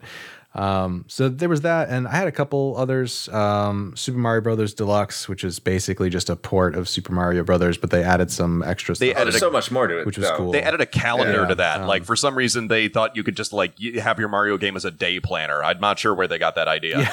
Um, 0.54 1.06
so 1.08 1.30
there 1.30 1.48
was 1.48 1.62
that, 1.62 1.88
and 1.90 2.08
I 2.08 2.12
had 2.16 2.28
a 2.28 2.32
couple 2.32 2.76
others. 2.78 3.30
Um, 3.30 3.94
Super 3.96 4.18
Mario 4.18 4.42
Brothers 4.42 4.74
Deluxe, 4.74 5.30
which 5.30 5.44
is 5.46 5.60
basically 5.60 6.10
just 6.10 6.30
a 6.30 6.36
port 6.36 6.76
of 6.76 6.90
Super 6.90 7.14
Mario 7.14 7.44
Brothers, 7.44 7.78
but 7.78 7.90
they 7.90 8.04
added 8.04 8.30
some 8.32 8.62
extra 8.64 8.94
They 8.96 9.12
stuff. 9.12 9.22
Added 9.22 9.36
a- 9.36 9.40
so 9.40 9.50
much 9.50 9.72
more 9.72 9.88
to 9.88 10.00
it. 10.00 10.06
which 10.06 10.18
was 10.18 10.28
though. 10.28 10.36
cool. 10.38 10.52
They 10.52 10.62
added 10.62 10.82
a 10.82 10.86
calendar 10.86 11.44
Yeah, 11.44 11.48
to 11.48 11.56
that. 11.56 11.82
um, 11.82 11.88
like 11.88 12.04
for 12.04 12.18
some 12.18 12.36
reason, 12.36 12.68
they 12.68 12.90
thought 12.90 13.16
you 13.16 13.24
could 13.24 13.38
just 13.38 13.54
like 13.54 13.80
have 13.96 14.20
your 14.20 14.28
Mario 14.28 14.58
game 14.58 14.76
as 14.76 14.84
a 14.84 14.92
day 14.92 15.20
planner. 15.22 15.64
I'm 15.64 15.80
not 15.80 16.00
sure 16.00 16.14
where 16.14 16.28
they 16.28 16.38
got 16.38 16.56
that 16.56 16.68
idea. 16.68 17.10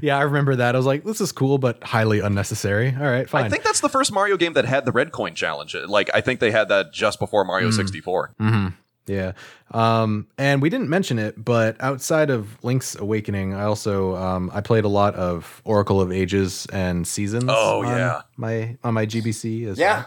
yeah, 0.00 0.16
I 0.18 0.22
remember 0.22 0.54
that. 0.56 0.76
I 0.76 0.78
was 0.78 0.86
like, 0.86 1.02
this 1.02 1.20
is 1.20 1.32
cool, 1.32 1.58
but 1.58 1.82
highly 1.82 2.20
unnecessary. 2.20 2.94
All 2.96 3.06
right, 3.10 3.28
fine. 3.28 3.44
I 3.44 3.48
think 3.48 3.64
that's 3.64 3.80
the 3.80 3.88
first 3.88 4.12
Mario 4.12 4.36
game 4.36 4.52
that 4.52 4.66
had 4.66 4.84
the 4.84 4.92
red 4.92 5.10
coin 5.10 5.34
challenge. 5.34 5.74
Like 5.74 6.08
I 6.14 6.20
think 6.20 6.38
they 6.38 6.52
had 6.52 6.68
that 6.68 6.92
just 6.92 7.18
before 7.18 7.44
Mario 7.44 7.70
64. 7.72 8.34
hmm 8.38 8.68
Yeah. 9.10 9.32
Um, 9.72 10.26
and 10.38 10.62
we 10.62 10.70
didn't 10.70 10.88
mention 10.88 11.18
it, 11.18 11.42
but 11.44 11.76
outside 11.80 12.30
of 12.30 12.62
Link's 12.64 12.94
Awakening, 12.96 13.54
I 13.54 13.64
also 13.64 14.14
um, 14.16 14.50
I 14.54 14.60
played 14.60 14.84
a 14.84 14.88
lot 14.88 15.14
of 15.14 15.60
Oracle 15.64 16.00
of 16.00 16.12
Ages 16.12 16.66
and 16.72 17.06
Seasons. 17.06 17.44
Oh, 17.48 17.82
yeah. 17.82 18.22
my 18.36 18.76
on 18.84 18.94
my 18.94 19.06
GBC 19.06 19.66
as 19.66 19.78
Yeah. 19.78 19.96
well. 19.96 20.06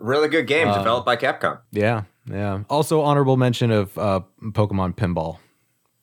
Really 0.00 0.28
good 0.28 0.46
game 0.48 0.68
Uh, 0.68 0.78
developed 0.78 1.06
by 1.06 1.16
Capcom. 1.16 1.58
Yeah, 1.70 2.02
yeah. 2.28 2.64
Also 2.68 3.02
honorable 3.02 3.36
mention 3.36 3.70
of 3.70 3.96
uh, 3.96 4.20
Pokemon 4.42 4.96
Pinball 4.96 5.38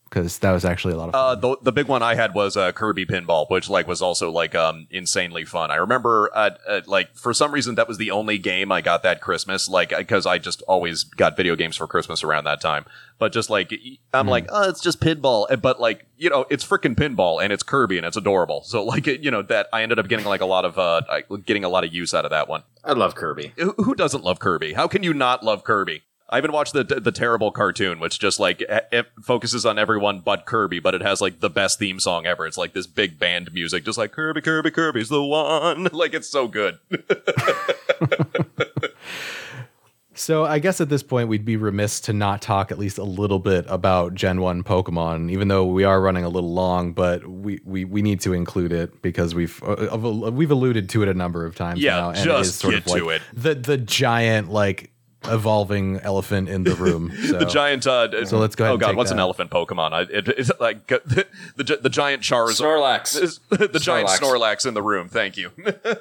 because 0.09 0.39
that 0.39 0.51
was 0.51 0.65
actually 0.65 0.93
a 0.93 0.97
lot 0.97 1.09
of 1.09 1.13
fun. 1.13 1.21
Uh, 1.21 1.35
the 1.35 1.57
the 1.63 1.71
big 1.71 1.87
one 1.87 2.01
I 2.01 2.15
had 2.15 2.33
was 2.33 2.57
uh, 2.57 2.71
Kirby 2.71 3.05
Pinball, 3.05 3.49
which 3.49 3.69
like 3.69 3.87
was 3.87 4.01
also 4.01 4.31
like 4.31 4.55
um 4.55 4.87
insanely 4.89 5.45
fun. 5.45 5.71
I 5.71 5.75
remember 5.75 6.29
uh, 6.33 6.51
uh, 6.67 6.81
like 6.87 7.15
for 7.15 7.33
some 7.33 7.51
reason 7.51 7.75
that 7.75 7.87
was 7.87 7.97
the 7.97 8.11
only 8.11 8.37
game 8.37 8.71
I 8.71 8.81
got 8.81 9.03
that 9.03 9.21
Christmas, 9.21 9.69
like 9.69 9.89
because 9.95 10.25
I 10.25 10.37
just 10.37 10.61
always 10.63 11.03
got 11.03 11.37
video 11.37 11.55
games 11.55 11.75
for 11.75 11.87
Christmas 11.87 12.23
around 12.23 12.45
that 12.45 12.61
time. 12.61 12.85
But 13.19 13.33
just 13.33 13.49
like 13.49 13.73
I'm 14.13 14.27
like, 14.27 14.47
oh, 14.49 14.69
it's 14.69 14.81
just 14.81 15.01
pinball, 15.01 15.45
Uh, 15.49 15.57
but 15.57 15.79
like 15.79 16.05
you 16.17 16.29
know, 16.29 16.45
it's 16.49 16.65
freaking 16.65 16.95
pinball 16.95 17.41
and 17.43 17.51
it's 17.53 17.63
Kirby 17.63 17.97
and 17.97 18.05
it's 18.05 18.17
adorable. 18.17 18.63
So 18.63 18.83
like 18.83 19.05
you 19.07 19.31
know 19.31 19.41
that 19.43 19.67
I 19.71 19.83
ended 19.83 19.99
up 19.99 20.07
getting 20.07 20.25
like 20.25 20.41
a 20.41 20.45
lot 20.45 20.65
of 20.65 20.77
uh 20.79 21.01
getting 21.45 21.63
a 21.63 21.69
lot 21.69 21.83
of 21.83 21.93
use 21.93 22.13
out 22.13 22.25
of 22.25 22.31
that 22.31 22.47
one. 22.49 22.63
I 22.83 22.93
love 22.93 23.13
Kirby. 23.15 23.53
Who, 23.57 23.73
who 23.77 23.93
doesn't 23.93 24.23
love 24.23 24.39
Kirby? 24.39 24.73
How 24.73 24.87
can 24.87 25.03
you 25.03 25.13
not 25.13 25.43
love 25.43 25.63
Kirby? 25.63 26.03
I 26.31 26.37
even 26.37 26.51
watched 26.51 26.73
the 26.73 26.83
the 26.83 27.11
terrible 27.11 27.51
cartoon, 27.51 27.99
which 27.99 28.19
just 28.19 28.39
like 28.39 28.61
it 28.61 29.07
focuses 29.23 29.65
on 29.65 29.79
everyone 29.79 30.19
but 30.19 30.45
Kirby, 30.45 30.79
but 30.79 30.93
it 30.93 31.01
has 31.01 31.21
like 31.21 31.39
the 31.39 31.49
best 31.49 31.79
theme 31.79 31.99
song 31.99 32.25
ever. 32.27 32.45
It's 32.45 32.57
like 32.57 32.73
this 32.73 32.85
big 32.87 33.17
band 33.17 33.51
music, 33.53 33.83
just 33.83 33.97
like 33.97 34.11
Kirby, 34.11 34.41
Kirby, 34.41 34.71
Kirby's 34.71 35.09
the 35.09 35.23
one. 35.23 35.87
Like 35.91 36.13
it's 36.13 36.29
so 36.29 36.47
good. 36.47 36.77
So 40.15 40.43
I 40.43 40.59
guess 40.59 40.81
at 40.81 40.89
this 40.89 41.01
point 41.01 41.29
we'd 41.29 41.45
be 41.45 41.55
remiss 41.55 42.01
to 42.01 42.11
not 42.11 42.41
talk 42.41 42.73
at 42.73 42.77
least 42.77 42.97
a 42.97 43.05
little 43.05 43.39
bit 43.39 43.63
about 43.69 44.15
Gen 44.15 44.41
One 44.41 44.63
Pokemon, 44.63 45.31
even 45.31 45.47
though 45.47 45.65
we 45.65 45.85
are 45.85 46.01
running 46.01 46.25
a 46.25 46.29
little 46.29 46.53
long. 46.53 46.91
But 46.91 47.25
we 47.25 47.61
we, 47.63 47.85
we 47.85 48.01
need 48.01 48.19
to 48.21 48.33
include 48.33 48.73
it 48.73 49.01
because 49.01 49.33
we've 49.33 49.63
uh, 49.63 49.97
we've 49.97 50.51
alluded 50.51 50.89
to 50.89 51.03
it 51.03 51.07
a 51.07 51.13
number 51.13 51.45
of 51.45 51.55
times 51.55 51.79
Yeah, 51.79 51.95
now, 51.95 52.11
just 52.13 52.61
get 52.63 52.73
of 52.79 52.87
like 52.87 53.01
to 53.01 53.09
it. 53.11 53.21
the 53.31 53.55
the 53.55 53.77
giant 53.77 54.51
like 54.51 54.91
evolving 55.29 55.99
elephant 56.01 56.49
in 56.49 56.63
the 56.63 56.75
room. 56.75 57.11
So. 57.29 57.37
the 57.39 57.45
giant. 57.45 57.85
Uh, 57.85 58.25
So 58.25 58.37
let's 58.39 58.55
go 58.55 58.63
ahead 58.65 58.73
Oh 58.73 58.77
god, 58.77 58.87
take 58.89 58.97
what's 58.97 59.11
an 59.11 59.19
elephant 59.19 59.51
Pokemon? 59.51 59.93
I, 59.93 60.01
it, 60.01 60.27
it's 60.29 60.51
like 60.59 60.87
the, 60.87 61.27
the 61.55 61.77
the 61.81 61.89
giant 61.89 62.23
Charizard. 62.23 62.61
Snorlax. 62.61 63.39
the 63.49 63.79
giant 63.79 64.09
Snorlax. 64.09 64.19
Snorlax 64.19 64.65
in 64.65 64.73
the 64.73 64.81
room. 64.81 65.07
Thank 65.09 65.37
you. 65.37 65.51
I 65.85 65.95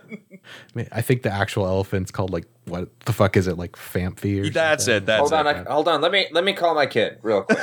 mean, 0.74 0.88
I 0.92 1.02
think 1.02 1.22
the 1.22 1.32
actual 1.32 1.66
elephant's 1.66 2.10
called 2.10 2.30
like 2.30 2.46
what 2.66 2.88
the 3.00 3.12
fuck 3.12 3.36
is 3.36 3.46
it 3.46 3.58
like 3.58 3.72
Famfi 3.72 4.40
or 4.46 4.50
That's 4.50 4.84
something? 4.84 4.96
it. 5.02 5.06
That's 5.06 5.20
hold 5.20 5.32
it. 5.32 5.36
on, 5.36 5.46
I, 5.46 5.70
hold 5.70 5.88
on. 5.88 6.00
Let 6.00 6.12
me 6.12 6.26
let 6.32 6.44
me 6.44 6.52
call 6.52 6.74
my 6.74 6.86
kid 6.86 7.18
real 7.22 7.42
quick. 7.42 7.58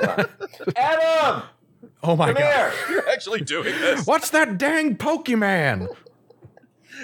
Hold 0.00 0.20
on. 0.20 0.26
Adam, 0.76 1.42
Oh 2.04 2.16
my 2.16 2.26
come 2.32 2.42
god! 2.42 2.72
here. 2.72 2.72
You're 2.90 3.08
actually 3.08 3.40
doing 3.42 3.72
this. 3.80 4.06
What's 4.06 4.30
that 4.30 4.58
dang 4.58 4.96
Pokemon? 4.96 5.88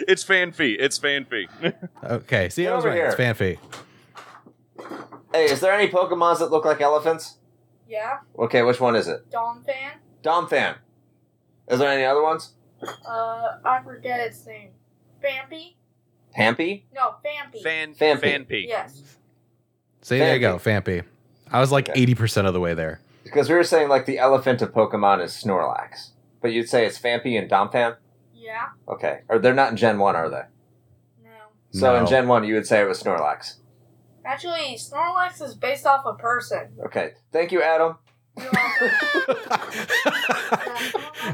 It's 0.07 0.25
Fanfy. 0.25 0.77
It's 0.79 0.99
Fanfy. 0.99 1.47
Okay, 2.05 2.49
see, 2.49 2.63
Get 2.63 2.73
I 2.73 2.77
was 2.77 2.85
over 2.85 2.95
right. 2.95 3.05
It's 3.07 3.17
here. 3.17 3.35
Fanfi. 3.35 3.59
Hey, 5.33 5.45
is 5.47 5.61
there 5.61 5.73
any 5.73 5.91
Pokemons 5.91 6.39
that 6.39 6.51
look 6.51 6.65
like 6.65 6.81
elephants? 6.81 7.37
Yeah, 7.89 8.19
Okay, 8.39 8.63
which 8.63 8.81
one 8.81 8.97
is 8.97 9.09
it? 9.09 9.31
Dom 9.31 9.65
fan. 9.65 9.93
Donphan. 10.23 10.77
Is 11.69 11.79
there 11.79 11.89
any 11.91 12.05
other 12.05 12.23
ones? 12.23 12.53
Uh, 12.83 13.59
I 13.65 13.81
forget 13.83 14.21
its 14.21 14.45
name. 14.47 14.71
Fampy? 15.25 15.75
Pampy? 16.35 16.85
No, 16.95 17.15
Fampy. 17.25 17.63
Fan 17.63 17.95
Phanpy. 17.95 18.21
Phanpy. 18.21 18.67
Yes. 18.69 19.03
See, 20.03 20.19
there 20.19 20.35
you 20.35 20.41
go, 20.41 20.57
Fampi. 20.57 21.03
I 21.51 21.61
was 21.61 21.73
like 21.73 21.89
Okay. 21.89 22.01
eighty 22.01 22.15
percent 22.15 22.47
of 22.47 22.53
the 22.53 22.61
way 22.61 22.75
there. 22.75 23.01
Because 23.25 23.49
we 23.49 23.55
were 23.55 23.65
saying 23.65 23.89
like 23.89 24.05
the 24.07 24.19
elephant 24.19 24.61
of 24.63 24.73
Pokemon 24.73 25.23
is 25.25 25.33
Snorlax, 25.33 26.11
but 26.43 26.53
you'd 26.53 26.69
say 26.69 26.85
it's 26.87 26.99
Fampy 26.99 27.39
and 27.39 27.51
Donphan. 27.51 27.97
Yeah. 28.49 28.69
Okay, 28.89 29.21
or 29.29 29.39
they're 29.39 29.53
not 29.53 29.71
in 29.73 29.77
Gen 29.77 29.99
One, 29.99 30.17
are 30.17 30.31
they? 30.31 30.43
No. 31.23 31.31
So 31.71 31.95
in 31.97 32.07
Gen 32.07 32.29
One, 32.29 32.45
you 32.45 32.55
would 32.55 32.67
say 32.67 32.81
it 32.81 32.89
was 32.89 33.03
Snorlax. 33.03 33.57
Actually, 34.25 34.79
Snorlax 34.79 35.43
is 35.43 35.55
based 35.55 35.85
off 35.85 36.07
a 36.07 36.15
person. 36.15 36.71
Okay, 36.87 37.13
thank 37.31 37.53
you, 37.53 37.63
Adam. 37.63 37.99
You're 38.39 38.51
welcome. 38.53 40.29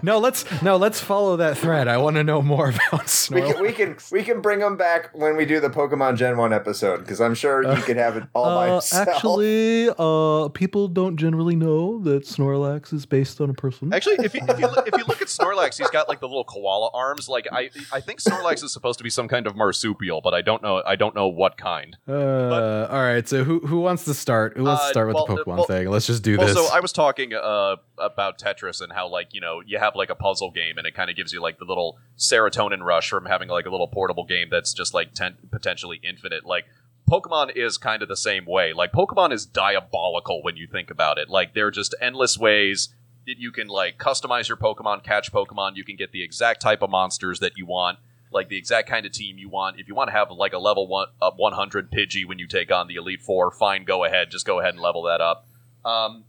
no, 0.02 0.18
let's 0.18 0.44
no, 0.62 0.76
let's 0.76 1.00
follow 1.00 1.36
that 1.36 1.56
thread. 1.58 1.88
I 1.88 1.96
want 1.98 2.16
to 2.16 2.24
know 2.24 2.42
more 2.42 2.70
about 2.70 2.92
We 2.92 2.98
Snorlax. 2.98 3.52
can, 3.54 3.62
we 3.62 3.72
can 3.72 3.96
we 4.12 4.22
can 4.22 4.40
bring 4.40 4.60
him 4.60 4.76
back 4.76 5.10
when 5.14 5.36
we 5.36 5.44
do 5.44 5.60
the 5.60 5.70
Pokemon 5.70 6.16
Gen 6.16 6.36
One 6.36 6.52
episode 6.52 6.98
because 7.00 7.20
I'm 7.20 7.34
sure 7.34 7.62
you 7.76 7.82
could 7.82 7.96
have 7.96 8.16
it 8.16 8.24
all 8.34 8.54
by 8.56 8.68
himself. 8.70 9.08
actually, 9.08 9.88
uh, 9.98 10.48
people 10.50 10.88
don't 10.88 11.16
generally 11.16 11.56
know 11.56 12.00
that 12.00 12.24
Snorlax 12.24 12.92
is 12.92 13.06
based 13.06 13.40
on 13.40 13.50
a 13.50 13.54
person. 13.54 13.92
Actually, 13.92 14.24
if 14.24 14.34
you, 14.34 14.40
if 14.48 14.58
you 14.58 14.66
look, 14.66 14.88
if 14.88 14.96
you 14.96 15.04
look 15.06 15.22
at 15.22 15.28
Snorlax, 15.34 15.78
he's 15.78 15.90
got 15.90 16.08
like 16.08 16.20
the 16.20 16.28
little 16.28 16.44
koala 16.44 16.90
arms. 16.94 17.28
Like 17.28 17.46
I 17.52 17.70
I 17.92 18.00
think 18.00 18.20
Snorlax 18.20 18.62
is 18.64 18.72
supposed 18.72 18.98
to 18.98 19.04
be 19.04 19.10
some 19.10 19.28
kind 19.28 19.46
of 19.46 19.56
marsupial, 19.56 20.20
but 20.22 20.34
I 20.34 20.42
don't 20.42 20.62
know 20.62 20.82
I 20.84 20.96
don't 20.96 21.14
know 21.14 21.28
what 21.28 21.56
kind. 21.56 21.96
Uh, 22.08 22.86
all 22.90 23.02
right. 23.02 23.26
So 23.28 23.44
who 23.44 23.60
who 23.60 23.80
wants 23.80 24.04
to 24.04 24.14
start? 24.14 24.56
Who 24.56 24.64
wants 24.64 24.82
to 24.82 24.88
Uh, 24.88 24.90
start 24.90 25.06
with 25.08 25.14
well, 25.16 25.26
the 25.26 25.32
uh, 25.34 25.36
Pokemon 25.44 25.56
well- 25.56 25.64
thing? 25.66 25.88
Let's 25.90 26.06
just 26.06 26.22
do 26.22 26.36
this. 26.36 26.56
Also, 26.56 26.74
I 26.74 26.80
was 26.80 26.92
talking 26.94 27.34
uh, 27.34 27.76
about 27.98 28.38
Tetris 28.38 28.80
and 28.80 28.92
how 28.92 29.08
like 29.08 29.34
you 29.34 29.40
know 29.40 29.60
you 29.66 29.78
have 29.78 29.94
like 29.94 30.08
a 30.08 30.14
puzzle 30.14 30.50
game 30.50 30.78
and 30.78 30.86
it 30.86 30.94
kind 30.94 31.10
of 31.10 31.16
gives 31.16 31.32
you 31.32 31.42
like 31.42 31.58
the 31.58 31.64
little 31.64 31.98
serotonin 32.16 32.82
rush 32.82 33.10
from 33.10 33.26
having 33.26 33.48
like 33.48 33.66
a 33.66 33.70
little 33.70 33.88
portable 33.88 34.24
game 34.24 34.48
that's 34.50 34.72
just 34.72 34.94
like 34.94 35.12
ten- 35.12 35.36
potentially 35.50 36.00
infinite. 36.02 36.46
Like 36.46 36.64
Pokemon 37.10 37.54
is 37.54 37.76
kind 37.76 38.02
of 38.02 38.08
the 38.08 38.16
same 38.16 38.46
way. 38.46 38.72
Like 38.72 38.92
Pokemon 38.92 39.32
is 39.32 39.44
diabolical 39.44 40.42
when 40.42 40.56
you 40.56 40.66
think 40.66 40.90
about 40.90 41.18
it. 41.18 41.28
Like 41.28 41.52
there 41.52 41.66
are 41.66 41.72
just 41.72 41.94
endless 42.00 42.38
ways 42.38 42.94
that 43.26 43.38
you 43.38 43.52
can 43.52 43.68
like 43.68 43.98
customize 43.98 44.48
your 44.48 44.56
Pokemon, 44.56 45.02
catch 45.02 45.32
Pokemon. 45.32 45.76
You 45.76 45.84
can 45.84 45.96
get 45.96 46.12
the 46.12 46.22
exact 46.22 46.62
type 46.62 46.80
of 46.80 46.90
monsters 46.90 47.40
that 47.40 47.56
you 47.56 47.66
want, 47.66 47.98
like 48.30 48.48
the 48.48 48.56
exact 48.56 48.88
kind 48.88 49.04
of 49.04 49.12
team 49.12 49.36
you 49.36 49.48
want. 49.48 49.78
If 49.78 49.88
you 49.88 49.94
want 49.94 50.08
to 50.08 50.12
have 50.12 50.30
like 50.30 50.52
a 50.52 50.58
level 50.58 50.86
one, 50.86 51.08
uh, 51.20 51.32
100 51.32 51.90
Pidgey 51.90 52.26
when 52.26 52.38
you 52.38 52.46
take 52.46 52.70
on 52.70 52.86
the 52.86 52.94
Elite 52.94 53.22
Four, 53.22 53.50
fine, 53.50 53.84
go 53.84 54.04
ahead, 54.04 54.30
just 54.30 54.46
go 54.46 54.60
ahead 54.60 54.74
and 54.74 54.82
level 54.82 55.02
that 55.02 55.20
up. 55.20 55.46
Um, 55.84 56.24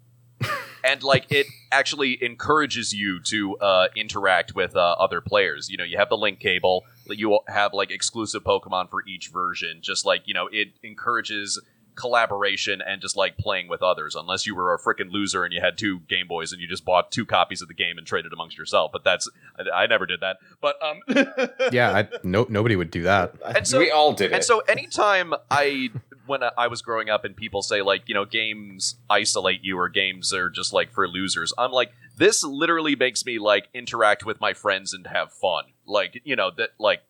and 0.84 1.04
like 1.04 1.26
it 1.32 1.48
actually 1.72 2.24
encourages 2.24 2.94
you 2.94 3.20
to 3.24 3.58
uh, 3.58 3.88
interact 3.96 4.56
with 4.56 4.76
uh, 4.76 4.96
other 5.00 5.22
players. 5.22 5.70
You 5.70 5.78
know, 5.78 5.84
you 5.84 5.98
have 5.98 6.10
the 6.10 6.18
link 6.18 6.40
cable. 6.40 6.84
You 7.08 7.40
have 7.48 7.74
like 7.74 7.92
exclusive 7.92 8.44
Pokemon 8.44 8.90
for 8.90 9.04
each 9.08 9.30
version. 9.30 9.80
Just 9.82 10.06
like 10.06 10.22
you 10.26 10.34
know, 10.34 10.48
it 10.52 10.70
encourages 10.84 11.60
collaboration 11.96 12.82
and 12.86 13.02
just 13.02 13.16
like 13.16 13.38
playing 13.38 13.70
with 13.70 13.82
others. 13.82 14.16
Unless 14.16 14.46
you 14.46 14.54
were 14.54 14.74
a 14.74 14.78
freaking 14.78 15.12
loser 15.12 15.46
and 15.46 15.54
you 15.54 15.62
had 15.62 15.78
two 15.78 16.00
Game 16.02 16.28
Boys 16.28 16.52
and 16.52 16.62
you 16.62 16.68
just 16.68 16.84
bought 16.84 17.10
two 17.12 17.26
copies 17.26 17.62
of 17.62 17.70
the 17.70 17.74
game 17.74 17.98
and 17.98 18.06
traded 18.06 18.34
amongst 18.34 18.58
yourself. 18.58 18.92
But 18.92 19.04
that's 19.06 19.30
I, 19.58 19.84
I 19.84 19.88
never 19.88 20.06
did 20.06 20.20
that. 20.20 20.38
But 20.62 20.76
um, 20.84 21.02
Yeah, 21.72 21.92
I, 21.96 22.08
no, 22.22 22.46
nobody 22.50 22.76
would 22.76 22.92
do 22.92 23.04
that. 23.04 23.36
And 23.46 23.66
so- 23.66 23.80
we 23.80 23.92
all 23.92 24.12
did 24.14 24.32
it. 24.32 24.36
And 24.36 24.44
so 24.44 24.60
anytime 24.60 25.34
I 25.50 25.90
when 26.26 26.42
I 26.58 26.68
was 26.68 26.82
growing 26.82 27.10
up 27.10 27.26
and 27.26 27.36
people 27.36 27.62
say 27.62 27.82
like, 27.82 28.08
you 28.08 28.14
know, 28.16 28.26
games 28.26 28.96
isolate 29.10 29.64
you 29.64 29.78
or 29.78 29.90
games 29.90 30.34
are 30.34 30.50
just 30.50 30.74
like 30.74 30.92
for 30.92 31.08
losers, 31.08 31.54
I'm 31.58 31.72
like 31.72 31.92
this 32.18 32.44
literally 32.44 32.96
makes 32.96 33.26
me 33.26 33.40
like 33.40 33.68
interact 33.74 34.26
with 34.26 34.40
my 34.40 34.54
friends 34.54 34.94
and 34.94 35.08
have 35.08 35.32
fun. 35.32 35.66
Like, 35.86 36.22
you 36.24 36.36
know, 36.36 36.52
that 36.58 36.72
like 36.80 37.02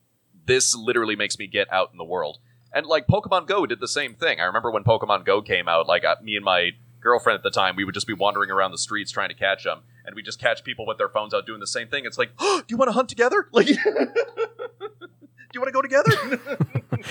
this 0.46 0.76
literally 0.76 1.16
makes 1.16 1.38
me 1.38 1.48
get 1.48 1.72
out 1.72 1.90
in 1.92 1.98
the 1.98 2.04
world. 2.04 2.40
And 2.74 2.86
like 2.86 3.08
Pokemon 3.08 3.48
Go 3.48 3.66
did 3.66 3.80
the 3.80 3.88
same 3.88 4.16
thing. 4.16 4.40
I 4.40 4.44
remember 4.44 4.70
when 4.72 4.84
Pokemon 4.84 5.26
Go 5.26 5.42
came 5.42 5.68
out, 5.68 5.88
like 5.88 6.04
uh, 6.04 6.16
me 6.22 6.36
and 6.36 6.44
my 6.44 6.72
girlfriend 7.06 7.38
at 7.38 7.44
the 7.44 7.52
time, 7.52 7.76
we 7.76 7.86
would 7.86 7.94
just 7.94 8.08
be 8.08 8.14
wandering 8.14 8.50
around 8.52 8.72
the 8.72 8.78
streets 8.78 9.12
trying 9.12 9.30
to 9.30 9.36
catch 9.36 9.64
them, 9.64 9.82
and 10.06 10.16
we 10.16 10.24
just 10.24 10.40
catch 10.40 10.64
people 10.64 10.86
with 10.86 10.98
their 10.98 11.08
phones 11.08 11.34
out 11.34 11.46
doing 11.46 11.60
the 11.60 11.68
same 11.68 11.88
thing. 11.88 12.04
It's 12.04 12.18
like, 12.18 12.32
oh, 12.40 12.62
do 12.68 12.74
you 12.74 12.78
want 12.78 12.90
to 12.90 12.94
hunt 12.94 13.08
together? 13.08 13.48
Like, 13.54 13.68
do 13.68 13.74
you 15.54 15.62
want 15.62 15.68
to 15.68 15.72
go 15.72 15.82
together? 15.82 16.12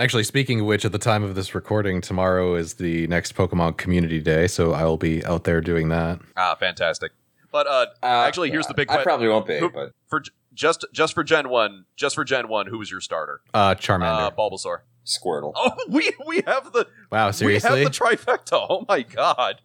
Actually, 0.00 0.24
speaking 0.24 0.60
of 0.60 0.66
which, 0.66 0.84
at 0.86 0.92
the 0.92 0.98
time 0.98 1.22
of 1.22 1.34
this 1.34 1.54
recording, 1.54 2.00
tomorrow 2.00 2.54
is 2.54 2.74
the 2.74 3.06
next 3.08 3.34
Pokemon 3.36 3.76
Community 3.76 4.18
Day, 4.18 4.46
so 4.46 4.72
I 4.72 4.84
will 4.84 4.96
be 4.96 5.22
out 5.26 5.44
there 5.44 5.60
doing 5.60 5.90
that. 5.90 6.18
ah, 6.38 6.54
fantastic. 6.54 7.12
But 7.52 7.66
uh, 7.66 7.86
Uh, 8.02 8.06
actually, 8.26 8.50
here's 8.50 8.66
the 8.66 8.72
big 8.74 8.90
I 8.90 8.96
que- 8.96 9.02
probably 9.04 9.28
won't 9.28 9.46
be, 9.46 9.58
Who- 9.58 9.68
but 9.70 9.92
for 10.08 10.22
just 10.54 10.86
just 10.92 11.12
for 11.14 11.22
Gen 11.22 11.50
One, 11.50 11.84
just 11.96 12.14
for 12.14 12.24
Gen 12.24 12.48
One, 12.48 12.66
who 12.66 12.78
was 12.78 12.90
your 12.90 13.00
starter? 13.02 13.42
Uh, 13.52 13.74
Charmander. 13.74 14.28
Uh, 14.28 14.30
Bulbasaur. 14.30 14.78
Squirtle. 15.04 15.52
Oh, 15.54 15.72
we 15.88 16.12
we 16.26 16.42
have 16.46 16.72
the 16.72 16.86
wow, 17.12 17.30
seriously? 17.30 17.70
we 17.70 17.80
have 17.84 17.92
the 17.92 17.98
trifecta. 17.98 18.66
Oh 18.70 18.84
my 18.88 19.02
god, 19.02 19.60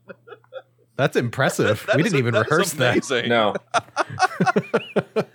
That's 0.97 1.15
impressive. 1.15 1.85
That 1.87 1.95
we 1.97 2.03
didn't 2.03 2.17
even 2.19 2.33
that 2.33 2.45
is 2.47 2.51
rehearse 2.51 2.73
that. 2.73 3.27
No, 3.27 3.55
like 5.15 5.27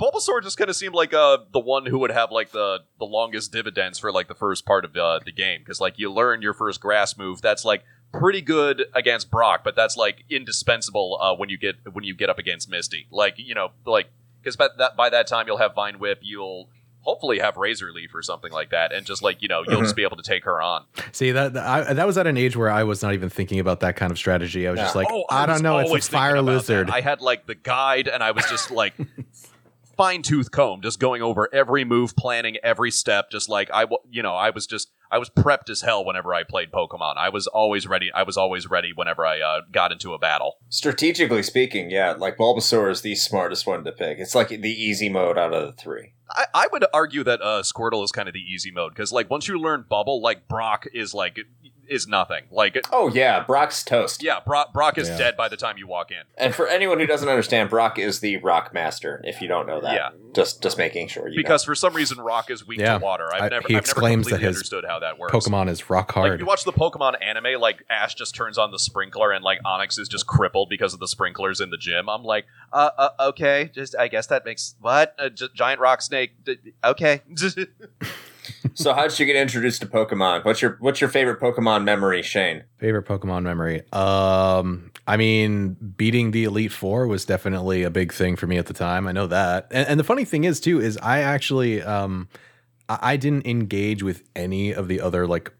Bulbasaur 0.00 0.42
just 0.42 0.56
kind 0.56 0.70
of 0.70 0.76
seemed 0.76 0.94
like 0.94 1.12
uh 1.12 1.38
the 1.52 1.60
one 1.60 1.86
who 1.86 1.98
would 1.98 2.10
have 2.10 2.30
like 2.30 2.52
the 2.52 2.80
the 2.98 3.04
longest 3.04 3.52
dividends 3.52 3.98
for 3.98 4.10
like 4.10 4.28
the 4.28 4.34
first 4.34 4.64
part 4.64 4.84
of 4.84 4.96
uh, 4.96 5.20
the 5.24 5.32
game 5.32 5.60
because 5.60 5.80
like 5.80 5.98
you 5.98 6.10
learn 6.10 6.40
your 6.40 6.54
first 6.54 6.80
grass 6.80 7.18
move 7.18 7.42
that's 7.42 7.64
like 7.64 7.84
pretty 8.12 8.40
good 8.40 8.86
against 8.94 9.30
Brock, 9.30 9.62
but 9.62 9.76
that's 9.76 9.96
like 9.96 10.24
indispensable 10.28 11.18
uh, 11.20 11.34
when 11.34 11.48
you 11.48 11.58
get 11.58 11.76
when 11.92 12.04
you 12.04 12.14
get 12.14 12.28
up 12.30 12.38
against 12.38 12.68
Misty. 12.68 13.06
Like 13.10 13.34
you 13.36 13.54
know 13.54 13.70
like 13.84 14.08
because 14.42 14.56
by 14.56 14.68
that 14.78 14.96
by 14.96 15.10
that 15.10 15.26
time 15.26 15.46
you'll 15.46 15.58
have 15.58 15.74
Vine 15.74 15.98
Whip, 15.98 16.20
you'll 16.22 16.68
hopefully 17.02 17.38
have 17.38 17.56
Razor 17.56 17.92
Leaf 17.92 18.14
or 18.14 18.22
something 18.22 18.52
like 18.52 18.70
that, 18.70 18.92
and 18.92 19.06
just 19.06 19.22
like 19.22 19.42
you 19.42 19.48
know 19.48 19.64
you'll 19.68 19.82
just 19.82 19.96
be 19.96 20.02
able 20.02 20.16
to 20.16 20.22
take 20.22 20.44
her 20.44 20.60
on. 20.60 20.84
See 21.12 21.30
that 21.32 21.56
I, 21.56 21.92
that 21.92 22.06
was 22.06 22.18
at 22.18 22.26
an 22.26 22.36
age 22.36 22.56
where 22.56 22.70
I 22.70 22.84
was 22.84 23.02
not 23.02 23.14
even 23.14 23.30
thinking 23.30 23.60
about 23.60 23.80
that 23.80 23.96
kind 23.96 24.10
of 24.10 24.18
strategy. 24.18 24.66
I 24.66 24.70
was 24.70 24.80
just 24.80 24.96
like, 24.96 25.08
Oh, 25.10 25.24
I, 25.28 25.46
was 25.46 25.60
don't 25.60 25.62
know, 25.62 25.78
it's 25.78 26.08
a 26.08 26.10
fire 26.10 26.40
lizard. 26.40 26.88
that. 26.88 26.94
I 26.94 27.00
had 27.00 27.20
like 27.20 27.46
the 27.46 27.54
guide, 27.54 28.08
and 28.08 28.22
I 28.22 28.32
was 28.32 28.44
just 28.46 28.70
like 28.70 28.94
fine 30.00 30.22
tooth 30.22 30.50
comb, 30.50 30.80
just 30.80 30.98
going 30.98 31.20
over 31.20 31.46
every 31.52 31.84
move, 31.84 32.16
planning 32.16 32.56
every 32.62 32.90
step. 32.90 33.30
Just 33.30 33.50
like 33.50 33.68
I, 33.70 33.84
you 34.08 34.22
know, 34.22 34.34
I 34.34 34.48
was 34.48 34.66
just 34.66 34.90
I 35.10 35.18
was 35.18 35.28
prepped 35.28 35.68
as 35.68 35.82
hell 35.82 36.06
whenever 36.06 36.32
I 36.32 36.42
played 36.42 36.72
Pokemon. 36.72 37.18
I 37.18 37.28
was 37.28 37.46
always 37.46 37.86
ready. 37.86 38.10
I 38.14 38.22
was 38.22 38.38
always 38.38 38.70
ready 38.70 38.92
whenever 38.94 39.26
I 39.26 39.40
uh, 39.40 39.60
got 39.70 39.92
into 39.92 40.14
a 40.14 40.18
battle. 40.18 40.54
strategically 40.70 41.42
speaking, 41.42 41.90
yeah, 41.90 42.12
like 42.12 42.38
Bulbasaur 42.38 42.90
is 42.90 43.02
the 43.02 43.14
smartest 43.14 43.66
one 43.66 43.84
to 43.84 43.92
pick. 43.92 44.18
It's 44.18 44.34
like 44.34 44.48
the 44.48 44.70
easy 44.70 45.10
mode 45.10 45.36
out 45.36 45.52
of 45.52 45.66
the 45.66 45.72
three. 45.72 46.14
I, 46.30 46.46
I 46.54 46.68
would 46.72 46.86
argue 46.94 47.24
that 47.24 47.42
uh, 47.42 47.62
Squirtle 47.62 48.02
is 48.02 48.12
kind 48.12 48.28
of 48.28 48.32
the 48.32 48.40
easy 48.40 48.70
mode 48.70 48.92
because 48.94 49.12
like 49.12 49.28
once 49.28 49.48
you 49.48 49.58
learn 49.58 49.84
Bubble, 49.86 50.22
like 50.22 50.48
Brock 50.48 50.86
is 50.94 51.12
like 51.12 51.38
is 51.90 52.06
nothing. 52.06 52.44
Like 52.50 52.78
Oh 52.92 53.08
yeah, 53.08 53.42
Brock's 53.44 53.82
toast. 53.84 54.22
yeah, 54.22 54.38
Brock 54.46 54.72
Brock 54.72 54.96
is 54.96 55.08
Yeah. 55.08 55.18
dead 55.18 55.36
by 55.36 55.48
the 55.48 55.56
time 55.56 55.76
you 55.76 55.86
walk 55.86 56.10
in. 56.10 56.22
And 56.38 56.54
for 56.54 56.66
anyone 56.68 57.00
who 57.00 57.06
doesn't 57.06 57.28
understand, 57.28 57.68
Brock 57.68 57.98
is 57.98 58.20
the 58.20 58.36
rock 58.38 58.72
master. 58.72 59.20
If 59.24 59.42
you 59.42 59.48
don't 59.48 59.66
know 59.66 59.80
that, 59.80 59.94
Yeah. 59.94 60.08
just 60.34 60.62
just 60.62 60.78
making 60.78 61.08
sure 61.08 61.28
you 61.28 61.36
Because 61.36 61.64
for 61.64 61.74
some 61.74 61.92
reason, 61.94 62.18
Rock 62.20 62.50
is 62.50 62.66
weak 62.66 62.78
Yeah. 62.80 62.98
to 62.98 63.04
water. 63.04 63.28
I've 63.34 63.42
I- 63.42 63.48
never, 63.48 63.68
he 63.68 63.74
I've 63.74 63.78
never 63.78 63.78
exclaims 63.80 64.26
that 64.26 64.30
completely 64.30 64.46
his 64.48 64.56
understood 64.58 64.84
how 64.88 64.98
that 65.00 65.18
works. 65.18 65.34
Pokemon 65.34 65.68
is 65.68 65.90
rock 65.90 66.08
Like 66.08 66.14
hard. 66.14 66.34
if 66.34 66.40
you 66.40 66.46
watch 66.46 66.64
the 66.64 66.72
Pokemon 66.72 67.16
anime, 67.22 67.60
like 67.60 67.84
Ash 67.90 68.14
just 68.14 68.34
turns 68.34 68.56
on 68.56 68.70
the 68.70 68.78
sprinkler 68.78 69.32
and 69.32 69.44
like 69.44 69.60
Onix 69.66 69.98
is 69.98 70.08
just 70.08 70.26
crippled 70.26 70.68
because 70.68 70.94
of 70.94 71.00
the 71.00 71.08
sprinklers 71.08 71.60
in 71.60 71.70
the 71.70 71.76
gym. 71.76 72.08
I'm 72.08 72.22
like, 72.22 72.46
uh, 72.72 72.90
uh 72.96 73.08
okay, 73.30 73.70
just 73.74 73.96
I 73.98 74.06
guess 74.08 74.28
that 74.28 74.44
makes 74.44 74.76
what 74.80 75.14
a 75.18 75.28
giant 75.28 75.80
rock 75.80 76.00
snake. 76.02 76.44
D- 76.44 76.58
okay, 76.84 77.22
know. 77.28 77.64
so 78.74 78.92
how 78.92 79.08
did 79.08 79.18
you 79.18 79.26
get 79.26 79.36
introduced 79.36 79.80
to 79.82 79.86
Pokemon? 79.86 80.44
What's 80.44 80.62
your 80.62 80.76
what's 80.80 81.00
your 81.00 81.10
favorite 81.10 81.40
Pokemon 81.40 81.84
memory, 81.84 82.22
Shane? 82.22 82.64
Favorite 82.78 83.06
Pokemon 83.06 83.42
memory. 83.42 83.82
Um, 83.92 84.90
I 85.06 85.16
mean, 85.16 85.76
beating 85.96 86.30
the 86.30 86.44
Elite 86.44 86.72
Four 86.72 87.06
was 87.06 87.24
definitely 87.24 87.82
a 87.82 87.90
big 87.90 88.12
thing 88.12 88.36
for 88.36 88.46
me 88.46 88.58
at 88.58 88.66
the 88.66 88.74
time. 88.74 89.06
I 89.08 89.12
know 89.12 89.26
that. 89.26 89.66
And, 89.70 89.88
and 89.88 90.00
the 90.00 90.04
funny 90.04 90.24
thing 90.24 90.44
is, 90.44 90.60
too, 90.60 90.80
is 90.80 90.96
I 90.98 91.20
actually, 91.20 91.82
um, 91.82 92.28
I, 92.88 92.98
I 93.02 93.16
didn't 93.16 93.46
engage 93.46 94.02
with 94.02 94.22
any 94.36 94.72
of 94.72 94.88
the 94.88 95.00
other 95.00 95.26
like 95.26 95.52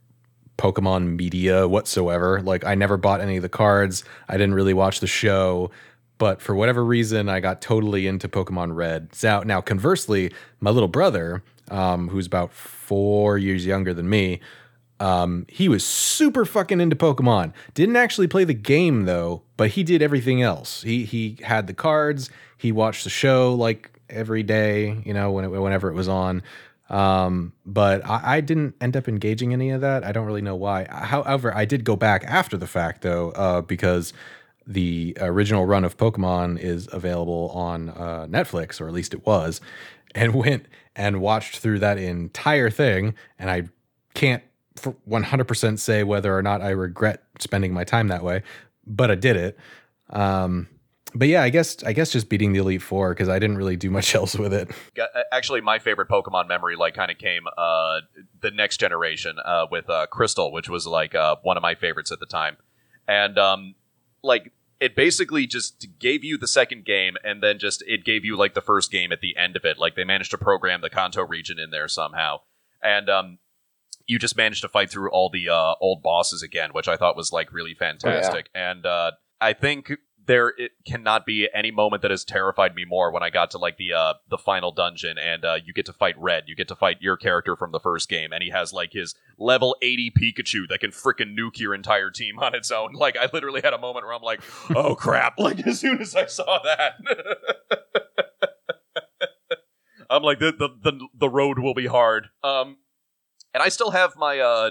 Pokemon 0.57 1.17
media 1.17 1.67
whatsoever. 1.67 2.43
Like, 2.43 2.65
I 2.65 2.75
never 2.75 2.97
bought 2.97 3.21
any 3.21 3.37
of 3.37 3.43
the 3.43 3.49
cards. 3.49 4.05
I 4.29 4.35
didn't 4.35 4.55
really 4.55 4.75
watch 4.75 5.01
the 5.01 5.07
show. 5.07 5.71
But 6.19 6.43
for 6.43 6.55
whatever 6.55 6.85
reason, 6.85 7.31
I 7.31 7.41
got 7.41 7.63
totally 7.63 8.07
into 8.07 8.29
Pokemon 8.29 8.75
Red. 8.75 9.09
Now, 9.23 9.41
now 9.41 9.63
conversely, 9.63 10.31
my 10.61 10.71
little 10.71 10.87
brother, 10.87 11.43
um, 11.71 12.09
who's 12.09 12.27
about 12.27 12.53
four 12.91 13.39
years 13.39 13.65
younger 13.65 13.95
than 13.95 14.11
me, 14.11 14.41
um, 14.99 15.47
he 15.49 15.69
was 15.69 15.87
super 15.87 16.45
fucking 16.45 16.81
into 16.81 16.97
Pokemon. 16.97 17.53
Didn't 17.73 17.95
actually 17.95 18.27
play 18.27 18.43
the 18.43 18.53
game 18.53 19.05
though, 19.05 19.43
but 19.57 19.71
he 19.71 19.85
did 19.85 20.03
everything 20.03 20.43
else. 20.43 20.83
He 20.83 21.05
he 21.05 21.39
had 21.45 21.69
the 21.69 21.73
cards. 21.73 22.31
He 22.59 22.73
watched 22.73 23.05
the 23.05 23.11
show 23.11 23.55
like 23.55 23.93
every 24.09 24.43
day, 24.43 25.01
you 25.05 25.15
know, 25.15 25.31
when 25.31 25.45
it, 25.45 25.49
whenever 25.49 25.89
it 25.89 25.95
was 25.95 26.09
on. 26.09 26.43
Um, 26.89 27.53
but 27.65 28.05
I, 28.05 28.39
I 28.39 28.41
didn't 28.41 28.75
end 28.81 28.97
up 28.97 29.07
engaging 29.07 29.53
any 29.53 29.71
of 29.71 29.83
that. 29.83 30.03
I 30.03 30.11
don't 30.11 30.27
really 30.27 30.43
know 30.43 30.57
why. 30.57 30.89
However, 30.91 31.55
I 31.57 31.67
did 31.67 31.85
go 31.85 31.95
back 31.95 32.25
after 32.25 32.57
the 32.57 32.67
fact 32.67 33.03
though, 33.03 33.31
uh, 33.31 33.61
because 33.61 34.13
the 34.67 35.17
original 35.21 35.65
run 35.65 35.85
of 35.85 35.97
Pokemon 35.97 36.59
is 36.59 36.89
available 36.91 37.53
on 37.55 37.91
uh, 37.91 38.27
Netflix, 38.29 38.81
or 38.81 38.89
at 38.89 38.93
least 38.93 39.15
it 39.15 39.25
was, 39.25 39.61
and 40.13 40.35
went 40.45 40.67
and 40.97 41.21
watched 41.21 41.59
through 41.59 41.79
that 41.81 41.99
entire 41.99 42.71
thing. 42.71 43.15
And 43.39 43.51
I 43.51 43.69
can't 44.15 44.43
100% 44.79 45.79
say 45.79 46.03
whether 46.05 46.37
or 46.37 46.43
not 46.43 46.63
I 46.63 46.71
regret 46.71 47.23
spending 47.39 47.73
my 47.73 47.85
time 47.85 48.09
that 48.09 48.25
way, 48.25 48.43
but 48.87 49.11
I 49.11 49.15
did 49.15 49.37
it. 49.37 49.59
Um, 50.11 50.69
but 51.15 51.29
yeah, 51.29 51.43
I 51.43 51.51
guess 51.51 51.83
I 51.83 51.93
guess 51.93 52.11
just 52.13 52.29
beating 52.29 52.53
the 52.53 52.61
Elite 52.61 52.83
Four 52.83 53.11
because 53.11 53.29
I 53.29 53.39
didn't 53.39 53.57
really 53.57 53.77
do 53.77 53.91
much 53.91 54.15
else 54.15 54.37
with 54.37 54.53
it. 54.53 54.71
Actually, 55.33 55.61
my 55.61 55.79
favorite 55.79 56.09
Pokemon 56.09 56.49
memory 56.49 56.77
like 56.77 56.95
kind 56.95 57.11
of 57.11 57.19
came 57.19 57.43
uh, 57.59 58.01
the 58.41 58.51
next 58.51 58.79
generation 58.79 59.37
uh, 59.45 59.67
with 59.71 59.91
uh, 59.91 60.07
Crystal, 60.07 60.53
which 60.53 60.69
was 60.69 60.87
like 60.87 61.15
uh, 61.15 61.37
one 61.43 61.57
of 61.57 61.63
my 61.63 61.75
favorites 61.75 62.13
at 62.13 62.21
the 62.21 62.27
time, 62.27 62.57
and 63.09 63.39
um, 63.39 63.75
like 64.23 64.53
it 64.81 64.97
basically 64.97 65.47
just 65.47 65.87
gave 65.99 66.25
you 66.25 66.39
the 66.39 66.49
second 66.49 66.85
game, 66.85 67.17
and 67.23 67.43
then 67.43 67.59
just 67.59 67.83
it 67.87 68.05
gave 68.05 68.25
you 68.25 68.37
like 68.37 68.55
the 68.55 68.61
first 68.63 68.91
game 68.91 69.13
at 69.13 69.21
the 69.21 69.37
end 69.37 69.57
of 69.57 69.65
it. 69.65 69.79
Like 69.79 69.95
they 69.95 70.05
managed 70.05 70.31
to 70.31 70.39
program 70.39 70.81
the 70.81 70.91
Kanto 70.91 71.25
region 71.25 71.59
in 71.59 71.71
there 71.71 71.89
somehow, 71.89 72.41
and 72.83 73.09
um, 73.11 73.39
you 74.07 74.19
just 74.19 74.37
managed 74.37 74.63
to 74.63 74.69
fight 74.69 74.91
through 74.91 75.11
all 75.11 75.31
the 75.31 75.49
uh, 75.49 75.75
old 75.81 76.03
bosses 76.03 76.43
again, 76.43 76.71
which 76.73 76.89
I 76.89 76.97
thought 76.97 77.17
was 77.17 77.33
like 77.33 77.53
really 77.53 77.75
fantastic. 77.75 78.49
And 78.55 78.85
uh, 78.87 79.13
I 79.41 79.53
think 79.53 79.93
there 80.31 80.55
it 80.57 80.71
cannot 80.87 81.27
be 81.27 81.49
any 81.53 81.73
moment 81.73 82.03
that 82.03 82.13
has 82.13 82.25
terrified 82.25 82.77
me 82.77 82.85
more 82.85 83.11
when 83.11 83.21
I 83.21 83.31
got 83.31 83.51
to 83.51 83.59
like 83.59 83.79
the 83.79 83.93
uh, 83.93 84.15
the 84.29 84.39
final 84.39 84.71
dungeon 84.71 85.19
and 85.19 85.45
uh, 85.45 85.57
you 85.65 85.73
get 85.73 85.87
to 85.87 85.93
fight 85.93 86.15
Red. 86.17 86.45
You 86.47 86.55
get 86.55 86.69
to 86.69 86.77
fight 86.77 86.99
your 87.01 87.17
character 87.17 87.57
from 87.57 87.73
the 87.73 87.81
first 87.81 88.09
game, 88.09 88.33
and 88.33 88.41
he 88.41 88.51
has 88.51 88.73
like 88.73 88.93
his 88.93 89.17
level 89.39 89.77
eighty 89.83 90.09
Pikachu 90.09 90.69
that 90.69 90.79
can 90.79 90.93
frickin' 90.93 91.37
nuke 91.37 91.59
your 91.59 91.75
entire 91.75 92.11
team 92.11 92.39
on 92.39 92.55
its 92.55 92.71
own. 92.71 92.93
Like 92.93 93.17
I 93.17 93.29
literally 93.33 93.61
had 93.61 93.75
a 93.75 93.79
moment 93.79 94.07
where 94.07 94.15
I'm 94.15 94.23
like, 94.23 94.41
oh 94.75 94.95
crap! 94.95 95.35
Like 95.41 95.67
as 95.67 95.81
soon 95.81 96.01
as 96.01 96.15
I 96.15 96.27
saw 96.27 96.61
that. 96.63 96.93
I'm 100.11 100.23
like 100.23 100.39
the, 100.39 100.53
the 100.53 100.69
the 100.83 101.09
the 101.19 101.29
road 101.29 101.59
will 101.59 101.75
be 101.75 101.87
hard. 101.87 102.29
Um, 102.45 102.77
and 103.53 103.65
I 103.65 103.69
still 103.69 103.91
have 103.91 104.15
my. 104.17 104.39
uh 104.39 104.71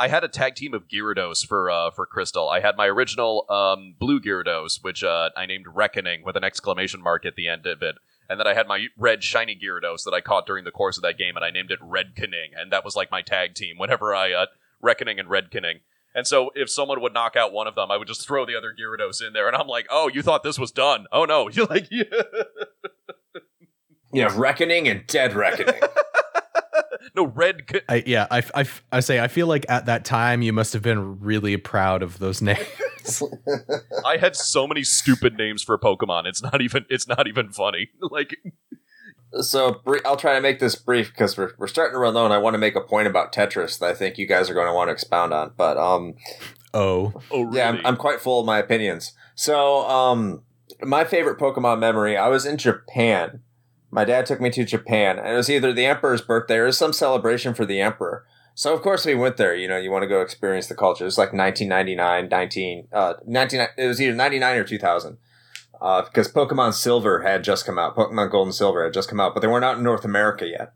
I 0.00 0.08
had 0.08 0.24
a 0.24 0.28
tag 0.28 0.54
team 0.54 0.72
of 0.72 0.88
Gyarados 0.88 1.46
for 1.46 1.70
uh, 1.70 1.90
for 1.90 2.06
Crystal. 2.06 2.48
I 2.48 2.60
had 2.60 2.78
my 2.78 2.86
original 2.86 3.44
um, 3.50 3.96
blue 3.98 4.18
Gyarados, 4.18 4.82
which 4.82 5.04
uh, 5.04 5.28
I 5.36 5.44
named 5.44 5.66
Reckoning 5.68 6.24
with 6.24 6.36
an 6.36 6.42
exclamation 6.42 7.02
mark 7.02 7.26
at 7.26 7.36
the 7.36 7.48
end 7.48 7.66
of 7.66 7.82
it, 7.82 7.96
and 8.26 8.40
then 8.40 8.46
I 8.46 8.54
had 8.54 8.66
my 8.66 8.86
red 8.96 9.22
shiny 9.22 9.54
Gyarados 9.54 10.04
that 10.04 10.14
I 10.14 10.22
caught 10.22 10.46
during 10.46 10.64
the 10.64 10.70
course 10.70 10.96
of 10.96 11.02
that 11.02 11.18
game, 11.18 11.36
and 11.36 11.44
I 11.44 11.50
named 11.50 11.70
it 11.70 11.80
Redkening, 11.80 12.52
and 12.56 12.72
that 12.72 12.82
was 12.82 12.96
like 12.96 13.10
my 13.10 13.20
tag 13.20 13.54
team. 13.54 13.76
Whenever 13.76 14.14
I 14.14 14.32
uh, 14.32 14.46
Reckoning 14.80 15.18
and 15.20 15.28
Redkening, 15.28 15.80
and 16.14 16.26
so 16.26 16.50
if 16.54 16.70
someone 16.70 17.02
would 17.02 17.12
knock 17.12 17.36
out 17.36 17.52
one 17.52 17.66
of 17.66 17.74
them, 17.74 17.90
I 17.90 17.98
would 17.98 18.08
just 18.08 18.26
throw 18.26 18.46
the 18.46 18.56
other 18.56 18.72
Gyarados 18.74 19.20
in 19.24 19.34
there, 19.34 19.48
and 19.48 19.56
I'm 19.56 19.68
like, 19.68 19.84
oh, 19.90 20.08
you 20.08 20.22
thought 20.22 20.42
this 20.42 20.58
was 20.58 20.72
done? 20.72 21.08
Oh 21.12 21.26
no, 21.26 21.48
you're 21.52 21.66
like, 21.66 21.88
yeah. 21.90 22.04
Yeah, 24.12 24.34
reckoning 24.36 24.88
and 24.88 25.06
dead 25.06 25.34
reckoning. 25.34 25.80
no 27.14 27.26
red. 27.26 27.66
Ca- 27.66 27.80
I, 27.88 28.02
yeah, 28.06 28.26
I, 28.30 28.42
I, 28.54 28.64
I 28.92 29.00
say 29.00 29.20
I 29.20 29.28
feel 29.28 29.46
like 29.46 29.66
at 29.68 29.86
that 29.86 30.04
time 30.04 30.42
you 30.42 30.52
must 30.52 30.72
have 30.72 30.82
been 30.82 31.20
really 31.20 31.56
proud 31.56 32.02
of 32.02 32.18
those 32.18 32.42
names. 32.42 33.22
I 34.04 34.16
had 34.18 34.36
so 34.36 34.66
many 34.66 34.84
stupid 34.84 35.36
names 35.36 35.62
for 35.62 35.78
Pokemon. 35.78 36.26
It's 36.26 36.42
not 36.42 36.60
even. 36.60 36.84
It's 36.88 37.08
not 37.08 37.26
even 37.26 37.50
funny. 37.50 37.90
Like 38.10 38.34
so 39.40 39.80
br- 39.84 39.98
I'll 40.04 40.16
try 40.16 40.34
to 40.34 40.40
make 40.40 40.58
this 40.58 40.74
brief 40.74 41.10
because 41.10 41.36
we're, 41.36 41.52
we're 41.58 41.68
starting 41.68 41.94
to 41.94 41.98
run 41.98 42.14
low, 42.14 42.24
and 42.24 42.34
I 42.34 42.38
want 42.38 42.54
to 42.54 42.58
make 42.58 42.76
a 42.76 42.80
point 42.80 43.06
about 43.06 43.32
Tetris 43.32 43.78
that 43.78 43.90
I 43.90 43.94
think 43.94 44.18
you 44.18 44.26
guys 44.26 44.50
are 44.50 44.54
going 44.54 44.66
to 44.66 44.74
want 44.74 44.88
to 44.88 44.92
expound 44.92 45.32
on. 45.32 45.52
But 45.56 45.76
um, 45.76 46.14
oh, 46.74 47.12
oh 47.30 47.42
really? 47.42 47.58
yeah, 47.58 47.68
I'm, 47.68 47.86
I'm 47.86 47.96
quite 47.96 48.20
full 48.20 48.40
of 48.40 48.46
my 48.46 48.58
opinions. 48.58 49.12
So 49.34 49.88
um, 49.88 50.42
my 50.82 51.04
favorite 51.04 51.38
Pokemon 51.38 51.78
memory, 51.78 52.16
I 52.16 52.28
was 52.28 52.44
in 52.44 52.56
Japan. 52.56 53.42
My 53.90 54.04
dad 54.04 54.26
took 54.26 54.40
me 54.40 54.50
to 54.50 54.64
Japan, 54.64 55.18
and 55.18 55.28
it 55.28 55.36
was 55.36 55.50
either 55.50 55.72
the 55.72 55.86
Emperor's 55.86 56.22
birthday 56.22 56.58
or 56.58 56.70
some 56.72 56.92
celebration 56.92 57.54
for 57.54 57.66
the 57.66 57.80
Emperor. 57.80 58.24
So 58.54 58.74
of 58.74 58.82
course 58.82 59.06
we 59.06 59.14
went 59.14 59.36
there. 59.36 59.54
You 59.54 59.68
know, 59.68 59.78
you 59.78 59.90
want 59.90 60.02
to 60.02 60.08
go 60.08 60.20
experience 60.20 60.66
the 60.66 60.74
culture. 60.74 61.04
It 61.04 61.06
was 61.06 61.18
like 61.18 61.32
1999, 61.32 62.28
19, 62.28 62.88
uh, 62.92 63.14
19. 63.26 63.66
It 63.78 63.86
was 63.86 64.00
either 64.00 64.14
99 64.14 64.56
or 64.56 64.64
2000 64.64 65.18
uh, 65.80 66.02
because 66.02 66.30
Pokemon 66.30 66.74
Silver 66.74 67.22
had 67.22 67.42
just 67.42 67.64
come 67.64 67.78
out. 67.78 67.96
Pokemon 67.96 68.30
Gold 68.30 68.48
and 68.48 68.54
Silver 68.54 68.84
had 68.84 68.92
just 68.92 69.08
come 69.08 69.20
out, 69.20 69.34
but 69.34 69.40
they 69.40 69.48
weren't 69.48 69.64
out 69.64 69.78
in 69.78 69.82
North 69.82 70.04
America 70.04 70.46
yet. 70.46 70.72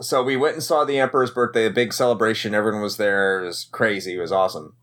So 0.00 0.22
we 0.22 0.36
went 0.36 0.54
and 0.54 0.62
saw 0.62 0.84
the 0.84 0.98
Emperor's 0.98 1.30
birthday, 1.30 1.66
a 1.66 1.70
big 1.70 1.92
celebration. 1.92 2.54
Everyone 2.54 2.82
was 2.82 2.96
there. 2.96 3.42
It 3.42 3.46
was 3.46 3.64
crazy. 3.70 4.16
It 4.16 4.20
was 4.20 4.32
awesome. 4.32 4.74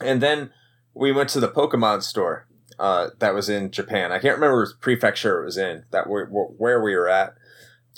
And 0.00 0.22
then 0.22 0.50
we 0.94 1.10
went 1.10 1.30
to 1.30 1.40
the 1.40 1.48
Pokemon 1.48 2.02
store 2.04 2.46
uh, 2.82 3.10
that 3.18 3.34
was 3.34 3.48
in 3.48 3.70
Japan. 3.70 4.12
I 4.12 4.18
can't 4.18 4.34
remember 4.34 4.60
which 4.60 4.80
prefecture 4.80 5.40
it 5.40 5.46
was 5.46 5.56
in 5.56 5.84
that 5.90 6.10
we, 6.10 6.22
where 6.22 6.82
we 6.82 6.94
were 6.94 7.08
at. 7.08 7.34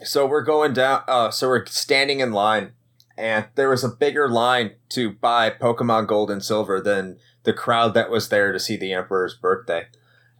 So 0.04 0.26
we're 0.26 0.42
going 0.42 0.74
down. 0.74 1.02
Uh, 1.08 1.30
so 1.30 1.48
we're 1.48 1.66
standing 1.66 2.20
in 2.20 2.32
line, 2.32 2.72
and 3.16 3.46
there 3.54 3.70
was 3.70 3.82
a 3.82 3.88
bigger 3.88 4.28
line 4.28 4.72
to 4.90 5.10
buy 5.10 5.50
Pokemon 5.50 6.06
Gold 6.06 6.30
and 6.30 6.44
Silver 6.44 6.80
than 6.80 7.18
the 7.44 7.52
crowd 7.52 7.94
that 7.94 8.10
was 8.10 8.28
there 8.28 8.52
to 8.52 8.60
see 8.60 8.76
the 8.76 8.92
Emperor's 8.92 9.34
birthday 9.34 9.86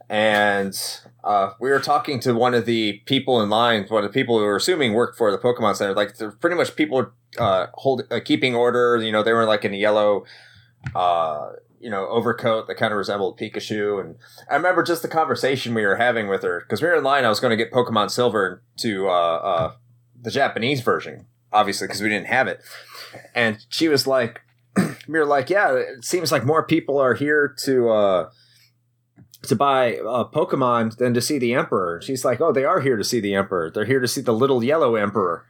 and 0.09 0.79
uh, 1.23 1.51
we 1.59 1.69
were 1.69 1.79
talking 1.79 2.19
to 2.19 2.33
one 2.33 2.53
of 2.53 2.65
the 2.65 2.93
people 3.05 3.41
in 3.41 3.49
line, 3.49 3.85
one 3.87 4.03
of 4.03 4.11
the 4.11 4.13
people 4.13 4.37
who 4.37 4.45
were 4.45 4.57
assuming 4.57 4.93
worked 4.93 5.17
for 5.17 5.31
the 5.31 5.37
Pokemon 5.37 5.75
Center. 5.75 5.93
Like, 5.93 6.15
pretty 6.39 6.55
much 6.55 6.75
people 6.75 7.11
uh, 7.39 7.67
hold 7.73 8.03
uh, 8.11 8.19
keeping 8.23 8.55
order. 8.55 8.97
You 8.97 9.11
know, 9.11 9.23
they 9.23 9.33
were 9.33 9.45
like 9.45 9.65
in 9.65 9.73
a 9.73 9.77
yellow, 9.77 10.25
uh, 10.93 11.53
you 11.85 11.91
know, 11.91 12.07
overcoat 12.07 12.65
that 12.65 12.77
kind 12.77 12.91
of 12.91 12.97
resembled 12.97 13.37
Pikachu. 13.37 14.03
And 14.03 14.15
I 14.49 14.55
remember 14.55 14.81
just 14.81 15.03
the 15.03 15.07
conversation 15.07 15.75
we 15.75 15.85
were 15.85 15.97
having 15.97 16.27
with 16.27 16.41
her 16.41 16.61
because 16.61 16.81
we 16.81 16.87
were 16.87 16.95
in 16.95 17.03
line. 17.03 17.25
I 17.25 17.29
was 17.29 17.39
going 17.39 17.55
to 17.55 17.63
get 17.63 17.71
Pokemon 17.71 18.09
Silver 18.09 18.63
to 18.77 19.07
uh, 19.07 19.11
uh, 19.11 19.73
the 20.19 20.31
Japanese 20.31 20.81
version, 20.81 21.27
obviously, 21.53 21.85
because 21.85 22.01
we 22.01 22.09
didn't 22.09 22.25
have 22.25 22.47
it. 22.47 22.59
And 23.35 23.63
she 23.69 23.87
was 23.87 24.07
like, 24.07 24.41
we 24.77 25.19
were 25.19 25.27
like, 25.27 25.51
yeah, 25.51 25.75
it 25.75 26.03
seems 26.03 26.31
like 26.31 26.43
more 26.43 26.65
people 26.65 26.97
are 26.97 27.13
here 27.13 27.55
to. 27.65 27.89
Uh, 27.89 28.29
to 29.43 29.55
buy 29.55 29.97
uh, 29.97 30.23
Pokemon 30.23 30.97
than 30.97 31.13
to 31.13 31.21
see 31.21 31.37
the 31.37 31.53
Emperor. 31.53 32.01
She's 32.01 32.25
like, 32.25 32.41
oh, 32.41 32.51
they 32.51 32.65
are 32.65 32.79
here 32.79 32.97
to 32.97 33.03
see 33.03 33.19
the 33.19 33.35
Emperor. 33.35 33.69
They're 33.69 33.85
here 33.85 33.99
to 33.99 34.07
see 34.07 34.21
the 34.21 34.33
little 34.33 34.63
yellow 34.63 34.95
Emperor. 34.95 35.45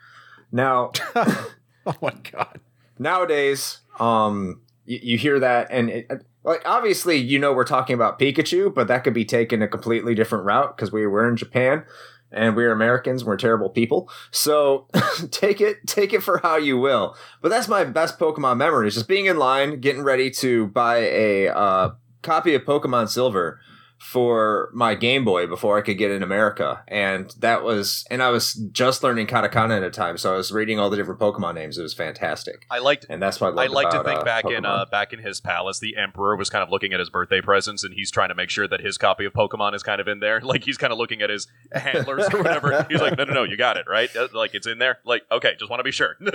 Now, 0.52 0.92
oh 1.16 1.96
my 2.02 2.14
god! 2.30 2.60
Nowadays, 3.00 3.80
um, 3.98 4.60
you, 4.86 5.00
you 5.02 5.18
hear 5.18 5.40
that, 5.40 5.68
and 5.70 5.90
it, 5.90 6.26
like 6.44 6.62
obviously, 6.66 7.18
you 7.18 7.40
know, 7.40 7.54
we're 7.54 7.64
talking 7.64 7.94
about 7.94 8.20
Pikachu, 8.20 8.74
but 8.74 8.88
that 8.88 9.04
could 9.04 9.14
be 9.14 9.26
taken 9.26 9.62
a 9.62 9.68
completely 9.68 10.14
different 10.14 10.46
route 10.46 10.76
because 10.76 10.92
we 10.92 11.06
were 11.08 11.28
in 11.28 11.36
Japan 11.36 11.84
and 12.32 12.56
we're 12.56 12.72
Americans. 12.72 13.26
We're 13.26 13.38
terrible 13.38 13.70
people. 13.70 14.10
So 14.32 14.88
take 15.32 15.62
it, 15.62 15.88
take 15.88 16.14
it 16.14 16.22
for 16.22 16.40
how 16.40 16.58
you 16.58 16.78
will. 16.78 17.16
But 17.42 17.50
that's 17.50 17.68
my 17.68 17.84
best 17.84 18.20
Pokemon 18.20 18.58
memory: 18.58 18.88
is 18.88 18.94
just 18.94 19.08
being 19.08 19.26
in 19.26 19.38
line, 19.38 19.80
getting 19.80 20.04
ready 20.04 20.30
to 20.32 20.68
buy 20.68 20.98
a 20.98 21.48
uh, 21.48 21.92
copy 22.22 22.54
of 22.54 22.64
Pokemon 22.64 23.10
Silver 23.10 23.60
for 23.98 24.70
my 24.74 24.94
Game 24.94 25.24
Boy 25.26 25.48
before 25.48 25.78
I 25.78 25.82
could 25.82 25.98
get 25.98 26.12
in 26.12 26.22
America. 26.22 26.84
And 26.88 27.34
that 27.40 27.64
was, 27.64 28.06
and 28.12 28.22
I 28.22 28.30
was 28.30 28.54
just 28.54 29.04
learning 29.04 29.28
katakana 29.28 29.78
at 29.78 29.80
the 29.82 29.90
time, 29.90 30.18
so 30.18 30.34
I 30.34 30.38
was 30.38 30.52
reading 30.52 30.80
all 30.80 30.90
the 30.90 30.98
different 30.98 31.20
Pokemon 31.20 31.56
names. 31.56 31.78
It 31.78 31.82
was 31.82 31.94
fantastic. 31.94 32.66
I 32.70 32.80
liked, 32.80 33.06
and 33.10 33.22
that's 33.22 33.40
why 33.40 33.50
I, 33.50 33.64
I 33.64 33.68
like 33.68 33.90
to 33.92 34.04
think 34.04 34.20
uh, 34.20 34.24
back 34.24 34.46
Pokemon. 34.46 34.58
in 34.58 34.66
uh, 34.66 34.86
back 34.92 35.14
in 35.14 35.20
his 35.20 35.42
palace, 35.42 35.80
the 35.80 35.96
Emperor 35.98 36.36
was 36.36 36.50
kind 36.50 36.64
of 36.64 36.70
looking 36.70 36.94
at 36.94 37.00
his 37.00 37.10
birthday 37.10 37.42
presents, 37.42 37.84
and 37.84 37.94
he's 37.94 38.12
trying 38.12 38.30
to 38.30 38.36
make 38.36 38.50
sure 38.50 38.68
that 38.68 38.82
his 38.82 38.98
copy 38.98 39.26
of 39.26 39.34
Pokemon 39.34 39.74
is 39.74 39.84
kind 39.84 40.00
of 40.02 40.08
in 40.08 40.20
there. 40.20 40.42
Like 40.56 40.64
he's 40.64 40.78
kind 40.78 40.94
of 40.94 41.00
looking 41.00 41.22
at 41.22 41.30
his 41.30 41.48
handlers 41.74 42.28
or 42.32 42.38
whatever. 42.38 42.86
He's 42.90 43.02
like, 43.02 43.18
no, 43.18 43.26
no, 43.26 43.34
no, 43.34 43.44
you 43.44 43.58
got 43.58 43.78
it 43.78 43.86
right. 43.90 44.16
Uh, 44.16 44.28
Like 44.32 44.54
it's 44.54 44.68
in 44.68 44.78
there. 44.80 45.00
Like 45.04 45.24
okay, 45.32 45.54
just 45.60 45.70
want 45.70 45.80
to 45.80 45.84
be 45.84 45.92
sure. 45.92 46.16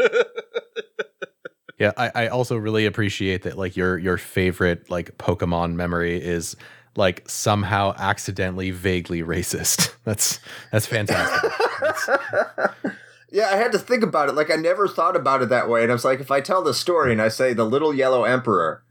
Yeah, 1.78 1.92
I, 1.96 2.10
I 2.14 2.28
also 2.28 2.56
really 2.56 2.84
appreciate 2.84 3.44
that 3.44 3.56
like 3.56 3.74
your 3.74 3.96
your 3.96 4.18
favorite 4.18 4.90
like 4.90 5.16
Pokemon 5.16 5.72
memory 5.72 6.22
is 6.22 6.54
like 6.96 7.28
somehow 7.28 7.94
accidentally 7.96 8.70
vaguely 8.70 9.22
racist. 9.22 9.94
That's 10.04 10.40
that's 10.72 10.86
fantastic. 10.86 11.50
That's- 11.80 12.74
Yeah, 13.32 13.48
I 13.52 13.56
had 13.56 13.70
to 13.70 13.78
think 13.78 14.02
about 14.02 14.28
it. 14.28 14.34
Like 14.34 14.50
I 14.50 14.56
never 14.56 14.88
thought 14.88 15.14
about 15.14 15.40
it 15.40 15.50
that 15.50 15.68
way. 15.68 15.84
And 15.84 15.92
I 15.92 15.94
was 15.94 16.04
like, 16.04 16.18
if 16.18 16.32
I 16.32 16.40
tell 16.40 16.64
the 16.64 16.74
story 16.74 17.12
and 17.12 17.22
I 17.22 17.28
say 17.28 17.54
the 17.54 17.64
little 17.64 17.94
yellow 17.94 18.24
emperor, 18.24 18.82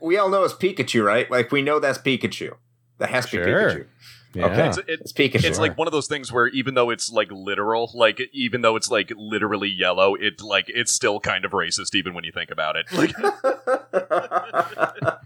we 0.00 0.16
all 0.16 0.28
know 0.28 0.44
it's 0.44 0.54
Pikachu, 0.54 1.04
right? 1.04 1.28
Like 1.28 1.50
we 1.50 1.60
know 1.60 1.80
that's 1.80 1.98
Pikachu. 1.98 2.54
That 2.98 3.10
has 3.10 3.26
to 3.30 3.38
be 3.38 3.42
Sure. 3.42 3.70
Pikachu. 3.70 3.86
yeah. 4.34 4.46
Okay. 4.46 4.68
It's, 4.68 4.78
it- 4.78 4.84
It's 4.88 5.12
Pikachu. 5.12 5.44
it's 5.44 5.58
like 5.58 5.76
one 5.76 5.88
of 5.88 5.92
those 5.92 6.06
things 6.06 6.32
where 6.32 6.46
even 6.48 6.74
though 6.74 6.90
it's 6.90 7.10
like 7.10 7.32
literal, 7.32 7.90
like 7.92 8.20
even 8.32 8.60
though 8.60 8.76
it's 8.76 8.92
like 8.92 9.12
literally 9.16 9.68
yellow, 9.68 10.14
it 10.14 10.40
like 10.40 10.66
it's 10.68 10.92
still 10.92 11.18
kind 11.18 11.44
of 11.44 11.50
racist 11.50 11.96
even 11.96 12.14
when 12.14 12.22
you 12.22 12.30
think 12.30 12.52
about 12.52 12.76
it. 12.76 12.86
Like 12.92 13.12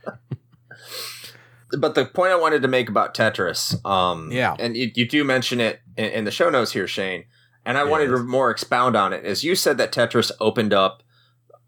but 1.79 1.95
the 1.95 2.05
point 2.05 2.33
I 2.33 2.37
wanted 2.37 2.63
to 2.63 2.69
make 2.69 2.89
about 2.89 3.15
Tetris, 3.15 3.85
um, 3.87 4.31
Yeah. 4.33 4.55
and 4.59 4.77
you, 4.77 4.91
you 4.95 5.09
do 5.09 5.25
mention 5.25 5.61
it 5.61 5.81
in, 5.97 6.05
in 6.07 6.25
the 6.25 6.31
show 6.31 6.51
notes 6.51 6.73
here, 6.73 6.87
Shane, 6.87 7.25
and 7.65 7.77
I 7.79 7.85
wanted 7.85 8.07
to 8.09 8.19
more 8.19 8.51
expound 8.51 8.97
on 8.97 9.13
it. 9.13 9.25
As 9.25 9.43
you 9.45 9.55
said 9.55 9.79
that 9.79 9.93
Tetris 9.93 10.31
opened 10.41 10.73
up, 10.75 11.03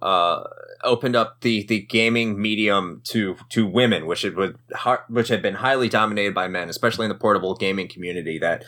uh, 0.03 0.43
opened 0.85 1.17
up 1.17 1.41
the 1.41 1.65
the 1.65 1.81
gaming 1.81 2.41
medium 2.41 3.01
to 3.05 3.37
to 3.49 3.67
women, 3.67 4.07
which 4.07 4.25
it 4.25 4.37
would 4.37 4.59
har- 4.75 5.05
which 5.09 5.29
had 5.29 5.41
been 5.43 5.55
highly 5.55 5.89
dominated 5.89 6.35
by 6.35 6.49
men, 6.49 6.69
especially 6.69 7.05
in 7.07 7.09
the 7.09 7.15
portable 7.15 7.55
gaming 7.55 7.89
community. 7.89 8.39
That 8.39 8.65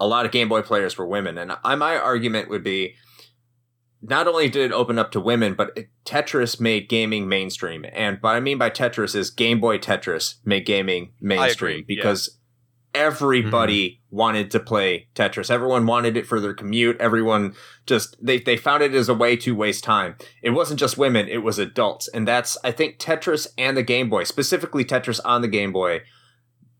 a 0.00 0.06
lot 0.06 0.26
of 0.26 0.32
Game 0.32 0.48
Boy 0.48 0.62
players 0.62 0.98
were 0.98 1.06
women, 1.06 1.38
and 1.38 1.52
I, 1.64 1.74
my 1.76 1.96
argument 1.96 2.48
would 2.50 2.64
be. 2.64 2.96
Not 4.06 4.28
only 4.28 4.48
did 4.48 4.70
it 4.70 4.72
open 4.72 4.98
up 4.98 5.10
to 5.12 5.20
women, 5.20 5.54
but 5.54 5.72
it, 5.76 5.88
Tetris 6.04 6.60
made 6.60 6.88
gaming 6.88 7.28
mainstream. 7.28 7.86
And 7.92 8.18
what 8.20 8.36
I 8.36 8.40
mean 8.40 8.58
by 8.58 8.70
Tetris 8.70 9.14
is 9.14 9.30
Game 9.30 9.60
Boy 9.60 9.78
Tetris 9.78 10.36
made 10.44 10.66
gaming 10.66 11.12
mainstream 11.20 11.80
agree, 11.80 11.96
yeah. 11.96 12.02
because 12.02 12.38
everybody 12.94 13.88
mm-hmm. 13.88 14.16
wanted 14.16 14.50
to 14.52 14.60
play 14.60 15.08
Tetris. 15.14 15.50
Everyone 15.50 15.86
wanted 15.86 16.16
it 16.16 16.26
for 16.26 16.40
their 16.40 16.54
commute. 16.54 17.00
Everyone 17.00 17.54
just 17.86 18.16
they 18.24 18.38
they 18.38 18.56
found 18.56 18.82
it 18.82 18.94
as 18.94 19.08
a 19.08 19.14
way 19.14 19.36
to 19.36 19.54
waste 19.54 19.84
time. 19.84 20.16
It 20.42 20.50
wasn't 20.50 20.80
just 20.80 20.96
women, 20.96 21.28
it 21.28 21.38
was 21.38 21.58
adults. 21.58 22.08
And 22.08 22.26
that's 22.26 22.56
I 22.64 22.70
think 22.70 22.98
Tetris 22.98 23.48
and 23.58 23.76
the 23.76 23.82
Game 23.82 24.08
Boy, 24.08 24.24
specifically 24.24 24.84
Tetris 24.84 25.20
on 25.24 25.42
the 25.42 25.48
Game 25.48 25.72
Boy, 25.72 26.02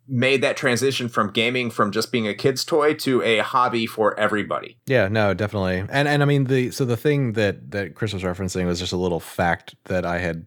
made 0.07 0.43
that 0.43 0.57
transition 0.57 1.09
from 1.09 1.31
gaming 1.31 1.71
from 1.71 1.91
just 1.91 2.13
being 2.13 2.29
a 2.29 2.35
kid's 2.35 2.65
toy 2.65 2.93
to 2.95 3.23
a 3.23 3.39
hobby 3.39 3.87
for 3.87 4.19
everybody. 4.19 4.77
Yeah, 4.87 5.09
no, 5.09 5.33
definitely. 5.35 5.85
And 5.89 6.09
and 6.09 6.23
I 6.23 6.27
mean 6.27 6.45
the 6.45 6.71
so 6.71 6.85
the 6.85 6.97
thing 6.97 7.33
that 7.33 7.71
that 7.71 7.95
Chris 7.95 8.13
was 8.13 8.23
referencing 8.23 8.67
was 8.67 8.79
just 8.79 8.93
a 8.93 8.99
little 8.99 9.21
fact 9.21 9.75
that 9.85 10.05
I 10.05 10.19
had 10.19 10.47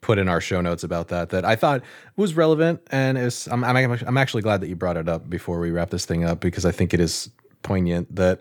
put 0.00 0.18
in 0.18 0.28
our 0.28 0.40
show 0.40 0.60
notes 0.60 0.84
about 0.84 1.08
that 1.08 1.30
that 1.30 1.44
I 1.44 1.56
thought 1.56 1.82
was 2.16 2.34
relevant 2.34 2.80
and 2.90 3.16
is 3.16 3.48
I'm 3.48 3.64
I'm 3.64 3.76
I'm 3.76 4.18
actually 4.18 4.42
glad 4.42 4.60
that 4.60 4.68
you 4.68 4.76
brought 4.76 4.96
it 4.96 5.08
up 5.08 5.28
before 5.28 5.60
we 5.60 5.70
wrap 5.70 5.90
this 5.90 6.04
thing 6.04 6.24
up 6.24 6.40
because 6.40 6.64
I 6.64 6.72
think 6.72 6.92
it 6.92 7.00
is 7.00 7.30
poignant 7.62 8.14
that 8.14 8.40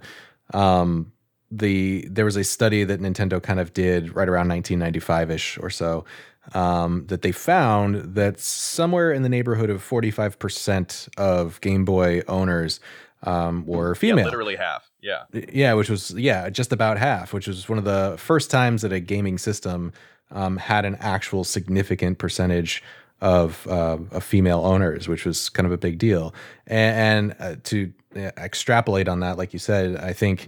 um 0.53 1.11
the 1.51 2.07
there 2.09 2.25
was 2.25 2.35
a 2.35 2.43
study 2.43 2.83
that 2.83 2.99
Nintendo 2.99 3.41
kind 3.41 3.59
of 3.59 3.73
did 3.73 4.15
right 4.15 4.27
around 4.27 4.47
1995ish 4.49 5.61
or 5.61 5.69
so 5.69 6.05
um, 6.53 7.05
that 7.07 7.21
they 7.21 7.31
found 7.31 8.15
that 8.15 8.39
somewhere 8.39 9.11
in 9.11 9.23
the 9.23 9.29
neighborhood 9.29 9.69
of 9.69 9.87
45% 9.87 11.09
of 11.17 11.59
Game 11.61 11.85
Boy 11.85 12.21
owners 12.27 12.79
um, 13.23 13.65
were 13.65 13.89
yeah, 13.95 13.99
female. 13.99 14.25
literally 14.25 14.55
half. 14.55 14.91
Yeah. 15.01 15.23
Yeah, 15.31 15.73
which 15.73 15.89
was 15.89 16.11
yeah, 16.11 16.49
just 16.49 16.71
about 16.71 16.97
half, 16.97 17.33
which 17.33 17.47
was 17.47 17.67
one 17.67 17.77
of 17.77 17.85
the 17.85 18.15
first 18.17 18.51
times 18.51 18.81
that 18.83 18.91
a 18.91 18.99
gaming 18.99 19.37
system 19.37 19.93
um, 20.31 20.57
had 20.57 20.85
an 20.85 20.95
actual 20.99 21.43
significant 21.43 22.17
percentage 22.17 22.83
of, 23.21 23.65
uh, 23.67 23.97
of 24.11 24.23
female 24.23 24.65
owners, 24.65 25.07
which 25.07 25.25
was 25.25 25.49
kind 25.49 25.65
of 25.65 25.71
a 25.71 25.77
big 25.77 25.97
deal. 25.97 26.33
And, 26.67 27.31
and 27.31 27.35
uh, 27.39 27.55
to 27.65 27.93
uh, 28.15 28.31
extrapolate 28.37 29.07
on 29.07 29.21
that, 29.21 29.37
like 29.37 29.53
you 29.53 29.59
said, 29.59 29.97
I 29.97 30.13
think 30.13 30.47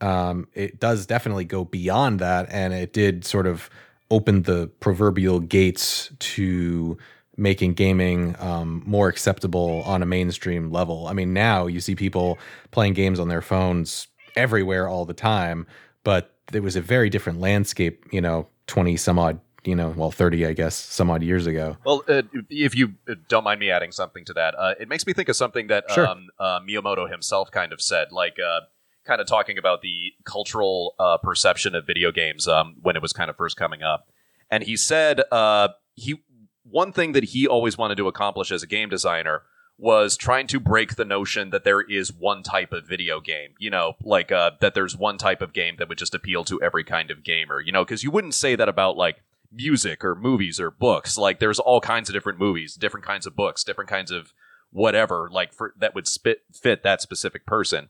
um, 0.00 0.48
it 0.54 0.80
does 0.80 1.06
definitely 1.06 1.44
go 1.44 1.64
beyond 1.64 2.20
that, 2.20 2.48
and 2.50 2.72
it 2.72 2.92
did 2.92 3.24
sort 3.24 3.46
of 3.46 3.68
open 4.10 4.42
the 4.42 4.68
proverbial 4.80 5.40
gates 5.40 6.10
to 6.18 6.96
making 7.36 7.74
gaming 7.74 8.34
um, 8.40 8.82
more 8.84 9.08
acceptable 9.08 9.82
on 9.82 10.02
a 10.02 10.06
mainstream 10.06 10.70
level. 10.72 11.06
I 11.06 11.12
mean, 11.12 11.32
now 11.32 11.66
you 11.66 11.80
see 11.80 11.94
people 11.94 12.38
playing 12.72 12.94
games 12.94 13.20
on 13.20 13.28
their 13.28 13.42
phones 13.42 14.08
everywhere 14.36 14.88
all 14.88 15.04
the 15.04 15.14
time, 15.14 15.66
but 16.04 16.34
there 16.50 16.62
was 16.62 16.74
a 16.74 16.80
very 16.80 17.08
different 17.10 17.40
landscape, 17.40 18.04
you 18.10 18.20
know, 18.20 18.48
20 18.66 18.96
some 18.96 19.18
odd, 19.18 19.40
you 19.64 19.76
know, 19.76 19.90
well, 19.96 20.10
30, 20.10 20.46
I 20.46 20.52
guess, 20.52 20.74
some 20.74 21.10
odd 21.10 21.22
years 21.22 21.46
ago. 21.46 21.76
Well, 21.84 22.02
uh, 22.08 22.22
if 22.50 22.74
you 22.74 22.94
uh, 23.08 23.14
don't 23.28 23.44
mind 23.44 23.60
me 23.60 23.70
adding 23.70 23.92
something 23.92 24.24
to 24.24 24.32
that, 24.34 24.54
uh, 24.58 24.74
it 24.80 24.88
makes 24.88 25.06
me 25.06 25.12
think 25.12 25.28
of 25.28 25.36
something 25.36 25.68
that 25.68 25.90
Sure. 25.90 26.06
um, 26.06 26.28
uh, 26.40 26.60
Miyamoto 26.60 27.10
himself 27.10 27.50
kind 27.50 27.72
of 27.72 27.80
said, 27.80 28.10
like 28.10 28.36
uh, 28.44 28.60
kind 29.08 29.20
of 29.20 29.26
talking 29.26 29.58
about 29.58 29.82
the 29.82 30.12
cultural 30.24 30.94
uh, 31.00 31.16
perception 31.16 31.74
of 31.74 31.86
video 31.86 32.12
games 32.12 32.46
um, 32.46 32.76
when 32.82 32.94
it 32.94 33.02
was 33.02 33.12
kind 33.12 33.30
of 33.30 33.36
first 33.36 33.56
coming 33.56 33.82
up. 33.82 34.08
And 34.50 34.62
he 34.62 34.76
said 34.76 35.22
uh, 35.32 35.68
he 35.94 36.22
one 36.62 36.92
thing 36.92 37.12
that 37.12 37.24
he 37.24 37.48
always 37.48 37.78
wanted 37.78 37.96
to 37.96 38.06
accomplish 38.06 38.52
as 38.52 38.62
a 38.62 38.66
game 38.66 38.90
designer 38.90 39.42
was 39.78 40.16
trying 40.16 40.46
to 40.48 40.60
break 40.60 40.96
the 40.96 41.04
notion 41.04 41.50
that 41.50 41.64
there 41.64 41.80
is 41.80 42.12
one 42.12 42.42
type 42.42 42.72
of 42.72 42.86
video 42.86 43.20
game. 43.20 43.54
You 43.58 43.70
know, 43.70 43.94
like 44.02 44.30
uh, 44.30 44.52
that 44.60 44.74
there's 44.74 44.96
one 44.96 45.18
type 45.18 45.40
of 45.40 45.52
game 45.52 45.76
that 45.78 45.88
would 45.88 45.98
just 45.98 46.14
appeal 46.14 46.44
to 46.44 46.60
every 46.60 46.84
kind 46.84 47.10
of 47.10 47.24
gamer. 47.24 47.60
You 47.60 47.72
know, 47.72 47.84
because 47.84 48.04
you 48.04 48.10
wouldn't 48.10 48.34
say 48.34 48.56
that 48.56 48.68
about 48.68 48.96
like 48.96 49.22
music 49.50 50.04
or 50.04 50.14
movies 50.14 50.60
or 50.60 50.70
books. 50.70 51.16
Like 51.16 51.38
there's 51.38 51.58
all 51.58 51.80
kinds 51.80 52.10
of 52.10 52.12
different 52.12 52.38
movies, 52.38 52.74
different 52.74 53.06
kinds 53.06 53.26
of 53.26 53.34
books, 53.34 53.64
different 53.64 53.88
kinds 53.88 54.10
of 54.10 54.32
whatever 54.70 55.30
like 55.32 55.52
for 55.54 55.72
that 55.78 55.94
would 55.94 56.06
spit 56.06 56.42
fit 56.52 56.82
that 56.82 57.00
specific 57.00 57.46
person. 57.46 57.88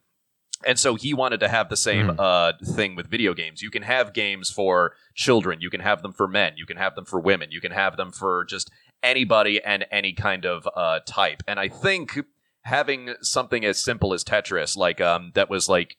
And 0.67 0.79
so 0.79 0.97
he 0.97 1.15
wanted 1.15 1.41
to 1.41 1.49
have 1.49 1.69
the 1.69 1.77
same 1.77 2.09
Mhm. 2.09 2.17
uh, 2.19 2.53
thing 2.75 2.97
with 2.97 3.07
video 3.09 3.33
games. 3.33 3.63
You 3.63 3.71
can 3.71 3.83
have 3.83 4.13
games 4.13 4.51
for 4.51 4.95
children, 5.15 5.61
you 5.61 5.71
can 5.71 5.81
have 5.81 6.03
them 6.03 6.13
for 6.13 6.27
men, 6.27 6.55
you 6.57 6.67
can 6.67 6.77
have 6.77 6.95
them 6.95 7.05
for 7.05 7.21
women, 7.21 7.51
you 7.53 7.61
can 7.61 7.73
have 7.73 7.97
them 7.97 8.11
for 8.11 8.45
just 8.45 8.71
anybody 9.03 9.63
and 9.63 9.87
any 9.91 10.13
kind 10.13 10.45
of 10.45 10.69
uh, 10.75 11.01
type. 11.07 11.43
And 11.47 11.61
I 11.61 11.69
think 11.69 12.19
having 12.63 13.15
something 13.23 13.65
as 13.65 13.83
simple 13.83 14.13
as 14.13 14.25
Tetris, 14.25 14.77
like 14.77 15.01
um, 15.01 15.31
that 15.35 15.49
was 15.49 15.69
like 15.69 15.97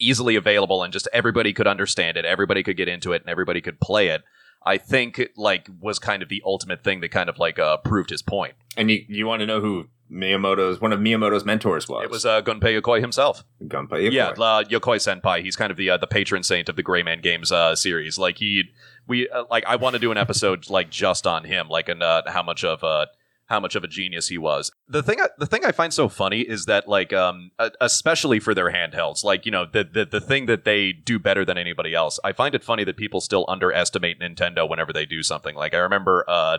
easily 0.00 0.36
available 0.36 0.82
and 0.82 0.92
just 0.92 1.08
everybody 1.12 1.52
could 1.52 1.66
understand 1.66 2.16
it, 2.16 2.24
everybody 2.24 2.62
could 2.62 2.76
get 2.76 2.88
into 2.88 3.12
it, 3.12 3.22
and 3.22 3.30
everybody 3.30 3.60
could 3.60 3.80
play 3.80 4.08
it. 4.08 4.22
I 4.66 4.76
think 4.76 5.20
like 5.36 5.68
was 5.80 6.00
kind 6.00 6.22
of 6.22 6.28
the 6.28 6.42
ultimate 6.44 6.82
thing 6.82 7.00
that 7.00 7.10
kind 7.10 7.28
of 7.28 7.38
like 7.38 7.60
uh, 7.60 7.76
proved 7.78 8.10
his 8.10 8.22
point. 8.22 8.54
And 8.76 8.90
you 8.90 9.04
you 9.08 9.26
want 9.26 9.40
to 9.40 9.46
know 9.46 9.60
who 9.60 9.88
Miyamoto's 10.10 10.80
one 10.80 10.92
of 10.92 11.00
Miyamoto's 11.00 11.44
mentors 11.44 11.88
was? 11.88 12.04
It 12.04 12.10
was 12.10 12.24
uh, 12.24 12.42
Gunpei 12.42 12.80
Yokoi 12.80 13.00
himself. 13.00 13.44
Gunpei 13.62 14.08
Yokoi. 14.08 14.12
Yeah, 14.12 14.28
uh, 14.30 14.64
Yokoi 14.64 14.96
Senpai. 14.96 15.42
He's 15.42 15.56
kind 15.56 15.70
of 15.70 15.76
the 15.76 15.90
uh, 15.90 15.96
the 15.96 16.06
patron 16.06 16.42
saint 16.42 16.68
of 16.68 16.76
the 16.76 16.82
Gray 16.82 17.02
Man 17.02 17.20
Games 17.20 17.52
uh, 17.52 17.76
series. 17.76 18.18
Like 18.18 18.38
he, 18.38 18.64
we 19.06 19.28
uh, 19.28 19.44
like 19.50 19.64
I 19.66 19.76
want 19.76 19.94
to 19.94 19.98
do 19.98 20.10
an 20.10 20.18
episode 20.18 20.70
like 20.70 20.90
just 20.90 21.26
on 21.26 21.44
him, 21.44 21.68
like 21.68 21.88
and 21.88 22.02
uh, 22.02 22.22
how 22.26 22.42
much 22.42 22.64
of 22.64 22.82
uh, 22.82 23.06
how 23.48 23.60
much 23.60 23.74
of 23.74 23.82
a 23.84 23.88
genius 23.88 24.28
he 24.28 24.38
was. 24.38 24.70
The 24.88 25.02
thing 25.02 25.20
I, 25.20 25.28
the 25.38 25.46
thing 25.46 25.64
I 25.64 25.72
find 25.72 25.92
so 25.92 26.08
funny 26.08 26.40
is 26.40 26.66
that 26.66 26.88
like 26.88 27.12
um 27.12 27.50
especially 27.80 28.40
for 28.40 28.54
their 28.54 28.70
handhelds, 28.70 29.24
like 29.24 29.44
you 29.46 29.52
know 29.52 29.66
the, 29.70 29.84
the 29.84 30.04
the 30.04 30.20
thing 30.20 30.46
that 30.46 30.64
they 30.64 30.92
do 30.92 31.18
better 31.18 31.44
than 31.44 31.58
anybody 31.58 31.94
else. 31.94 32.18
I 32.24 32.32
find 32.32 32.54
it 32.54 32.62
funny 32.62 32.84
that 32.84 32.96
people 32.96 33.20
still 33.20 33.44
underestimate 33.48 34.20
Nintendo 34.20 34.68
whenever 34.68 34.92
they 34.92 35.06
do 35.06 35.22
something. 35.22 35.54
Like 35.54 35.74
I 35.74 35.78
remember 35.78 36.24
uh 36.28 36.58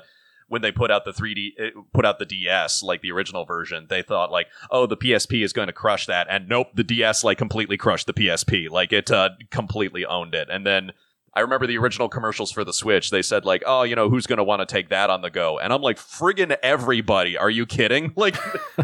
when 0.49 0.61
they 0.61 0.71
put 0.71 0.91
out 0.91 1.05
the 1.05 1.13
3D, 1.13 1.51
uh, 1.59 1.81
put 1.93 2.05
out 2.05 2.19
the 2.19 2.25
DS, 2.25 2.83
like 2.83 3.01
the 3.01 3.11
original 3.11 3.45
version, 3.45 3.87
they 3.89 4.01
thought 4.01 4.31
like, 4.31 4.47
oh, 4.69 4.85
the 4.85 4.97
PSP 4.97 5.43
is 5.43 5.53
going 5.53 5.67
to 5.67 5.73
crush 5.73 6.05
that, 6.07 6.27
and 6.29 6.49
nope, 6.49 6.67
the 6.73 6.83
DS 6.83 7.23
like 7.23 7.37
completely 7.37 7.77
crushed 7.77 8.07
the 8.07 8.13
PSP, 8.13 8.69
like 8.69 8.91
it 8.91 9.09
uh, 9.09 9.29
completely 9.51 10.05
owned 10.05 10.35
it. 10.35 10.49
And 10.51 10.65
then 10.65 10.91
I 11.33 11.41
remember 11.41 11.67
the 11.67 11.77
original 11.77 12.09
commercials 12.09 12.51
for 12.51 12.63
the 12.63 12.73
Switch. 12.73 13.11
They 13.11 13.21
said 13.21 13.45
like, 13.45 13.63
oh, 13.65 13.83
you 13.83 13.95
know, 13.95 14.09
who's 14.09 14.27
going 14.27 14.37
to 14.37 14.43
want 14.43 14.61
to 14.61 14.65
take 14.65 14.89
that 14.89 15.09
on 15.09 15.21
the 15.21 15.29
go? 15.29 15.59
And 15.59 15.71
I'm 15.71 15.81
like, 15.81 15.97
friggin' 15.97 16.55
everybody. 16.63 17.37
Are 17.37 17.49
you 17.49 17.65
kidding? 17.65 18.13
Like 18.19 18.35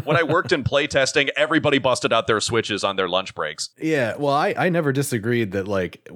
when 0.04 0.16
I 0.16 0.22
worked 0.22 0.52
in 0.52 0.64
playtesting, 0.64 1.28
everybody 1.36 1.78
busted 1.78 2.10
out 2.10 2.26
their 2.26 2.40
Switches 2.40 2.84
on 2.84 2.96
their 2.96 3.08
lunch 3.08 3.34
breaks. 3.34 3.68
Yeah, 3.76 4.16
well, 4.16 4.32
I, 4.32 4.54
I 4.56 4.68
never 4.70 4.92
disagreed 4.92 5.52
that 5.52 5.68
like 5.68 6.08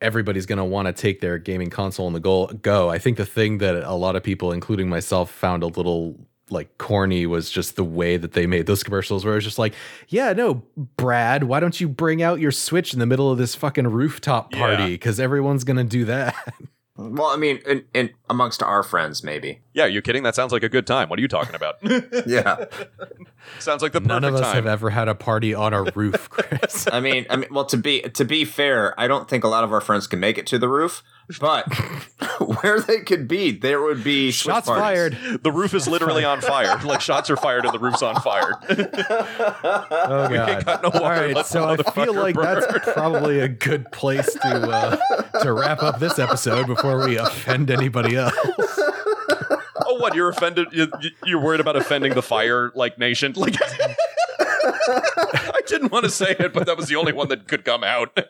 everybody's 0.00 0.46
going 0.46 0.58
to 0.58 0.64
want 0.64 0.86
to 0.86 0.92
take 0.92 1.20
their 1.20 1.38
gaming 1.38 1.70
console 1.70 2.06
on 2.06 2.12
the 2.12 2.20
go. 2.20 2.46
Go. 2.46 2.90
I 2.90 2.98
think 2.98 3.16
the 3.16 3.26
thing 3.26 3.58
that 3.58 3.76
a 3.76 3.94
lot 3.94 4.16
of 4.16 4.22
people, 4.22 4.52
including 4.52 4.88
myself, 4.88 5.30
found 5.30 5.62
a 5.62 5.66
little 5.66 6.16
like 6.50 6.78
corny 6.78 7.26
was 7.26 7.50
just 7.50 7.76
the 7.76 7.84
way 7.84 8.16
that 8.16 8.32
they 8.32 8.46
made 8.46 8.66
those 8.66 8.82
commercials 8.82 9.24
where 9.24 9.36
it's 9.36 9.44
just 9.44 9.58
like, 9.58 9.74
yeah, 10.08 10.32
no, 10.32 10.62
Brad, 10.96 11.44
why 11.44 11.60
don't 11.60 11.78
you 11.80 11.88
bring 11.88 12.22
out 12.22 12.40
your 12.40 12.52
Switch 12.52 12.94
in 12.94 13.00
the 13.00 13.06
middle 13.06 13.30
of 13.30 13.38
this 13.38 13.54
fucking 13.54 13.86
rooftop 13.86 14.52
party? 14.52 14.94
Because 14.94 15.20
everyone's 15.20 15.64
going 15.64 15.76
to 15.76 15.84
do 15.84 16.06
that. 16.06 16.34
Well, 16.96 17.28
I 17.28 17.36
mean, 17.36 17.60
and, 17.66 17.84
in 17.94 18.10
amongst 18.30 18.62
our 18.62 18.82
friends, 18.82 19.22
maybe. 19.24 19.60
Yeah, 19.72 19.86
you're 19.86 20.02
kidding? 20.02 20.22
That 20.22 20.34
sounds 20.34 20.52
like 20.52 20.62
a 20.62 20.68
good 20.68 20.86
time. 20.86 21.08
What 21.08 21.18
are 21.18 21.22
you 21.22 21.28
talking 21.28 21.54
about? 21.54 21.76
Yeah. 22.26 22.64
sounds 23.58 23.80
like 23.82 23.92
the 23.92 24.00
perfect 24.00 24.08
time. 24.10 24.22
None 24.22 24.24
of 24.24 24.34
us 24.34 24.40
time. 24.40 24.54
have 24.56 24.66
ever 24.66 24.90
had 24.90 25.08
a 25.08 25.14
party 25.14 25.54
on 25.54 25.72
a 25.72 25.84
roof, 25.94 26.28
Chris. 26.30 26.86
I 26.92 27.00
mean, 27.00 27.26
I 27.30 27.36
mean, 27.36 27.48
well, 27.50 27.64
to 27.66 27.76
be 27.76 28.00
to 28.02 28.24
be 28.24 28.44
fair, 28.44 28.98
I 29.00 29.06
don't 29.06 29.28
think 29.28 29.44
a 29.44 29.48
lot 29.48 29.64
of 29.64 29.72
our 29.72 29.80
friends 29.80 30.06
can 30.06 30.20
make 30.20 30.36
it 30.38 30.46
to 30.48 30.58
the 30.58 30.68
roof, 30.68 31.02
but 31.40 31.72
where 32.62 32.80
they 32.80 33.00
could 33.00 33.28
be, 33.28 33.52
there 33.52 33.80
would 33.82 34.02
be 34.04 34.30
Shots 34.30 34.66
parties. 34.66 34.82
fired. 35.18 35.42
the 35.42 35.52
roof 35.52 35.74
is 35.74 35.86
literally 35.88 36.24
on 36.24 36.40
fire. 36.40 36.78
Like 36.84 37.00
shots 37.00 37.30
are 37.30 37.36
fired 37.36 37.64
and 37.64 37.72
the 37.72 37.78
roof's 37.78 38.02
on 38.02 38.16
fire. 38.20 38.52
Oh 38.70 40.28
god! 40.28 40.64
got 40.64 40.82
no 40.82 40.90
All 40.90 41.00
water, 41.02 41.32
right, 41.34 41.46
so 41.46 41.64
I 41.68 41.76
feel 41.76 42.14
like 42.14 42.34
burn. 42.34 42.60
that's 42.60 42.92
probably 42.92 43.40
a 43.40 43.48
good 43.48 43.90
place 43.92 44.32
to 44.34 44.48
uh, 44.70 45.40
to 45.42 45.52
wrap 45.52 45.82
up 45.82 45.98
this 46.00 46.18
episode 46.18 46.66
before 46.66 47.06
we 47.06 47.16
offend 47.16 47.70
anybody 47.70 48.16
else. 48.18 48.34
oh, 49.86 49.94
what? 50.00 50.14
You're 50.14 50.28
offended? 50.28 50.68
You, 50.72 50.88
you- 51.00 51.10
you're 51.24 51.40
worried 51.40 51.60
about 51.60 51.76
offending 51.76 52.14
the 52.14 52.22
fire 52.22 52.70
like 52.74 52.98
nation? 52.98 53.32
Like, 53.36 53.54
I 54.40 55.60
didn't 55.66 55.90
want 55.92 56.04
to 56.04 56.10
say 56.10 56.36
it, 56.38 56.52
but 56.52 56.66
that 56.66 56.76
was 56.76 56.88
the 56.88 56.96
only 56.96 57.12
one 57.12 57.28
that 57.28 57.48
could 57.48 57.64
come 57.64 57.82
out. 57.84 58.16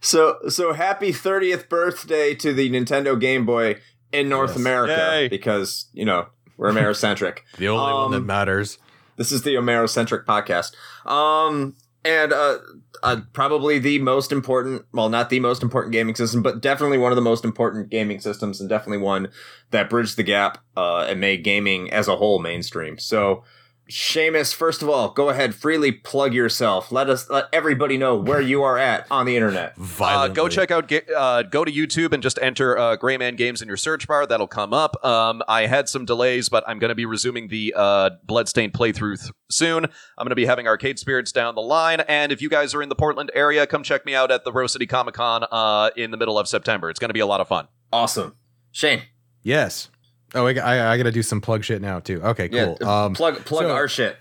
So, 0.00 0.38
so 0.48 0.72
happy 0.72 1.12
30th 1.12 1.68
birthday 1.68 2.34
to 2.36 2.52
the 2.52 2.68
Nintendo 2.70 3.18
Game 3.18 3.46
Boy 3.46 3.76
in 4.10 4.28
North 4.28 4.50
Yes. 4.50 4.58
America 4.58 5.10
Yay. 5.20 5.28
because 5.28 5.86
you 5.92 6.04
know 6.04 6.26
we're 6.56 6.72
Americentric. 6.72 7.38
The 7.58 7.68
only 7.68 7.92
one 7.92 8.10
that 8.10 8.16
Um, 8.18 8.26
matters. 8.26 8.78
This 9.16 9.30
is 9.30 9.42
the 9.42 9.54
Homerocentric 9.54 10.24
podcast. 10.24 10.74
Um, 11.08 11.76
and 12.04 12.32
uh, 12.32 12.58
uh, 13.02 13.20
probably 13.32 13.78
the 13.78 13.98
most 13.98 14.32
important, 14.32 14.84
well, 14.92 15.08
not 15.08 15.30
the 15.30 15.40
most 15.40 15.62
important 15.62 15.92
gaming 15.92 16.14
system, 16.14 16.42
but 16.42 16.60
definitely 16.60 16.98
one 16.98 17.12
of 17.12 17.16
the 17.16 17.22
most 17.22 17.44
important 17.44 17.90
gaming 17.90 18.20
systems, 18.20 18.60
and 18.60 18.68
definitely 18.68 18.98
one 18.98 19.28
that 19.70 19.90
bridged 19.90 20.16
the 20.16 20.22
gap 20.22 20.58
uh, 20.76 21.06
and 21.08 21.20
made 21.20 21.44
gaming 21.44 21.90
as 21.90 22.08
a 22.08 22.16
whole 22.16 22.38
mainstream. 22.38 22.98
So, 22.98 23.44
Seamus, 23.90 24.54
first 24.54 24.80
of 24.80 24.88
all, 24.88 25.10
go 25.10 25.28
ahead, 25.28 25.54
freely 25.54 25.92
plug 25.92 26.32
yourself. 26.32 26.90
Let 26.92 27.10
us, 27.10 27.28
let 27.28 27.48
everybody 27.52 27.98
know 27.98 28.16
where 28.16 28.40
you 28.40 28.62
are 28.62 28.78
at 28.78 29.06
on 29.10 29.26
the 29.26 29.36
internet. 29.36 29.74
Uh, 30.02 30.28
go 30.28 30.48
check 30.48 30.70
out, 30.70 30.90
uh, 31.14 31.42
go 31.42 31.64
to 31.64 31.70
YouTube 31.72 32.12
and 32.12 32.22
just 32.22 32.38
enter 32.42 32.76
uh, 32.76 32.96
Gray 32.96 33.16
Man 33.16 33.36
Games 33.36 33.62
in 33.62 33.68
your 33.68 33.76
search 33.76 34.08
bar. 34.08 34.26
That'll 34.26 34.46
come 34.46 34.72
up. 34.74 35.02
Um, 35.04 35.42
I 35.46 35.66
had 35.66 35.88
some 35.88 36.04
delays, 36.04 36.48
but 36.48 36.64
I'm 36.66 36.78
going 36.78 36.88
to 36.88 36.94
be 36.94 37.06
resuming 37.06 37.48
the 37.48 37.72
uh, 37.76 38.10
Bloodstained 38.24 38.72
playthrough 38.72 39.20
th- 39.20 39.32
soon. 39.50 39.84
I'm 39.84 40.24
going 40.24 40.30
to 40.30 40.34
be 40.36 40.46
having 40.46 40.66
Arcade 40.66 40.98
Spirits 40.98 41.30
down 41.32 41.54
the 41.54 41.62
line. 41.62 42.00
And 42.00 42.32
if 42.32 42.42
you 42.42 42.48
guys 42.48 42.74
are 42.74 42.82
in 42.82 42.88
the 42.88 42.94
Portland 42.94 43.30
area, 43.34 43.66
come 43.66 43.82
check 43.82 44.04
me 44.06 44.14
out 44.14 44.30
at 44.30 44.44
the 44.44 44.52
Rose 44.52 44.72
City 44.72 44.86
Comic 44.86 45.14
Con 45.14 45.44
uh, 45.50 45.90
in 45.96 46.10
the 46.10 46.16
middle 46.16 46.38
of 46.38 46.48
September. 46.48 46.90
It's 46.90 46.98
going 46.98 47.10
to 47.10 47.14
be 47.14 47.20
a 47.20 47.26
lot 47.26 47.40
of 47.40 47.48
fun. 47.48 47.68
Awesome. 47.92 48.34
Shane, 48.70 49.02
Yes. 49.42 49.88
Oh, 50.34 50.46
I, 50.46 50.54
I, 50.54 50.92
I 50.92 50.96
got 50.96 51.04
to 51.04 51.12
do 51.12 51.22
some 51.22 51.40
plug 51.40 51.64
shit 51.64 51.82
now 51.82 52.00
too. 52.00 52.22
Okay, 52.22 52.48
cool. 52.48 52.78
yeah, 52.80 53.04
um, 53.04 53.14
plug 53.14 53.44
plug 53.44 53.64
so- 53.64 53.70
our 53.70 53.88
shit. 53.88 54.16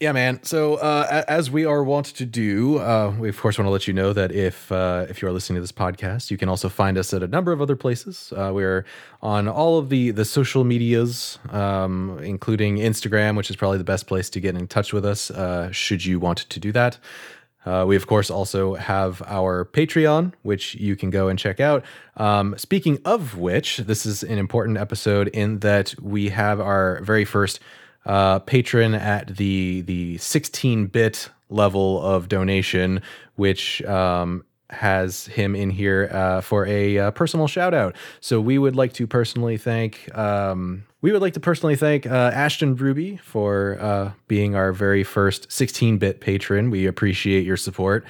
Yeah, 0.00 0.10
man. 0.10 0.42
So 0.42 0.74
uh, 0.74 1.24
as 1.28 1.50
we 1.52 1.64
are 1.64 1.82
wont 1.82 2.06
to 2.06 2.26
do, 2.26 2.78
uh, 2.78 3.14
we 3.18 3.28
of 3.28 3.40
course 3.40 3.56
want 3.56 3.66
to 3.66 3.70
let 3.70 3.86
you 3.86 3.94
know 3.94 4.12
that 4.12 4.32
if 4.32 4.70
uh, 4.72 5.06
if 5.08 5.22
you 5.22 5.28
are 5.28 5.32
listening 5.32 5.54
to 5.54 5.60
this 5.60 5.72
podcast, 5.72 6.30
you 6.32 6.36
can 6.36 6.48
also 6.48 6.68
find 6.68 6.98
us 6.98 7.14
at 7.14 7.22
a 7.22 7.28
number 7.28 7.52
of 7.52 7.62
other 7.62 7.76
places. 7.76 8.32
Uh, 8.36 8.50
we're 8.52 8.84
on 9.22 9.46
all 9.48 9.78
of 9.78 9.90
the 9.90 10.10
the 10.10 10.24
social 10.24 10.64
medias, 10.64 11.38
um, 11.50 12.18
including 12.22 12.78
Instagram, 12.78 13.36
which 13.36 13.48
is 13.50 13.56
probably 13.56 13.78
the 13.78 13.84
best 13.84 14.06
place 14.08 14.28
to 14.30 14.40
get 14.40 14.56
in 14.56 14.66
touch 14.66 14.92
with 14.92 15.06
us. 15.06 15.30
Uh, 15.30 15.70
should 15.70 16.04
you 16.04 16.18
want 16.18 16.38
to 16.38 16.60
do 16.60 16.72
that. 16.72 16.98
Uh, 17.64 17.84
we, 17.86 17.96
of 17.96 18.06
course, 18.06 18.30
also 18.30 18.74
have 18.74 19.22
our 19.26 19.64
Patreon, 19.64 20.32
which 20.42 20.74
you 20.74 20.96
can 20.96 21.10
go 21.10 21.28
and 21.28 21.38
check 21.38 21.60
out. 21.60 21.84
Um, 22.16 22.54
speaking 22.58 22.98
of 23.04 23.38
which, 23.38 23.78
this 23.78 24.04
is 24.04 24.22
an 24.22 24.38
important 24.38 24.78
episode 24.78 25.28
in 25.28 25.60
that 25.60 25.94
we 26.00 26.28
have 26.28 26.60
our 26.60 27.00
very 27.02 27.24
first 27.24 27.60
uh, 28.06 28.38
patron 28.40 28.94
at 28.94 29.36
the 29.36 29.80
the 29.82 30.18
16 30.18 30.86
bit 30.86 31.30
level 31.48 32.02
of 32.02 32.28
donation, 32.28 33.00
which 33.36 33.82
um, 33.82 34.44
has 34.70 35.26
him 35.26 35.54
in 35.54 35.70
here 35.70 36.10
uh, 36.12 36.40
for 36.40 36.66
a 36.66 36.98
uh, 36.98 37.10
personal 37.12 37.46
shout 37.46 37.74
out. 37.74 37.96
So 38.20 38.40
we 38.40 38.58
would 38.58 38.76
like 38.76 38.92
to 38.94 39.06
personally 39.06 39.56
thank. 39.56 40.14
Um, 40.16 40.84
we 41.04 41.12
would 41.12 41.20
like 41.20 41.34
to 41.34 41.40
personally 41.40 41.76
thank 41.76 42.06
uh, 42.06 42.30
Ashton 42.32 42.76
Ruby 42.76 43.18
for 43.18 43.76
uh, 43.78 44.12
being 44.26 44.54
our 44.54 44.72
very 44.72 45.04
first 45.04 45.52
16 45.52 45.98
bit 45.98 46.22
patron. 46.22 46.70
We 46.70 46.86
appreciate 46.86 47.44
your 47.44 47.58
support. 47.58 48.06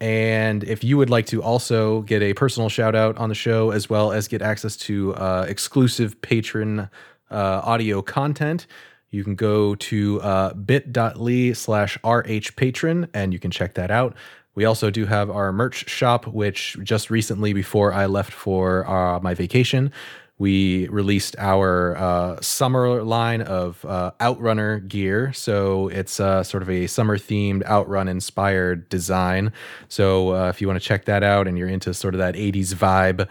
And 0.00 0.64
if 0.64 0.82
you 0.82 0.96
would 0.96 1.08
like 1.08 1.26
to 1.26 1.40
also 1.40 2.00
get 2.00 2.20
a 2.20 2.34
personal 2.34 2.68
shout 2.68 2.96
out 2.96 3.16
on 3.16 3.28
the 3.28 3.36
show, 3.36 3.70
as 3.70 3.88
well 3.88 4.10
as 4.10 4.26
get 4.26 4.42
access 4.42 4.76
to 4.78 5.14
uh, 5.14 5.46
exclusive 5.48 6.20
patron 6.20 6.90
uh, 7.30 7.60
audio 7.62 8.02
content, 8.02 8.66
you 9.10 9.22
can 9.22 9.36
go 9.36 9.76
to 9.76 10.20
uh, 10.22 10.52
bit.ly 10.54 11.52
slash 11.52 11.96
rhpatron 11.98 13.08
and 13.14 13.32
you 13.32 13.38
can 13.38 13.52
check 13.52 13.74
that 13.74 13.92
out. 13.92 14.16
We 14.56 14.64
also 14.64 14.90
do 14.90 15.06
have 15.06 15.30
our 15.30 15.52
merch 15.52 15.88
shop, 15.88 16.26
which 16.26 16.76
just 16.82 17.08
recently, 17.08 17.52
before 17.52 17.92
I 17.92 18.06
left 18.06 18.32
for 18.32 18.86
uh, 18.90 19.20
my 19.20 19.32
vacation, 19.32 19.92
we 20.38 20.88
released 20.88 21.36
our 21.38 21.96
uh, 21.96 22.40
summer 22.40 23.02
line 23.02 23.42
of 23.42 23.84
uh, 23.84 24.12
Outrunner 24.20 24.86
gear. 24.88 25.32
So 25.32 25.88
it's 25.88 26.18
uh, 26.18 26.42
sort 26.42 26.62
of 26.62 26.70
a 26.70 26.86
summer 26.86 27.16
themed 27.16 27.64
Outrun 27.66 28.08
inspired 28.08 28.88
design. 28.88 29.52
So 29.88 30.34
uh, 30.34 30.48
if 30.48 30.60
you 30.60 30.66
want 30.66 30.80
to 30.80 30.86
check 30.86 31.04
that 31.04 31.22
out 31.22 31.46
and 31.46 31.56
you're 31.56 31.68
into 31.68 31.94
sort 31.94 32.14
of 32.14 32.18
that 32.18 32.34
80s 32.34 32.74
vibe, 32.74 33.28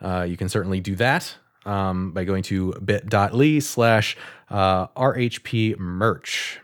uh, 0.00 0.22
you 0.22 0.36
can 0.36 0.48
certainly 0.48 0.80
do 0.80 0.94
that 0.96 1.36
um, 1.66 2.12
by 2.12 2.24
going 2.24 2.42
to 2.44 2.72
bit.ly 2.84 3.58
slash 3.58 4.16
uh, 4.50 4.86
RHP 4.88 5.78
merch. 5.78 6.60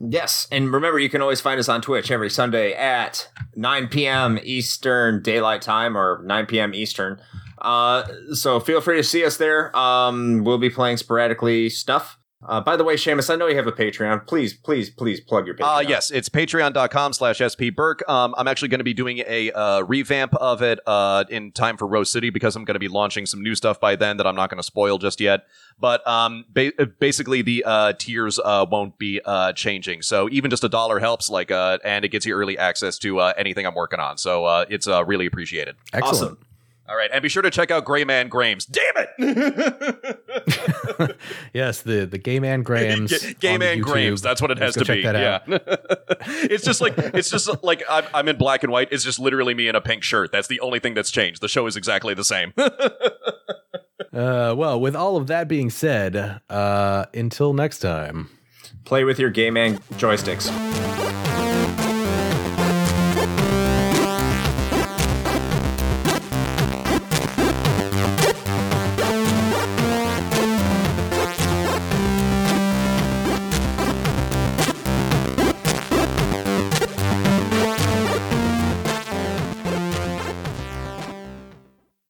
Yes, 0.00 0.48
and 0.50 0.72
remember, 0.72 0.98
you 0.98 1.08
can 1.08 1.22
always 1.22 1.40
find 1.40 1.58
us 1.58 1.68
on 1.68 1.80
Twitch 1.80 2.10
every 2.10 2.30
Sunday 2.30 2.74
at 2.74 3.28
9 3.54 3.88
p.m. 3.88 4.38
Eastern 4.42 5.22
Daylight 5.22 5.62
Time 5.62 5.96
or 5.96 6.20
9 6.24 6.46
p.m. 6.46 6.74
Eastern. 6.74 7.20
Uh, 7.62 8.04
so 8.34 8.60
feel 8.60 8.80
free 8.80 8.96
to 8.96 9.04
see 9.04 9.24
us 9.24 9.36
there. 9.36 9.74
Um, 9.76 10.44
we'll 10.44 10.58
be 10.58 10.70
playing 10.70 10.98
sporadically 10.98 11.70
stuff. 11.70 12.18
Uh, 12.44 12.60
by 12.60 12.76
the 12.76 12.82
way, 12.82 12.96
Seamus, 12.96 13.32
I 13.32 13.36
know 13.36 13.46
you 13.46 13.54
have 13.54 13.68
a 13.68 13.72
Patreon. 13.72 14.26
Please, 14.26 14.52
please, 14.52 14.90
please 14.90 15.20
plug 15.20 15.46
your 15.46 15.54
Patreon. 15.54 15.76
Uh, 15.76 15.80
yes, 15.80 16.10
it's 16.10 16.28
patreon.com 16.28 17.12
slash 17.12 17.38
spburke. 17.38 18.08
Um, 18.08 18.34
I'm 18.36 18.48
actually 18.48 18.68
going 18.68 18.80
to 18.80 18.84
be 18.84 18.94
doing 18.94 19.22
a 19.28 19.52
uh, 19.52 19.82
revamp 19.82 20.34
of 20.34 20.60
it 20.60 20.80
uh, 20.84 21.24
in 21.30 21.52
time 21.52 21.76
for 21.76 21.86
Rose 21.86 22.10
City 22.10 22.30
because 22.30 22.56
I'm 22.56 22.64
going 22.64 22.74
to 22.74 22.80
be 22.80 22.88
launching 22.88 23.26
some 23.26 23.42
new 23.42 23.54
stuff 23.54 23.78
by 23.78 23.94
then 23.94 24.16
that 24.16 24.26
I'm 24.26 24.34
not 24.34 24.50
going 24.50 24.58
to 24.58 24.64
spoil 24.64 24.98
just 24.98 25.20
yet. 25.20 25.44
But 25.78 26.04
um, 26.06 26.44
ba- 26.48 26.72
basically, 26.98 27.42
the 27.42 27.62
uh, 27.64 27.92
tiers 27.92 28.40
uh, 28.40 28.66
won't 28.68 28.98
be 28.98 29.20
uh, 29.24 29.52
changing. 29.52 30.02
So 30.02 30.28
even 30.32 30.50
just 30.50 30.64
a 30.64 30.68
dollar 30.68 30.98
helps, 30.98 31.30
like, 31.30 31.52
uh, 31.52 31.78
and 31.84 32.04
it 32.04 32.08
gets 32.08 32.26
you 32.26 32.34
early 32.34 32.58
access 32.58 32.98
to 32.98 33.20
uh, 33.20 33.34
anything 33.36 33.66
I'm 33.66 33.74
working 33.76 34.00
on. 34.00 34.18
So 34.18 34.46
uh, 34.46 34.64
it's 34.68 34.88
uh, 34.88 35.04
really 35.04 35.26
appreciated. 35.26 35.76
Excellent. 35.92 36.38
Awesome. 36.38 36.38
All 36.92 36.98
right, 36.98 37.08
and 37.10 37.22
be 37.22 37.30
sure 37.30 37.42
to 37.42 37.50
check 37.50 37.70
out 37.70 37.86
Gray 37.86 38.04
Man 38.04 38.28
Grames. 38.28 38.66
Damn 38.66 39.06
it! 39.18 40.26
yes, 41.54 41.80
the 41.80 42.04
the 42.04 42.18
Gay 42.18 42.38
Man 42.38 42.62
Grahams. 42.64 43.18
G- 43.18 43.32
Gay 43.40 43.56
Man 43.56 43.78
YouTube. 43.78 43.82
Grames. 43.84 44.20
That's 44.20 44.42
what 44.42 44.50
it 44.50 44.58
has 44.58 44.76
Let's 44.76 44.86
to 44.86 44.92
go 44.92 44.96
be. 44.98 45.02
check 45.02 45.14
that 45.14 45.42
Yeah. 45.48 45.58
it's 46.50 46.62
just 46.66 46.82
like 46.82 46.92
it's 46.98 47.30
just 47.30 47.48
like 47.64 47.82
I'm, 47.88 48.04
I'm 48.12 48.28
in 48.28 48.36
black 48.36 48.62
and 48.62 48.70
white. 48.70 48.88
It's 48.92 49.04
just 49.04 49.18
literally 49.18 49.54
me 49.54 49.68
in 49.68 49.74
a 49.74 49.80
pink 49.80 50.02
shirt. 50.02 50.32
That's 50.32 50.48
the 50.48 50.60
only 50.60 50.80
thing 50.80 50.92
that's 50.92 51.10
changed. 51.10 51.40
The 51.40 51.48
show 51.48 51.66
is 51.66 51.76
exactly 51.76 52.12
the 52.12 52.24
same. 52.24 52.52
Uh, 52.58 54.54
well, 54.54 54.78
with 54.78 54.94
all 54.94 55.16
of 55.16 55.28
that 55.28 55.48
being 55.48 55.70
said, 55.70 56.42
uh, 56.50 57.06
until 57.14 57.54
next 57.54 57.78
time. 57.78 58.28
Play 58.84 59.04
with 59.04 59.18
your 59.18 59.30
gay 59.30 59.50
man 59.50 59.78
joysticks. 59.94 60.50